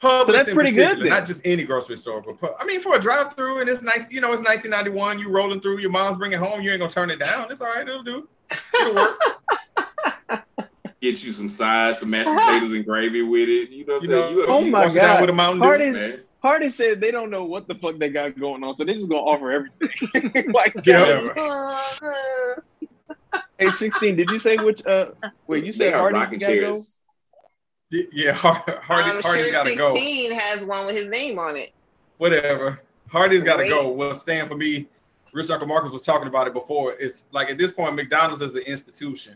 Publix 0.00 0.26
So 0.26 0.32
that's 0.32 0.52
pretty 0.52 0.72
good 0.72 1.00
then. 1.00 1.08
Not 1.08 1.26
just 1.26 1.40
any 1.44 1.64
grocery 1.64 1.96
store, 1.96 2.20
but 2.22 2.38
pu- 2.38 2.54
I 2.60 2.64
mean, 2.66 2.80
for 2.80 2.94
a 2.96 3.00
drive-through, 3.00 3.60
and 3.60 3.68
it's 3.68 3.82
nice. 3.82 4.04
You 4.10 4.20
know, 4.20 4.32
it's 4.32 4.42
1991. 4.42 5.18
You 5.18 5.30
rolling 5.30 5.60
through, 5.60 5.78
your 5.78 5.90
mom's 5.90 6.16
bringing 6.18 6.38
home. 6.38 6.60
You 6.62 6.70
ain't 6.70 6.80
gonna 6.80 6.90
turn 6.90 7.10
it 7.10 7.18
down. 7.18 7.50
It's 7.50 7.60
all 7.60 7.68
right. 7.68 7.86
It'll 7.88 8.02
do. 8.02 8.28
It'll 8.80 8.94
work. 8.94 9.18
Get 11.02 11.22
you 11.22 11.30
some 11.32 11.48
sides, 11.50 11.98
some 12.00 12.10
mashed 12.10 12.28
potatoes 12.30 12.72
and 12.72 12.84
gravy 12.84 13.22
with 13.22 13.48
it. 13.48 13.70
You 13.70 13.84
know 13.84 13.94
what 13.96 14.04
I'm 14.04 14.10
You 14.10 14.16
know, 14.16 14.22
saying? 14.26 14.36
You, 14.38 14.46
Oh 14.48 14.60
you- 14.64 14.70
my 14.70 14.80
wash 14.84 14.96
it 14.96 15.00
down 15.00 15.14
God. 15.16 15.20
with 15.20 15.30
a 15.30 15.32
Mountain 15.34 15.62
Hard 15.62 15.80
Dew. 15.80 15.92
man. 15.92 16.20
Hardy 16.46 16.68
said 16.68 17.00
they 17.00 17.10
don't 17.10 17.30
know 17.30 17.44
what 17.44 17.66
the 17.66 17.74
fuck 17.74 17.96
they 17.98 18.08
got 18.08 18.38
going 18.38 18.62
on, 18.62 18.72
so 18.72 18.84
they're 18.84 18.94
just 18.94 19.08
gonna 19.08 19.20
offer 19.20 19.50
everything. 19.50 20.52
like, 20.52 20.74
Yeah. 20.84 21.28
hey, 23.58 23.68
sixteen. 23.68 24.14
Did 24.16 24.30
you 24.30 24.38
say 24.38 24.56
which? 24.56 24.86
Uh, 24.86 25.06
wait, 25.48 25.64
you 25.64 25.72
They 25.72 25.78
said 25.90 25.94
got 25.94 26.12
Hardee's 26.12 26.38
got 26.38 26.48
to 26.48 26.60
go? 26.60 26.80
Yeah, 27.90 28.32
Hard, 28.32 28.62
Hardy, 28.82 29.10
I'm 29.10 29.22
Hardee's 29.22 29.24
sure 29.24 29.52
gotta 29.52 29.76
go. 29.76 29.92
16 29.94 30.32
has 30.32 30.64
one 30.64 30.86
with 30.86 30.96
his 30.96 31.08
name 31.08 31.38
on 31.38 31.56
it. 31.56 31.72
Whatever. 32.18 32.80
Hardee's 33.08 33.42
gotta 33.42 33.62
Great. 33.62 33.70
go. 33.70 33.90
Will 33.92 34.14
stand 34.14 34.48
for 34.48 34.56
me. 34.56 34.86
Rich 35.32 35.50
Uncle 35.50 35.66
Marcus 35.68 35.90
was 35.90 36.02
talking 36.02 36.28
about 36.28 36.46
it 36.46 36.52
before. 36.52 36.94
It's 36.94 37.24
like 37.32 37.50
at 37.50 37.58
this 37.58 37.70
point, 37.70 37.94
McDonald's 37.94 38.40
is 38.42 38.54
an 38.54 38.62
institution. 38.62 39.34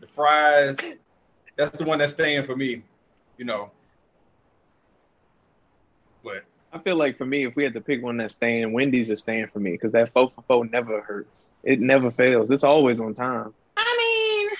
The 0.00 0.06
fries, 0.06 0.78
that's 1.56 1.78
the 1.78 1.84
one 1.84 1.98
that's 1.98 2.12
staying 2.12 2.44
for 2.44 2.56
me. 2.56 2.82
You 3.38 3.44
know. 3.46 3.70
But 6.22 6.44
I 6.72 6.78
feel 6.78 6.96
like 6.96 7.16
for 7.16 7.26
me, 7.26 7.44
if 7.46 7.56
we 7.56 7.64
had 7.64 7.74
to 7.74 7.80
pick 7.80 8.02
one 8.02 8.16
that's 8.18 8.34
staying, 8.34 8.72
Wendy's 8.72 9.10
is 9.10 9.20
staying 9.20 9.48
for 9.48 9.60
me 9.60 9.72
because 9.72 9.92
that 9.92 10.12
four 10.12 10.30
for 10.34 10.42
four 10.42 10.64
never 10.66 11.00
hurts. 11.00 11.46
It 11.62 11.80
never 11.80 12.10
fails. 12.10 12.50
It's 12.50 12.64
always 12.64 13.00
on 13.00 13.14
time. 13.14 13.54
I 13.76 13.96
mean, 13.98 14.56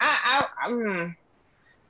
I, 0.00 0.46
I, 0.64 0.68
mm, 0.70 1.12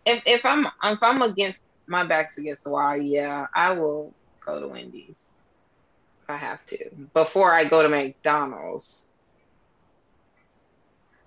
if 0.07 0.23
if 0.27 0.47
I'm 0.47 0.67
if 0.85 1.03
I'm 1.03 1.23
against 1.23 1.67
my 1.89 2.05
back's 2.07 2.39
against 2.39 2.65
the 2.65 2.71
wall, 2.71 2.97
yeah, 2.97 3.47
I 3.55 3.73
will 3.73 4.15
go 4.47 4.61
to 4.61 4.69
Wendy's 4.69 5.33
if 6.23 6.31
I 6.31 6.37
have 6.37 6.65
to 6.67 6.79
before 7.15 7.53
I 7.53 7.65
go 7.65 7.83
to 7.83 7.89
McDonald's. 7.89 9.09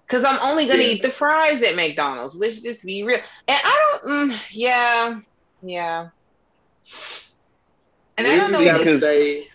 Cause 0.10 0.24
I'm 0.26 0.40
only 0.44 0.68
gonna 0.68 0.84
Yeah. 0.84 0.90
eat 0.90 1.02
the 1.02 1.10
fries 1.10 1.64
at 1.64 1.76
McDonald's. 1.76 2.36
Let's 2.36 2.62
just 2.62 2.86
be 2.86 3.04
real. 3.04 3.18
And 3.18 3.24
I 3.64 4.00
don't. 4.04 4.32
Mm, 4.32 4.48
yeah, 4.54 5.20
yeah. 5.62 6.08
And 8.18 8.28
I 8.28 8.36
don't 8.38 8.52
know. 8.52 8.60
Wendy's 8.60 8.72
gotta 8.72 8.80
because- 8.84 9.02
stay. 9.02 9.48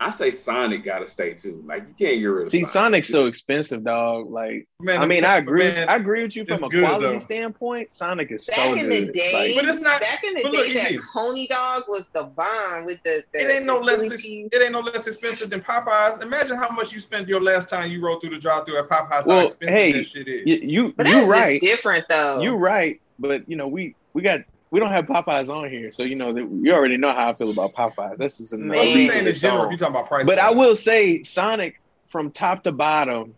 I 0.00 0.10
say 0.10 0.30
Sonic 0.30 0.84
gotta 0.84 1.08
stay 1.08 1.32
too. 1.32 1.60
Like 1.66 1.80
you 1.88 1.94
can't 1.98 2.20
get 2.20 2.26
rid 2.26 2.46
of 2.46 2.52
See, 2.52 2.60
Sonic. 2.64 3.04
Sonic's 3.04 3.08
so 3.08 3.26
expensive, 3.26 3.82
dog. 3.82 4.30
Like, 4.30 4.68
man, 4.80 5.02
I 5.02 5.06
mean, 5.06 5.24
I 5.24 5.38
agree. 5.38 5.64
Man, 5.64 5.88
I 5.88 5.96
agree 5.96 6.22
with 6.22 6.36
you 6.36 6.44
from 6.44 6.62
a 6.62 6.68
good, 6.68 6.84
quality 6.84 7.14
though. 7.14 7.18
standpoint. 7.18 7.90
Sonic 7.90 8.30
is 8.30 8.46
Back 8.46 8.56
so 8.56 8.72
in 8.74 8.88
good. 8.88 9.08
the 9.08 9.12
day, 9.12 9.54
But 9.56 9.64
it's 9.68 9.80
not- 9.80 10.00
back 10.00 10.22
in 10.22 10.34
the 10.34 10.42
but 10.44 10.52
day, 10.52 10.58
look, 10.72 10.72
that 10.74 11.00
coney 11.12 11.48
dog 11.48 11.82
was 11.88 12.06
the 12.10 12.22
bomb 12.22 12.86
with 12.86 13.02
the. 13.02 13.24
the 13.34 13.40
it 13.40 13.50
ain't 13.56 13.66
no 13.66 13.80
the 13.80 13.86
less. 13.86 14.12
ex- 14.12 14.22
cheese. 14.22 14.48
It 14.52 14.62
ain't 14.62 14.70
no 14.70 14.78
less 14.82 15.04
expensive 15.08 15.50
than 15.50 15.62
Popeyes. 15.62 16.22
Imagine 16.22 16.58
how 16.58 16.68
much 16.70 16.92
you 16.92 17.00
spent 17.00 17.26
your 17.26 17.40
last 17.40 17.68
time 17.68 17.90
you 17.90 18.00
rode 18.00 18.20
through 18.20 18.30
the 18.30 18.38
drive-through 18.38 18.78
at 18.78 18.88
Popeyes. 18.88 19.26
Well, 19.26 19.38
how 19.40 19.46
expensive 19.46 19.74
hey, 19.74 19.92
that 19.94 20.06
shit 20.06 20.28
is. 20.28 20.46
you, 20.46 20.56
you, 20.62 20.94
But 20.96 21.08
you 21.08 21.14
that's 21.14 21.28
right. 21.28 21.60
just 21.60 21.72
different 21.72 22.06
though. 22.08 22.40
You 22.40 22.54
right. 22.54 23.00
But 23.18 23.48
you 23.50 23.56
know, 23.56 23.66
we 23.66 23.96
we 24.12 24.22
got 24.22 24.42
we 24.70 24.80
don't 24.80 24.90
have 24.90 25.06
Popeyes 25.06 25.48
on 25.48 25.68
here, 25.70 25.90
so 25.92 26.02
you 26.02 26.14
know 26.14 26.32
that 26.32 26.40
you 26.62 26.72
already 26.72 26.96
know 26.96 27.12
how 27.12 27.30
I 27.30 27.34
feel 27.34 27.50
about 27.50 27.70
Popeyes. 27.72 28.16
That's 28.16 28.38
just 28.38 28.52
Man. 28.52 28.62
another 28.70 28.80
I'm 28.80 28.86
just 28.92 28.96
saying 29.06 29.10
in 29.12 29.18
in 29.18 29.26
its 29.28 29.40
general. 29.40 29.62
own. 29.62 29.66
If 29.68 29.72
you 29.72 29.78
talking 29.78 29.94
about 29.94 30.08
price, 30.08 30.26
But 30.26 30.38
I 30.38 30.50
will 30.50 30.76
say 30.76 31.22
Sonic 31.22 31.80
from 32.08 32.30
top 32.30 32.62
to 32.64 32.72
bottom 32.72 33.34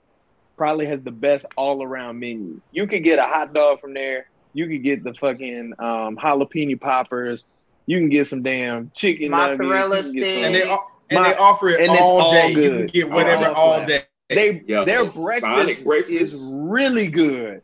probably 0.57 0.87
has 0.87 1.03
the 1.03 1.11
best 1.13 1.47
all 1.57 1.83
around 1.83 2.19
menu. 2.19 2.61
You 2.73 2.87
could 2.87 3.03
get 3.05 3.19
a 3.19 3.23
hot 3.25 3.53
dog 3.55 3.81
from 3.81 3.95
there. 3.95 4.27
You 4.53 4.67
could 4.69 4.83
get 4.83 5.05
the 5.05 5.15
fucking 5.15 5.75
um, 5.79 6.17
jalapeno 6.17 6.81
poppers. 6.81 7.47
You 7.87 7.99
can 7.99 8.09
get 8.09 8.27
some 8.27 8.43
damn 8.43 8.91
chicken 8.95 9.31
Mozzarella 9.31 9.89
nuggets. 9.97 10.15
You 10.15 10.21
can 10.23 10.31
get 10.31 10.35
some- 10.35 10.45
and 10.45 10.55
they 10.55 10.61
stick. 10.63 10.79
and 11.11 11.19
My- 11.21 11.29
they 11.31 11.37
offer 11.37 11.69
it 11.71 11.81
and 11.81 11.93
it's 11.93 12.01
all 12.03 12.21
all 12.21 12.33
day. 12.33 12.51
You 12.51 12.71
can 12.71 12.87
get 12.89 13.11
whatever 13.11 13.49
All 13.51 13.73
all 13.81 13.87
day. 13.87 14.03
They 14.29 14.63
Yo, 14.67 14.85
their 14.85 15.05
breakfast, 15.11 15.85
breakfast? 15.85 16.11
is 16.13 16.53
really 16.55 17.09
good. 17.09 17.63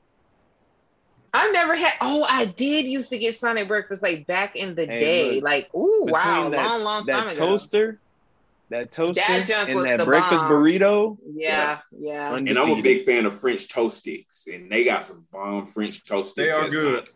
I 1.37 1.51
never 1.53 1.77
had. 1.77 1.93
Oh, 2.01 2.27
I 2.29 2.47
did 2.47 2.87
used 2.87 3.11
to 3.11 3.19
get 3.19 3.37
Sonic 3.37 3.69
breakfast 3.69 4.03
like 4.03 4.27
back 4.27 4.57
in 4.57 4.75
the 4.75 4.87
Hey, 4.87 4.99
day. 4.99 5.35
look, 5.35 5.45
like, 5.45 5.75
ooh, 5.75 6.09
wow, 6.11 6.49
that, 6.49 6.67
long, 6.67 6.83
long 6.83 7.05
that 7.05 7.13
time 7.13 7.29
ago. 7.29 7.39
toaster, 7.47 8.01
that 8.71 8.91
toaster, 8.91 9.43
junk 9.45 9.69
and 9.69 9.77
was 9.77 9.85
that 9.85 9.99
the 9.99 10.05
breakfast 10.07 10.41
bomb. 10.41 10.51
burrito. 10.51 11.19
Yeah, 11.31 11.79
yeah. 11.93 12.33
Un- 12.33 12.49
And 12.49 12.59
I'm 12.59 12.71
a 12.71 12.83
big 12.83 13.05
fan 13.05 13.27
of 13.27 13.39
French 13.39 13.69
toast 13.69 13.99
sticks, 13.99 14.47
and 14.47 14.71
they 14.73 14.85
got 14.85 15.05
some 15.05 15.27
bomb 15.31 15.67
French 15.67 16.05
toast 16.05 16.31
sticks. 16.31 16.55
They 16.55 16.61
are 16.63 16.69
good. 16.69 16.95
Sonic. 17.05 17.15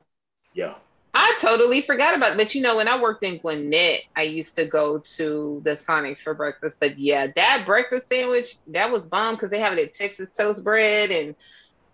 Yeah. 0.55 0.75
I 1.13 1.37
totally 1.41 1.81
forgot 1.81 2.15
about 2.15 2.33
it. 2.33 2.37
But 2.37 2.55
you 2.55 2.63
know, 2.63 2.77
when 2.77 2.87
I 2.87 3.01
worked 3.01 3.25
in 3.25 3.39
Gwinnett, 3.39 4.01
I 4.17 4.23
used 4.23 4.55
to 4.57 4.67
go 4.67 5.01
to 5.17 5.61
the 5.65 5.71
Sonics 5.73 6.21
for 6.23 6.35
breakfast. 6.35 6.77
But 6.81 6.99
yeah, 6.99 7.27
that 7.35 7.65
breakfast 7.67 8.09
sandwich, 8.09 8.55
that 8.69 8.93
was 8.93 9.09
bomb 9.09 9.35
because 9.35 9.51
they 9.51 9.59
have 9.59 9.77
it 9.77 9.85
at 9.89 9.95
Texas 9.95 10.33
toast 10.37 10.63
bread 10.63 11.11
and 11.11 11.35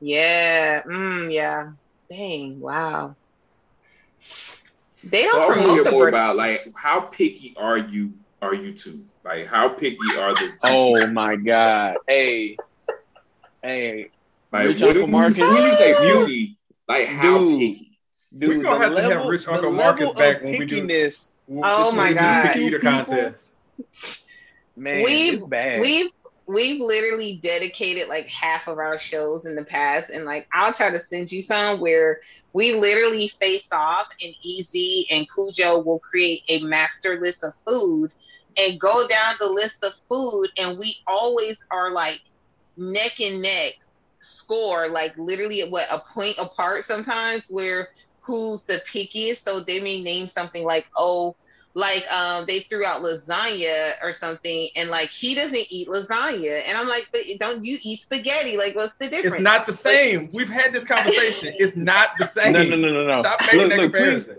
yeah, 0.00 0.82
mm, 0.82 1.32
yeah. 1.32 1.68
Dang, 2.08 2.60
wow. 2.60 3.14
They 5.04 5.22
don't 5.22 5.34
I 5.36 5.38
want 5.46 5.54
to 5.54 5.60
promote 5.60 5.74
hear 5.74 5.84
the 5.84 5.90
more 5.90 6.08
about 6.08 6.36
like 6.36 6.72
how 6.74 7.00
picky 7.00 7.54
are 7.56 7.76
you? 7.78 8.12
Are 8.42 8.54
you 8.54 8.72
two? 8.72 9.04
Like 9.24 9.46
how 9.46 9.68
picky 9.68 9.98
are 10.18 10.34
the? 10.34 10.40
Two? 10.40 10.50
Oh 10.64 11.10
my 11.10 11.36
god! 11.36 11.96
Hey, 12.06 12.56
hey, 13.62 14.10
like 14.52 14.66
Rich 14.68 14.80
what 14.80 14.88
Uncle 14.90 15.06
do 15.06 15.12
Marcus. 15.12 15.38
you, 15.38 15.46
when 15.46 15.62
you 15.64 15.74
say 15.76 15.90
You- 16.08 16.20
picky? 16.20 16.56
Like 16.88 17.06
how 17.08 17.38
Dude. 17.38 17.58
picky? 17.58 17.98
dude, 18.38 18.48
We 18.58 18.62
gonna 18.62 18.78
the 18.78 18.84
have 19.02 19.10
to 19.10 19.18
have 19.18 19.26
Rich 19.26 19.48
Uncle 19.48 19.72
Marcus 19.72 20.12
back 20.12 20.36
of 20.38 20.42
when 20.44 20.58
we 20.58 20.66
do- 20.66 20.86
this. 20.86 21.34
Oh 21.50 21.92
my 21.94 22.08
We 22.08 22.14
do 22.14 22.20
God. 22.20 22.52
the 22.54 22.58
eater 22.60 22.78
contest. 22.78 23.52
man, 24.76 25.02
We've- 25.04 25.34
it's 25.36 25.42
bad. 25.42 25.80
We've 25.80 26.10
we've 26.46 26.80
literally 26.80 27.40
dedicated 27.42 28.08
like 28.08 28.28
half 28.28 28.68
of 28.68 28.78
our 28.78 28.98
shows 28.98 29.46
in 29.46 29.56
the 29.56 29.64
past, 29.64 30.10
and 30.10 30.24
like 30.24 30.48
I'll 30.52 30.72
try 30.72 30.90
to 30.90 31.00
send 31.00 31.32
you 31.32 31.42
some 31.42 31.80
where 31.80 32.20
we 32.52 32.74
literally 32.74 33.28
face 33.28 33.70
off, 33.72 34.06
and 34.22 34.34
Easy 34.42 35.06
and 35.10 35.26
Cujo 35.28 35.80
will 35.80 35.98
create 35.98 36.42
a 36.48 36.60
master 36.60 37.20
list 37.20 37.44
of 37.44 37.54
food 37.66 38.12
and 38.56 38.80
go 38.80 39.06
down 39.06 39.34
the 39.38 39.50
list 39.50 39.84
of 39.84 39.94
food, 40.08 40.48
and 40.56 40.78
we 40.78 40.96
always 41.06 41.66
are 41.70 41.90
like 41.90 42.20
neck 42.76 43.20
and 43.20 43.42
neck 43.42 43.74
score, 44.20 44.88
like 44.88 45.16
literally 45.18 45.60
what 45.68 45.86
a 45.92 45.98
point 45.98 46.36
apart 46.38 46.84
sometimes, 46.84 47.48
where 47.50 47.90
who's 48.20 48.62
the 48.62 48.82
pickiest. 48.88 49.42
So 49.42 49.60
they 49.60 49.80
may 49.80 50.02
name 50.02 50.26
something 50.26 50.64
like, 50.64 50.86
oh, 50.96 51.36
like 51.76 52.10
um 52.10 52.46
they 52.46 52.60
threw 52.60 52.86
out 52.86 53.02
lasagna 53.02 53.92
or 54.02 54.10
something 54.10 54.68
and 54.76 54.88
like 54.88 55.10
he 55.10 55.34
doesn't 55.34 55.66
eat 55.68 55.86
lasagna 55.88 56.62
and 56.66 56.76
i'm 56.78 56.88
like 56.88 57.06
but 57.12 57.20
don't 57.38 57.66
you 57.66 57.76
eat 57.84 57.98
spaghetti 57.98 58.56
like 58.56 58.74
what's 58.74 58.94
the 58.94 59.06
difference 59.08 59.34
It's 59.34 59.42
not 59.42 59.66
the 59.66 59.74
same. 59.74 60.28
We've 60.34 60.50
had 60.50 60.72
this 60.72 60.84
conversation. 60.84 61.52
It's 61.58 61.76
not 61.76 62.10
the 62.18 62.26
same. 62.26 62.52
No, 62.56 62.62
no, 62.64 62.76
no, 62.76 62.90
no, 62.92 63.06
no. 63.06 63.20
Stop 63.20 63.40
making 63.42 63.58
Look, 63.58 63.68
that 63.68 63.76
look, 63.76 63.92
comparison. 63.92 64.36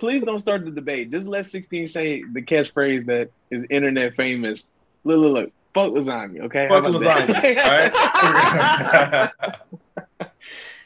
please 0.00 0.24
don't 0.24 0.38
start 0.38 0.64
the 0.64 0.70
debate. 0.70 1.10
Just 1.10 1.28
let 1.28 1.44
16 1.44 1.88
say 1.88 2.22
the 2.22 2.40
catchphrase 2.40 3.04
that 3.06 3.30
is 3.50 3.66
internet 3.68 4.14
famous. 4.14 4.70
Look, 5.04 5.18
look, 5.20 5.32
look. 5.34 5.52
Fuck 5.74 5.90
lasagna, 5.92 6.40
okay? 6.44 6.68
Fuck 6.68 6.84
lasagna. 6.84 7.36
all 7.64 9.30
right? 10.20 10.30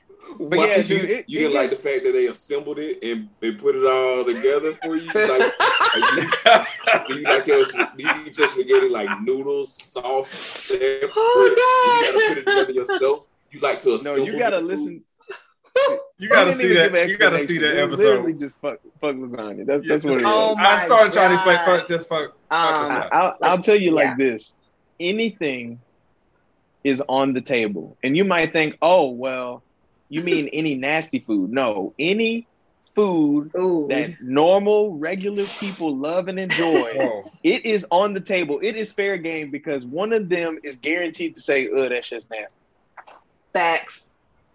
But 0.48 0.58
Why- 0.58 0.66
yeah, 0.68 0.76
you, 0.78 0.82
dude, 0.82 1.10
it- 1.10 1.28
you 1.28 1.38
it 1.38 1.42
didn't 1.42 1.54
like 1.54 1.70
the 1.70 1.76
fact 1.76 2.04
that 2.04 2.12
they 2.12 2.26
assembled 2.26 2.78
it 2.78 3.02
and 3.02 3.28
they 3.40 3.52
put 3.52 3.76
it 3.76 3.84
all 3.84 4.24
together 4.24 4.74
for 4.82 4.96
you. 4.96 5.06
Like, 5.06 5.52
are 5.60 5.98
you, 5.98 7.04
do 7.08 7.14
you 7.18 7.22
like 7.24 7.46
your 7.46 7.64
do 7.64 8.02
you 8.02 8.24
eat 8.26 8.38
your 8.38 8.48
spaghetti 8.48 8.88
like 8.88 9.20
noodles, 9.22 9.72
sauce, 9.74 10.28
separate? 10.28 11.10
Oh, 11.14 12.02
you 12.04 12.12
gotta 12.12 12.28
put 12.28 12.38
it 12.38 12.46
together 12.46 12.72
yourself. 12.72 13.24
You 13.50 13.60
like 13.60 13.80
to 13.80 13.94
assemble. 13.94 14.24
No, 14.26 14.32
you 14.32 14.38
gotta 14.38 14.58
listen. 14.58 15.04
You 16.18 16.28
gotta 16.28 16.52
didn't 16.52 16.60
see 16.60 16.72
that. 16.74 17.08
You 17.08 17.16
gotta 17.18 17.38
see 17.38 17.42
explanation. 17.44 17.62
that 17.62 17.84
It 17.84 17.90
Literally 17.90 18.32
just 18.34 18.60
fuck, 18.60 18.78
fuck 19.00 19.16
lasagna. 19.16 19.66
That's, 19.66 19.84
Yeah, 19.84 19.92
that's 19.94 20.04
what 20.04 20.14
it 20.14 20.20
is. 20.20 20.26
Oh 20.26 20.54
I 20.58 20.62
my 20.78 20.84
started 20.84 21.12
trying 21.12 21.28
to 21.30 21.34
explain 21.34 21.56
God. 21.56 21.64
first. 21.64 21.88
Just 21.88 22.08
fuck. 22.08 22.28
Um, 22.30 22.34
I, 22.50 23.08
I'll, 23.12 23.36
I'll 23.42 23.58
tell 23.58 23.76
you 23.76 23.96
yeah. 23.96 24.08
like 24.08 24.16
this: 24.18 24.54
anything 25.00 25.80
is 26.84 27.02
on 27.08 27.32
the 27.32 27.40
table, 27.40 27.96
and 28.02 28.16
you 28.16 28.24
might 28.24 28.52
think, 28.52 28.76
"Oh, 28.82 29.10
well, 29.10 29.62
you 30.14 30.22
mean 30.22 30.48
any 30.52 30.74
nasty 30.74 31.20
food?" 31.20 31.50
No, 31.52 31.92
any 31.98 32.46
food 32.94 33.50
Ooh. 33.56 33.86
that 33.88 34.20
normal, 34.20 34.96
regular 34.98 35.44
people 35.60 35.96
love 35.96 36.28
and 36.28 36.38
enjoy. 36.38 36.90
Whoa. 36.94 37.30
it 37.42 37.64
is 37.64 37.86
on 37.90 38.12
the 38.14 38.20
table. 38.20 38.60
It 38.62 38.76
is 38.76 38.92
fair 38.92 39.16
game 39.16 39.50
because 39.50 39.84
one 39.86 40.12
of 40.12 40.28
them 40.28 40.58
is 40.62 40.76
guaranteed 40.76 41.34
to 41.36 41.40
say, 41.40 41.68
"Oh, 41.68 41.88
that 41.88 42.04
shit's 42.04 42.28
nasty." 42.30 42.58
Facts. 43.52 44.10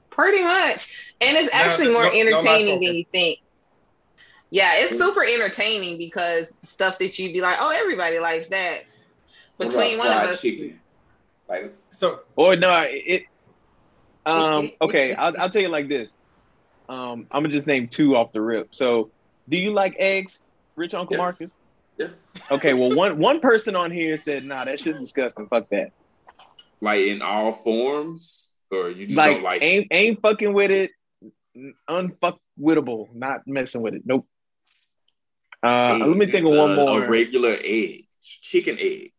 Pretty 0.09 0.43
much. 0.43 1.13
And 1.21 1.37
it's 1.37 1.53
No, 1.53 1.59
actually 1.59 1.87
more 1.93 2.03
no- 2.05 2.09
no 2.09 2.19
entertaining 2.19 2.65
spoken. 2.67 2.83
than 2.85 2.95
you 2.95 3.05
think. 3.11 3.39
Yeah, 4.49 4.71
it's 4.75 4.97
super 4.97 5.23
entertaining 5.23 5.97
because 5.97 6.55
stuff 6.61 6.97
that 6.99 7.19
you'd 7.19 7.33
be 7.33 7.41
like, 7.41 7.57
oh, 7.59 7.69
everybody 7.77 8.19
likes 8.19 8.47
that. 8.47 8.83
Between 9.59 9.97
one 9.97 10.07
of 10.07 10.13
fried 10.13 10.29
us. 10.29 10.41
chicken. 10.41 10.79
Like 11.49 11.63
Or 11.63 11.71
So 11.91 12.19
Oh, 12.37 12.53
no, 12.55 12.85
it. 12.87 13.23
Um. 14.27 14.69
Okay, 14.81 15.13
I'll, 15.13 15.33
I'll 15.39 15.49
tell 15.49 15.61
you 15.61 15.69
like 15.69 15.87
this. 15.87 16.15
Um, 16.89 17.27
I'm 17.31 17.43
gonna 17.43 17.49
just 17.49 17.67
name 17.67 17.87
two 17.87 18.15
off 18.15 18.31
the 18.31 18.41
rip. 18.41 18.69
So, 18.75 19.11
do 19.49 19.57
you 19.57 19.71
like 19.71 19.95
eggs, 19.99 20.43
Rich 20.75 20.93
Uncle 20.93 21.15
Yeah. 21.15 21.21
Marcus? 21.21 21.53
Yeah. 21.97 22.07
Okay. 22.51 22.73
Well, 22.73 22.95
one 22.95 23.17
one 23.19 23.39
person 23.39 23.75
on 23.75 23.91
here 23.91 24.17
said, 24.17 24.45
"Nah, 24.45 24.63
that's 24.65 24.83
just 24.83 24.99
disgusting. 24.99 25.47
Fuck 25.47 25.69
that." 25.69 25.91
like 26.79 26.99
in 27.07 27.21
all 27.23 27.51
forms, 27.53 28.53
or 28.71 28.91
you 28.91 29.07
just 29.07 29.17
Like, 29.17 29.37
don't 29.37 29.43
like 29.43 29.61
ain't 29.63 29.87
ain't 29.91 30.21
fucking 30.21 30.53
with 30.53 30.69
it. 30.71 30.91
Unfuckwittable. 31.89 33.07
Not 33.15 33.41
messing 33.47 33.81
with 33.81 33.95
it. 33.95 34.03
Nope. 34.05 34.27
Uh, 35.63 35.95
egg, 35.95 36.01
let 36.01 36.17
me 36.17 36.25
think 36.27 36.45
of 36.45 36.51
one 36.51 36.71
a- 36.73 36.75
more. 36.75 37.03
A 37.03 37.09
regular 37.09 37.57
egg, 37.63 38.05
chicken 38.21 38.77
egg. 38.79 39.11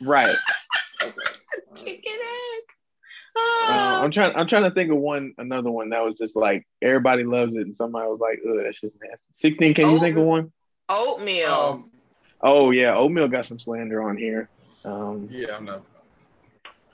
right. 0.00 0.34
Okay. 1.02 1.12
Chicken 1.74 2.12
egg. 2.12 2.62
Uh. 3.36 4.00
I'm 4.02 4.10
trying. 4.10 4.34
I'm 4.36 4.46
trying 4.46 4.64
to 4.64 4.70
think 4.70 4.90
of 4.90 4.98
one. 4.98 5.34
Another 5.38 5.70
one 5.70 5.90
that 5.90 6.04
was 6.04 6.16
just 6.18 6.36
like 6.36 6.66
everybody 6.82 7.24
loves 7.24 7.54
it, 7.54 7.62
and 7.62 7.76
somebody 7.76 8.06
was 8.08 8.20
like, 8.20 8.40
"Ugh, 8.46 8.56
that's 8.64 8.80
just 8.80 8.96
nasty." 9.02 9.24
Sixteen. 9.36 9.74
Can 9.74 9.90
you 9.90 9.98
think 10.00 10.16
of 10.16 10.24
one? 10.24 10.52
Oatmeal. 10.88 11.50
um, 11.84 11.90
Oh 12.44 12.70
yeah, 12.72 12.94
oatmeal 12.96 13.28
got 13.28 13.46
some 13.46 13.58
slander 13.60 14.02
on 14.02 14.16
here. 14.16 14.48
Um, 14.84 15.28
yeah, 15.30 15.56
I'm 15.56 15.64
not. 15.64 15.82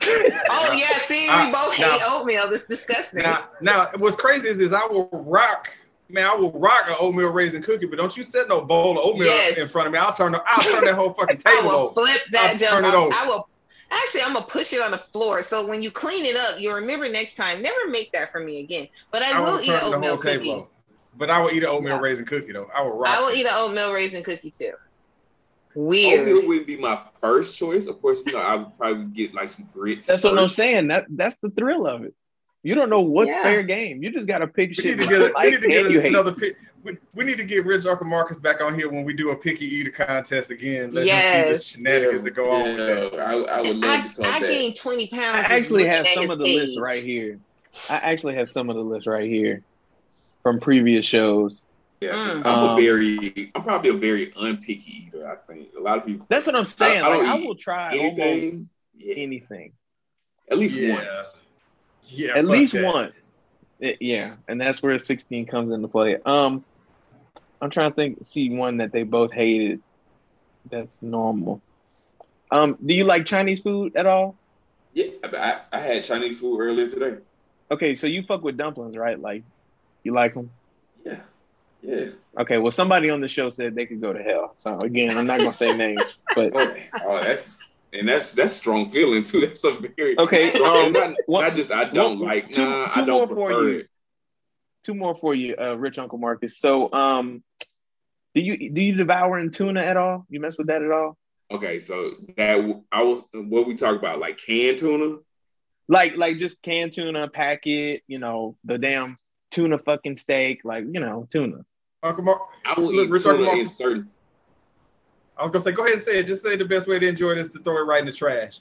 oh, 0.03 0.74
yeah. 0.78 0.86
See, 0.99 1.22
we 1.22 1.28
Ah, 1.30 1.51
both 1.53 1.78
now- 1.78 1.91
hate 1.93 2.03
oatmeal. 2.07 2.51
That's 2.51 2.66
disgusting. 2.66 3.22
Now, 3.22 3.45
now, 3.61 3.91
what's 3.97 4.14
crazy 4.16 4.49
is, 4.49 4.61
is 4.61 4.72
I 4.72 4.86
will 4.86 5.09
rock. 5.12 5.70
Man, 6.11 6.24
I 6.26 6.34
will 6.34 6.53
rock 6.53 6.84
an 6.89 6.97
oatmeal 7.01 7.30
raisin 7.32 7.62
cookie, 7.62 7.86
but 7.86 7.97
don't 7.97 8.16
you 8.16 8.22
set 8.24 8.49
no 8.49 8.61
bowl 8.62 8.93
of 8.93 9.05
oatmeal 9.05 9.26
Yes. 9.26 9.59
in 9.59 9.66
front 9.68 9.86
of 9.89 9.93
me. 9.93 9.99
I'll 9.99 10.12
turn. 10.12 10.32
The, 10.32 10.43
I'll 10.47 10.61
turn 10.62 10.84
that 10.84 10.95
whole 10.95 11.12
fucking 11.14 11.39
table. 11.39 11.51
I 11.57 11.61
table 11.62 11.70
will 11.70 11.78
over. 11.86 11.95
flip 11.95 12.20
that 12.32 12.51
I'll 12.53 12.59
junk. 12.59 12.72
turn 12.72 12.84
it 12.84 12.95
over. 12.95 13.14
I 13.14 13.26
will. 13.26 13.49
Actually, 13.91 14.20
I'm 14.22 14.34
gonna 14.34 14.45
push 14.45 14.72
it 14.72 14.82
on 14.82 14.91
the 14.91 14.99
floor. 14.99 15.43
So 15.43 15.66
when 15.66 15.80
you 15.82 15.91
clean 15.91 16.24
it 16.24 16.36
up, 16.36 16.61
you'll 16.61 16.74
remember 16.74 17.09
next 17.09 17.36
time. 17.36 17.62
Never 17.62 17.89
make 17.89 18.12
that 18.12 18.30
for 18.30 18.41
me 18.41 18.61
again. 18.61 18.86
But 19.11 19.22
I, 19.22 19.36
I 19.36 19.41
will 19.41 19.53
will 19.53 19.61
eat 19.62 19.70
an 19.70 19.80
oatmeal 19.82 20.11
whole 20.11 20.18
cookie. 20.18 20.51
over. 20.51 20.66
But 21.16 21.30
I 21.30 21.41
will 21.41 21.51
eat 21.51 21.62
an 21.62 21.68
oatmeal 21.70 21.95
Yeah. 21.97 22.01
raisin 22.01 22.26
cookie 22.26 22.53
though. 22.53 22.70
I 22.74 22.82
will 22.82 22.93
rock. 22.99 23.09
I 23.16 23.20
will 23.20 23.28
it. 23.28 23.39
eat 23.39 23.47
an 23.47 23.53
oatmeal 23.55 23.93
raisin 23.95 24.22
cookie 24.22 24.51
too. 24.51 24.72
Weird. 25.74 26.28
Oatmeal 26.28 26.49
wouldn't 26.49 26.66
be 26.66 26.76
my 26.76 27.01
first 27.20 27.59
choice. 27.59 27.86
Of 27.86 28.01
course, 28.03 28.22
you 28.26 28.32
know 28.32 28.39
I 28.41 28.57
would 28.57 28.76
probably 28.78 29.07
get 29.07 29.34
like 29.34 29.49
some 29.49 29.68
grits. 29.72 30.07
that's 30.07 30.24
what 30.24 30.39
I'm 30.39 30.49
saying. 30.49 30.89
That 30.89 31.07
that's 31.09 31.36
the 31.43 31.51
thrill 31.51 31.86
of 31.86 32.05
it. 32.05 32.14
You 32.62 32.74
don't 32.74 32.90
know 32.90 33.00
what's 33.00 33.30
Yeah. 33.30 33.42
fair 33.42 33.62
game. 33.62 34.02
You 34.02 34.11
just 34.11 34.26
got 34.26 34.38
to 34.38 34.46
pick 34.48 34.70
We 34.70 34.74
shit 34.74 34.98
need 34.98 35.02
to 35.04 35.09
get. 35.09 35.20
you 35.20 35.26
A, 35.36 35.42
we 35.44 35.50
need 35.50 35.61
to 35.62 35.68
get 35.68 35.84
and 35.86 35.94
you 35.94 36.00
hate. 36.00 36.09
another 36.09 36.32
pick. 36.32 36.56
We, 36.82 36.96
we 37.14 37.24
need 37.24 37.38
to 37.38 37.44
get 37.44 37.64
Rich 37.64 37.86
Uncle 37.86 38.06
Marcus 38.06 38.38
back 38.38 38.61
on 38.62 38.74
here 38.74 38.88
when 38.88 39.04
we 39.04 39.12
do 39.12 39.30
a 39.30 39.36
picky 39.36 39.66
eater 39.66 39.90
contest 39.90 40.50
again. 40.50 40.92
Let 40.92 41.02
him 41.02 41.04
see 41.04 41.06
Yes. 41.09 41.59
the 41.59 41.64
shenanigans 41.76 42.24
that 42.24 42.30
go 42.32 42.50
on 42.50 42.62
with 42.64 42.76
that. 42.76 43.20
I, 43.20 43.32
I 43.32 43.61
would 43.62 43.84
I, 43.84 43.98
love 43.98 44.06
to 44.06 44.14
come 44.22 44.24
I 44.34 44.40
gained 44.40 44.76
20 44.76 45.06
pounds. 45.09 45.48
I 45.50 45.56
actually 45.56 45.86
have 45.86 46.06
some 46.09 46.30
of 46.30 46.38
the 46.38 46.44
page. 46.44 46.56
list 46.61 46.78
right 46.80 47.02
here. 47.02 47.38
I 47.90 47.96
actually 48.04 48.34
have 48.34 48.48
some 48.48 48.70
of 48.70 48.76
the 48.76 48.82
list 48.82 49.06
right 49.06 49.22
here 49.22 49.62
from 50.42 50.61
previous 50.61 51.04
shows. 51.04 51.62
Yeah, 52.00 52.12
Mm. 52.14 52.46
I'm 52.46 52.64
a 52.64 52.68
Um, 52.70 52.76
very, 52.80 53.50
I'm 53.56 53.62
probably 53.62 53.90
a 53.90 53.94
very 53.94 54.28
unpicky 54.32 55.06
eater. 55.09 55.28
I 55.28 55.35
think 55.52 55.68
a 55.76 55.80
lot 55.80 55.98
of 55.98 56.06
people. 56.06 56.26
That's 56.30 56.47
what 56.47 56.55
I'm 56.55 56.64
saying. 56.64 57.02
I- 57.02 57.09
I 57.09 57.16
like, 57.16 57.26
I 57.28 57.35
will 57.44 57.56
try 57.56 57.98
almost 57.98 58.20
anything. 58.20 58.68
Yeah, 58.97 59.14
anything. 59.16 59.72
at 60.51 60.59
least 60.59 60.76
Yeah. 60.76 60.94
once. 60.94 61.43
Yeah, 62.04 62.36
At 62.36 62.46
least 62.46 62.72
that. 62.72 62.84
once. 62.84 63.32
It- 63.80 63.98
yeah, 64.00 64.34
and 64.48 64.60
that's 64.60 64.82
where 64.82 64.98
16 64.98 65.46
comes 65.46 65.72
into 65.72 65.88
play. 65.88 66.16
Um, 66.24 66.64
I'm 67.60 67.70
trying 67.70 67.90
to 67.90 67.94
think, 67.94 68.18
see 68.24 68.50
one 68.50 68.78
that 68.78 68.92
they 68.92 69.02
both 69.02 69.32
hated. 69.32 69.80
That's 70.70 71.00
normal. 71.02 71.62
Um, 72.50 72.76
do 72.84 72.94
you 72.94 73.04
like 73.04 73.26
Chinese 73.26 73.60
food 73.60 73.96
at 73.96 74.06
all? 74.06 74.36
Yeah, 74.94 75.06
I, 75.22 75.36
I, 75.36 75.78
I 75.78 75.80
had 75.80 76.04
Chinese 76.04 76.40
food 76.40 76.60
earlier 76.60 76.88
today. 76.88 77.18
Okay, 77.70 77.94
so 77.94 78.06
you 78.06 78.22
fuck 78.22 78.42
with 78.42 78.56
dumplings, 78.56 78.96
right? 78.96 79.20
Like, 79.20 79.44
you 80.02 80.14
like 80.14 80.34
them? 80.34 80.50
Yeah, 81.04 81.20
yeah. 81.82 82.06
Okay, 82.38 82.56
well, 82.58 82.70
somebody 82.70 83.10
on 83.10 83.20
the 83.20 83.28
show 83.28 83.50
said 83.50 83.74
they 83.74 83.86
could 83.86 84.00
go 84.00 84.12
to 84.12 84.22
hell. 84.22 84.52
So 84.56 84.78
again, 84.78 85.16
I'm 85.16 85.26
not 85.26 85.38
gonna 85.38 85.52
say 85.52 85.76
names, 85.76 86.18
but 86.34 86.52
Oh, 86.56 86.74
oh, 87.04 87.20
that's 87.22 87.52
and 87.93 88.09
that's 88.09 88.32
that's 88.32 88.52
strong 88.52 88.89
feeling 88.89 89.23
too. 89.23 89.40
That's 89.47 89.65
a 89.65 89.70
very 89.97 90.19
Okay, 90.19 90.51
strong- 90.51 90.86
um, 90.86 90.93
not, 90.93 91.15
one- 91.27 91.44
not 91.44 91.55
just 91.55 91.73
I 91.73 91.85
don't 91.85 92.19
one- 92.20 92.28
like. 92.28 92.51
two- 92.51 92.62
nah, 92.62 92.86
two 92.93 93.01
I 93.02 93.05
don't 93.05 93.19
more 93.19 93.28
for 93.28 93.35
prefer 93.48 93.69
you. 93.70 93.78
it. 93.81 93.89
two 94.85 94.94
more 94.94 95.16
for 95.20 95.35
you, 95.35 95.56
uh, 95.60 95.74
Rich 95.74 95.98
Uncle 95.98 96.19
Marcus. 96.19 96.59
So, 96.59 96.93
um, 96.93 97.43
do 98.35 98.40
you 98.43 98.70
do 98.70 98.82
you 98.82 98.94
devour 98.94 99.39
in 99.39 99.51
tuna 99.51 99.81
at 99.81 99.97
all? 99.97 100.27
You 100.28 100.40
mess 100.40 100.59
with 100.59 100.69
that 100.69 100.82
at 100.82 100.90
all? 100.90 101.16
Okay, 101.51 101.78
so 101.78 102.12
that 102.36 102.82
I 102.93 103.02
was 103.02 103.23
what 103.32 103.66
we 103.66 103.74
talk 103.74 103.97
about, 103.97 104.19
like 104.19 104.39
canned 104.39 104.78
tuna. 104.78 105.16
Like, 105.89 106.16
like 106.19 106.39
just 106.39 106.60
canned 106.60 106.93
tuna, 106.93 107.28
packet, 107.28 108.02
you 108.06 108.19
know, 108.19 108.56
the 108.65 108.77
damn 108.77 109.16
tuna 109.51 109.78
fucking 109.78 110.16
steak, 110.19 110.60
like 110.65 110.85
you 110.93 111.01
know, 111.01 111.27
tuna. 111.32 111.65
Uncle 112.02 112.23
Mar- 112.24 112.40
I 112.66 112.78
will 112.78 112.93
Look, 112.94 113.06
eat 113.06 113.10
Rich 113.10 113.23
tuna 113.23 113.39
Uncle 113.39 113.60
in 113.60 113.66
certain. 113.66 114.09
I 115.39 115.43
was 115.43 115.51
gonna 115.51 115.65
say, 115.65 115.73
go 115.73 115.82
ahead 115.82 115.94
and 115.94 116.02
say 116.02 116.19
it. 116.19 116.27
Just 116.27 116.43
say 116.43 116.56
the 116.56 116.65
best 116.65 116.89
way 116.89 116.98
to 116.98 117.06
enjoy 117.06 117.31
it 117.32 117.39
is 117.39 117.51
to 117.52 117.60
throw 117.60 117.78
it 117.78 117.86
right 117.86 118.01
in 118.01 118.06
the 118.06 118.12
trash. 118.12 118.60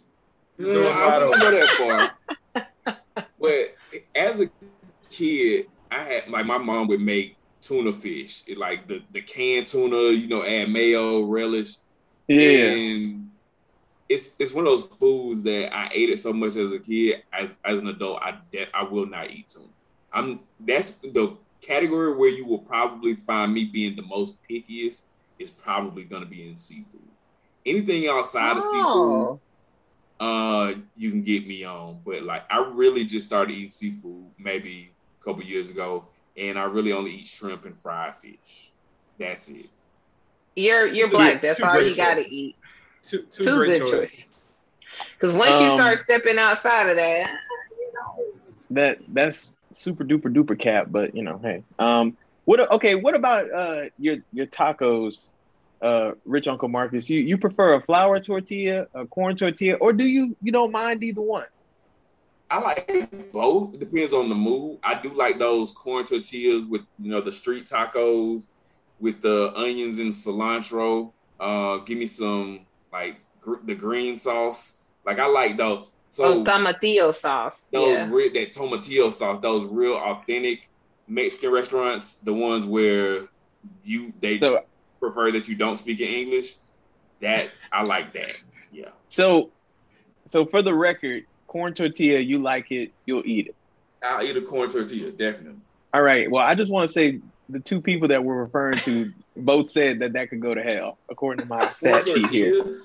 No, 0.58 0.66
Throw 0.74 0.82
it 0.82 0.86
mm, 0.86 0.96
I 0.96 1.20
right 1.20 1.28
wouldn't 1.28 1.44
over. 1.44 1.52
go 1.52 1.58
that 1.60 2.18
far. 2.54 3.26
but 3.40 3.78
as 4.16 4.40
a 4.42 4.50
kid, 5.10 5.66
I 5.92 6.04
had 6.04 6.28
like 6.30 6.46
my 6.46 6.58
mom 6.58 6.88
would 6.88 7.02
make 7.02 7.38
tuna 7.62 7.92
fish, 7.94 8.44
It, 8.48 8.58
like 8.58 8.88
the 8.88 9.02
the 9.12 9.22
canned 9.22 9.68
tuna, 9.68 10.12
you 10.12 10.28
know, 10.28 10.44
add 10.44 10.70
mayo, 10.70 11.24
relish, 11.24 11.76
Yeah, 12.28 12.70
and 12.72 13.30
it's 14.10 14.32
it's 14.40 14.54
one 14.54 14.66
of 14.66 14.72
those 14.72 14.86
foods 14.86 15.44
that 15.44 15.76
I 15.76 15.90
ate 15.94 16.10
it 16.10 16.20
so 16.20 16.32
much 16.34 16.56
as 16.56 16.72
a 16.72 16.80
kid. 16.80 17.24
As 17.34 17.58
as 17.66 17.80
an 17.82 17.88
adult, 17.88 18.22
I 18.22 18.40
de- 18.52 18.68
I 18.74 18.84
will 18.84 19.06
not 19.08 19.32
eat 19.32 19.50
tuna. 19.50 19.68
I'm 20.14 20.42
that's 20.60 20.92
the 21.02 21.38
category 21.62 22.16
where 22.16 22.30
you 22.30 22.46
will 22.46 22.60
probably 22.60 23.16
find 23.16 23.54
me 23.54 23.66
being 23.66 23.96
the 23.96 24.04
most 24.04 24.36
pickiest 24.50 25.06
is 25.40 25.50
probably 25.52 26.04
going 26.04 26.24
to 26.24 26.28
be 26.30 26.48
in 26.48 26.56
seafood. 26.56 27.02
Anything 27.66 28.08
outside 28.08 28.58
of 28.58 28.64
seafood, 28.64 28.82
Oh. 28.86 29.40
uh, 30.20 30.74
you 30.96 31.12
can 31.12 31.22
get 31.22 31.48
me 31.48 31.64
on. 31.64 32.00
But 32.06 32.24
like, 32.24 32.44
I 32.52 32.60
really 32.74 33.04
just 33.06 33.26
started 33.26 33.54
eating 33.54 33.70
seafood 33.70 34.26
maybe 34.38 34.92
a 35.22 35.24
couple 35.24 35.44
years 35.44 35.70
ago, 35.70 36.06
and 36.38 36.58
I 36.58 36.64
really 36.64 36.94
only 36.94 37.12
eat 37.12 37.28
shrimp 37.28 37.66
and 37.66 37.78
fried 37.80 38.16
fish. 38.16 38.72
That's 39.20 39.50
it. 39.50 39.68
You're 40.56 40.88
you're 40.88 41.08
Two- 41.10 41.16
black. 41.16 41.42
That's 41.42 41.62
all 41.62 41.82
you 41.82 41.96
gotta 41.96 42.26
eat. 42.28 42.56
Two, 43.04 43.24
two, 43.32 43.44
Two 43.44 43.56
great 43.56 43.72
good 43.74 43.80
choices. 43.82 43.92
choices. 44.00 44.34
Because 45.14 45.34
once 45.34 45.60
you 45.60 45.68
Um, 45.68 45.74
start 45.74 45.98
stepping 46.00 46.38
outside 46.40 46.90
of 46.90 46.96
that, 46.96 47.38
you 47.78 47.94
know, 47.94 48.26
that 48.72 49.00
that's 49.10 49.56
super 49.74 50.04
duper 50.04 50.34
duper 50.34 50.58
cap, 50.60 50.88
but 50.90 51.14
you 51.16 51.22
know, 51.24 51.40
hey. 51.44 51.64
Um 51.78 52.18
what 52.48 52.72
okay, 52.72 52.96
what 52.96 53.14
about 53.14 53.54
uh 53.54 53.82
your 53.98 54.16
your 54.32 54.46
tacos, 54.46 55.32
uh 55.84 56.12
rich 56.24 56.48
Uncle 56.48 56.70
Marcus? 56.70 57.10
You 57.10 57.20
you 57.20 57.38
prefer 57.38 57.74
a 57.74 57.82
flour 57.82 58.22
tortilla, 58.22 58.86
a 58.96 59.06
corn 59.06 59.36
tortilla, 59.36 59.76
or 59.76 59.92
do 59.92 60.06
you 60.08 60.34
you 60.42 60.54
don't 60.54 60.72
mind 60.72 61.04
either 61.04 61.22
one? 61.22 61.44
I 62.50 62.62
like 62.62 63.32
both. 63.34 63.74
It 63.74 63.82
depends 63.82 64.14
on 64.14 64.30
the 64.30 64.36
mood. 64.36 64.80
I 64.82 65.02
do 65.02 65.10
like 65.14 65.38
those 65.40 65.74
corn 65.74 66.06
tortillas 66.06 66.66
with 66.66 66.84
you 66.98 67.12
know 67.12 67.20
the 67.20 67.34
street 67.34 67.66
tacos 67.66 68.44
with 68.98 69.22
the 69.22 69.52
onions 69.54 70.00
and 70.00 70.14
cilantro. 70.14 71.12
Uh, 71.42 71.80
give 71.80 71.98
me 71.98 72.08
some 72.08 72.66
like 72.94 73.18
gr- 73.42 73.66
the 73.66 73.76
green 73.76 74.18
sauce. 74.18 74.74
Like 75.06 75.20
I 75.20 75.28
like 75.28 75.58
those. 75.58 75.90
So 76.08 76.24
oh, 76.24 76.44
tomatillo 76.46 77.14
sauce. 77.14 77.68
those 77.74 77.90
Yeah. 77.90 78.10
real, 78.10 78.32
that 78.32 78.54
tomatillo 78.54 79.12
sauce, 79.12 79.40
those 79.42 79.68
real 79.70 79.96
authentic 79.96 80.70
Mexican 81.08 81.52
restaurants, 81.52 82.16
the 82.24 82.34
ones 82.34 82.66
where 82.66 83.28
you 83.84 84.14
they 84.20 84.38
So 84.38 84.64
prefer 85.00 85.32
that 85.32 85.48
you 85.48 85.56
don't 85.56 85.78
speak 85.78 86.00
in 86.00 86.08
English. 86.08 86.56
That 87.22 87.50
I 87.72 87.84
like 87.84 88.14
that. 88.14 88.36
Yeah. 88.72 88.90
so 89.10 89.50
so 90.28 90.46
for 90.46 90.62
the 90.62 90.74
record, 90.74 91.26
corn 91.48 91.74
tortilla, 91.74 92.20
you 92.20 92.40
like 92.40 92.72
it, 92.72 92.92
you'll 93.06 93.26
eat 93.26 93.48
it. 93.48 93.56
I'll 94.04 94.24
eat 94.24 94.36
a 94.38 94.42
corn 94.42 94.70
tortilla, 94.70 95.12
definitely. 95.12 95.60
All 95.94 96.02
right. 96.02 96.30
Well, 96.30 96.46
I 96.46 96.54
just 96.54 96.72
want 96.72 96.88
to 96.88 96.94
say 96.94 97.22
the 97.50 97.60
two 97.60 97.82
people 97.82 98.10
that 98.10 98.24
we're 98.24 98.36
referring 98.36 98.76
to 98.78 99.12
both 99.36 99.70
said 99.70 100.00
that 100.00 100.14
that 100.14 100.30
could 100.30 100.42
go 100.42 100.54
to 100.54 100.62
hell, 100.62 100.98
according 101.10 101.46
to 101.46 101.50
my 101.50 101.72
stat 101.72 102.04
sheet 102.04 102.28
here. 102.28 102.76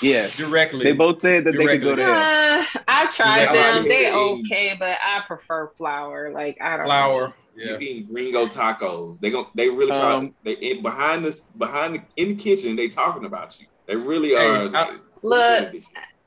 Tortillas. 0.00 0.38
Yeah, 0.40 0.46
Directly. 0.48 0.84
they 0.84 0.92
both 0.92 1.20
said 1.20 1.44
that 1.44 1.52
they 1.56 1.66
could 1.66 1.82
go 1.82 1.96
to. 1.96 2.02
Uh, 2.04 2.64
I've 2.88 3.10
tried 3.10 3.42
Yeah, 3.42 3.52
them. 3.52 3.84
I 3.84 3.88
They're 3.88 4.12
like 4.12 4.38
it. 4.38 4.40
okay, 4.52 4.76
but 4.78 4.98
I 5.04 5.22
prefer 5.26 5.70
flour. 5.76 6.32
Like 6.32 6.58
I 6.60 6.76
don't 6.76 6.86
flour. 6.86 7.34
You 7.56 7.70
Yeah. 7.72 7.78
eating 7.78 8.06
gringo 8.12 8.46
tacos. 8.46 9.18
They 9.20 9.30
go. 9.30 9.48
they 9.54 9.68
really 9.68 9.88
try, 9.88 10.14
Um, 10.14 10.34
they 10.44 10.52
in 10.52 10.82
behind 10.82 11.24
this 11.24 11.44
behind 11.44 11.94
the 11.96 12.02
in 12.16 12.28
the 12.30 12.34
kitchen. 12.36 12.76
They 12.76 12.88
talking 12.88 13.24
about 13.24 13.58
you. 13.60 13.66
They 13.86 13.96
really 13.96 14.30
Hey, 14.30 14.36
are. 14.66 14.76
I- 14.76 14.96
Look, 15.22 15.74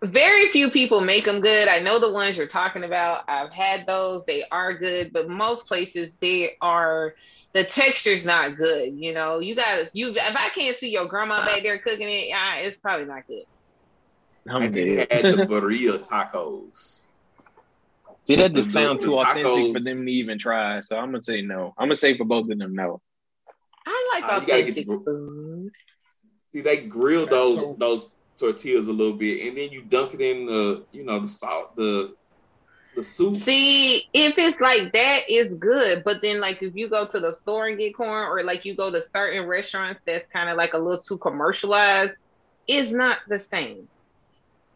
very 0.03 0.45
few 0.49 0.69
people 0.69 1.01
make 1.01 1.23
them 1.25 1.41
good. 1.41 1.67
I 1.67 1.79
know 1.79 1.97
the 1.97 2.11
ones 2.11 2.37
you're 2.37 2.45
talking 2.45 2.83
about. 2.83 3.23
I've 3.27 3.51
had 3.53 3.87
those. 3.87 4.23
They 4.25 4.43
are 4.51 4.73
good, 4.77 5.11
but 5.13 5.29
most 5.29 5.67
places 5.67 6.13
they 6.21 6.51
are 6.61 7.15
the 7.53 7.63
texture's 7.63 8.23
not 8.25 8.55
good. 8.55 8.93
You 8.93 9.13
know, 9.13 9.39
you 9.39 9.55
got 9.55 9.85
you. 9.95 10.09
If 10.11 10.35
I 10.35 10.49
can't 10.49 10.75
see 10.75 10.91
your 10.91 11.07
grandma 11.07 11.43
back 11.45 11.63
there 11.63 11.79
cooking 11.79 12.07
it, 12.09 12.31
ah, 12.35 12.57
it's 12.59 12.77
probably 12.77 13.05
not 13.07 13.25
good. 13.27 13.43
I 14.49 14.53
I'm 14.55 14.71
did 14.71 15.09
dead. 15.09 15.25
had 15.25 15.37
the 15.37 15.45
burrito 15.47 16.05
tacos. 16.07 17.05
See, 18.23 18.35
that 18.35 18.53
just 18.53 18.69
The- 18.69 18.73
sounds 18.73 19.03
the 19.03 19.11
too 19.11 19.15
authentic 19.17 19.45
tacos- 19.45 19.73
for 19.73 19.79
them 19.79 20.05
to 20.05 20.11
even 20.11 20.37
try. 20.39 20.79
So 20.81 20.97
I'm 20.97 21.11
gonna 21.11 21.21
say 21.23 21.41
no. 21.41 21.73
I'm 21.77 21.85
gonna 21.87 21.95
say 21.95 22.17
for 22.17 22.25
both 22.25 22.49
of 22.49 22.57
them, 22.57 22.73
no. 22.75 23.01
I 23.85 24.11
like 24.13 24.23
ah, 24.25 24.35
you 24.35 24.41
authentic 24.41 24.87
the- 24.87 25.01
food. 25.05 25.71
See, 26.51 26.61
they 26.61 26.77
grill 26.77 27.25
those 27.25 27.59
So- 27.59 27.75
those 27.77 28.11
tortillas 28.37 28.87
a 28.87 28.93
little 28.93 29.13
bit, 29.17 29.47
and 29.47 29.57
then 29.57 29.71
you 29.71 29.81
dunk 29.81 30.13
it 30.13 30.21
in 30.21 30.45
the 30.45 30.85
you 30.91 31.03
know 31.03 31.19
the 31.19 31.27
salt 31.27 31.75
the 31.75 32.15
the 32.95 33.01
soup. 33.03 33.35
See, 33.35 34.07
if 34.13 34.37
it's 34.37 34.59
like 34.61 34.93
that, 34.93 35.21
it's 35.27 35.51
good. 35.55 36.03
But 36.05 36.21
then, 36.21 36.39
like, 36.39 36.61
if 36.61 36.75
you 36.75 36.87
go 36.89 37.07
to 37.07 37.19
the 37.19 37.33
store 37.33 37.65
and 37.65 37.77
get 37.77 37.95
corn, 37.95 38.11
or 38.29 38.43
like 38.43 38.65
you 38.65 38.75
go 38.75 38.91
to 38.91 39.01
certain 39.01 39.47
restaurants 39.47 39.99
that's 40.05 40.31
kind 40.31 40.47
of 40.49 40.57
like 40.57 40.73
a 40.75 40.77
little 40.77 41.01
too 41.01 41.17
commercialized, 41.17 42.11
it's 42.67 42.91
not 42.91 43.17
the 43.27 43.39
same, 43.39 43.87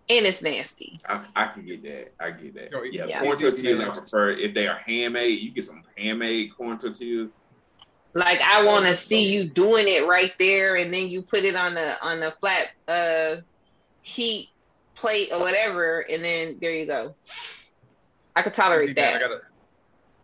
and 0.10 0.26
it's 0.26 0.42
nasty. 0.42 1.00
I, 1.08 1.26
I 1.36 1.48
can 1.48 1.66
get 1.66 1.84
that. 1.84 2.14
I 2.20 2.32
get 2.32 2.54
that. 2.56 2.72
Yo, 2.72 2.84
Yeah, 2.84 3.06
yeah. 3.06 3.22
corn 3.22 3.38
tortillas 3.38 3.80
I 3.82 3.90
prefer 4.00 4.30
if 4.30 4.54
they 4.54 4.68
are 4.68 4.78
handmade. 4.78 5.40
You 5.40 5.52
get 5.52 5.66
some 5.66 5.84
handmade 5.98 6.56
corn 6.56 6.78
tortillas. 6.78 7.36
Like, 8.14 8.42
I 8.42 8.64
want 8.66 8.86
to 8.86 8.96
see 8.96 9.34
you 9.34 9.48
doing 9.50 9.86
it 9.88 10.08
right 10.08 10.34
there, 10.40 10.78
and 10.78 10.92
then 10.94 11.10
you 11.10 11.22
put 11.22 11.44
it 11.44 11.56
on 11.56 11.74
the 11.74 11.96
on 12.04 12.20
the 12.20 12.32
flat 12.32 12.74
uh 12.88 13.36
heat 14.02 14.50
plate 14.96 15.30
or 15.32 15.40
whatever, 15.40 16.06
and 16.10 16.24
then 16.24 16.58
there 16.60 16.74
you 16.74 16.86
go. 16.86 17.16
I 18.36 18.42
could 18.42 18.54
tolerate 18.54 18.96
that. 18.96 19.16
I 19.16 19.20
gotta 19.20 19.42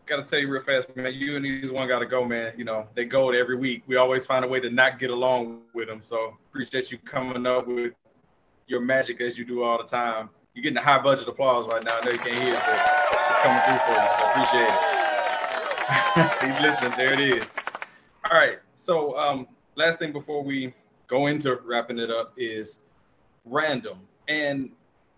gotta 0.05 0.23
tell 0.23 0.39
you 0.39 0.49
real 0.49 0.63
fast, 0.63 0.95
man. 0.95 1.13
You 1.13 1.35
and 1.35 1.45
these 1.45 1.71
one 1.71 1.87
gotta 1.87 2.05
go, 2.05 2.25
man. 2.25 2.53
You 2.57 2.63
know 2.63 2.87
they 2.95 3.05
go 3.05 3.31
every 3.31 3.57
week. 3.57 3.83
We 3.85 3.97
always 3.97 4.25
find 4.25 4.43
a 4.45 4.47
way 4.47 4.59
to 4.61 4.69
not 4.69 4.97
get 4.97 5.09
along 5.09 5.61
with 5.73 5.87
them. 5.87 6.01
So 6.01 6.37
appreciate 6.49 6.91
you 6.91 6.97
coming 6.99 7.45
up 7.45 7.67
with 7.67 7.93
your 8.67 8.81
magic 8.81 9.21
as 9.21 9.37
you 9.37 9.45
do 9.45 9.63
all 9.63 9.77
the 9.77 9.83
time. 9.83 10.29
You're 10.53 10.63
getting 10.63 10.77
a 10.77 10.81
high 10.81 11.01
budget 11.01 11.27
applause 11.27 11.67
right 11.67 11.83
now. 11.83 11.97
I 11.97 12.01
know 12.01 12.11
you 12.11 12.19
can't 12.19 12.37
hear 12.37 12.57
it, 12.57 12.65
but 12.65 12.85
it's 13.27 13.39
coming 13.39 13.61
through 13.63 13.79
for 13.79 13.99
you. 13.99 14.09
So 14.13 14.25
appreciate 14.25 14.75
it. 14.75 14.85
He's 16.39 16.59
listening. 16.59 16.93
There 16.95 17.13
it 17.13 17.19
is. 17.19 17.55
All 18.29 18.37
right. 18.37 18.59
So 18.75 19.17
um, 19.17 19.47
last 19.75 19.99
thing 19.99 20.11
before 20.11 20.43
we 20.43 20.73
go 21.07 21.27
into 21.27 21.59
wrapping 21.65 21.99
it 21.99 22.09
up 22.09 22.33
is 22.37 22.79
random. 23.45 23.99
And 24.27 24.71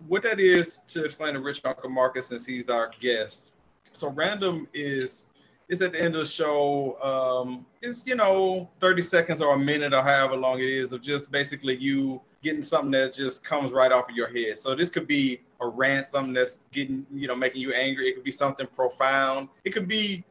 what 0.07 0.23
that 0.23 0.39
is 0.39 0.79
to 0.89 1.03
explain 1.03 1.33
to 1.33 1.39
Rich 1.39 1.61
Uncle 1.65 1.89
Marcus 1.89 2.27
since 2.27 2.45
he's 2.45 2.69
our 2.69 2.91
guest. 2.99 3.53
So 3.91 4.09
random 4.09 4.67
is 4.73 5.25
is 5.67 5.81
at 5.81 5.93
the 5.93 6.01
end 6.01 6.15
of 6.15 6.21
the 6.21 6.27
show. 6.27 7.01
Um, 7.01 7.65
is 7.81 8.05
you 8.05 8.15
know 8.15 8.69
30 8.81 9.01
seconds 9.01 9.41
or 9.41 9.55
a 9.55 9.59
minute 9.59 9.93
or 9.93 10.01
however 10.01 10.35
long 10.35 10.59
it 10.59 10.69
is 10.69 10.93
of 10.93 11.01
just 11.01 11.31
basically 11.31 11.75
you 11.77 12.21
getting 12.45 12.61
something 12.61 12.91
that 12.91 13.11
just 13.11 13.43
comes 13.43 13.71
right 13.71 13.91
off 13.91 14.07
of 14.07 14.15
your 14.15 14.27
head. 14.27 14.55
So 14.57 14.75
this 14.75 14.91
could 14.91 15.07
be 15.07 15.41
a 15.59 15.67
rant, 15.67 16.05
something 16.05 16.31
that's 16.31 16.59
getting 16.71 17.05
you 17.11 17.27
know 17.27 17.35
making 17.35 17.61
you 17.61 17.73
angry. 17.73 18.07
It 18.07 18.13
could 18.13 18.23
be 18.23 18.31
something 18.31 18.67
profound. 18.67 19.49
It 19.63 19.71
could 19.71 19.87
be 19.87 20.23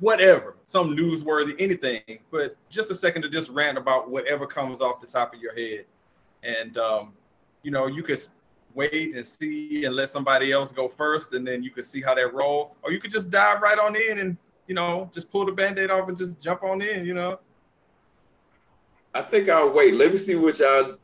whatever, 0.00 0.56
some 0.64 0.96
newsworthy, 0.96 1.54
anything. 1.58 2.18
But 2.30 2.56
just 2.70 2.90
a 2.90 2.94
second 2.94 3.22
to 3.22 3.28
just 3.28 3.50
rant 3.50 3.76
about 3.76 4.10
whatever 4.10 4.46
comes 4.46 4.80
off 4.80 5.00
the 5.02 5.06
top 5.06 5.34
of 5.34 5.40
your 5.40 5.54
head, 5.54 5.84
and 6.42 6.78
um, 6.78 7.12
you 7.62 7.70
know 7.70 7.86
you 7.86 8.02
could 8.02 8.20
wait 8.74 9.14
and 9.14 9.24
see 9.24 9.84
and 9.84 9.94
let 9.94 10.08
somebody 10.08 10.52
else 10.52 10.72
go 10.72 10.88
first, 10.88 11.34
and 11.34 11.46
then 11.46 11.62
you 11.62 11.70
could 11.70 11.84
see 11.84 12.00
how 12.00 12.14
they 12.14 12.24
roll, 12.24 12.74
or 12.82 12.92
you 12.92 12.98
could 12.98 13.10
just 13.10 13.30
dive 13.30 13.60
right 13.60 13.78
on 13.78 13.94
in 13.94 14.20
and 14.20 14.38
you 14.68 14.74
know 14.74 15.10
just 15.12 15.30
pull 15.30 15.44
the 15.44 15.52
band-aid 15.52 15.90
off 15.90 16.08
and 16.08 16.16
just 16.16 16.40
jump 16.40 16.62
on 16.64 16.80
in. 16.80 17.04
You 17.04 17.12
know. 17.12 17.38
I 19.14 19.20
think 19.20 19.50
I'll 19.50 19.70
wait. 19.70 19.92
Let 19.92 20.12
me 20.12 20.16
see 20.16 20.36
what 20.36 20.58
y'all 20.58 20.96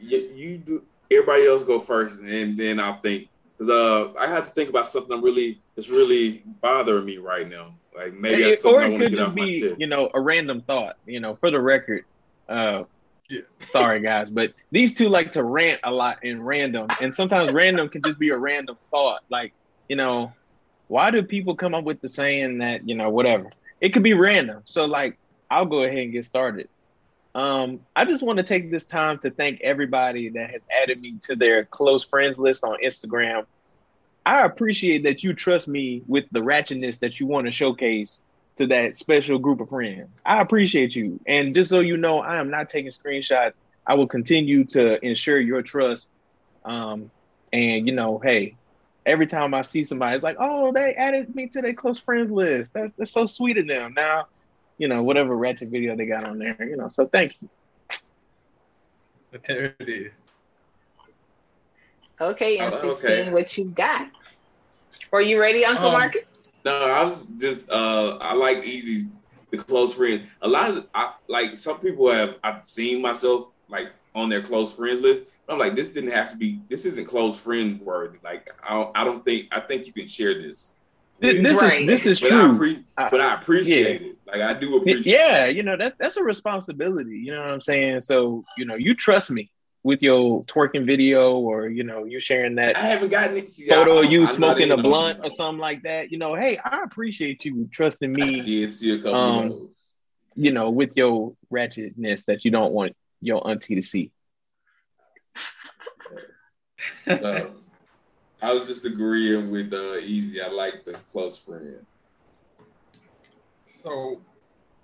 you, 0.00 0.18
you 0.34 0.58
do. 0.58 0.82
Everybody 1.10 1.46
else 1.46 1.62
go 1.64 1.80
first, 1.80 2.20
and 2.20 2.56
then 2.58 2.78
I'll 2.80 3.00
think. 3.00 3.28
Cause 3.58 3.68
uh, 3.68 4.12
I 4.18 4.26
have 4.26 4.46
to 4.46 4.50
think 4.52 4.70
about 4.70 4.88
something 4.88 5.20
really 5.20 5.60
that's 5.76 5.90
really 5.90 6.42
bothering 6.62 7.04
me 7.04 7.18
right 7.18 7.46
now. 7.48 7.74
Like 7.94 8.14
maybe 8.14 8.42
It- 8.44 8.64
or 8.64 8.82
it 8.82 8.98
could 8.98 9.12
just 9.16 9.34
be, 9.34 9.74
you 9.76 9.86
know, 9.86 10.10
a 10.14 10.20
random 10.20 10.62
thought. 10.62 10.96
You 11.04 11.20
know, 11.20 11.34
for 11.36 11.50
the 11.50 11.60
record, 11.60 12.04
uh, 12.48 12.84
Yeah. 13.28 13.40
sorry 13.58 14.00
guys, 14.00 14.30
but 14.30 14.54
these 14.72 14.94
two 14.94 15.08
like 15.10 15.32
to 15.32 15.44
rant 15.44 15.80
a 15.84 15.90
lot 15.90 16.24
in 16.24 16.40
random, 16.42 16.88
and 17.02 17.14
sometimes 17.14 17.52
random 17.64 17.88
can 17.90 18.00
just 18.02 18.18
be 18.18 18.30
a 18.30 18.38
random 18.38 18.78
thought. 18.90 19.20
Like, 19.30 19.52
you 19.88 19.96
know, 19.96 20.32
why 20.86 21.10
do 21.10 21.22
people 21.22 21.54
come 21.54 21.74
up 21.74 21.84
with 21.84 22.00
the 22.00 22.08
saying 22.08 22.58
that 22.58 22.88
you 22.88 22.94
know 22.94 23.10
whatever? 23.10 23.50
It 23.80 23.90
could 23.92 24.02
be 24.02 24.14
random. 24.14 24.62
So 24.64 24.86
like, 24.86 25.18
I'll 25.50 25.66
go 25.66 25.82
ahead 25.82 25.98
and 25.98 26.12
get 26.12 26.24
started. 26.24 26.68
Um, 27.34 27.80
I 27.94 28.04
just 28.04 28.22
want 28.22 28.38
to 28.38 28.42
take 28.42 28.70
this 28.70 28.86
time 28.86 29.18
to 29.18 29.30
thank 29.30 29.60
everybody 29.60 30.30
that 30.30 30.50
has 30.50 30.62
added 30.82 31.00
me 31.00 31.16
to 31.22 31.36
their 31.36 31.64
close 31.64 32.04
friends 32.04 32.38
list 32.38 32.64
on 32.64 32.78
Instagram. 32.84 33.46
I 34.26 34.44
appreciate 34.44 35.04
that 35.04 35.22
you 35.22 35.32
trust 35.32 35.68
me 35.68 36.02
with 36.06 36.24
the 36.32 36.40
ratchetness 36.40 36.98
that 37.00 37.20
you 37.20 37.26
want 37.26 37.46
to 37.46 37.52
showcase 37.52 38.22
to 38.56 38.66
that 38.66 38.96
special 38.96 39.38
group 39.38 39.60
of 39.60 39.68
friends. 39.68 40.08
I 40.26 40.40
appreciate 40.40 40.94
you. 40.94 41.20
And 41.26 41.54
just 41.54 41.70
so 41.70 41.80
you 41.80 41.96
know, 41.96 42.20
I 42.20 42.38
am 42.38 42.50
not 42.50 42.68
taking 42.68 42.90
screenshots. 42.90 43.54
I 43.86 43.94
will 43.94 44.06
continue 44.06 44.64
to 44.64 45.04
ensure 45.04 45.40
your 45.40 45.62
trust. 45.62 46.10
Um, 46.64 47.10
and 47.52 47.86
you 47.86 47.94
know, 47.94 48.18
hey, 48.18 48.56
every 49.06 49.26
time 49.26 49.54
I 49.54 49.62
see 49.62 49.84
somebody, 49.84 50.14
it's 50.14 50.24
like, 50.24 50.36
oh, 50.38 50.72
they 50.72 50.94
added 50.94 51.34
me 51.34 51.46
to 51.48 51.62
their 51.62 51.74
close 51.74 51.98
friends 51.98 52.30
list. 52.30 52.74
That's 52.74 52.92
that's 52.92 53.10
so 53.10 53.26
sweet 53.26 53.58
of 53.58 53.66
them. 53.66 53.94
Now, 53.94 54.26
you 54.80 54.88
know, 54.88 55.02
whatever 55.02 55.36
ratchet 55.36 55.68
video 55.68 55.94
they 55.94 56.06
got 56.06 56.24
on 56.24 56.38
there, 56.38 56.56
you 56.60 56.74
know. 56.74 56.88
So 56.88 57.04
thank 57.04 57.36
you. 57.42 57.50
There 59.46 59.74
it 59.78 59.88
is. 59.90 60.12
Okay, 62.18 62.58
Oh, 62.60 62.70
M16, 62.70 62.92
okay. 62.92 63.30
what 63.30 63.56
you 63.58 63.66
got? 63.66 64.08
Are 65.12 65.20
you 65.20 65.38
ready, 65.38 65.66
Uncle 65.66 65.88
Um, 65.88 65.92
Marcus? 65.92 66.50
No, 66.64 66.74
I 66.74 67.04
was 67.04 67.22
just 67.38 67.68
uh 67.70 68.16
I 68.22 68.32
like 68.34 68.64
Easy's 68.64 69.12
the 69.50 69.58
close 69.58 69.94
friends. 69.94 70.26
A 70.40 70.48
lot 70.48 70.70
of 70.70 70.86
I 70.94 71.12
like 71.28 71.58
some 71.58 71.78
people 71.78 72.10
have 72.10 72.36
I've 72.42 72.64
seen 72.64 73.02
myself 73.02 73.52
like 73.68 73.88
on 74.14 74.30
their 74.30 74.42
close 74.42 74.72
friends 74.72 75.00
list. 75.00 75.24
I'm 75.48 75.58
like, 75.58 75.74
this 75.74 75.90
didn't 75.90 76.12
have 76.12 76.30
to 76.30 76.36
be. 76.36 76.60
This 76.68 76.86
isn't 76.86 77.06
close 77.06 77.38
friend 77.38 77.80
worthy. 77.80 78.18
Like, 78.22 78.48
I 78.62 78.70
don't, 78.74 78.96
I 78.96 79.02
don't 79.04 79.24
think. 79.24 79.48
I 79.50 79.58
think 79.60 79.86
you 79.88 79.92
can 79.92 80.06
share 80.06 80.32
this. 80.34 80.76
Th- 81.20 81.42
This 81.42 81.60
Right. 81.62 81.80
is 81.82 81.86
this 81.86 82.06
is 82.06 82.20
But 82.20 82.28
true. 82.30 82.38
appre- 82.58 82.84
I- 82.96 83.08
but 83.10 83.20
I 83.20 83.34
appreciate 83.34 84.02
it. 84.02 84.16
Like, 84.26 84.40
I 84.40 84.54
do 84.54 84.76
appreciate. 84.78 85.06
yeah, 85.06 85.46
it. 85.46 85.56
you 85.56 85.62
know 85.62 85.76
that 85.76 85.96
that's 85.98 86.16
a 86.16 86.22
responsibility. 86.24 87.18
You 87.18 87.32
know 87.32 87.40
what 87.40 87.50
I'm 87.50 87.60
saying? 87.60 88.00
So 88.02 88.44
you 88.56 88.64
know, 88.64 88.76
you 88.76 88.94
trust 88.94 89.30
me 89.30 89.50
with 89.82 90.02
your 90.02 90.42
twerking 90.44 90.84
video, 90.86 91.38
or 91.38 91.68
you 91.68 91.82
know, 91.84 92.04
you 92.04 92.20
sharing 92.20 92.54
that 92.56 92.76
I 92.76 92.80
haven't 92.80 93.08
gotten 93.10 93.36
it. 93.36 93.50
See, 93.50 93.66
photo 93.68 93.98
I- 93.98 94.04
of 94.04 94.12
you 94.12 94.22
I'm 94.22 94.26
smoking 94.28 94.70
a 94.70 94.76
blunt 94.76 95.20
or 95.22 95.30
something 95.30 95.58
like 95.60 95.82
that. 95.82 96.10
You 96.12 96.18
know, 96.18 96.34
hey, 96.34 96.56
I 96.64 96.82
appreciate 96.84 97.44
you 97.44 97.68
trusting 97.72 98.14
I 98.20 98.24
me. 98.26 98.40
did 98.42 98.72
see 98.72 98.92
a 98.94 98.96
couple 98.98 99.14
Um, 99.14 99.46
of 99.46 99.50
those. 99.58 99.94
You 100.36 100.52
know, 100.52 100.70
with 100.70 100.96
your 100.96 101.34
ratchetness 101.52 102.24
that 102.26 102.44
you 102.44 102.50
don't 102.50 102.72
want 102.72 102.96
your 103.20 103.46
auntie 103.46 103.74
to 103.74 103.82
see. 103.82 104.10
So, 107.06 107.52
I 108.42 108.52
was 108.52 108.66
just 108.66 108.84
agreeing 108.86 109.50
with 109.50 109.72
uh, 109.72 109.96
Easy. 109.98 110.40
I 110.40 110.48
like 110.48 110.84
the 110.84 110.92
close 111.12 111.38
friend. 111.38 111.84
So, 113.66 114.20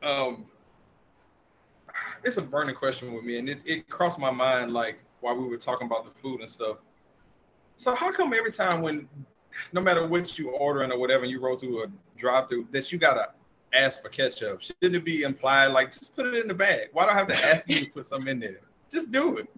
um, 0.02 0.46
it's 2.24 2.36
a 2.36 2.42
burning 2.42 2.74
question 2.74 3.14
with 3.14 3.24
me, 3.24 3.38
and 3.38 3.48
it, 3.48 3.60
it 3.64 3.88
crossed 3.88 4.18
my 4.18 4.30
mind 4.30 4.72
like 4.72 4.98
while 5.20 5.36
we 5.36 5.46
were 5.46 5.56
talking 5.56 5.86
about 5.86 6.04
the 6.04 6.20
food 6.20 6.40
and 6.40 6.48
stuff. 6.48 6.78
So, 7.76 7.94
how 7.94 8.12
come 8.12 8.32
every 8.34 8.52
time 8.52 8.82
when, 8.82 9.08
no 9.72 9.80
matter 9.80 10.06
what 10.06 10.38
you 10.38 10.50
ordering 10.50 10.92
or 10.92 10.98
whatever, 10.98 11.22
and 11.22 11.30
you 11.30 11.40
roll 11.40 11.56
through 11.56 11.84
a 11.84 11.86
drive-through, 12.16 12.68
that 12.72 12.92
you 12.92 12.98
gotta 12.98 13.30
ask 13.72 14.02
for 14.02 14.08
ketchup? 14.08 14.62
Shouldn't 14.62 14.94
it 14.96 15.04
be 15.04 15.22
implied 15.22 15.68
like 15.68 15.92
just 15.92 16.14
put 16.14 16.26
it 16.26 16.34
in 16.34 16.48
the 16.48 16.54
bag? 16.54 16.88
Why 16.92 17.04
do 17.04 17.10
I 17.10 17.14
have 17.14 17.28
to 17.28 17.46
ask 17.46 17.70
you 17.70 17.80
to 17.80 17.86
put 17.86 18.06
some 18.06 18.28
in 18.28 18.38
there? 18.38 18.60
Just 18.90 19.10
do 19.10 19.38
it. 19.38 19.48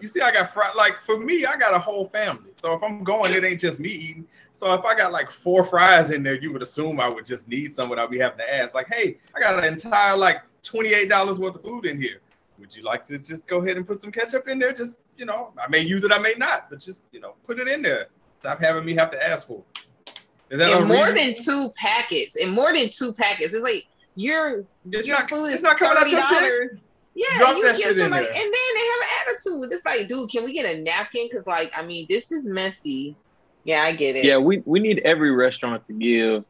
You 0.00 0.08
see, 0.08 0.20
I 0.20 0.30
got 0.32 0.50
fried. 0.50 0.74
Like 0.76 1.00
for 1.00 1.18
me, 1.18 1.44
I 1.46 1.56
got 1.56 1.74
a 1.74 1.78
whole 1.78 2.04
family. 2.06 2.50
So 2.58 2.74
if 2.74 2.82
I'm 2.82 3.02
going, 3.04 3.32
it 3.32 3.44
ain't 3.44 3.60
just 3.60 3.78
me 3.80 3.88
eating. 3.90 4.26
So 4.52 4.72
if 4.74 4.84
I 4.84 4.94
got 4.96 5.12
like 5.12 5.30
four 5.30 5.64
fries 5.64 6.10
in 6.10 6.22
there, 6.22 6.34
you 6.34 6.52
would 6.52 6.62
assume 6.62 7.00
I 7.00 7.08
would 7.08 7.26
just 7.26 7.48
need 7.48 7.74
some 7.74 7.88
without 7.88 8.10
me 8.10 8.18
having 8.18 8.38
to 8.38 8.54
ask. 8.54 8.74
Like, 8.74 8.88
hey, 8.92 9.18
I 9.36 9.40
got 9.40 9.58
an 9.58 9.64
entire 9.64 10.16
like 10.16 10.42
twenty-eight 10.62 11.08
dollars 11.08 11.38
worth 11.40 11.56
of 11.56 11.62
food 11.62 11.86
in 11.86 12.00
here. 12.00 12.20
Would 12.58 12.74
you 12.74 12.82
like 12.82 13.06
to 13.06 13.18
just 13.18 13.46
go 13.46 13.58
ahead 13.62 13.76
and 13.76 13.86
put 13.86 14.00
some 14.00 14.10
ketchup 14.10 14.48
in 14.48 14.58
there? 14.58 14.72
Just 14.72 14.96
you 15.16 15.24
know, 15.26 15.52
I 15.62 15.68
may 15.68 15.80
use 15.80 16.04
it, 16.04 16.12
I 16.12 16.18
may 16.18 16.34
not, 16.36 16.70
but 16.70 16.80
just 16.80 17.04
you 17.12 17.20
know, 17.20 17.34
put 17.46 17.58
it 17.58 17.68
in 17.68 17.82
there. 17.82 18.08
Stop 18.40 18.60
having 18.60 18.84
me 18.84 18.94
have 18.94 19.10
to 19.12 19.26
ask 19.26 19.46
for. 19.46 19.62
it. 19.76 20.24
Is 20.50 20.60
that 20.60 20.86
more 20.86 21.12
than 21.12 21.34
two 21.34 21.70
packets, 21.76 22.36
and 22.36 22.50
more 22.52 22.72
than 22.72 22.88
two 22.88 23.12
packets. 23.12 23.52
It's 23.52 23.62
like 23.62 23.86
your 24.14 24.64
It's 24.90 25.06
your 25.06 25.18
not- 25.18 25.30
food 25.30 25.46
it's 25.46 25.56
is 25.56 25.62
not 25.62 25.76
coming 25.78 25.96
out 25.98 26.08
thirty 26.08 26.16
dollars. 26.16 26.74
Yeah, 27.18 27.38
Drop 27.38 27.56
you 27.56 27.62
that 27.64 27.76
give 27.76 27.86
shit 27.88 27.96
in 27.98 28.02
somebody, 28.04 28.26
there. 28.26 28.32
and 28.32 28.42
then 28.44 28.52
they 28.52 28.86
have 28.86 29.00
an 29.02 29.08
attitude. 29.26 29.72
It's 29.72 29.84
like, 29.84 30.06
dude, 30.08 30.30
can 30.30 30.44
we 30.44 30.52
get 30.52 30.72
a 30.72 30.80
napkin? 30.82 31.26
Because, 31.28 31.48
like, 31.48 31.72
I 31.76 31.84
mean, 31.84 32.06
this 32.08 32.30
is 32.30 32.46
messy. 32.46 33.16
Yeah, 33.64 33.80
I 33.82 33.92
get 33.96 34.14
it. 34.14 34.24
Yeah, 34.24 34.38
we, 34.38 34.62
we 34.66 34.78
need 34.78 35.00
every 35.00 35.32
restaurant 35.32 35.84
to 35.86 35.92
give 35.94 36.44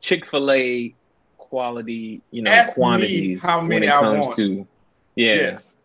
Chick 0.00 0.24
Fil 0.24 0.50
A 0.50 0.94
quality, 1.36 2.22
you 2.30 2.40
know, 2.40 2.50
Ask 2.50 2.72
quantities 2.74 3.42
how 3.44 3.58
when 3.58 3.68
many 3.68 3.86
it 3.86 3.92
I 3.92 4.00
comes 4.00 4.26
want. 4.28 4.36
to 4.36 4.66
yeah. 5.14 5.34
Yes. 5.34 5.76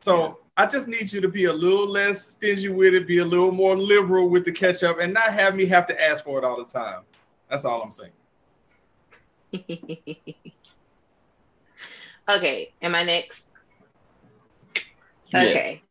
So 0.00 0.38
I 0.56 0.64
just 0.64 0.88
need 0.88 1.12
you 1.12 1.20
to 1.20 1.28
be 1.28 1.44
a 1.44 1.52
little 1.52 1.86
less 1.86 2.30
stingy 2.30 2.70
with 2.70 2.94
it, 2.94 3.06
be 3.06 3.18
a 3.18 3.24
little 3.24 3.52
more 3.52 3.76
liberal 3.76 4.30
with 4.30 4.46
the 4.46 4.52
ketchup, 4.52 5.00
and 5.00 5.12
not 5.12 5.34
have 5.34 5.54
me 5.54 5.66
have 5.66 5.86
to 5.88 6.02
ask 6.02 6.24
for 6.24 6.38
it 6.38 6.44
all 6.44 6.56
the 6.56 6.64
time. 6.72 7.02
That's 7.50 7.66
all 7.66 7.82
I'm 7.82 7.92
saying. 7.92 8.12
okay, 12.30 12.72
am 12.80 12.94
I 12.94 13.02
next? 13.02 13.52
Okay. 15.36 15.82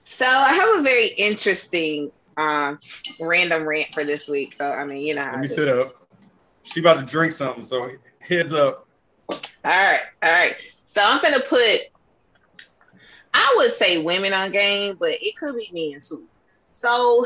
So 0.00 0.26
I 0.26 0.52
have 0.52 0.78
a 0.80 0.82
very 0.82 1.08
interesting 1.18 2.10
um 2.36 2.78
random 3.20 3.66
rant 3.66 3.92
for 3.92 4.04
this 4.04 4.28
week. 4.28 4.54
So 4.54 4.70
I 4.72 4.84
mean, 4.84 5.04
you 5.04 5.14
know 5.14 5.24
how 5.24 5.32
Let 5.32 5.40
me 5.40 5.46
sit 5.48 5.68
up. 5.68 5.88
She 6.62 6.80
about 6.80 7.00
to 7.00 7.06
drink 7.06 7.32
something, 7.32 7.64
so 7.64 7.90
heads 8.20 8.52
up. 8.52 8.86
All 9.28 9.36
right, 9.64 10.00
all 10.22 10.32
right. 10.32 10.56
So 10.84 11.02
I'm 11.04 11.20
gonna 11.20 11.40
put. 11.40 11.80
I 13.34 13.54
would 13.56 13.72
say 13.72 14.02
women 14.02 14.32
on 14.32 14.50
game, 14.50 14.96
but 14.98 15.10
it 15.10 15.36
could 15.36 15.54
be 15.54 15.70
men 15.72 16.00
too. 16.00 16.26
So 16.70 17.24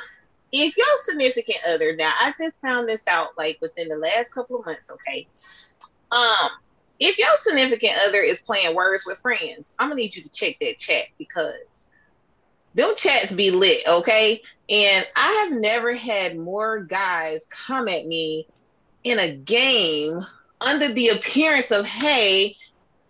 if 0.50 0.76
your 0.76 0.86
significant 0.96 1.58
other, 1.68 1.94
now 1.94 2.12
I 2.18 2.32
just 2.38 2.60
found 2.60 2.88
this 2.88 3.06
out 3.06 3.30
like 3.38 3.58
within 3.60 3.88
the 3.88 3.96
last 3.96 4.32
couple 4.32 4.58
of 4.58 4.66
months. 4.66 4.90
Okay, 4.90 5.26
um, 6.10 6.50
if 7.04 7.18
your 7.18 7.36
significant 7.36 7.94
other 8.06 8.18
is 8.18 8.42
playing 8.42 8.76
words 8.76 9.04
with 9.04 9.18
friends, 9.18 9.74
I'm 9.78 9.88
gonna 9.88 10.00
need 10.00 10.14
you 10.14 10.22
to 10.22 10.28
check 10.28 10.56
that 10.60 10.78
chat 10.78 11.06
because 11.18 11.90
them 12.74 12.94
chats 12.96 13.32
be 13.32 13.50
lit. 13.50 13.82
Okay, 13.88 14.40
and 14.68 15.06
I 15.16 15.48
have 15.48 15.60
never 15.60 15.94
had 15.94 16.38
more 16.38 16.80
guys 16.80 17.44
come 17.46 17.88
at 17.88 18.06
me 18.06 18.46
in 19.02 19.18
a 19.18 19.34
game 19.34 20.20
under 20.60 20.88
the 20.92 21.08
appearance 21.08 21.72
of 21.72 21.84
hey 21.84 22.54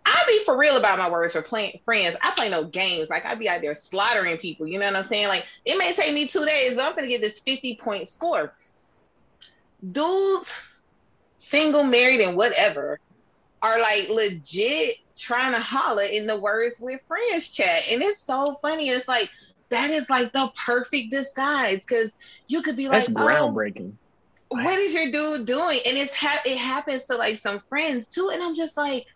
i 0.06 0.24
be 0.26 0.38
for 0.46 0.58
real 0.58 0.78
about 0.78 0.98
my 0.98 1.10
words 1.10 1.34
for 1.34 1.42
playing 1.42 1.78
friends. 1.84 2.16
I 2.22 2.30
play 2.30 2.48
no 2.48 2.64
games. 2.64 3.10
Like 3.10 3.26
i 3.26 3.34
be 3.34 3.48
out 3.48 3.60
there 3.60 3.74
slaughtering 3.74 4.38
people 4.38 4.66
you 4.66 4.78
know 4.78 4.86
what 4.86 4.96
i'm 4.96 5.02
saying? 5.02 5.28
Like 5.28 5.46
it 5.66 5.76
may 5.76 5.92
take 5.92 6.14
me 6.14 6.26
two 6.26 6.46
days 6.46 6.74
but 6.74 6.86
i'm 6.86 6.96
gonna 6.96 7.08
get 7.08 7.20
this 7.20 7.40
50 7.40 7.76
point 7.76 8.08
score. 8.08 8.54
Dudes 9.92 10.58
single 11.36 11.84
married 11.84 12.20
and 12.20 12.36
whatever 12.38 12.98
are 13.62 13.80
like 13.80 14.08
legit 14.08 14.96
trying 15.16 15.52
to 15.52 15.60
holler 15.60 16.02
in 16.02 16.26
the 16.26 16.36
words 16.36 16.80
with 16.80 17.00
friends 17.06 17.50
chat 17.50 17.82
and 17.90 18.02
it's 18.02 18.20
so 18.20 18.58
funny 18.62 18.88
it's 18.88 19.06
like 19.08 19.30
that 19.72 19.90
is 19.90 20.08
like 20.10 20.32
the 20.32 20.52
perfect 20.66 21.10
disguise 21.10 21.80
because 21.80 22.14
you 22.46 22.60
could 22.62 22.76
be 22.76 22.86
That's 22.86 23.08
like 23.08 23.24
oh, 23.24 23.26
groundbreaking. 23.26 23.94
what 24.50 24.78
is 24.78 24.94
your 24.94 25.10
dude 25.10 25.46
doing? 25.46 25.78
And 25.86 25.96
it's 25.96 26.14
ha- 26.14 26.42
it 26.44 26.58
happens 26.58 27.04
to 27.06 27.16
like 27.16 27.38
some 27.38 27.58
friends 27.58 28.08
too. 28.08 28.30
And 28.32 28.42
I'm 28.42 28.54
just 28.54 28.76
like, 28.76 29.06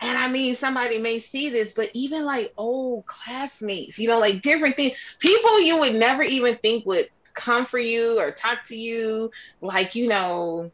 and 0.00 0.18
I 0.18 0.26
mean, 0.28 0.56
somebody 0.56 0.98
may 0.98 1.20
see 1.20 1.50
this, 1.50 1.72
but 1.72 1.88
even 1.94 2.24
like 2.24 2.52
old 2.56 3.06
classmates, 3.06 3.96
you 3.98 4.08
know, 4.08 4.18
like 4.18 4.42
different 4.42 4.74
things, 4.74 4.96
people 5.20 5.60
you 5.60 5.78
would 5.78 5.94
never 5.94 6.24
even 6.24 6.56
think 6.56 6.84
would 6.86 7.06
come 7.34 7.64
for 7.64 7.78
you 7.78 8.18
or 8.18 8.32
talk 8.32 8.64
to 8.66 8.76
you, 8.76 9.30
like, 9.60 9.94
you 9.94 10.08
know, 10.08 10.72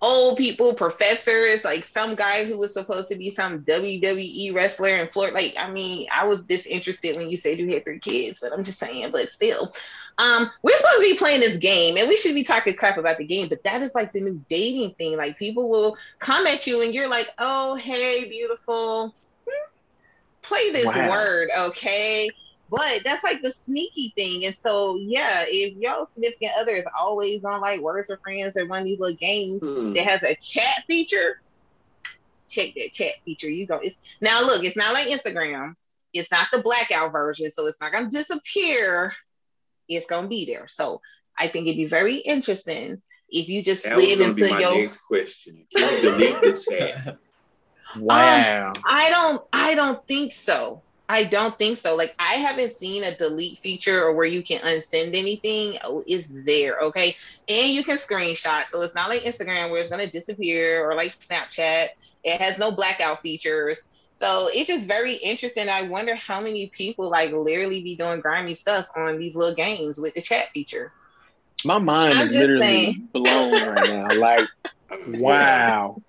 old 0.00 0.36
people, 0.36 0.74
professors, 0.74 1.64
like 1.64 1.84
some 1.84 2.14
guy 2.14 2.44
who 2.44 2.58
was 2.58 2.72
supposed 2.72 3.08
to 3.10 3.16
be 3.16 3.30
some 3.30 3.64
WWE 3.64 4.54
wrestler 4.54 4.88
and 4.90 5.08
Florida. 5.08 5.34
Like, 5.36 5.54
I 5.58 5.70
mean, 5.70 6.06
I 6.14 6.26
was 6.26 6.44
disinterested 6.44 7.16
when 7.16 7.30
you 7.30 7.36
said 7.36 7.58
you 7.58 7.72
had 7.72 7.84
three 7.84 7.98
kids, 8.00 8.38
but 8.40 8.52
I'm 8.52 8.64
just 8.64 8.78
saying, 8.78 9.10
but 9.12 9.28
still. 9.28 9.72
Um, 10.18 10.50
we're 10.62 10.76
supposed 10.76 10.98
to 10.98 11.10
be 11.12 11.16
playing 11.16 11.40
this 11.40 11.56
game 11.58 11.96
and 11.96 12.08
we 12.08 12.16
should 12.16 12.34
be 12.34 12.44
talking 12.44 12.74
crap 12.74 12.98
about 12.98 13.18
the 13.18 13.26
game, 13.26 13.48
but 13.48 13.62
that 13.64 13.82
is 13.82 13.94
like 13.94 14.12
the 14.12 14.20
new 14.20 14.44
dating 14.48 14.94
thing. 14.94 15.16
Like 15.16 15.38
people 15.38 15.68
will 15.68 15.96
come 16.20 16.46
at 16.46 16.66
you 16.66 16.82
and 16.82 16.92
you're 16.94 17.08
like, 17.08 17.28
oh 17.38 17.74
hey, 17.76 18.28
beautiful. 18.28 19.14
Hmm, 19.48 19.68
Play 20.42 20.70
this 20.70 20.86
Wow. 20.86 21.08
word, 21.08 21.48
okay? 21.68 22.30
But 22.70 23.02
that's 23.02 23.24
like 23.24 23.40
the 23.42 23.50
sneaky 23.50 24.12
thing. 24.16 24.44
And 24.44 24.54
so 24.54 24.96
yeah, 24.96 25.44
if 25.46 25.74
your 25.76 26.06
significant 26.12 26.52
other 26.58 26.72
is 26.72 26.84
always 26.98 27.44
on 27.44 27.60
like 27.62 27.80
words 27.80 28.08
with 28.10 28.20
friends 28.20 28.56
or 28.56 28.66
one 28.66 28.80
of 28.80 28.84
these 28.84 28.98
little 28.98 29.16
games 29.16 29.62
Hmm. 29.62 29.94
that 29.94 30.04
has 30.06 30.22
a 30.22 30.34
chat 30.36 30.84
feature, 30.86 31.40
check 32.48 32.74
that 32.74 32.92
chat 32.92 33.12
feature. 33.24 33.50
You 33.50 33.66
go. 33.66 33.76
It's 33.82 33.96
now 34.20 34.42
look, 34.42 34.64
it's 34.64 34.76
not 34.76 34.92
like 34.92 35.08
Instagram. 35.08 35.74
It's 36.12 36.30
not 36.30 36.48
the 36.52 36.60
blackout 36.60 37.12
version, 37.12 37.50
so 37.50 37.66
it's 37.66 37.80
not 37.80 37.92
gonna 37.92 38.10
disappear. 38.10 39.14
It's 39.88 40.06
gonna 40.06 40.28
be 40.28 40.44
there. 40.44 40.66
So 40.68 41.00
I 41.38 41.48
think 41.48 41.66
it'd 41.66 41.76
be 41.78 41.86
very 41.86 42.16
interesting 42.16 43.00
if 43.30 43.48
you 43.48 43.62
just 43.62 43.84
That 43.84 43.98
slid 43.98 44.18
going 44.18 44.30
to 44.30 44.34
be 44.34 44.42
into 44.42 44.54
my 44.54 44.60
your. 44.60 44.80
next 44.80 44.98
question. 45.06 45.66
Can 45.74 46.02
you 46.02 46.10
delete 46.10 46.40
the 46.42 46.66
chat? 46.70 47.18
Wow. 47.96 48.74
I 48.86 49.08
don't. 49.08 49.42
I 49.50 49.74
don't 49.74 50.06
think 50.06 50.32
so. 50.32 50.82
I 51.08 51.24
don't 51.24 51.56
think 51.56 51.78
so. 51.78 51.96
Like 51.96 52.14
I 52.18 52.34
haven't 52.34 52.72
seen 52.72 53.02
a 53.02 53.14
delete 53.14 53.58
feature 53.58 54.02
or 54.02 54.14
where 54.14 54.26
you 54.26 54.42
can 54.42 54.60
unsend 54.60 55.14
anything. 55.14 55.78
Oh, 55.84 56.04
it's 56.06 56.30
there, 56.44 56.78
okay? 56.80 57.16
And 57.48 57.72
you 57.72 57.82
can 57.82 57.96
screenshot. 57.96 58.66
So 58.66 58.82
it's 58.82 58.94
not 58.94 59.08
like 59.08 59.22
Instagram 59.22 59.70
where 59.70 59.80
it's 59.80 59.88
gonna 59.88 60.06
disappear 60.06 60.84
or 60.84 60.94
like 60.94 61.18
Snapchat. 61.18 61.88
It 62.24 62.40
has 62.42 62.58
no 62.58 62.70
blackout 62.70 63.22
features. 63.22 63.86
So 64.10 64.48
it's 64.52 64.68
just 64.68 64.88
very 64.88 65.14
interesting. 65.14 65.68
I 65.68 65.82
wonder 65.82 66.14
how 66.16 66.40
many 66.40 66.66
people 66.68 67.08
like 67.08 67.32
literally 67.32 67.82
be 67.82 67.96
doing 67.96 68.20
grimy 68.20 68.54
stuff 68.54 68.86
on 68.96 69.18
these 69.18 69.34
little 69.34 69.54
games 69.54 69.98
with 70.00 70.14
the 70.14 70.20
chat 70.20 70.48
feature. 70.48 70.92
My 71.64 71.78
mind 71.78 72.14
I'm 72.14 72.26
is 72.26 72.34
literally 72.34 72.58
saying. 72.60 73.08
blown 73.12 73.52
right 73.52 73.88
now. 73.88 74.08
Like, 74.14 74.48
wow. 75.06 76.02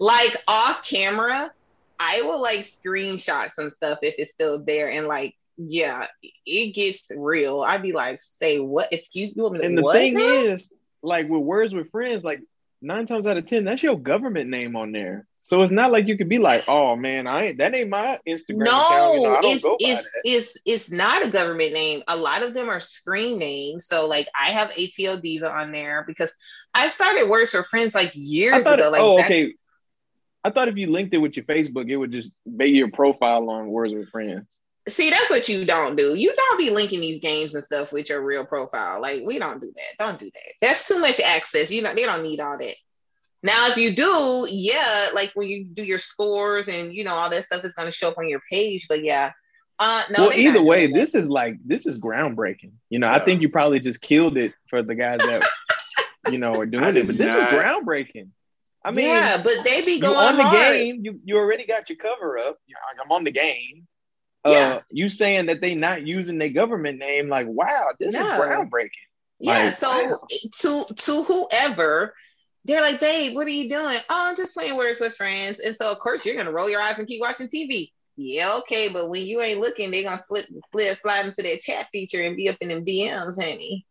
Like 0.00 0.34
off 0.48 0.88
camera, 0.88 1.50
I 1.98 2.22
will 2.22 2.40
like 2.40 2.60
screenshot 2.60 3.50
some 3.50 3.70
stuff 3.70 3.98
if 4.02 4.14
it's 4.18 4.32
still 4.32 4.64
there 4.64 4.90
and 4.90 5.06
like 5.06 5.34
yeah, 5.56 6.08
it 6.46 6.74
gets 6.74 7.10
real. 7.16 7.60
I'd 7.60 7.82
be 7.82 7.92
like, 7.92 8.20
say 8.22 8.58
what? 8.58 8.88
Excuse 8.92 9.30
me, 9.30 9.34
you 9.36 9.42
want 9.44 9.54
me 9.54 9.60
to 9.60 9.66
And 9.66 9.78
the 9.78 9.82
what 9.82 9.96
thing 9.96 10.14
now? 10.14 10.20
is, 10.20 10.74
like 11.02 11.28
with 11.28 11.42
words 11.42 11.72
with 11.72 11.90
friends, 11.90 12.24
like 12.24 12.40
nine 12.82 13.06
times 13.06 13.26
out 13.26 13.36
of 13.36 13.46
ten, 13.46 13.64
that's 13.64 13.82
your 13.82 13.98
government 13.98 14.50
name 14.50 14.74
on 14.76 14.92
there. 14.92 15.26
So 15.44 15.62
it's 15.62 15.70
not 15.70 15.92
like 15.92 16.08
you 16.08 16.16
could 16.16 16.28
be 16.30 16.38
like, 16.38 16.64
oh 16.68 16.96
man, 16.96 17.26
I 17.26 17.48
ain't 17.48 17.58
that 17.58 17.74
ain't 17.74 17.90
my 17.90 18.18
Instagram 18.26 18.64
No, 18.64 18.80
account. 18.80 19.14
You 19.14 19.20
know, 19.20 19.28
I 19.28 19.42
don't 19.42 19.52
it's 19.52 19.64
it's 19.78 20.08
it's 20.24 20.58
it's 20.64 20.90
not 20.90 21.24
a 21.24 21.28
government 21.28 21.74
name. 21.74 22.02
A 22.08 22.16
lot 22.16 22.42
of 22.42 22.54
them 22.54 22.70
are 22.70 22.80
screen 22.80 23.38
names. 23.38 23.86
So 23.86 24.08
like 24.08 24.26
I 24.38 24.50
have 24.50 24.70
ATL 24.70 25.20
Diva 25.20 25.52
on 25.52 25.70
there 25.70 26.02
because 26.06 26.34
I 26.72 26.88
started 26.88 27.28
Words 27.28 27.52
for 27.52 27.62
Friends 27.62 27.94
like 27.94 28.12
years 28.14 28.64
thought, 28.64 28.78
ago. 28.78 28.90
Like 28.90 29.02
oh, 29.02 29.16
back- 29.18 29.26
okay. 29.26 29.54
I 30.44 30.50
thought 30.50 30.68
if 30.68 30.76
you 30.76 30.90
linked 30.90 31.14
it 31.14 31.18
with 31.18 31.36
your 31.36 31.46
Facebook, 31.46 31.88
it 31.88 31.96
would 31.96 32.12
just 32.12 32.30
be 32.56 32.66
your 32.66 32.90
profile 32.90 33.48
on 33.48 33.68
Words 33.68 33.94
with 33.94 34.10
Friends. 34.10 34.46
See, 34.86 35.08
that's 35.08 35.30
what 35.30 35.48
you 35.48 35.64
don't 35.64 35.96
do. 35.96 36.14
You 36.14 36.34
don't 36.36 36.58
be 36.58 36.68
linking 36.68 37.00
these 37.00 37.20
games 37.20 37.54
and 37.54 37.64
stuff 37.64 37.90
with 37.90 38.10
your 38.10 38.22
real 38.22 38.44
profile. 38.44 39.00
Like 39.00 39.22
we 39.24 39.38
don't 39.38 39.60
do 39.60 39.72
that. 39.74 40.04
Don't 40.04 40.18
do 40.18 40.26
that. 40.26 40.52
That's 40.60 40.86
too 40.86 40.98
much 40.98 41.20
access. 41.20 41.70
You 41.70 41.80
know 41.80 41.94
they 41.94 42.04
don't 42.04 42.22
need 42.22 42.40
all 42.40 42.58
that. 42.58 42.74
Now, 43.42 43.68
if 43.68 43.76
you 43.76 43.94
do, 43.94 44.46
yeah, 44.50 45.08
like 45.14 45.30
when 45.34 45.48
you 45.48 45.64
do 45.64 45.84
your 45.84 45.98
scores 45.98 46.68
and 46.68 46.92
you 46.94 47.04
know 47.04 47.14
all 47.14 47.30
that 47.30 47.44
stuff 47.44 47.64
is 47.64 47.72
going 47.72 47.88
to 47.88 47.92
show 47.92 48.08
up 48.08 48.18
on 48.18 48.28
your 48.28 48.42
page. 48.50 48.86
But 48.86 49.02
yeah, 49.02 49.32
uh, 49.78 50.02
no. 50.10 50.28
well, 50.28 50.38
either 50.38 50.62
way, 50.62 50.86
that. 50.86 50.94
this 50.94 51.14
is 51.14 51.30
like 51.30 51.56
this 51.64 51.86
is 51.86 51.98
groundbreaking. 51.98 52.72
You 52.90 52.98
know, 52.98 53.08
I 53.08 53.18
think 53.18 53.40
you 53.40 53.48
probably 53.48 53.80
just 53.80 54.02
killed 54.02 54.36
it 54.36 54.52
for 54.68 54.82
the 54.82 54.94
guys 54.94 55.20
that 55.20 55.48
you 56.30 56.38
know 56.38 56.52
are 56.52 56.66
doing 56.66 56.96
it. 56.96 57.06
But 57.06 57.16
this 57.16 57.34
not- 57.34 57.52
is 57.52 57.58
groundbreaking. 57.58 58.28
I 58.84 58.90
mean, 58.92 59.06
yeah, 59.06 59.40
but 59.42 59.54
they 59.64 59.82
be 59.82 59.98
going 59.98 60.16
on 60.16 60.36
the 60.36 60.44
game. 60.56 61.00
You 61.02 61.20
you 61.24 61.36
already 61.38 61.64
got 61.66 61.88
your 61.88 61.96
cover 61.96 62.38
up. 62.38 62.58
I'm 63.02 63.10
on 63.10 63.24
the 63.24 63.30
game. 63.32 63.86
Yeah. 64.46 64.74
Uh, 64.74 64.80
you 64.90 65.08
saying 65.08 65.46
that 65.46 65.60
they 65.62 65.74
not 65.74 66.06
using 66.06 66.38
their 66.38 66.50
government 66.50 66.98
name? 66.98 67.28
Like, 67.28 67.46
wow, 67.48 67.88
this 67.98 68.14
No. 68.14 68.20
is 68.20 68.26
groundbreaking. 68.26 68.90
Yeah, 69.40 69.64
Like, 69.64 69.72
so 69.74 69.88
wow. 69.88 70.16
to 70.60 70.94
to 70.94 71.22
whoever, 71.24 72.14
they're 72.66 72.82
like, 72.82 73.00
babe, 73.00 73.34
what 73.34 73.46
are 73.46 73.50
you 73.50 73.68
doing? 73.68 73.98
Oh, 74.10 74.26
I'm 74.26 74.36
just 74.36 74.54
playing 74.54 74.76
words 74.76 75.00
with 75.00 75.14
friends. 75.16 75.60
And 75.60 75.74
so 75.74 75.90
of 75.90 75.98
course 75.98 76.26
you're 76.26 76.36
gonna 76.36 76.52
roll 76.52 76.68
your 76.68 76.80
eyes 76.80 76.98
and 76.98 77.08
keep 77.08 77.20
watching 77.20 77.48
TV. 77.48 77.90
Yeah, 78.16 78.58
okay, 78.58 78.88
but 78.92 79.08
when 79.08 79.22
you 79.22 79.40
ain't 79.40 79.60
looking, 79.60 79.90
they're 79.90 80.04
gonna 80.04 80.18
slip 80.18 80.46
slip 80.70 80.96
slide 80.98 81.26
into 81.26 81.42
that 81.42 81.60
chat 81.60 81.88
feature 81.90 82.22
and 82.22 82.36
be 82.36 82.48
up 82.48 82.56
in 82.60 82.68
them 82.68 82.84
DMs, 82.84 83.42
honey. 83.42 83.86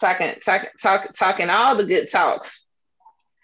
Talking, 0.00 0.34
talking, 0.44 0.70
talk, 0.80 1.12
talking 1.14 1.50
all 1.50 1.74
the 1.74 1.84
good 1.84 2.08
talk. 2.10 2.46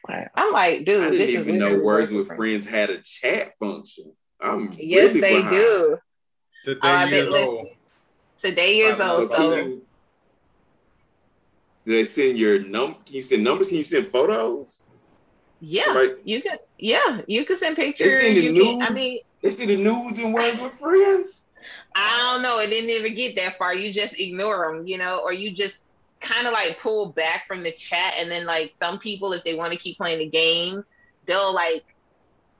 Wow. 0.08 0.26
I'm 0.34 0.52
like, 0.52 0.84
dude, 0.84 1.02
I 1.02 1.10
dude, 1.10 1.18
didn't 1.18 1.18
this 1.18 1.40
is 1.40 1.48
even 1.48 1.58
know 1.58 1.82
Words 1.82 2.12
with 2.12 2.28
Friends 2.28 2.66
had 2.66 2.90
a 2.90 3.00
chat 3.02 3.52
function. 3.58 4.12
I'm 4.40 4.70
Yes, 4.78 5.14
really 5.14 5.20
they 5.20 5.36
behind. 5.36 5.50
do. 5.54 5.98
Today 6.64 6.88
Uh, 6.88 7.06
years 7.06 7.28
old. 7.32 7.66
today 8.38 8.76
years 8.76 9.00
old. 9.00 9.28
So 9.28 9.28
So 9.28 9.36
can 9.36 9.68
you, 9.70 9.86
do 11.86 11.92
they 11.92 12.04
send 12.04 12.38
your 12.38 12.58
num? 12.60 12.96
Can 13.06 13.16
you 13.16 13.22
send 13.22 13.44
numbers? 13.44 13.68
Can 13.68 13.78
you 13.78 13.84
send 13.84 14.08
photos? 14.08 14.82
yeah, 15.60 15.84
Somebody- 15.84 16.14
you 16.24 16.42
can. 16.42 16.58
Yeah, 16.78 17.22
you 17.26 17.44
can 17.44 17.56
send 17.56 17.76
pictures. 17.76 18.10
sending 18.10 18.54
You 18.54 18.62
can. 18.64 18.82
I 18.82 18.90
mean, 18.90 19.20
They 19.42 19.50
see 19.50 19.66
the 19.66 19.76
nudes 19.76 20.18
and 20.18 20.34
Words 20.34 20.60
with 20.60 20.74
Friends. 20.74 21.44
I 21.94 22.32
don't 22.34 22.42
know. 22.42 22.58
It 22.60 22.68
didn't 22.68 22.90
even 22.90 23.14
get 23.14 23.36
that 23.36 23.56
far. 23.56 23.74
You 23.74 23.90
just 23.92 24.18
ignore 24.20 24.70
them, 24.76 24.86
you 24.86 24.98
know, 24.98 25.20
or 25.22 25.32
you 25.32 25.50
just 25.52 25.83
kind 26.24 26.46
of 26.46 26.52
like 26.52 26.80
pull 26.80 27.12
back 27.12 27.46
from 27.46 27.62
the 27.62 27.72
chat. 27.72 28.14
And 28.18 28.30
then, 28.30 28.46
like, 28.46 28.74
some 28.74 28.98
people, 28.98 29.32
if 29.32 29.44
they 29.44 29.54
want 29.54 29.72
to 29.72 29.78
keep 29.78 29.96
playing 29.96 30.18
the 30.18 30.28
game, 30.28 30.84
they'll 31.26 31.54
like 31.54 31.84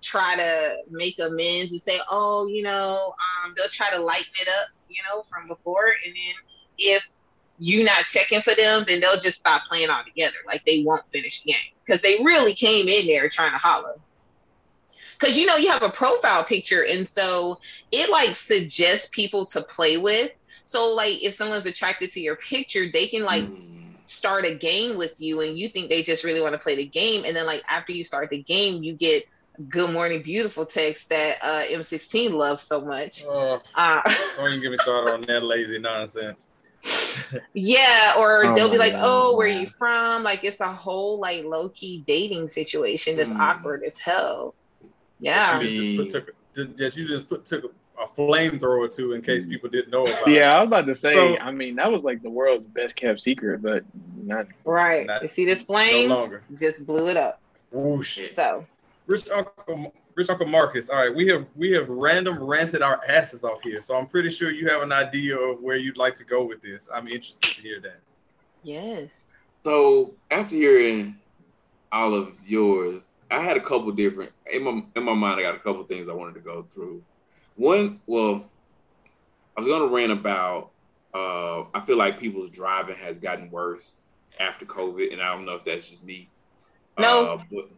try 0.02 0.36
to 0.36 0.76
make 0.90 1.18
amends 1.18 1.72
and 1.72 1.80
say, 1.80 1.98
oh, 2.10 2.46
you 2.46 2.62
know, 2.62 3.14
um, 3.44 3.54
they'll 3.56 3.68
try 3.68 3.88
to 3.90 4.00
lighten 4.00 4.32
it 4.40 4.48
up, 4.48 4.68
you 4.88 5.02
know, 5.08 5.22
from 5.22 5.48
before. 5.48 5.86
And 6.04 6.14
then 6.14 6.34
if 6.78 7.08
you're 7.58 7.84
not 7.84 8.04
checking 8.04 8.40
for 8.40 8.54
them, 8.54 8.84
then 8.86 9.00
they'll 9.00 9.18
just 9.18 9.40
stop 9.40 9.62
playing 9.68 9.90
altogether. 9.90 10.36
Like, 10.46 10.64
they 10.64 10.82
won't 10.82 11.08
finish 11.08 11.42
the 11.42 11.52
game 11.52 11.72
because 11.84 12.02
they 12.02 12.18
really 12.22 12.52
came 12.52 12.88
in 12.88 13.06
there 13.06 13.28
trying 13.28 13.52
to 13.52 13.58
holler. 13.58 13.96
Because 15.18 15.38
you 15.38 15.46
know 15.46 15.56
you 15.56 15.70
have 15.70 15.82
a 15.82 15.88
profile 15.88 16.42
picture, 16.44 16.84
and 16.90 17.08
so 17.08 17.60
it 17.92 18.10
like 18.10 18.34
suggests 18.34 19.08
people 19.12 19.46
to 19.46 19.62
play 19.62 19.96
with. 19.96 20.32
So 20.64 20.94
like 20.94 21.22
if 21.22 21.34
someone's 21.34 21.66
attracted 21.66 22.10
to 22.12 22.20
your 22.20 22.36
picture, 22.36 22.86
they 22.92 23.06
can 23.06 23.24
like 23.24 23.44
Mm. 23.44 23.94
start 24.02 24.44
a 24.44 24.54
game 24.54 24.96
with 24.98 25.14
you 25.18 25.40
and 25.40 25.58
you 25.58 25.68
think 25.68 25.88
they 25.88 26.02
just 26.02 26.24
really 26.24 26.40
want 26.40 26.52
to 26.54 26.58
play 26.58 26.74
the 26.74 26.86
game. 26.88 27.24
And 27.24 27.34
then 27.36 27.46
like 27.46 27.62
after 27.68 27.92
you 27.92 28.04
start 28.04 28.30
the 28.30 28.42
game, 28.42 28.82
you 28.82 28.94
get 28.94 29.24
good 29.68 29.92
morning 29.92 30.20
beautiful 30.22 30.66
text 30.66 31.08
that 31.10 31.36
uh 31.42 31.62
M16 31.70 32.32
loves 32.32 32.62
so 32.62 32.80
much. 32.80 33.22
Oh, 33.26 33.60
Uh 33.74 34.02
don't 34.36 34.48
even 34.48 34.60
get 34.62 34.70
me 34.72 34.76
started 34.78 35.12
on 35.12 35.20
that 35.22 35.42
lazy 35.42 35.78
nonsense. 35.78 36.48
yeah, 37.54 38.14
or 38.18 38.44
Oh 38.46 38.54
they'll 38.54 38.70
be 38.70 38.78
like, 38.78 38.92
God. 38.92 39.00
Oh, 39.04 39.36
where 39.36 39.48
you 39.48 39.66
from? 39.66 40.22
Like 40.22 40.44
it's 40.44 40.60
a 40.60 40.72
whole 40.72 41.18
like 41.20 41.44
low 41.44 41.68
key 41.70 42.04
dating 42.06 42.48
situation 42.48 43.16
that's 43.16 43.32
Mm. 43.32 43.40
awkward 43.40 43.82
as 43.84 43.98
hell. 43.98 44.54
Yeah. 45.18 45.50
I 45.54 45.58
mean- 45.60 45.70
You 45.72 45.76
just 45.78 45.96
put, 45.96 46.26
took, 46.54 46.76
just 46.76 46.96
you 46.96 47.06
just 47.06 47.28
put 47.28 47.44
took 47.46 47.72
a, 47.98 48.02
a 48.02 48.08
flamethrower 48.08 48.94
too, 48.94 49.12
in 49.12 49.22
case 49.22 49.46
mm. 49.46 49.50
people 49.50 49.70
didn't 49.70 49.90
know 49.90 50.02
about. 50.02 50.26
Yeah, 50.26 50.54
I 50.54 50.60
was 50.60 50.66
about 50.68 50.86
to 50.86 50.94
say. 50.94 51.14
So- 51.14 51.38
I 51.38 51.50
mean, 51.50 51.76
that 51.76 51.90
was 51.90 52.04
like 52.04 52.22
the 52.22 52.30
world's 52.30 52.66
best 52.68 52.96
kept 52.96 53.20
secret, 53.20 53.62
but 53.62 53.84
not. 54.22 54.46
right. 54.64 55.06
Not- 55.06 55.22
you 55.22 55.28
see 55.28 55.44
this 55.44 55.62
it. 55.62 55.68
No 55.68 55.74
flame? 55.74 56.10
longer. 56.10 56.42
just 56.56 56.86
blew 56.86 57.08
it 57.08 57.16
up. 57.16 57.40
Whoosh. 57.70 58.30
So 58.30 58.64
Rich 59.06 59.28
Uncle, 59.30 59.92
Rich 60.14 60.30
Uncle 60.30 60.46
Marcus. 60.46 60.88
All 60.88 60.96
right, 60.96 61.14
we 61.14 61.26
have 61.28 61.46
we 61.56 61.72
have 61.72 61.88
random 61.88 62.42
ranted 62.42 62.82
our 62.82 63.00
asses 63.08 63.44
off 63.44 63.62
here, 63.62 63.80
so 63.80 63.96
I'm 63.96 64.06
pretty 64.06 64.30
sure 64.30 64.50
you 64.50 64.68
have 64.68 64.82
an 64.82 64.92
idea 64.92 65.36
of 65.36 65.60
where 65.60 65.76
you'd 65.76 65.96
like 65.96 66.14
to 66.16 66.24
go 66.24 66.44
with 66.44 66.62
this. 66.62 66.88
I'm 66.92 67.08
interested 67.08 67.56
to 67.56 67.62
hear 67.62 67.80
that. 67.80 68.00
yes. 68.62 69.28
So 69.64 70.12
after 70.30 70.54
hearing 70.54 71.16
all 71.90 72.14
of 72.14 72.34
yours, 72.46 73.06
I 73.30 73.40
had 73.40 73.56
a 73.56 73.60
couple 73.60 73.90
different 73.92 74.32
in 74.50 74.62
my 74.62 74.82
in 74.94 75.02
my 75.02 75.14
mind. 75.14 75.40
I 75.40 75.42
got 75.42 75.54
a 75.54 75.58
couple 75.58 75.82
things 75.84 76.08
I 76.08 76.12
wanted 76.12 76.34
to 76.34 76.40
go 76.40 76.66
through. 76.70 77.02
One, 77.56 78.00
well, 78.06 78.44
I 79.56 79.60
was 79.60 79.68
gonna 79.68 79.86
rant 79.86 80.12
about. 80.12 80.70
Uh, 81.14 81.62
I 81.72 81.80
feel 81.86 81.96
like 81.96 82.18
people's 82.18 82.50
driving 82.50 82.96
has 82.96 83.18
gotten 83.18 83.50
worse 83.50 83.92
after 84.40 84.64
COVID, 84.66 85.12
and 85.12 85.22
I 85.22 85.32
don't 85.32 85.44
know 85.44 85.54
if 85.54 85.64
that's 85.64 85.88
just 85.88 86.02
me. 86.04 86.28
No. 86.98 87.34
uh, 87.34 87.42
but 87.52 87.68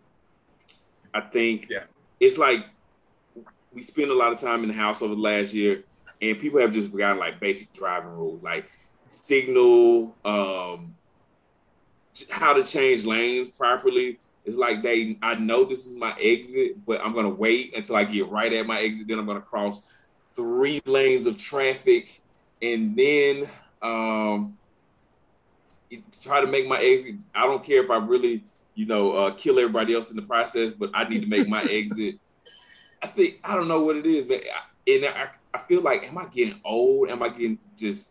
I 1.15 1.21
think 1.21 1.69
Yeah. 1.69 1.85
it's 2.21 2.39
like 2.39 2.67
we 3.73 3.83
spent 3.83 4.11
a 4.11 4.15
lot 4.15 4.33
of 4.33 4.39
time 4.39 4.63
in 4.63 4.69
the 4.69 4.75
house 4.75 5.03
over 5.03 5.15
the 5.15 5.21
last 5.21 5.53
year, 5.53 5.85
and 6.23 6.39
people 6.41 6.61
have 6.61 6.73
just 6.73 6.91
forgotten 6.91 7.19
like 7.19 7.39
basic 7.41 7.73
driving 7.75 8.11
rules, 8.11 8.43
like 8.43 8.71
signal, 9.09 10.17
um, 10.25 10.95
how 12.31 12.55
to 12.55 12.65
change 12.65 13.05
lanes 13.05 13.49
properly. 13.49 14.19
It's 14.47 14.57
like 14.57 14.83
they, 14.83 15.19
I 15.23 15.35
know 15.35 15.65
this 15.65 15.87
is 15.87 15.93
my 15.93 16.15
exit, 16.21 16.85
but 16.87 17.05
I'm 17.05 17.13
gonna 17.13 17.29
wait 17.29 17.77
until 17.77 17.97
I 17.97 18.05
get 18.05 18.29
right 18.29 18.53
at 18.53 18.67
my 18.67 18.81
exit. 18.81 19.09
Then 19.09 19.19
I'm 19.19 19.27
gonna 19.27 19.41
cross 19.41 19.93
three 20.33 20.81
lanes 20.87 21.27
of 21.27 21.37
traffic, 21.37 22.23
and 22.63 22.97
then 22.97 23.49
um, 23.83 24.57
try 26.23 26.41
to 26.41 26.47
make 26.47 26.69
my 26.69 26.79
exit. 26.79 27.17
I 27.35 27.45
don't 27.47 27.63
care 27.63 27.83
if 27.83 27.91
I 27.91 27.99
really, 27.99 28.45
you 28.77 28.87
know, 28.87 29.13
uh, 29.13 29.31
kill 29.33 29.59
everybody 29.59 29.95
else 29.95 30.11
in 30.11 30.17
the 30.17 30.23
process, 30.23 30.73
but 30.73 30.91
I 30.95 31.09
need 31.09 31.23
to 31.23 31.29
make 31.29 31.49
my 31.49 31.63
exit. 31.71 32.21
I 33.03 33.09
think 33.09 33.41
I 33.43 33.57
don't 33.57 33.67
know 33.67 33.81
what 33.81 33.97
it 33.97 34.07
is, 34.07 34.25
but 34.25 34.45
I, 34.45 34.91
and 34.91 35.07
I, 35.07 35.29
I 35.55 35.59
feel 35.59 35.83
like, 35.83 36.07
am 36.07 36.19
I 36.19 36.27
getting 36.27 36.61
old? 36.65 37.11
Am 37.11 37.21
I 37.21 37.31
getting 37.31 37.59
just 37.77 38.11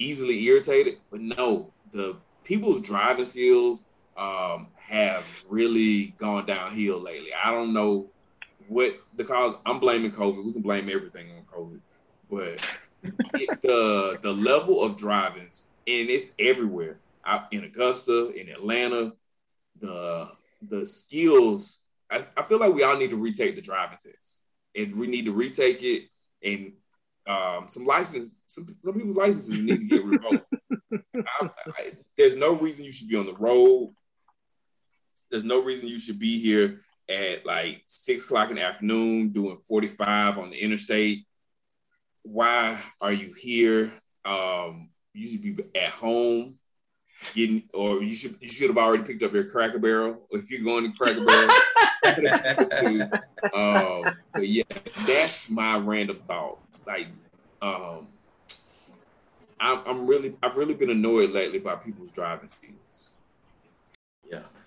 easily 0.00 0.42
irritated? 0.42 0.98
But 1.10 1.20
no, 1.20 1.72
the 1.92 2.16
people's 2.42 2.80
driving 2.80 3.24
skills 3.24 3.84
um, 4.16 4.66
have 4.88 5.44
really 5.50 6.14
gone 6.18 6.46
downhill 6.46 6.98
lately. 6.98 7.30
I 7.34 7.50
don't 7.50 7.72
know 7.72 8.10
what 8.68 8.98
the 9.16 9.24
cause. 9.24 9.54
I'm 9.66 9.78
blaming 9.78 10.10
COVID. 10.10 10.44
We 10.44 10.52
can 10.52 10.62
blame 10.62 10.88
everything 10.88 11.30
on 11.30 11.42
COVID, 11.44 11.80
but 12.30 12.68
it, 13.34 13.62
the 13.62 14.18
the 14.22 14.32
level 14.32 14.82
of 14.82 14.96
driving, 14.96 15.42
and 15.42 15.52
it's 15.86 16.32
everywhere. 16.38 16.98
Out 17.26 17.52
in 17.52 17.64
Augusta, 17.64 18.30
in 18.30 18.48
Atlanta, 18.48 19.12
the 19.80 20.30
the 20.68 20.86
skills. 20.86 21.80
I, 22.10 22.24
I 22.38 22.42
feel 22.42 22.58
like 22.58 22.72
we 22.72 22.82
all 22.82 22.96
need 22.96 23.10
to 23.10 23.16
retake 23.16 23.54
the 23.54 23.60
driving 23.60 23.98
test, 23.98 24.42
and 24.74 24.92
we 24.94 25.06
need 25.06 25.26
to 25.26 25.32
retake 25.32 25.82
it. 25.82 26.04
And 26.42 26.72
um, 27.28 27.68
some 27.68 27.84
license, 27.84 28.30
some, 28.46 28.66
some 28.82 28.94
people's 28.94 29.16
licenses 29.16 29.60
need 29.60 29.76
to 29.76 29.84
get 29.84 30.04
revoked. 30.04 30.46
I, 30.94 31.50
I, 31.66 31.90
there's 32.16 32.34
no 32.34 32.54
reason 32.54 32.86
you 32.86 32.92
should 32.92 33.08
be 33.08 33.16
on 33.16 33.26
the 33.26 33.34
road. 33.34 33.94
There's 35.30 35.44
no 35.44 35.62
reason 35.62 35.88
you 35.88 35.98
should 35.98 36.18
be 36.18 36.40
here 36.40 36.82
at 37.08 37.46
like 37.46 37.82
six 37.86 38.24
o'clock 38.24 38.50
in 38.50 38.56
the 38.56 38.62
afternoon 38.62 39.30
doing 39.30 39.58
45 39.66 40.38
on 40.38 40.50
the 40.50 40.58
interstate. 40.58 41.26
Why 42.22 42.78
are 43.00 43.12
you 43.12 43.32
here? 43.32 43.92
Um, 44.24 44.90
you 45.14 45.26
should 45.26 45.42
be 45.42 45.56
at 45.74 45.90
home 45.90 46.58
getting, 47.34 47.68
or 47.74 48.02
you 48.02 48.14
should 48.14 48.36
you 48.40 48.48
should 48.48 48.68
have 48.68 48.78
already 48.78 49.02
picked 49.04 49.22
up 49.22 49.32
your 49.32 49.44
Cracker 49.44 49.78
Barrel. 49.78 50.26
If 50.30 50.50
you're 50.50 50.62
going 50.62 50.90
to 50.90 50.96
Cracker 50.96 51.24
Barrel, 51.24 51.50
um, 53.54 54.14
but 54.32 54.46
yeah, 54.46 54.62
that's 54.68 55.50
my 55.50 55.78
random 55.78 56.20
thought. 56.26 56.60
Like, 56.86 57.08
um, 57.60 58.08
I'm, 59.60 59.82
I'm 59.86 60.06
really, 60.06 60.36
I've 60.42 60.56
really 60.56 60.74
been 60.74 60.90
annoyed 60.90 61.30
lately 61.30 61.58
by 61.58 61.74
people's 61.76 62.12
driving 62.12 62.48
skills. 62.48 63.10
Yeah, 64.30 64.40
But 64.40 64.57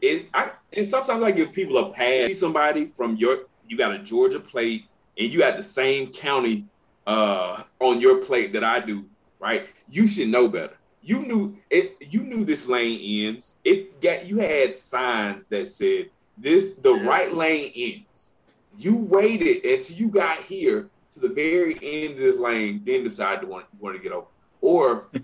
it, 0.00 0.28
I, 0.32 0.50
and 0.72 0.86
sometimes 0.86 1.22
I 1.22 1.30
give 1.30 1.52
people 1.52 1.78
a 1.78 1.92
pass. 1.92 2.28
See 2.28 2.34
somebody 2.34 2.86
from 2.86 3.16
your, 3.16 3.46
you 3.68 3.76
got 3.76 3.92
a 3.92 3.98
Georgia 3.98 4.40
plate, 4.40 4.86
and 5.18 5.32
you 5.32 5.38
got 5.38 5.56
the 5.56 5.62
same 5.62 6.08
county 6.08 6.66
uh, 7.06 7.62
on 7.80 8.00
your 8.00 8.18
plate 8.18 8.52
that 8.52 8.64
I 8.64 8.80
do, 8.80 9.04
right? 9.40 9.68
You 9.90 10.06
should 10.06 10.28
know 10.28 10.48
better. 10.48 10.74
You 11.02 11.20
knew 11.20 11.56
it. 11.70 11.96
You 12.10 12.22
knew 12.22 12.44
this 12.44 12.68
lane 12.68 13.26
ends. 13.26 13.56
It 13.64 14.00
got 14.00 14.26
you 14.26 14.38
had 14.38 14.74
signs 14.74 15.46
that 15.46 15.70
said 15.70 16.10
this 16.36 16.74
the 16.82 16.92
right 16.92 17.32
lane 17.32 17.72
ends. 17.74 18.34
You 18.78 18.96
waited 18.96 19.64
until 19.64 19.96
you 19.96 20.08
got 20.08 20.38
here 20.38 20.90
to 21.12 21.20
the 21.20 21.28
very 21.30 21.78
end 21.82 22.12
of 22.12 22.18
this 22.18 22.38
lane, 22.38 22.82
then 22.84 23.04
decide 23.04 23.40
to 23.40 23.46
want 23.46 23.66
want 23.80 23.96
to 23.96 24.02
get 24.02 24.12
over. 24.12 24.26
Or 24.60 25.06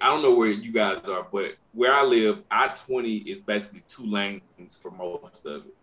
I 0.00 0.08
don't 0.08 0.22
know 0.22 0.34
where 0.34 0.50
you 0.50 0.72
guys 0.72 1.06
are, 1.08 1.26
but 1.30 1.56
where 1.72 1.92
I 1.92 2.02
live, 2.02 2.42
I 2.50 2.68
twenty 2.68 3.16
is 3.18 3.38
basically 3.40 3.82
two 3.86 4.06
lanes 4.06 4.76
for 4.80 4.90
most 4.90 5.46
of 5.46 5.66
it. 5.66 5.74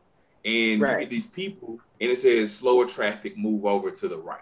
And 0.45 0.81
you 0.81 0.99
get 0.99 1.09
these 1.09 1.27
people, 1.27 1.79
and 1.99 2.11
it 2.11 2.17
says 2.17 2.53
slower 2.53 2.85
traffic, 2.85 3.37
move 3.37 3.65
over 3.65 3.91
to 3.91 4.07
the 4.07 4.17
right. 4.17 4.39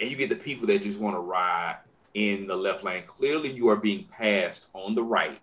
And 0.00 0.10
you 0.10 0.16
get 0.16 0.30
the 0.30 0.36
people 0.36 0.66
that 0.68 0.82
just 0.82 0.98
want 1.00 1.14
to 1.16 1.20
ride 1.20 1.76
in 2.14 2.46
the 2.46 2.56
left 2.56 2.84
lane. 2.84 3.04
Clearly, 3.06 3.50
you 3.50 3.68
are 3.68 3.76
being 3.76 4.04
passed 4.04 4.68
on 4.74 4.94
the 4.94 5.02
right. 5.02 5.38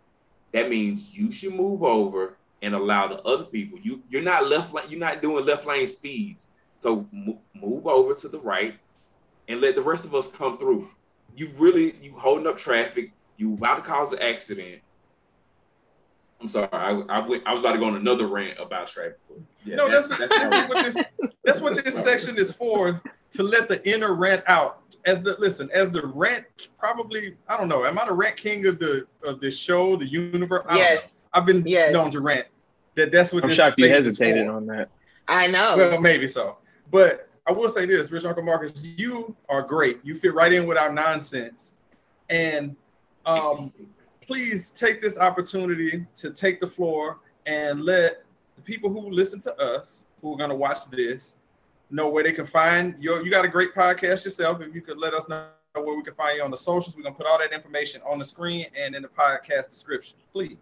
That 0.52 0.70
means 0.70 1.18
you 1.18 1.32
should 1.32 1.54
move 1.54 1.84
over 1.84 2.38
and 2.62 2.74
allow 2.74 3.08
the 3.08 3.22
other 3.24 3.46
people. 3.46 3.80
You 3.80 4.04
you're 4.10 4.22
not 4.22 4.48
left 4.48 4.74
lane. 4.74 4.86
You're 4.90 5.00
not 5.00 5.22
doing 5.22 5.46
left 5.46 5.66
lane 5.66 5.88
speeds. 5.88 6.50
So 6.80 7.08
mo- 7.12 7.40
move 7.54 7.88
over 7.88 8.14
to 8.14 8.28
the 8.28 8.40
right 8.40 8.76
and 9.48 9.62
let 9.62 9.76
the 9.76 9.82
rest 9.82 10.06
of 10.06 10.16
us 10.16 10.28
come 10.28 10.58
through. 10.58 10.90
You 11.36 11.52
really 11.58 11.96
you 12.02 12.14
holding 12.14 12.48
up 12.48 12.58
traffic. 12.58 13.12
You 13.38 13.54
about 13.54 13.78
to 13.78 13.82
cause 13.82 14.12
an 14.12 14.20
accident. 14.20 14.82
I'm 16.42 16.48
sorry. 16.48 16.70
I, 16.72 16.92
I 17.10 17.28
went. 17.28 17.44
I 17.46 17.54
was 17.54 17.60
about 17.60 17.74
to 17.74 17.80
go 17.80 17.86
on 17.86 17.96
another 17.96 18.28
rant 18.28 18.58
about 18.60 18.88
traffic. 18.88 19.20
Yeah, 19.66 19.76
no, 19.76 19.90
that's, 19.90 20.08
that's, 20.08 20.30
that's, 20.30 20.70
what 20.70 20.86
this 20.86 21.12
that's 21.44 21.62
what 21.62 21.84
this 21.84 21.96
section 21.96 22.38
is 22.38 22.54
for 22.54 23.02
to 23.32 23.44
let 23.44 23.68
the 23.68 23.88
inner 23.90 24.14
rant 24.14 24.44
out. 24.48 24.82
As 25.06 25.22
the 25.22 25.36
listen, 25.40 25.70
as 25.74 25.90
the 25.90 26.06
rant, 26.06 26.46
probably 26.78 27.36
I 27.48 27.58
don't 27.58 27.70
know. 27.70 27.86
Am 27.86 27.98
I 27.98 28.06
the 28.06 28.14
rant 28.14 28.38
king 28.38 28.66
of 28.68 28.80
the 28.80 29.08
of 29.24 29.40
this 29.40 29.58
show, 29.58 29.96
the 29.96 30.06
universe? 30.06 30.66
I 30.68 30.78
yes, 30.78 31.26
I've 31.34 31.46
been 31.46 31.64
Yes. 31.66 31.94
known 31.94 32.12
to 32.12 32.22
rant. 32.22 32.48
That 32.96 33.12
that's 33.12 33.32
what 33.32 33.44
I'm 33.44 33.50
this 33.50 33.58
shocked 33.58 33.80
you 33.80 33.90
hesitated 33.90 34.48
on 34.48 34.66
that. 34.68 34.90
I 35.28 35.48
know. 35.48 35.76
Well, 35.78 36.02
maybe 36.02 36.28
so. 36.28 36.58
But 36.92 37.30
I 37.48 37.52
will 37.52 37.70
say 37.70 37.86
this, 37.86 38.12
Rich 38.12 38.26
Uncle 38.26 38.44
Marcus, 38.44 38.84
you 38.84 39.36
are 39.48 39.62
great. 39.62 40.04
You 40.04 40.16
fit 40.16 40.34
right 40.34 40.52
in 40.52 40.68
with 40.68 40.78
our 40.78 40.92
nonsense. 40.92 41.74
And 42.30 42.76
um, 43.26 43.74
please 44.30 44.70
take 44.70 45.02
this 45.02 45.18
opportunity 45.18 46.06
to 46.16 46.30
take 46.30 46.62
the 46.62 46.68
floor 46.68 47.18
and 47.48 47.82
let 47.84 48.24
the 48.56 48.62
people 48.62 48.88
who 48.88 49.10
listen 49.10 49.42
to 49.42 49.60
us, 49.60 50.06
who 50.22 50.32
are 50.32 50.38
going 50.38 50.52
to 50.52 50.56
watch 50.56 50.88
this, 50.92 51.36
know 51.90 52.08
where 52.08 52.24
they 52.24 52.32
can 52.32 52.46
find 52.46 52.96
your. 53.00 53.26
You 53.26 53.32
got 53.32 53.44
a 53.44 53.48
great 53.48 53.74
podcast 53.74 54.26
yourself. 54.26 54.62
If 54.62 54.76
you 54.76 54.82
could 54.82 55.00
let 55.00 55.16
us 55.16 55.28
know 55.30 55.48
where 55.74 55.98
we 55.98 56.04
can 56.04 56.14
find 56.14 56.38
you 56.38 56.44
on 56.44 56.52
the 56.52 56.58
socials, 56.58 56.96
we're 56.96 57.02
going 57.02 57.16
to 57.16 57.18
put 57.18 57.26
all 57.26 57.40
that 57.40 57.52
information 57.52 58.02
on 58.08 58.20
the 58.20 58.26
screen 58.26 58.68
and 58.80 58.94
in 58.94 59.02
the 59.02 59.08
podcast 59.08 59.72
description. 59.72 60.16
Please. 60.32 60.58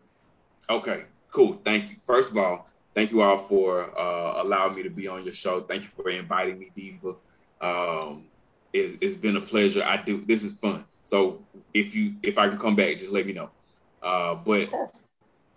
Okay, 0.69 1.03
cool. 1.31 1.59
Thank 1.65 1.89
you. 1.89 1.97
First 2.05 2.31
of 2.31 2.37
all, 2.37 2.69
thank 2.95 3.11
you 3.11 3.21
all 3.21 3.37
for 3.37 3.99
uh, 3.99 4.41
allowing 4.43 4.75
me 4.75 4.83
to 4.83 4.89
be 4.89 5.09
on 5.09 5.25
your 5.25 5.33
show. 5.33 5.59
Thank 5.59 5.81
you 5.81 5.89
for 5.89 6.09
inviting 6.09 6.57
me, 6.57 6.71
Diva. 6.73 7.15
Um, 7.59 8.27
it, 8.71 8.97
it's 9.01 9.15
been 9.15 9.35
a 9.35 9.41
pleasure. 9.41 9.83
I 9.83 9.97
do. 9.97 10.23
This 10.25 10.45
is 10.45 10.57
fun. 10.57 10.85
So 11.03 11.43
if 11.73 11.93
you 11.93 12.15
if 12.23 12.37
I 12.37 12.47
can 12.47 12.57
come 12.57 12.77
back, 12.77 12.97
just 12.97 13.11
let 13.11 13.27
me 13.27 13.33
know. 13.33 13.49
Uh, 14.07 14.35
but 14.35 14.69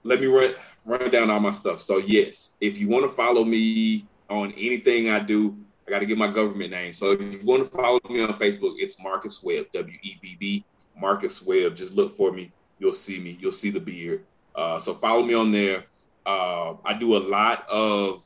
let 0.02 0.20
me 0.20 0.26
run 0.26 0.52
run 0.84 1.10
down 1.10 1.30
all 1.30 1.38
my 1.38 1.52
stuff. 1.52 1.78
So 1.80 1.98
yes, 1.98 2.56
if 2.60 2.78
you 2.78 2.88
want 2.88 3.04
to 3.08 3.12
follow 3.22 3.44
me 3.44 4.06
on 4.28 4.52
anything 4.52 5.08
I 5.08 5.20
do, 5.20 5.56
I 5.86 5.90
got 5.92 6.00
to 6.00 6.06
get 6.06 6.18
my 6.18 6.32
government 6.38 6.70
name. 6.72 6.92
So 6.92 7.12
if 7.12 7.20
you 7.20 7.40
want 7.44 7.62
to 7.64 7.70
follow 7.70 8.00
me 8.08 8.20
on 8.22 8.32
Facebook, 8.34 8.74
it's 8.78 8.96
Marcus 9.00 9.42
Webb, 9.44 9.66
W 9.72 9.98
E 10.02 10.18
B 10.20 10.36
B, 10.40 10.64
Marcus 10.96 11.42
Webb. 11.42 11.76
Just 11.76 11.94
look 11.94 12.10
for 12.10 12.32
me. 12.32 12.50
You'll 12.80 13.00
see 13.06 13.20
me. 13.20 13.38
You'll 13.40 13.52
see 13.62 13.70
the 13.70 13.80
beard. 13.80 14.24
Uh, 14.54 14.78
so 14.78 14.94
follow 14.94 15.22
me 15.22 15.34
on 15.34 15.52
there. 15.52 15.84
Uh, 16.26 16.74
I 16.84 16.94
do 16.94 17.16
a 17.16 17.22
lot 17.36 17.68
of 17.70 18.24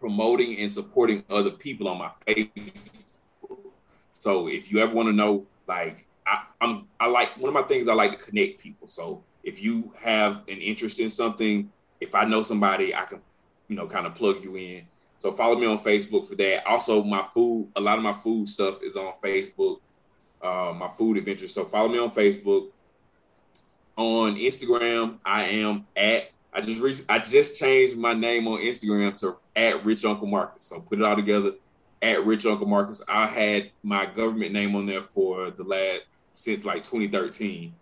promoting 0.00 0.58
and 0.58 0.70
supporting 0.70 1.24
other 1.30 1.50
people 1.50 1.88
on 1.88 1.98
my 1.98 2.10
Facebook. 2.26 2.90
So 4.12 4.48
if 4.48 4.70
you 4.70 4.80
ever 4.80 4.94
want 4.94 5.08
to 5.08 5.14
know, 5.14 5.46
like 5.66 6.06
I, 6.26 6.44
I'm, 6.60 6.86
I 6.98 7.06
like 7.06 7.36
one 7.38 7.48
of 7.48 7.54
my 7.54 7.62
things. 7.62 7.88
I 7.88 7.94
like 7.94 8.18
to 8.18 8.24
connect 8.24 8.58
people. 8.58 8.88
So 8.88 9.22
if 9.42 9.62
you 9.62 9.92
have 9.98 10.42
an 10.48 10.58
interest 10.58 11.00
in 11.00 11.08
something, 11.08 11.70
if 12.00 12.14
I 12.14 12.24
know 12.24 12.42
somebody, 12.42 12.94
I 12.94 13.04
can, 13.04 13.20
you 13.68 13.76
know, 13.76 13.86
kind 13.86 14.06
of 14.06 14.14
plug 14.14 14.42
you 14.42 14.56
in. 14.56 14.86
So 15.18 15.32
follow 15.32 15.56
me 15.58 15.66
on 15.66 15.78
Facebook 15.78 16.28
for 16.28 16.34
that. 16.36 16.66
Also, 16.66 17.02
my 17.02 17.26
food, 17.32 17.70
a 17.76 17.80
lot 17.80 17.98
of 17.98 18.04
my 18.04 18.12
food 18.12 18.48
stuff 18.48 18.82
is 18.82 18.96
on 18.96 19.14
Facebook. 19.22 19.78
Uh, 20.42 20.74
my 20.76 20.90
food 20.98 21.16
adventures. 21.16 21.54
So 21.54 21.64
follow 21.64 21.88
me 21.88 21.98
on 21.98 22.10
Facebook. 22.10 22.68
On 23.96 24.34
Instagram, 24.36 25.18
I 25.24 25.44
am 25.44 25.86
at. 25.96 26.30
I 26.52 26.60
just 26.60 26.80
re- 26.80 27.06
I 27.08 27.18
just 27.18 27.58
changed 27.58 27.96
my 27.96 28.12
name 28.12 28.46
on 28.48 28.58
Instagram 28.58 29.16
to 29.20 29.36
at 29.56 29.84
Rich 29.84 30.04
Uncle 30.04 30.26
Marcus. 30.26 30.64
So 30.64 30.80
put 30.80 30.98
it 30.98 31.04
all 31.04 31.16
together 31.16 31.52
at 32.02 32.24
Rich 32.26 32.44
Uncle 32.44 32.66
Marcus. 32.66 33.02
I 33.08 33.26
had 33.26 33.70
my 33.82 34.06
government 34.06 34.52
name 34.52 34.76
on 34.76 34.84
there 34.84 35.02
for 35.02 35.50
the 35.50 35.62
last 35.62 36.02
since 36.34 36.64
like 36.64 36.82
2013, 36.82 37.74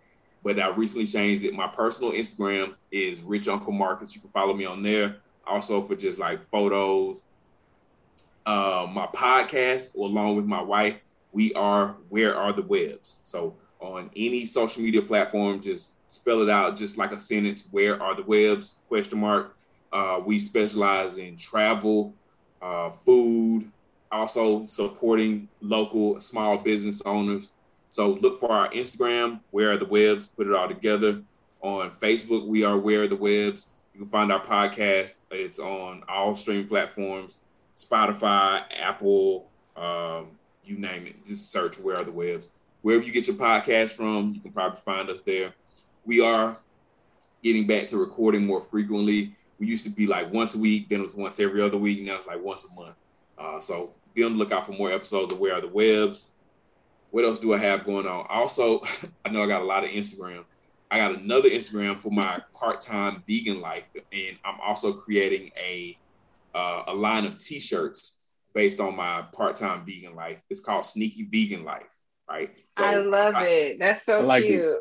but 0.43 0.59
I 0.59 0.69
recently 0.69 1.05
changed 1.05 1.43
it. 1.43 1.53
My 1.53 1.67
personal 1.67 2.13
Instagram 2.13 2.75
is 2.91 3.21
Rich 3.21 3.47
Uncle 3.47 3.73
Marcus. 3.73 4.15
You 4.15 4.21
can 4.21 4.29
follow 4.29 4.53
me 4.53 4.65
on 4.65 4.81
there. 4.81 5.17
Also 5.45 5.81
for 5.81 5.95
just 5.95 6.19
like 6.19 6.39
photos. 6.49 7.23
Uh, 8.45 8.87
my 8.93 9.07
podcast, 9.07 9.95
along 9.95 10.35
with 10.35 10.45
my 10.45 10.61
wife, 10.61 10.99
we 11.31 11.53
are 11.53 11.95
Where 12.09 12.35
Are 12.35 12.53
the 12.53 12.61
Webbs. 12.61 13.19
So 13.23 13.55
on 13.79 14.09
any 14.15 14.45
social 14.45 14.81
media 14.81 15.01
platform, 15.01 15.61
just 15.61 15.93
spell 16.09 16.41
it 16.41 16.49
out, 16.49 16.77
just 16.77 16.97
like 16.97 17.11
a 17.11 17.19
sentence. 17.19 17.67
Where 17.71 18.01
are 18.01 18.15
the 18.15 18.23
webs? 18.23 18.77
Question 18.87 19.19
mark. 19.19 19.57
Uh, 19.91 20.19
we 20.25 20.39
specialize 20.39 21.17
in 21.17 21.37
travel, 21.37 22.13
uh, 22.61 22.91
food, 23.05 23.69
also 24.11 24.65
supporting 24.67 25.47
local 25.61 26.19
small 26.21 26.57
business 26.57 27.01
owners. 27.05 27.49
So 27.93 28.13
look 28.13 28.39
for 28.39 28.51
our 28.51 28.71
Instagram, 28.71 29.39
Where 29.51 29.71
Are 29.71 29.77
the 29.77 29.85
Webbs, 29.85 30.27
put 30.35 30.47
it 30.47 30.53
all 30.55 30.67
together. 30.67 31.21
On 31.61 31.91
Facebook, 31.91 32.47
we 32.47 32.63
are 32.63 32.75
Where 32.75 33.03
Are 33.03 33.07
the 33.07 33.15
Webbs. 33.15 33.67
You 33.93 33.99
can 33.99 34.09
find 34.09 34.31
our 34.31 34.43
podcast. 34.43 35.19
It's 35.29 35.59
on 35.59 36.01
all 36.09 36.35
streaming 36.35 36.67
platforms, 36.67 37.41
Spotify, 37.77 38.63
Apple, 38.81 39.45
um, 39.77 40.29
you 40.63 40.79
name 40.79 41.05
it. 41.05 41.23
Just 41.23 41.51
search 41.51 41.79
Where 41.79 41.95
Are 41.95 42.03
the 42.03 42.11
Webbs. 42.11 42.49
Wherever 42.81 43.03
you 43.03 43.11
get 43.11 43.27
your 43.27 43.35
podcast 43.35 43.91
from, 43.91 44.33
you 44.33 44.41
can 44.41 44.53
probably 44.53 44.79
find 44.79 45.07
us 45.11 45.21
there. 45.21 45.53
We 46.03 46.19
are 46.19 46.57
getting 47.43 47.67
back 47.67 47.85
to 47.89 47.97
recording 47.97 48.43
more 48.43 48.61
frequently. 48.61 49.35
We 49.59 49.67
used 49.67 49.83
to 49.83 49.91
be 49.91 50.07
like 50.07 50.33
once 50.33 50.55
a 50.55 50.57
week, 50.57 50.89
then 50.89 51.01
it 51.01 51.03
was 51.03 51.13
once 51.13 51.39
every 51.39 51.61
other 51.61 51.77
week. 51.77 52.01
Now 52.01 52.15
it's 52.15 52.25
like 52.25 52.43
once 52.43 52.67
a 52.71 52.73
month. 52.73 52.95
Uh, 53.37 53.59
so 53.59 53.91
be 54.15 54.23
on 54.23 54.33
the 54.33 54.39
lookout 54.39 54.65
for 54.65 54.71
more 54.71 54.91
episodes 54.91 55.31
of 55.31 55.37
Where 55.37 55.53
Are 55.53 55.61
the 55.61 55.67
Webbs. 55.67 56.31
What 57.13 57.25
else 57.25 57.37
do 57.37 57.53
I 57.53 57.59
have 57.59 57.85
going 57.85 58.07
on? 58.07 58.25
Also, 58.27 58.81
I 59.25 59.29
know 59.29 59.43
I 59.43 59.47
got 59.47 59.61
a 59.61 59.65
lot 59.65 59.83
of 59.83 59.91
Instagram. 59.91 60.45
I 60.89 60.97
got 60.97 61.13
another 61.13 61.47
Instagram 61.47 61.99
for 61.99 62.11
my 62.11 62.41
part-time 62.53 63.21
vegan 63.27 63.61
life, 63.61 63.83
and 64.11 64.35
I'm 64.43 64.59
also 64.59 64.91
creating 64.91 65.51
a 65.55 65.95
uh, 66.55 66.85
a 66.87 66.93
line 66.93 67.25
of 67.25 67.37
T-shirts 67.37 68.17
based 68.55 68.79
on 68.79 68.95
my 68.95 69.23
part-time 69.31 69.85
vegan 69.85 70.15
life. 70.15 70.39
It's 70.49 70.59
called 70.59 70.87
Sneaky 70.87 71.27
Vegan 71.31 71.63
Life, 71.63 71.85
right? 72.27 72.49
So 72.75 72.83
I 72.83 72.95
love 72.95 73.35
it. 73.37 73.77
That's 73.77 74.03
so 74.03 74.17
I 74.17 74.21
like 74.21 74.45
it. 74.45 74.47
cute. 74.47 74.77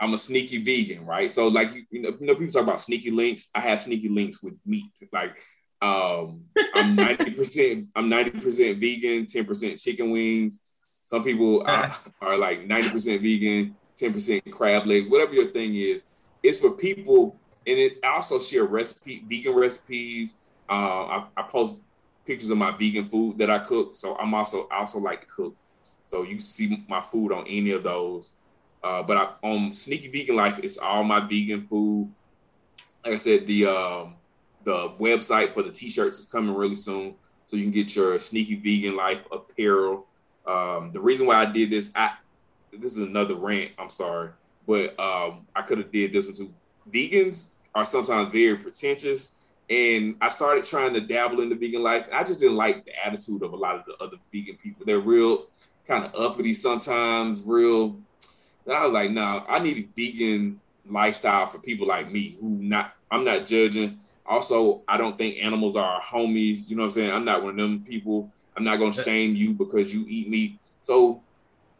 I'm 0.00 0.12
a 0.12 0.18
sneaky 0.18 0.58
vegan, 0.58 1.06
right? 1.06 1.30
So 1.30 1.48
like 1.48 1.72
you, 1.72 1.84
you 1.90 2.02
know, 2.02 2.10
you 2.20 2.26
know, 2.26 2.34
people 2.34 2.52
talk 2.52 2.64
about 2.64 2.82
sneaky 2.82 3.10
links. 3.10 3.48
I 3.54 3.60
have 3.60 3.80
sneaky 3.80 4.10
links 4.10 4.42
with 4.42 4.54
meat. 4.66 4.92
Like 5.14 5.42
um, 5.80 6.42
I'm 6.74 6.94
90 6.94 7.30
percent. 7.30 7.86
I'm 7.96 8.10
90 8.10 8.40
percent 8.40 8.78
vegan, 8.80 9.24
10 9.24 9.46
percent 9.46 9.78
chicken 9.78 10.10
wings. 10.10 10.60
Some 11.06 11.22
people 11.22 11.62
are, 11.66 11.94
are 12.20 12.38
like 12.38 12.66
90 12.66 12.90
percent 12.90 13.22
vegan, 13.22 13.74
10 13.96 14.12
percent 14.12 14.50
crab 14.50 14.86
legs. 14.86 15.08
Whatever 15.08 15.34
your 15.34 15.50
thing 15.50 15.74
is, 15.74 16.02
it's 16.42 16.58
for 16.58 16.70
people. 16.70 17.36
And 17.66 17.78
it 17.78 17.98
I 18.04 18.08
also 18.16 18.38
share 18.38 18.64
recipe, 18.64 19.24
vegan 19.28 19.54
recipes. 19.54 20.36
Uh, 20.68 20.72
I, 20.72 21.26
I 21.36 21.42
post 21.42 21.76
pictures 22.26 22.50
of 22.50 22.58
my 22.58 22.70
vegan 22.76 23.08
food 23.08 23.38
that 23.38 23.50
I 23.50 23.58
cook. 23.58 23.96
So 23.96 24.16
I'm 24.16 24.34
also 24.34 24.68
I 24.70 24.78
also 24.78 24.98
like 24.98 25.22
to 25.22 25.26
cook. 25.26 25.56
So 26.04 26.22
you 26.22 26.38
see 26.40 26.84
my 26.88 27.00
food 27.00 27.32
on 27.32 27.46
any 27.46 27.70
of 27.70 27.82
those. 27.82 28.32
Uh, 28.82 29.02
but 29.02 29.16
I, 29.16 29.28
on 29.42 29.72
Sneaky 29.72 30.08
Vegan 30.08 30.36
Life, 30.36 30.58
it's 30.62 30.76
all 30.76 31.04
my 31.04 31.20
vegan 31.20 31.66
food. 31.66 32.12
Like 33.04 33.14
I 33.14 33.16
said, 33.16 33.46
the 33.46 33.66
um, 33.66 34.16
the 34.64 34.90
website 35.00 35.54
for 35.54 35.62
the 35.62 35.70
t-shirts 35.70 36.18
is 36.18 36.24
coming 36.26 36.54
really 36.54 36.74
soon, 36.74 37.14
so 37.46 37.56
you 37.56 37.64
can 37.64 37.72
get 37.72 37.96
your 37.96 38.20
Sneaky 38.20 38.56
Vegan 38.56 38.96
Life 38.96 39.26
apparel. 39.32 40.06
Um, 40.46 40.90
the 40.92 41.00
reason 41.00 41.26
why 41.26 41.36
I 41.36 41.46
did 41.46 41.70
this, 41.70 41.90
I 41.94 42.12
this 42.72 42.92
is 42.92 42.98
another 42.98 43.34
rant. 43.34 43.72
I'm 43.78 43.90
sorry, 43.90 44.30
but 44.66 44.98
um, 44.98 45.46
I 45.54 45.62
could 45.62 45.78
have 45.78 45.90
did 45.92 46.12
this 46.12 46.26
one 46.26 46.34
too. 46.34 46.52
Vegans 46.92 47.48
are 47.74 47.86
sometimes 47.86 48.32
very 48.32 48.56
pretentious. 48.56 49.32
And 49.70 50.16
I 50.20 50.28
started 50.28 50.64
trying 50.64 50.92
to 50.94 51.00
dabble 51.00 51.40
in 51.40 51.48
the 51.48 51.54
vegan 51.54 51.82
life. 51.82 52.06
And 52.06 52.14
I 52.14 52.22
just 52.22 52.40
didn't 52.40 52.56
like 52.56 52.84
the 52.84 52.92
attitude 53.04 53.42
of 53.42 53.52
a 53.52 53.56
lot 53.56 53.76
of 53.76 53.84
the 53.86 53.96
other 54.04 54.18
vegan 54.32 54.56
people. 54.56 54.84
They're 54.84 55.00
real 55.00 55.46
kind 55.86 56.04
of 56.04 56.14
uppity 56.14 56.54
sometimes, 56.54 57.42
real. 57.44 57.96
I 58.70 58.84
was 58.86 58.92
like, 58.92 59.10
nah, 59.10 59.44
I 59.48 59.58
need 59.58 59.78
a 59.78 59.88
vegan 59.96 60.60
lifestyle 60.88 61.46
for 61.46 61.58
people 61.58 61.86
like 61.86 62.10
me 62.10 62.36
who 62.40 62.48
not 62.48 62.94
I'm 63.10 63.24
not 63.24 63.46
judging. 63.46 63.98
Also, 64.26 64.82
I 64.88 64.96
don't 64.96 65.16
think 65.16 65.42
animals 65.42 65.76
are 65.76 66.00
homies. 66.00 66.68
You 66.68 66.76
know 66.76 66.82
what 66.82 66.86
I'm 66.86 66.92
saying? 66.92 67.10
I'm 67.10 67.24
not 67.24 67.42
one 67.42 67.50
of 67.50 67.56
them 67.56 67.84
people. 67.86 68.32
I'm 68.56 68.64
not 68.64 68.78
gonna 68.78 68.92
shame 68.92 69.34
you 69.34 69.52
because 69.52 69.94
you 69.94 70.04
eat 70.08 70.28
meat. 70.28 70.58
So 70.80 71.22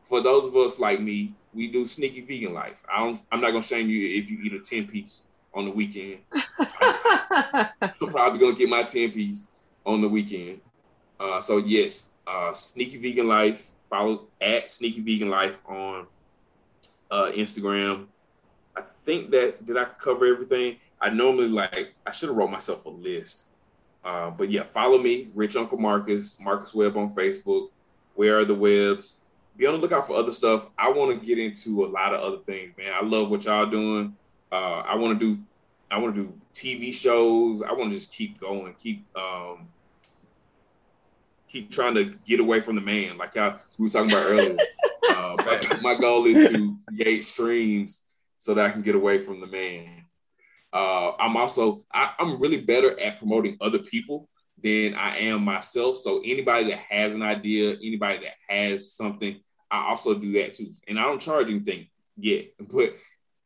for 0.02 0.20
those 0.20 0.46
of 0.46 0.56
us 0.56 0.78
like 0.78 1.00
me, 1.00 1.34
we 1.52 1.68
do 1.68 1.86
sneaky 1.86 2.20
vegan 2.20 2.52
life. 2.52 2.82
I 2.92 2.98
don't 2.98 3.20
I'm 3.30 3.40
not 3.40 3.50
gonna 3.50 3.62
shame 3.62 3.88
you 3.88 4.18
if 4.18 4.30
you 4.30 4.38
eat 4.42 4.52
a 4.52 4.60
10 4.60 4.88
piece 4.88 5.24
on 5.54 5.64
the 5.66 5.70
weekend. 5.70 6.18
I'm 6.70 8.08
probably 8.08 8.40
gonna 8.40 8.54
get 8.54 8.68
my 8.68 8.82
10 8.82 9.12
piece 9.12 9.44
on 9.86 10.00
the 10.00 10.08
weekend. 10.08 10.60
Uh, 11.20 11.40
so 11.40 11.58
yes, 11.58 12.10
uh, 12.26 12.52
sneaky 12.52 12.98
vegan 12.98 13.28
life. 13.28 13.70
Follow 13.88 14.26
at 14.40 14.68
sneaky 14.68 15.00
vegan 15.00 15.28
life 15.28 15.62
on 15.68 16.06
uh, 17.10 17.30
Instagram. 17.36 18.06
I 18.76 18.82
think 19.04 19.30
that 19.30 19.64
did 19.64 19.76
I 19.76 19.84
cover 19.84 20.26
everything? 20.26 20.76
I 21.00 21.10
normally 21.10 21.48
like 21.48 21.94
I 22.06 22.12
should 22.12 22.28
have 22.28 22.36
wrote 22.36 22.50
myself 22.50 22.86
a 22.86 22.90
list. 22.90 23.46
Uh, 24.04 24.30
but 24.30 24.50
yeah, 24.50 24.62
follow 24.62 24.98
me, 24.98 25.28
Rich 25.34 25.56
Uncle 25.56 25.78
Marcus, 25.78 26.38
Marcus 26.38 26.74
Webb 26.74 26.96
on 26.96 27.14
Facebook. 27.14 27.70
Where 28.14 28.38
are 28.38 28.44
the 28.44 28.54
Webbs? 28.54 29.16
Be 29.56 29.66
on 29.66 29.74
the 29.74 29.80
lookout 29.80 30.06
for 30.06 30.16
other 30.16 30.32
stuff. 30.32 30.68
I 30.76 30.90
want 30.90 31.18
to 31.18 31.26
get 31.26 31.38
into 31.38 31.84
a 31.84 31.88
lot 31.88 32.14
of 32.14 32.20
other 32.20 32.42
things, 32.44 32.76
man. 32.76 32.92
I 32.92 33.04
love 33.04 33.30
what 33.30 33.44
y'all 33.44 33.66
doing. 33.66 34.14
Uh, 34.52 34.80
I 34.80 34.94
want 34.96 35.18
to 35.18 35.34
do, 35.36 35.40
I 35.90 35.98
want 35.98 36.14
to 36.14 36.24
do 36.24 36.32
TV 36.52 36.92
shows. 36.92 37.62
I 37.62 37.72
want 37.72 37.92
to 37.92 37.96
just 37.96 38.12
keep 38.12 38.38
going, 38.38 38.74
keep, 38.74 39.04
um, 39.16 39.68
keep 41.48 41.70
trying 41.70 41.94
to 41.94 42.14
get 42.26 42.40
away 42.40 42.60
from 42.60 42.74
the 42.74 42.80
man, 42.80 43.16
like 43.16 43.36
y'all 43.36 43.58
we 43.78 43.86
were 43.86 43.90
talking 43.90 44.10
about 44.10 44.26
earlier. 44.26 44.56
uh, 45.10 45.36
my, 45.46 45.78
my 45.82 45.94
goal 45.94 46.26
is 46.26 46.48
to 46.48 46.76
create 46.88 47.22
streams 47.22 48.02
so 48.38 48.54
that 48.54 48.66
I 48.66 48.70
can 48.70 48.82
get 48.82 48.94
away 48.94 49.18
from 49.18 49.40
the 49.40 49.46
man. 49.46 50.03
Uh, 50.74 51.12
I'm 51.20 51.36
also 51.36 51.84
I, 51.94 52.12
I'm 52.18 52.40
really 52.40 52.60
better 52.60 52.98
at 53.00 53.18
promoting 53.18 53.56
other 53.60 53.78
people 53.78 54.28
than 54.62 54.94
I 54.94 55.16
am 55.18 55.44
myself. 55.44 55.96
So 55.96 56.20
anybody 56.24 56.70
that 56.70 56.78
has 56.90 57.14
an 57.14 57.22
idea, 57.22 57.76
anybody 57.76 58.24
that 58.24 58.34
has 58.52 58.92
something, 58.92 59.40
I 59.70 59.88
also 59.88 60.14
do 60.14 60.32
that 60.32 60.54
too. 60.54 60.72
And 60.88 60.98
I 60.98 61.04
don't 61.04 61.20
charge 61.20 61.50
anything 61.50 61.86
yet, 62.16 62.46
but 62.58 62.96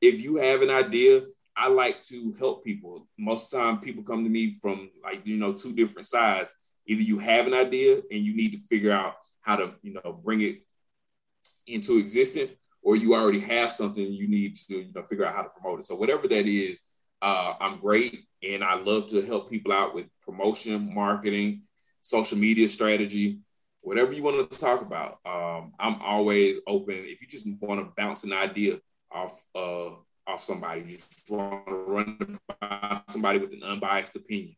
if 0.00 0.22
you 0.22 0.36
have 0.36 0.62
an 0.62 0.70
idea, 0.70 1.22
I 1.56 1.68
like 1.68 2.00
to 2.02 2.32
help 2.38 2.64
people. 2.64 3.09
Most 3.18 3.52
of 3.52 3.59
the 3.59 3.64
time, 3.64 3.80
people 3.80 4.05
come 4.05 4.22
to 4.22 4.30
me 4.30 4.59
from 4.62 4.90
like 5.02 5.26
you 5.26 5.36
know 5.36 5.52
two 5.52 5.74
different 5.74 6.06
sides. 6.06 6.55
Either 6.86 7.02
you 7.02 7.18
have 7.18 7.46
an 7.46 7.55
idea 7.55 7.96
and 8.10 8.24
you 8.24 8.34
need 8.34 8.52
to 8.52 8.59
figure 8.59 8.92
out 8.92 9.14
how 9.42 9.56
to 9.56 9.74
you 9.82 9.94
know 9.94 10.20
bring 10.24 10.40
it 10.40 10.62
into 11.66 11.98
existence, 11.98 12.55
or 12.80 12.96
you 12.96 13.14
already 13.14 13.40
have 13.40 13.72
something 13.72 14.05
you 14.05 14.28
need 14.28 14.55
to 14.55 14.76
you 14.76 14.92
know 14.94 15.02
figure 15.02 15.26
out 15.26 15.34
how 15.34 15.42
to 15.42 15.48
promote 15.48 15.80
it. 15.80 15.86
So 15.86 15.96
whatever 15.96 16.28
that 16.28 16.46
is, 16.46 16.80
uh, 17.23 17.55
I'm 17.61 17.81
great, 17.81 18.24
and 18.43 18.62
I 18.62 18.74
love 18.77 19.09
to 19.09 19.23
help 19.23 19.51
people 19.51 19.73
out 19.73 19.95
with 19.95 20.07
promotion, 20.24 20.95
marketing, 20.95 21.62
social 22.01 22.39
media 22.39 22.69
strategy, 22.69 23.40
whatever 23.81 24.12
you 24.12 24.23
want 24.23 24.51
to 24.51 24.59
talk 24.59 24.82
about. 24.82 25.19
Um, 25.27 25.73
I'm 25.78 26.01
always 26.01 26.59
open. 26.66 26.95
If 26.95 27.20
you 27.20 27.27
just 27.27 27.47
want 27.61 27.81
to 27.81 27.93
bounce 27.97 28.24
an 28.24 28.32
idea 28.32 28.78
off 29.11 29.45
uh, 29.55 29.90
off 30.27 30.43
somebody, 30.43 30.82
you 30.82 30.97
just 30.97 31.31
want 31.31 31.66
to 31.66 31.74
run 31.74 32.39
by 32.61 33.01
somebody 33.09 33.39
with 33.39 33.53
an 33.53 33.62
unbiased 33.62 34.15
opinion, 34.15 34.55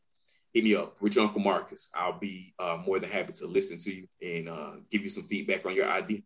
hit 0.52 0.64
me 0.64 0.74
up, 0.74 0.96
Rich 1.00 1.18
Uncle 1.18 1.40
Marcus. 1.40 1.90
I'll 1.94 2.18
be 2.18 2.52
uh, 2.58 2.78
more 2.84 2.98
than 2.98 3.10
happy 3.10 3.32
to 3.34 3.46
listen 3.46 3.78
to 3.78 3.94
you 3.94 4.08
and 4.20 4.48
uh, 4.48 4.72
give 4.90 5.02
you 5.02 5.10
some 5.10 5.24
feedback 5.24 5.64
on 5.64 5.74
your 5.74 5.88
idea. 5.88 6.20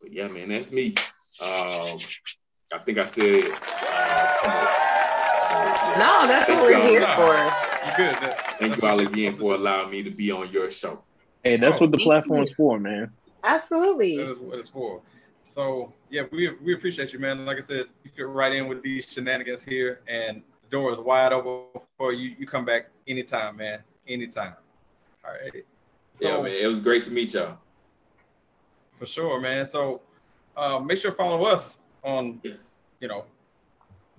But 0.00 0.12
yeah, 0.12 0.28
man, 0.28 0.48
that's 0.48 0.72
me. 0.72 0.94
Um, 1.42 1.98
I 2.72 2.78
think 2.84 2.98
I 2.98 3.06
said 3.06 3.44
uh, 3.44 4.34
too 4.34 4.48
much. 4.48 4.99
But, 5.50 5.56
yeah. 5.56 5.94
no, 5.98 6.28
that's 6.28 6.48
what 6.48 6.62
we're 6.62 6.80
here 6.88 7.06
for. 7.16 7.34
You 7.86 7.96
good? 7.96 8.34
Thank 8.60 8.80
you 8.80 8.88
all 8.88 9.00
again 9.00 9.32
for 9.34 9.54
allowing 9.54 9.90
me 9.90 10.02
to 10.02 10.10
be 10.10 10.30
on 10.30 10.50
your 10.52 10.70
show. 10.70 11.02
Hey, 11.42 11.56
that's 11.56 11.78
Oh, 11.78 11.84
what 11.84 11.90
the 11.92 11.96
thank 11.96 12.00
you. 12.00 12.10
platform's 12.12 12.52
for, 12.52 12.78
man. 12.78 13.12
Absolutely. 13.42 14.16
That 14.18 14.28
is 14.28 14.38
what 14.38 14.58
it's 14.58 14.68
for. 14.68 15.00
So 15.42 15.92
yeah, 16.10 16.22
we 16.30 16.50
we 16.62 16.74
appreciate 16.74 17.12
you, 17.12 17.18
man. 17.18 17.44
Like 17.46 17.56
I 17.56 17.60
said, 17.60 17.86
you 18.04 18.10
fit 18.14 18.28
right 18.28 18.52
in 18.52 18.68
with 18.68 18.82
these 18.82 19.06
shenanigans 19.10 19.62
here, 19.62 20.00
and 20.06 20.42
the 20.62 20.68
door 20.70 20.92
is 20.92 20.98
wide 20.98 21.32
open 21.32 21.80
for 21.98 22.12
you. 22.12 22.34
You 22.38 22.46
come 22.46 22.64
back 22.64 22.90
anytime, 23.08 23.56
man. 23.56 23.80
Anytime. 24.06 24.54
All 25.24 25.32
right. 25.32 25.64
So 26.12 26.28
yeah, 26.36 26.42
man, 26.42 26.52
it 26.52 26.66
was 26.66 26.78
great 26.80 27.02
to 27.04 27.10
meet 27.12 27.34
y'all. 27.34 27.56
for 28.98 29.06
sure, 29.06 29.40
man. 29.40 29.64
So 29.64 30.02
uh, 30.56 30.78
make 30.78 30.98
sure 30.98 31.10
to 31.10 31.16
follow 31.16 31.42
us 31.44 31.78
on, 32.04 32.40
you 33.00 33.08
know, 33.08 33.24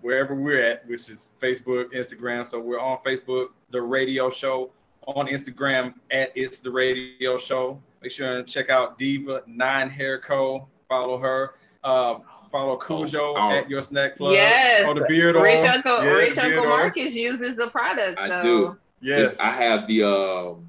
wherever 0.02 0.36
we're 0.36 0.61
at, 0.61 0.88
which 0.88 1.10
is 1.10 1.30
Facebook, 1.41 1.94
Instagram. 1.94 2.45
So 2.45 2.60
we're 2.60 2.80
on 2.80 2.99
Facebook, 3.06 3.49
the 3.69 3.82
Radio 3.82 4.30
Show, 4.30 4.72
on 5.07 5.28
Instagram 5.28 5.94
at 6.11 6.32
It's 6.36 6.60
the 6.60 6.72
Radio 6.72 7.38
Show. 7.38 7.82
Make 8.02 8.11
sure 8.11 8.38
and 8.38 8.48
check 8.48 8.69
out 8.69 8.98
Diva 8.98 9.44
Nine 9.48 9.90
Hair 9.90 10.19
Co. 10.19 10.68
Follow 10.90 11.18
her. 11.18 11.56
Um, 11.84 12.23
follow 12.52 12.78
Cujo 12.78 13.36
oh. 13.38 13.52
at 13.52 13.69
Your 13.69 13.82
Snack 13.82 14.18
Plug. 14.18 14.34
Yes. 14.34 14.84
Oh, 14.86 14.94
the 14.94 15.06
beard 15.07 15.36
on. 15.36 15.44
Rich 15.44 15.65
Uncle, 15.65 16.03
Yeah, 16.03 16.11
Rich 16.11 16.36
the 16.36 16.41
beard 16.41 16.57
Uncle 16.57 16.73
on. 16.73 16.80
Marcus 16.80 17.15
uses 17.15 17.56
the 17.56 17.68
product. 17.68 18.18
I 18.19 18.28
so. 18.28 18.41
do. 18.41 18.78
Yes. 19.02 19.19
Yes, 19.19 19.40
I 19.40 19.49
have 19.49 19.88
the 19.88 20.03
um, 20.03 20.68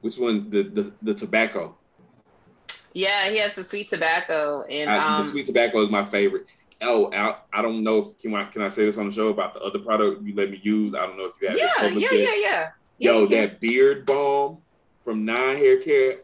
which 0.00 0.18
one? 0.18 0.50
The 0.50 0.62
the, 0.62 0.92
the 1.02 1.14
tobacco. 1.14 1.76
Yeah, 2.94 3.30
he 3.30 3.38
has 3.38 3.54
the 3.54 3.64
sweet 3.64 3.88
tobacco 3.88 4.64
and 4.64 4.90
I, 4.90 5.16
um, 5.16 5.22
the 5.22 5.28
sweet 5.28 5.46
tobacco 5.46 5.80
is 5.80 5.90
my 5.90 6.04
favorite. 6.04 6.46
Oh, 6.82 7.10
I, 7.12 7.36
I 7.52 7.62
don't 7.62 7.82
know 7.82 7.98
if 7.98 8.18
can 8.18 8.34
I 8.34 8.44
can 8.44 8.62
I 8.62 8.68
say 8.68 8.84
this 8.84 8.98
on 8.98 9.06
the 9.06 9.12
show 9.12 9.28
about 9.28 9.54
the 9.54 9.60
other 9.60 9.78
product 9.78 10.22
you 10.22 10.34
let 10.34 10.50
me 10.50 10.60
use. 10.62 10.94
I 10.94 11.06
don't 11.06 11.16
know 11.16 11.26
if 11.26 11.34
you 11.40 11.48
have 11.48 11.56
it 11.56 11.60
yeah, 11.62 11.68
public 11.88 12.10
yeah, 12.10 12.18
yet. 12.18 12.28
yeah, 12.40 12.48
yeah. 12.50 12.70
Yo, 12.98 13.22
Yeah, 13.24 13.28
yeah. 13.28 13.46
that 13.46 13.60
beard 13.60 14.06
balm 14.06 14.58
from 15.04 15.24
Nine 15.24 15.56
Hair 15.56 15.78
Care, 15.82 16.16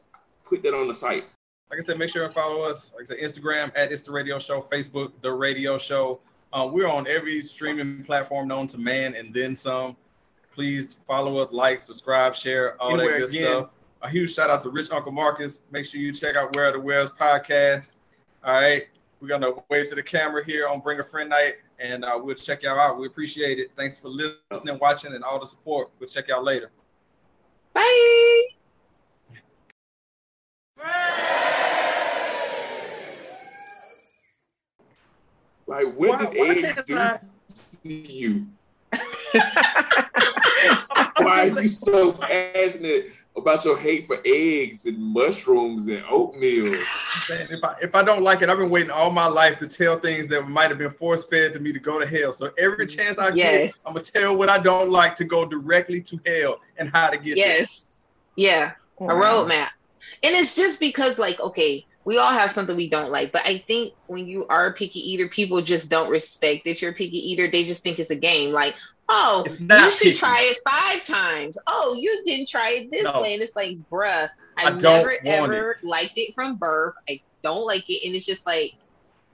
put 0.45 0.63
that 0.63 0.75
on 0.75 0.89
the 0.89 0.95
site. 0.95 1.25
like 1.71 1.79
I 1.81 1.83
said, 1.83 1.99
make 1.99 2.11
sure 2.11 2.25
and 2.25 2.33
follow 2.35 2.63
us. 2.63 2.93
Like 2.95 3.03
I 3.03 3.05
said, 3.07 3.19
Instagram 3.19 3.71
at 3.77 3.93
It's 3.93 4.03
the 4.03 4.13
Radio 4.13 4.39
Show, 4.39 4.61
Facebook, 4.61 5.13
The 5.21 5.31
Radio 5.33 5.79
Show. 5.79 6.21
Uh, 6.53 6.69
we're 6.73 6.89
on 6.89 7.07
every 7.07 7.43
streaming 7.43 8.03
platform 8.05 8.49
known 8.49 8.67
to 8.69 8.79
man 8.79 9.15
and 9.15 9.35
then 9.35 9.55
some. 9.55 9.97
Please 10.53 10.97
follow 11.07 11.37
us, 11.39 11.53
like, 11.53 11.79
subscribe, 11.81 12.35
share, 12.35 12.81
all 12.81 12.93
Anywhere 12.95 13.21
that 13.21 13.27
good 13.31 13.37
again. 13.37 13.47
stuff. 13.59 13.71
A 14.03 14.09
huge 14.09 14.33
shout 14.35 14.49
out 14.49 14.61
to 14.63 14.71
Rich 14.71 14.91
Uncle 14.91 15.13
Marcus. 15.13 15.61
Make 15.71 15.85
sure 15.85 16.01
you 16.01 16.13
check 16.13 16.37
out 16.37 16.55
Where 16.57 16.73
the 16.73 16.81
Webbs 16.81 17.11
podcast. 17.11 17.97
All 18.45 18.55
right. 18.55 18.87
We're 19.21 19.29
going 19.29 19.41
to 19.43 19.57
wave 19.69 19.89
to 19.89 19.95
the 19.97 20.03
camera 20.03 20.45
here 20.45 20.69
on 20.69 20.81
Bring 20.81 21.01
a 21.01 21.03
Friend 21.03 21.29
Night, 21.29 21.57
and 21.81 22.05
uh, 22.05 22.19
we'll 22.23 22.37
check 22.37 22.63
y'all 22.63 22.79
out. 22.79 22.99
We 22.99 23.07
appreciate 23.09 23.59
it. 23.59 23.73
Thanks 23.77 23.99
for 23.99 24.09
listening, 24.09 24.79
watching, 24.81 25.15
and 25.15 25.25
all 25.25 25.41
the 25.41 25.47
support. 25.47 25.91
We'll 25.99 26.09
check 26.09 26.29
y'all 26.29 26.43
later. 26.45 26.71
Bye. 27.75 28.43
Like, 35.67 35.87
what 35.97 36.09
Why- 36.09 36.19
did 36.19 36.29
why 36.39 36.49
eggs 36.69 36.83
do 36.87 36.99
I- 36.99 37.21
to 37.83 37.89
you? 37.89 38.47
Why 41.17 41.51
are 41.51 41.63
you 41.63 41.69
so 41.69 42.13
passionate 42.13 43.13
about 43.37 43.65
your 43.65 43.79
hate 43.79 44.07
for 44.07 44.19
eggs 44.25 44.87
and 44.87 44.99
mushrooms 44.99 45.87
and 45.89 46.05
oatmeal? 46.09 46.85
saying 47.17 47.49
if 47.51 47.65
I 47.65 47.75
if 47.83 47.95
I 47.95 48.03
don't 48.03 48.23
like 48.23 48.43
it, 48.43 48.49
I've 48.49 48.59
been 48.59 48.71
waiting 48.71 48.91
all 48.91 49.11
my 49.11 49.27
life 49.27 49.59
to 49.59 49.69
tell 49.69 49.99
things 49.99 50.29
that 50.29 50.49
might 50.49 50.71
have 50.71 50.79
been 50.79 50.91
force 50.91 51.25
fed 51.27 51.53
to 51.55 51.61
me 51.61 51.73
to 51.73 51.81
go 51.81 51.99
to 51.99 52.07
hell. 52.07 52.33
So 52.33 52.51
every 52.59 52.87
mm, 52.87 52.97
chance 52.97 53.19
I 53.19 53.31
Yes. 53.31 53.79
get, 53.79 53.83
I'm 53.87 53.95
gonna 53.95 54.05
tell 54.05 54.37
what 54.37 54.49
I 54.49 54.59
don't 54.59 54.91
like 54.91 55.17
to 55.17 55.25
go 55.25 55.47
directly 55.47 56.01
to 56.03 56.21
hell 56.27 56.61
and 56.77 56.91
how 56.91 57.11
to 57.11 57.19
get 57.19 57.37
Yes. 57.37 58.01
Yeah. 58.37 58.73
A 59.07 59.13
roadmap. 59.13 59.69
And 60.23 60.35
it's 60.35 60.55
just 60.57 60.81
because, 60.81 61.19
like, 61.19 61.39
okay, 61.41 61.87
we 62.05 62.19
all 62.19 62.33
have 62.33 62.51
something 62.51 62.77
we 62.77 62.89
don't 62.89 63.11
like, 63.11 63.33
but 63.33 63.45
I 63.45 63.59
think 63.59 63.95
when 64.07 64.27
you 64.27 64.47
are 64.49 64.67
a 64.67 64.73
picky 64.73 65.01
eater, 65.01 65.29
people 65.29 65.61
just 65.61 65.91
don't 65.91 66.11
respect 66.11 66.65
that 66.65 66.81
you're 66.81 66.93
a 66.93 66.95
picky 66.95 67.19
eater. 67.19 67.51
They 67.51 67.65
just 67.65 67.83
think 67.83 67.99
it's 67.99 68.11
a 68.11 68.17
game. 68.17 68.53
Like, 68.53 68.75
oh, 69.09 69.45
you 69.49 69.91
should 69.91 69.99
picky. 70.09 70.13
try 70.15 70.39
it 70.41 70.59
five 70.69 71.05
times. 71.05 71.57
Oh, 71.67 71.97
you 71.99 72.23
didn't 72.27 72.49
try 72.49 72.71
it 72.71 72.91
this 72.91 73.05
No. 73.05 73.23
way. 73.23 73.35
And 73.35 73.43
it's 73.43 73.57
like, 73.57 73.77
bruh, 73.93 74.29
I 74.59 74.65
I've 74.67 74.79
don't 74.79 74.83
never 74.83 75.09
want 75.25 75.53
ever 75.53 75.77
liked 75.83 76.13
it 76.17 76.35
from 76.35 76.57
birth. 76.57 76.95
I 77.09 77.21
don't 77.43 77.67
like 77.67 77.85
it. 77.89 78.07
And 78.07 78.15
it's 78.17 78.27
just 78.27 78.45
like, 78.47 78.73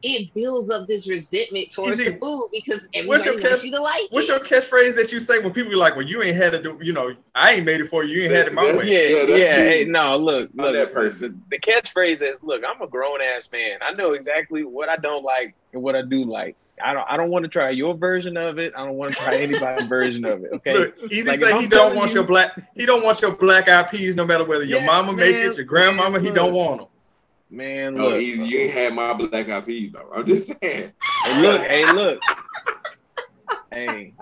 it 0.07 0.35
builds 0.35 0.69
up 0.69 0.87
this 0.87 1.09
resentment 1.09 1.73
towards 1.75 1.99
Easy. 1.99 2.11
the 2.11 2.19
food 2.19 2.51
because 2.53 2.87
What's 3.07 3.25
everybody 3.25 3.25
your 3.25 3.33
wants 3.41 3.63
catch- 3.63 3.65
you 3.65 3.71
to 3.73 3.81
like 3.81 4.03
What's 4.11 4.29
it. 4.29 4.33
your 4.33 4.41
catchphrase 4.61 4.95
that 4.97 5.11
you 5.13 5.19
say 5.19 5.39
when 5.39 5.51
people 5.51 5.71
be 5.71 5.77
like, 5.77 5.97
"Well, 5.97 6.05
you 6.05 6.23
ain't 6.23 6.37
had 6.37 6.53
to 6.53 6.63
do, 6.63 6.79
you 6.83 6.93
know, 6.93 7.15
I 7.35 7.53
ain't 7.53 7.65
made 7.65 7.81
it 7.81 7.87
for 7.89 8.05
you. 8.05 8.19
You 8.19 8.25
ain't 8.25 8.33
had 8.33 8.47
it 8.49 8.53
my 8.53 8.65
way." 8.77 8.85
Yeah, 8.87 9.23
Yeah, 9.23 9.37
yeah. 9.37 9.57
Hey, 9.57 9.85
no, 9.87 10.19
look, 10.19 10.51
I'm 10.59 10.65
look. 10.67 10.75
that 10.75 10.93
person. 10.93 11.43
The, 11.49 11.57
the 11.57 11.73
catchphrase 11.73 12.23
is, 12.23 12.43
"Look, 12.43 12.63
I'm 12.69 12.83
a 12.83 12.87
grown 12.87 13.23
ass 13.23 13.49
man. 13.51 13.79
I 13.81 13.95
know 13.95 14.13
exactly 14.13 14.63
what 14.63 14.91
I 14.91 14.97
don't 14.97 15.25
like 15.25 15.55
and 15.73 15.83
what 15.83 15.97
I 15.97 16.03
do 16.03 16.25
like. 16.25 16.55
I 16.83 16.93
don't 16.93 17.07
I 17.09 17.17
don't 17.17 17.31
want 17.31 17.45
to 17.45 17.49
try 17.49 17.71
your 17.71 17.95
version 17.95 18.37
of 18.37 18.59
it. 18.59 18.73
I 18.77 18.85
don't 18.85 18.95
want 18.97 19.15
to 19.15 19.23
try 19.23 19.37
anybody's 19.37 19.89
version 19.89 20.25
of 20.25 20.43
it. 20.45 20.51
Okay. 20.55 20.73
Look, 20.79 20.95
Easy 21.11 21.23
Like, 21.25 21.41
if 21.41 21.47
say 21.47 21.53
I'm 21.53 21.61
he 21.63 21.69
don't 21.69 21.95
want 21.95 22.11
you- 22.11 22.17
your 22.17 22.25
black. 22.25 22.59
He 22.75 22.85
don't 22.87 23.03
want 23.05 23.21
your 23.23 23.33
black 23.37 23.69
eyed 23.69 23.89
peas, 23.91 24.17
no 24.17 24.25
matter 24.25 24.45
whether 24.45 24.65
your 24.65 24.81
Yeah, 24.81 24.87
mama 24.87 25.13
make 25.13 25.37
it, 25.37 25.57
your 25.57 25.65
grandmama. 25.65 26.11
man, 26.19 26.25
he 26.25 26.31
don't 26.33 26.53
want 26.53 26.81
them. 26.81 26.89
Man, 27.51 27.95
No, 27.95 28.09
look. 28.09 28.21
easy. 28.23 28.45
You 28.47 28.59
ain't 28.61 28.73
had 28.73 28.95
my 28.95 29.13
black 29.13 29.49
eyed 29.49 29.67
peas 29.67 29.93
though. 29.93 30.11
I'm 30.15 30.27
just 30.27 30.49
saying. 30.61 30.93
Hey, 31.25 31.43
look, 31.43 31.61
hey, 31.63 31.87
look. 31.93 32.21
hey, 33.71 34.15